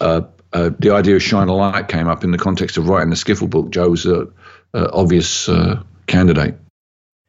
uh, 0.00 0.22
uh, 0.52 0.70
the 0.76 0.90
idea 0.90 1.14
of 1.14 1.22
Shine 1.22 1.46
a 1.46 1.54
Light 1.54 1.86
came 1.86 2.08
up 2.08 2.24
in 2.24 2.32
the 2.32 2.38
context 2.38 2.76
of 2.76 2.88
writing 2.88 3.10
the 3.10 3.16
Skiffle 3.16 3.48
book, 3.48 3.70
Joe 3.70 3.90
was 3.90 4.06
a, 4.06 4.26
a 4.74 4.90
obvious 4.90 5.48
uh, 5.48 5.84
candidate. 6.10 6.54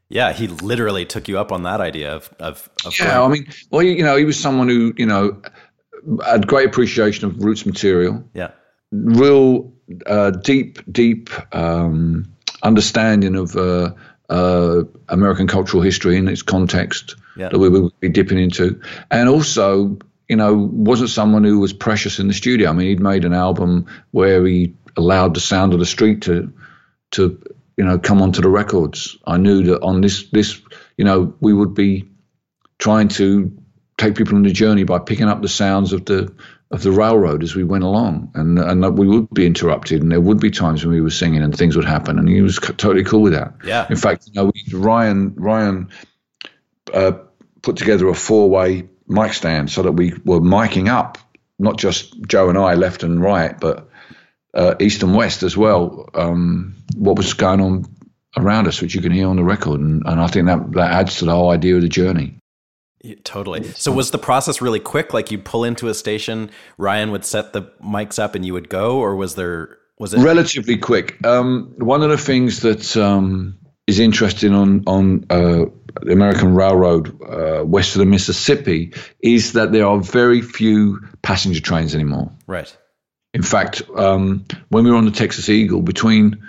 Yeah. 0.09 0.33
He 0.33 0.47
literally 0.47 1.05
took 1.05 1.27
you 1.29 1.39
up 1.39 1.51
on 1.51 1.63
that 1.63 1.79
idea 1.81 2.15
of 2.15 2.29
of. 2.39 2.69
of 2.85 2.93
Yeah, 2.99 3.23
I 3.23 3.27
mean, 3.27 3.45
well, 3.71 3.83
you 3.83 4.03
know, 4.03 4.17
he 4.17 4.25
was 4.25 4.37
someone 4.39 4.67
who, 4.67 4.93
you 4.97 5.05
know, 5.05 5.41
had 6.25 6.47
great 6.47 6.67
appreciation 6.67 7.27
of 7.27 7.43
roots 7.43 7.65
material. 7.65 8.23
yeah. 8.33 8.51
real 8.91 9.71
uh, 10.05 10.31
deep, 10.31 10.79
deep 10.91 11.29
um, 11.55 12.25
understanding 12.63 13.35
of 13.35 13.55
uh, 13.55 13.93
uh, 14.29 14.81
American 15.09 15.47
cultural 15.47 15.81
history 15.83 16.17
in 16.17 16.27
its 16.27 16.41
context 16.41 17.15
Yeah. 17.37 17.49
that 17.49 17.59
we 17.59 17.69
would 17.69 17.91
be 17.99 18.09
dipping 18.09 18.37
into, 18.39 18.79
and 19.09 19.29
also, 19.29 19.97
you 20.27 20.35
know, 20.35 20.53
wasn't 20.89 21.09
someone 21.09 21.43
who 21.43 21.59
was 21.59 21.73
precious 21.73 22.19
in 22.19 22.27
the 22.27 22.33
studio. 22.33 22.69
I 22.69 22.73
mean, 22.73 22.87
he'd 22.87 22.99
made 22.99 23.25
an 23.25 23.33
album 23.33 23.85
where 24.11 24.45
he 24.45 24.73
allowed 24.97 25.33
the 25.35 25.39
sound 25.41 25.73
of 25.73 25.79
the 25.79 25.85
street 25.85 26.21
to, 26.23 26.51
to, 27.11 27.37
you 27.81 27.87
know, 27.87 27.97
come 27.97 28.21
onto 28.21 28.43
the 28.43 28.47
records. 28.47 29.17
I 29.25 29.37
knew 29.37 29.63
that 29.63 29.81
on 29.81 30.01
this, 30.01 30.29
this, 30.29 30.61
you 30.97 31.03
know, 31.03 31.33
we 31.39 31.51
would 31.51 31.73
be 31.73 32.07
trying 32.77 33.07
to 33.07 33.51
take 33.97 34.13
people 34.13 34.35
on 34.35 34.43
the 34.43 34.51
journey 34.51 34.83
by 34.83 34.99
picking 34.99 35.27
up 35.27 35.41
the 35.41 35.49
sounds 35.49 35.91
of 35.91 36.05
the 36.05 36.31
of 36.69 36.83
the 36.83 36.91
railroad 36.91 37.41
as 37.41 37.55
we 37.55 37.63
went 37.63 37.83
along, 37.83 38.33
and 38.35 38.59
and 38.59 38.83
that 38.83 38.91
we 38.91 39.07
would 39.07 39.33
be 39.33 39.47
interrupted, 39.47 40.03
and 40.03 40.11
there 40.11 40.21
would 40.21 40.39
be 40.39 40.51
times 40.51 40.85
when 40.85 40.93
we 40.93 41.01
were 41.01 41.09
singing 41.09 41.41
and 41.41 41.57
things 41.57 41.75
would 41.75 41.85
happen, 41.85 42.19
and 42.19 42.29
he 42.29 42.41
was 42.41 42.57
c- 42.57 42.73
totally 42.73 43.03
cool 43.03 43.23
with 43.23 43.33
that. 43.33 43.55
Yeah. 43.65 43.87
In 43.89 43.95
fact, 43.95 44.27
you 44.27 44.33
know, 44.35 44.51
we, 44.53 44.77
Ryan 44.77 45.33
Ryan 45.33 45.89
uh, 46.93 47.13
put 47.63 47.77
together 47.77 48.07
a 48.09 48.13
four 48.13 48.47
way 48.47 48.87
mic 49.07 49.33
stand 49.33 49.71
so 49.71 49.81
that 49.81 49.93
we 49.93 50.13
were 50.23 50.39
miking 50.39 50.87
up, 50.87 51.17
not 51.57 51.79
just 51.79 52.21
Joe 52.27 52.49
and 52.49 52.59
I 52.59 52.75
left 52.75 53.01
and 53.01 53.19
right, 53.19 53.59
but 53.59 53.89
uh, 54.53 54.75
east 54.79 55.03
and 55.03 55.15
west 55.15 55.43
as 55.43 55.55
well. 55.55 56.09
Um, 56.13 56.75
what 56.95 57.17
was 57.17 57.33
going 57.33 57.61
on 57.61 57.85
around 58.37 58.67
us, 58.67 58.81
which 58.81 58.95
you 58.95 59.01
can 59.01 59.11
hear 59.11 59.27
on 59.27 59.35
the 59.35 59.43
record. 59.43 59.79
And, 59.79 60.03
and 60.05 60.19
I 60.19 60.27
think 60.27 60.47
that, 60.47 60.71
that 60.73 60.91
adds 60.91 61.17
to 61.17 61.25
the 61.25 61.31
whole 61.31 61.51
idea 61.51 61.75
of 61.75 61.81
the 61.81 61.89
journey. 61.89 62.37
Yeah, 63.03 63.15
totally. 63.23 63.63
So 63.63 63.91
was 63.91 64.11
the 64.11 64.19
process 64.19 64.61
really 64.61 64.79
quick? 64.79 65.13
Like 65.13 65.31
you 65.31 65.39
pull 65.39 65.63
into 65.63 65.87
a 65.87 65.93
station, 65.93 66.51
Ryan 66.77 67.11
would 67.11 67.25
set 67.25 67.51
the 67.51 67.63
mics 67.83 68.19
up 68.19 68.35
and 68.35 68.45
you 68.45 68.53
would 68.53 68.69
go, 68.69 68.99
or 68.99 69.15
was 69.15 69.35
there 69.35 69.79
was 69.97 70.13
it 70.13 70.19
relatively 70.19 70.77
quick? 70.77 71.25
Um, 71.25 71.73
one 71.77 72.03
of 72.03 72.09
the 72.09 72.17
things 72.17 72.61
that 72.61 72.95
um, 72.97 73.57
is 73.87 73.99
interesting 73.99 74.53
on 74.53 74.83
on 74.85 75.25
uh, 75.31 75.65
the 76.03 76.11
American 76.11 76.53
Railroad 76.53 77.19
uh, 77.23 77.63
west 77.65 77.95
of 77.95 77.99
the 77.99 78.05
Mississippi 78.05 78.93
is 79.19 79.53
that 79.53 79.71
there 79.71 79.87
are 79.87 79.99
very 79.99 80.43
few 80.43 80.99
passenger 81.23 81.59
trains 81.59 81.95
anymore. 81.95 82.31
Right. 82.45 82.75
In 83.33 83.43
fact, 83.43 83.81
um, 83.95 84.45
when 84.69 84.83
we 84.83 84.91
were 84.91 84.97
on 84.97 85.05
the 85.05 85.11
Texas 85.11 85.47
Eagle 85.49 85.81
between 85.81 86.47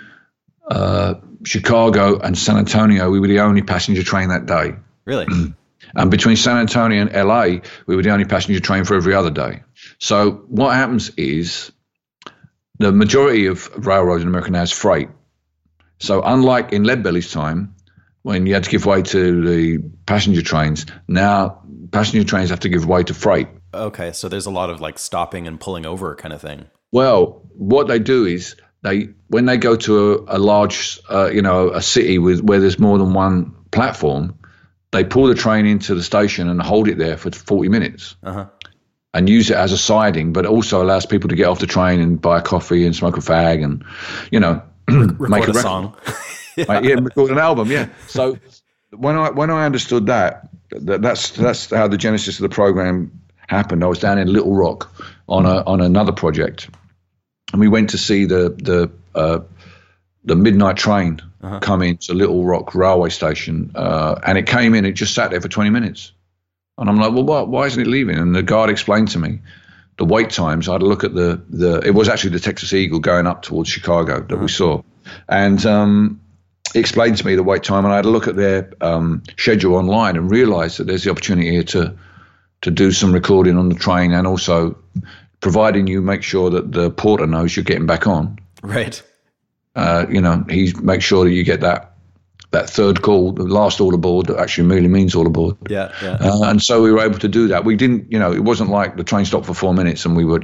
uh, 0.67 1.15
Chicago 1.45 2.19
and 2.19 2.37
San 2.37 2.57
Antonio, 2.57 3.09
we 3.09 3.19
were 3.19 3.27
the 3.27 3.39
only 3.39 3.61
passenger 3.61 4.03
train 4.03 4.29
that 4.29 4.45
day. 4.45 4.75
Really. 5.05 5.27
And 5.95 6.09
between 6.09 6.37
San 6.37 6.57
Antonio 6.57 7.01
and 7.01 7.13
LA, 7.13 7.59
we 7.85 7.95
were 7.95 8.01
the 8.01 8.09
only 8.09 8.25
passenger 8.25 8.59
train 8.59 8.83
for 8.83 8.95
every 8.95 9.13
other 9.13 9.29
day. 9.29 9.61
So 9.99 10.31
what 10.47 10.73
happens 10.75 11.11
is 11.17 11.71
the 12.79 12.91
majority 12.91 13.45
of 13.47 13.69
railroads 13.85 14.23
in 14.23 14.27
America 14.27 14.49
now 14.51 14.63
is 14.63 14.71
freight. 14.71 15.09
So 15.99 16.21
unlike 16.23 16.73
in 16.73 16.83
Leadbelly's 16.83 17.31
time, 17.31 17.75
when 18.23 18.45
you 18.45 18.53
had 18.53 18.63
to 18.63 18.69
give 18.69 18.85
way 18.85 19.01
to 19.03 19.45
the 19.45 19.83
passenger 20.05 20.41
trains, 20.41 20.85
now 21.07 21.61
passenger 21.91 22.27
trains 22.27 22.49
have 22.49 22.61
to 22.61 22.69
give 22.69 22.87
way 22.87 23.03
to 23.03 23.13
freight. 23.13 23.49
Okay, 23.73 24.11
so 24.11 24.29
there's 24.29 24.45
a 24.45 24.51
lot 24.51 24.69
of 24.69 24.79
like 24.81 24.99
stopping 24.99 25.47
and 25.47 25.59
pulling 25.59 25.85
over 25.85 26.15
kind 26.15 26.33
of 26.33 26.41
thing. 26.41 26.65
Well, 26.91 27.41
what 27.55 27.87
they 27.87 27.99
do 27.99 28.25
is 28.25 28.55
they 28.83 29.09
when 29.27 29.45
they 29.45 29.57
go 29.57 29.75
to 29.75 30.25
a, 30.27 30.37
a 30.37 30.39
large, 30.39 30.99
uh, 31.09 31.29
you 31.31 31.41
know, 31.41 31.69
a 31.71 31.81
city 31.81 32.19
with 32.19 32.41
where 32.41 32.59
there's 32.59 32.79
more 32.79 32.97
than 32.97 33.13
one 33.13 33.53
platform, 33.71 34.37
they 34.91 35.03
pull 35.03 35.27
the 35.27 35.35
train 35.35 35.65
into 35.65 35.95
the 35.95 36.03
station 36.03 36.49
and 36.49 36.61
hold 36.61 36.87
it 36.87 36.97
there 36.97 37.17
for 37.17 37.31
40 37.31 37.69
minutes 37.69 38.15
Uh-huh. 38.23 38.45
and 39.15 39.27
use 39.29 39.49
it 39.49 39.57
as 39.57 39.71
a 39.71 39.77
siding, 39.77 40.33
but 40.33 40.45
it 40.45 40.49
also 40.51 40.83
allows 40.83 41.05
people 41.05 41.29
to 41.29 41.35
get 41.35 41.47
off 41.47 41.59
the 41.59 41.65
train 41.67 41.99
and 41.99 42.21
buy 42.21 42.37
a 42.37 42.41
coffee 42.41 42.85
and 42.85 42.95
smoke 42.95 43.17
a 43.17 43.21
fag 43.21 43.63
and, 43.63 43.83
you 44.31 44.39
know, 44.39 44.61
Record 44.87 45.29
make 45.29 45.43
a 45.43 45.47
record. 45.47 45.61
song. 45.61 45.95
Right, 46.67 46.83
yeah, 46.83 46.95
record 47.01 47.31
an 47.31 47.39
album. 47.39 47.71
Yeah. 47.71 47.87
So 48.05 48.37
when 48.91 49.15
I 49.15 49.31
when 49.31 49.49
I 49.49 49.65
understood 49.65 50.05
that, 50.05 50.49
that 50.69 51.01
that's 51.01 51.31
that's 51.31 51.71
how 51.71 51.87
the 51.87 51.97
genesis 51.97 52.37
of 52.37 52.43
the 52.43 52.53
program 52.53 53.22
happened. 53.47 53.83
I 53.83 53.87
was 53.87 53.99
down 53.99 54.17
in 54.17 54.31
Little 54.31 54.55
Rock 54.55 54.93
on 55.27 55.45
a 55.45 55.63
on 55.63 55.81
another 55.81 56.11
project, 56.11 56.69
and 57.51 57.59
we 57.59 57.67
went 57.67 57.91
to 57.91 57.97
see 57.97 58.25
the 58.25 58.49
the 58.49 58.91
uh, 59.15 59.39
the 60.23 60.35
midnight 60.35 60.77
train 60.77 61.21
come 61.61 61.81
into 61.81 62.13
Little 62.13 62.45
Rock 62.45 62.73
railway 62.73 63.09
station, 63.09 63.71
uh, 63.75 64.15
and 64.25 64.37
it 64.37 64.47
came 64.47 64.73
in. 64.73 64.85
It 64.85 64.93
just 64.93 65.13
sat 65.13 65.31
there 65.31 65.41
for 65.41 65.49
twenty 65.49 65.69
minutes, 65.69 66.11
and 66.77 66.89
I'm 66.89 66.97
like, 66.97 67.13
well, 67.13 67.23
why, 67.23 67.41
why 67.41 67.65
isn't 67.65 67.81
it 67.81 67.87
leaving? 67.87 68.17
And 68.17 68.35
the 68.35 68.43
guard 68.43 68.69
explained 68.69 69.09
to 69.09 69.19
me 69.19 69.39
the 69.97 70.05
wait 70.05 70.29
times. 70.29 70.67
I 70.67 70.73
had 70.73 70.81
a 70.81 70.85
look 70.85 71.03
at 71.03 71.13
the 71.13 71.41
the. 71.49 71.79
It 71.79 71.91
was 71.91 72.09
actually 72.09 72.31
the 72.31 72.39
Texas 72.39 72.73
Eagle 72.73 72.99
going 72.99 73.27
up 73.27 73.41
towards 73.41 73.69
Chicago 73.69 74.21
that 74.21 74.37
we 74.37 74.47
saw, 74.47 74.81
and 75.27 75.63
um, 75.65 76.21
he 76.73 76.79
explained 76.79 77.17
to 77.17 77.25
me 77.25 77.35
the 77.35 77.43
wait 77.43 77.63
time, 77.63 77.85
and 77.85 77.93
I 77.93 77.97
had 77.97 78.05
a 78.05 78.09
look 78.09 78.27
at 78.27 78.35
their 78.35 78.71
um, 78.81 79.23
schedule 79.37 79.75
online 79.75 80.15
and 80.15 80.31
realised 80.31 80.77
that 80.77 80.87
there's 80.87 81.03
the 81.03 81.11
opportunity 81.11 81.51
here 81.51 81.63
to 81.63 81.97
to 82.63 82.71
do 82.71 82.91
some 82.91 83.13
recording 83.13 83.57
on 83.57 83.69
the 83.69 83.75
train, 83.75 84.11
and 84.11 84.27
also 84.27 84.77
providing 85.39 85.87
you 85.87 86.01
make 86.01 86.23
sure 86.23 86.49
that 86.49 86.71
the 86.71 86.89
porter 86.89 87.27
knows 87.27 87.55
you're 87.55 87.63
getting 87.63 87.85
back 87.85 88.07
on. 88.07 88.39
right. 88.63 89.01
Uh, 89.75 90.05
you 90.07 90.21
know, 90.21 90.45
he 90.49 90.71
makes 90.83 91.03
sure 91.03 91.25
that 91.25 91.31
you 91.31 91.43
get 91.43 91.61
that 91.61 91.93
that 92.51 92.69
third 92.69 93.01
call, 93.01 93.31
the 93.31 93.43
last 93.43 93.81
all 93.81 93.93
aboard, 93.95 94.27
that 94.27 94.37
actually 94.37 94.67
really 94.67 94.87
means 94.87 95.15
all 95.15 95.25
aboard. 95.25 95.57
Yeah, 95.67 95.91
yeah. 96.03 96.17
Uh, 96.21 96.43
and 96.43 96.61
so 96.61 96.83
we 96.83 96.91
were 96.91 96.99
able 96.99 97.17
to 97.17 97.27
do 97.27 97.47
that. 97.47 97.65
We 97.65 97.75
didn't, 97.75 98.11
you 98.11 98.19
know, 98.19 98.31
it 98.31 98.43
wasn't 98.43 98.69
like 98.69 98.95
the 98.95 99.03
train 99.03 99.25
stopped 99.25 99.47
for 99.47 99.55
four 99.55 99.73
minutes 99.73 100.05
and 100.05 100.15
we 100.15 100.25
were. 100.25 100.41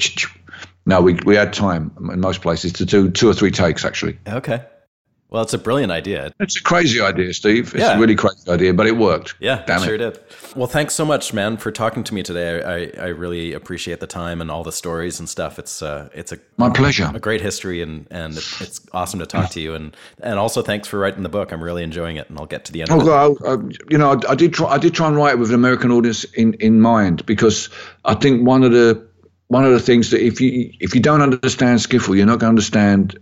No, 0.87 1.01
we 1.01 1.13
we 1.25 1.35
had 1.35 1.53
time 1.53 1.91
in 2.11 2.19
most 2.19 2.41
places 2.41 2.73
to 2.73 2.85
do 2.85 3.11
two 3.11 3.29
or 3.29 3.35
three 3.35 3.51
takes 3.51 3.85
actually. 3.85 4.17
okay. 4.27 4.65
Well, 5.31 5.43
it's 5.43 5.53
a 5.53 5.59
brilliant 5.59 5.91
idea. 5.91 6.33
It's 6.39 6.57
a 6.57 6.63
crazy 6.63 6.99
idea, 6.99 7.31
Steve. 7.35 7.75
It's 7.75 7.83
Yeah. 7.83 7.97
a 7.97 7.99
really 7.99 8.15
crazy 8.15 8.49
idea, 8.49 8.73
but 8.73 8.87
it 8.87 8.97
worked. 8.97 9.35
Yeah, 9.39 9.63
Damn 9.67 9.83
it 9.83 9.85
sure 9.85 9.93
it. 9.93 9.97
did. 9.99 10.19
Well, 10.55 10.65
thanks 10.65 10.95
so 10.95 11.05
much, 11.05 11.33
man, 11.35 11.57
for 11.57 11.71
talking 11.71 12.03
to 12.05 12.13
me 12.15 12.23
today. 12.23 12.63
I, 12.97 13.05
I 13.05 13.07
really 13.09 13.53
appreciate 13.53 13.99
the 13.99 14.07
time 14.07 14.41
and 14.41 14.49
all 14.49 14.63
the 14.63 14.71
stories 14.71 15.19
and 15.19 15.29
stuff. 15.29 15.59
It's 15.59 15.83
uh, 15.83 16.09
it's 16.15 16.31
a 16.31 16.39
My 16.57 16.71
pleasure. 16.71 17.11
a 17.13 17.19
great 17.19 17.41
history 17.41 17.83
and 17.83 18.07
and 18.09 18.35
it's 18.37 18.81
awesome 18.91 19.19
to 19.19 19.27
talk 19.27 19.51
to 19.51 19.59
you 19.61 19.75
and 19.75 19.95
and 20.23 20.39
also 20.39 20.63
thanks 20.63 20.87
for 20.87 20.97
writing 20.97 21.21
the 21.21 21.29
book. 21.29 21.51
I'm 21.51 21.63
really 21.63 21.83
enjoying 21.83 22.15
it, 22.15 22.27
and 22.29 22.39
I'll 22.39 22.47
get 22.47 22.65
to 22.65 22.71
the 22.71 22.81
end. 22.81 22.89
Oh, 22.91 22.95
of 22.95 23.01
it. 23.03 23.05
God, 23.05 23.37
I, 23.45 23.53
I- 23.53 23.69
you 23.91 23.97
know, 23.99 24.13
I, 24.13 24.31
I 24.31 24.35
did 24.35 24.53
try. 24.53 24.67
I 24.69 24.79
did 24.79 24.95
try 24.95 25.07
and 25.07 25.15
write 25.15 25.33
it 25.33 25.39
with 25.39 25.49
an 25.49 25.55
American 25.55 25.91
audience 25.91 26.23
in, 26.33 26.55
in 26.55 26.81
mind 26.81 27.23
because 27.27 27.69
I 28.03 28.15
think 28.15 28.47
one 28.47 28.63
of 28.63 28.71
the 28.71 29.07
one 29.49 29.63
of 29.63 29.73
the 29.73 29.79
things 29.79 30.09
that 30.09 30.25
if 30.25 30.41
you 30.41 30.71
if 30.79 30.95
you 30.95 31.01
don't 31.01 31.21
understand 31.21 31.79
skiffle, 31.81 32.15
you're 32.17 32.25
not 32.25 32.39
going 32.39 32.49
to 32.49 32.57
understand 32.57 33.19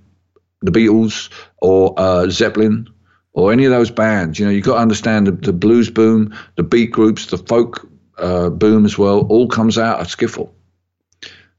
the 0.62 0.72
Beatles 0.72 1.30
or 1.62 1.94
uh, 1.98 2.30
Zeppelin 2.30 2.88
or 3.34 3.52
any 3.52 3.66
of 3.66 3.72
those 3.72 3.92
bands. 3.92 4.40
You 4.40 4.46
know, 4.46 4.52
you've 4.52 4.66
got 4.66 4.76
to 4.76 4.82
understand 4.82 5.28
the, 5.28 5.32
the 5.32 5.54
blues 5.54 5.90
boom, 5.90 6.36
the 6.56 6.64
beat 6.64 6.92
groups, 6.92 7.28
the 7.28 7.38
folk 7.38 7.88
uh, 8.18 8.50
boom 8.50 8.86
as 8.86 8.98
well. 8.98 9.28
All 9.28 9.48
comes 9.48 9.78
out 9.78 10.00
of 10.00 10.08
skiffle. 10.08 10.50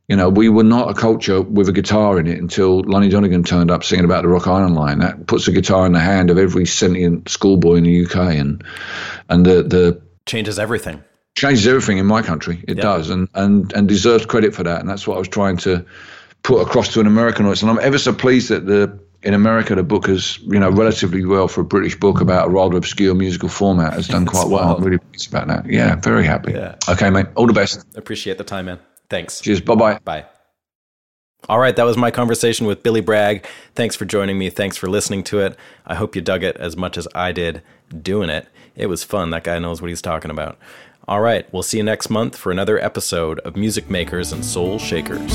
You 0.08 0.16
know, 0.16 0.30
we 0.30 0.48
were 0.48 0.64
not 0.64 0.90
a 0.90 0.94
culture 0.94 1.42
with 1.42 1.68
a 1.68 1.72
guitar 1.72 2.18
in 2.18 2.26
it 2.26 2.38
until 2.38 2.80
Lonnie 2.80 3.10
Donegan 3.10 3.44
turned 3.44 3.70
up 3.70 3.84
singing 3.84 4.06
about 4.06 4.22
the 4.22 4.28
Rock 4.28 4.46
Island 4.46 4.74
line. 4.74 5.00
That 5.00 5.26
puts 5.26 5.46
a 5.48 5.52
guitar 5.52 5.84
in 5.84 5.92
the 5.92 6.00
hand 6.00 6.30
of 6.30 6.38
every 6.38 6.64
sentient 6.64 7.28
schoolboy 7.28 7.74
in 7.74 7.84
the 7.84 8.04
UK, 8.06 8.16
and 8.36 8.64
and 9.28 9.44
the 9.44 9.62
the 9.62 10.00
Changes 10.24 10.58
everything. 10.58 11.04
changes 11.36 11.66
everything 11.66 11.98
in 11.98 12.06
my 12.06 12.22
country. 12.22 12.64
It 12.66 12.78
Yeah. 12.78 12.82
does, 12.84 13.10
and 13.10 13.28
and 13.34 13.70
and 13.74 13.86
deserves 13.86 14.24
credit 14.24 14.54
for 14.54 14.62
that. 14.64 14.80
And 14.80 14.88
that's 14.88 15.06
what 15.06 15.16
I 15.16 15.18
was 15.18 15.28
trying 15.28 15.58
to 15.58 15.84
put 16.42 16.60
across 16.60 16.92
to 16.94 17.00
an 17.00 17.06
American 17.06 17.44
audience. 17.44 17.62
And 17.62 17.70
I'm 17.70 17.78
ever 17.80 17.98
so 17.98 18.12
pleased 18.12 18.48
that 18.50 18.66
the 18.66 18.98
in 19.22 19.34
America 19.34 19.74
the 19.74 19.82
book 19.82 20.06
has 20.06 20.38
you 20.38 20.60
know 20.60 20.70
relatively 20.70 21.24
well 21.24 21.48
for 21.48 21.62
a 21.62 21.64
British 21.64 21.98
book 21.98 22.20
about 22.20 22.48
a 22.48 22.50
rather 22.50 22.76
obscure 22.76 23.14
musical 23.14 23.48
format 23.48 23.92
has 23.94 24.08
done 24.08 24.26
quite 24.34 24.48
well. 24.48 24.76
I'm 24.76 24.84
really 24.84 24.98
pleased 24.98 25.28
about 25.28 25.48
that. 25.48 25.66
Yeah, 25.66 25.96
very 25.96 26.24
happy. 26.24 26.52
Yeah. 26.52 26.76
Okay, 26.88 27.10
mate. 27.10 27.26
All 27.34 27.46
the 27.46 27.52
best. 27.52 27.84
Appreciate 27.96 28.38
the 28.38 28.44
time, 28.44 28.66
man. 28.66 28.78
Thanks. 29.10 29.40
Cheers. 29.40 29.60
Bye 29.60 29.74
bye. 29.74 29.98
Bye. 30.04 30.26
All 31.48 31.60
right, 31.60 31.74
that 31.76 31.84
was 31.84 31.96
my 31.96 32.10
conversation 32.10 32.66
with 32.66 32.82
Billy 32.82 33.00
Bragg. 33.00 33.46
Thanks 33.74 33.94
for 33.94 34.04
joining 34.04 34.38
me. 34.38 34.50
Thanks 34.50 34.76
for 34.76 34.88
listening 34.88 35.22
to 35.24 35.38
it. 35.38 35.56
I 35.86 35.94
hope 35.94 36.16
you 36.16 36.20
dug 36.20 36.42
it 36.42 36.56
as 36.56 36.76
much 36.76 36.98
as 36.98 37.06
I 37.14 37.30
did 37.30 37.62
doing 38.02 38.28
it. 38.28 38.48
It 38.74 38.86
was 38.86 39.04
fun. 39.04 39.30
That 39.30 39.44
guy 39.44 39.58
knows 39.58 39.80
what 39.80 39.88
he's 39.88 40.02
talking 40.02 40.32
about. 40.32 40.58
All 41.06 41.20
right, 41.20 41.50
we'll 41.52 41.62
see 41.62 41.78
you 41.78 41.84
next 41.84 42.10
month 42.10 42.36
for 42.36 42.52
another 42.52 42.78
episode 42.78 43.38
of 43.40 43.56
Music 43.56 43.88
Makers 43.88 44.32
and 44.32 44.44
Soul 44.44 44.78
Shakers. 44.78 45.32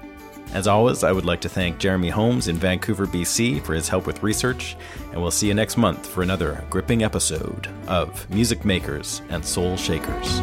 As 0.53 0.66
always, 0.66 1.03
I 1.03 1.12
would 1.12 1.24
like 1.24 1.40
to 1.40 1.49
thank 1.49 1.78
Jeremy 1.78 2.11
Holmes 2.11 2.49
in 2.49 2.57
Vancouver, 2.57 3.07
BC 3.07 3.65
for 3.65 3.73
his 3.73 3.89
help 3.89 4.07
with 4.07 4.23
research, 4.23 4.77
and 5.12 5.23
we'll 5.23 5.31
see 5.31 5.49
you 5.49 5.55
next 5.55 5.78
month 5.78 6.07
for 6.07 6.23
another 6.23 6.62
gripping 6.69 7.03
episode 7.03 7.69
of 7.86 8.28
Music 8.28 8.66
Makers 8.66 9.23
and 9.31 9.43
Soul 9.43 9.78
Shakers. 9.78 10.43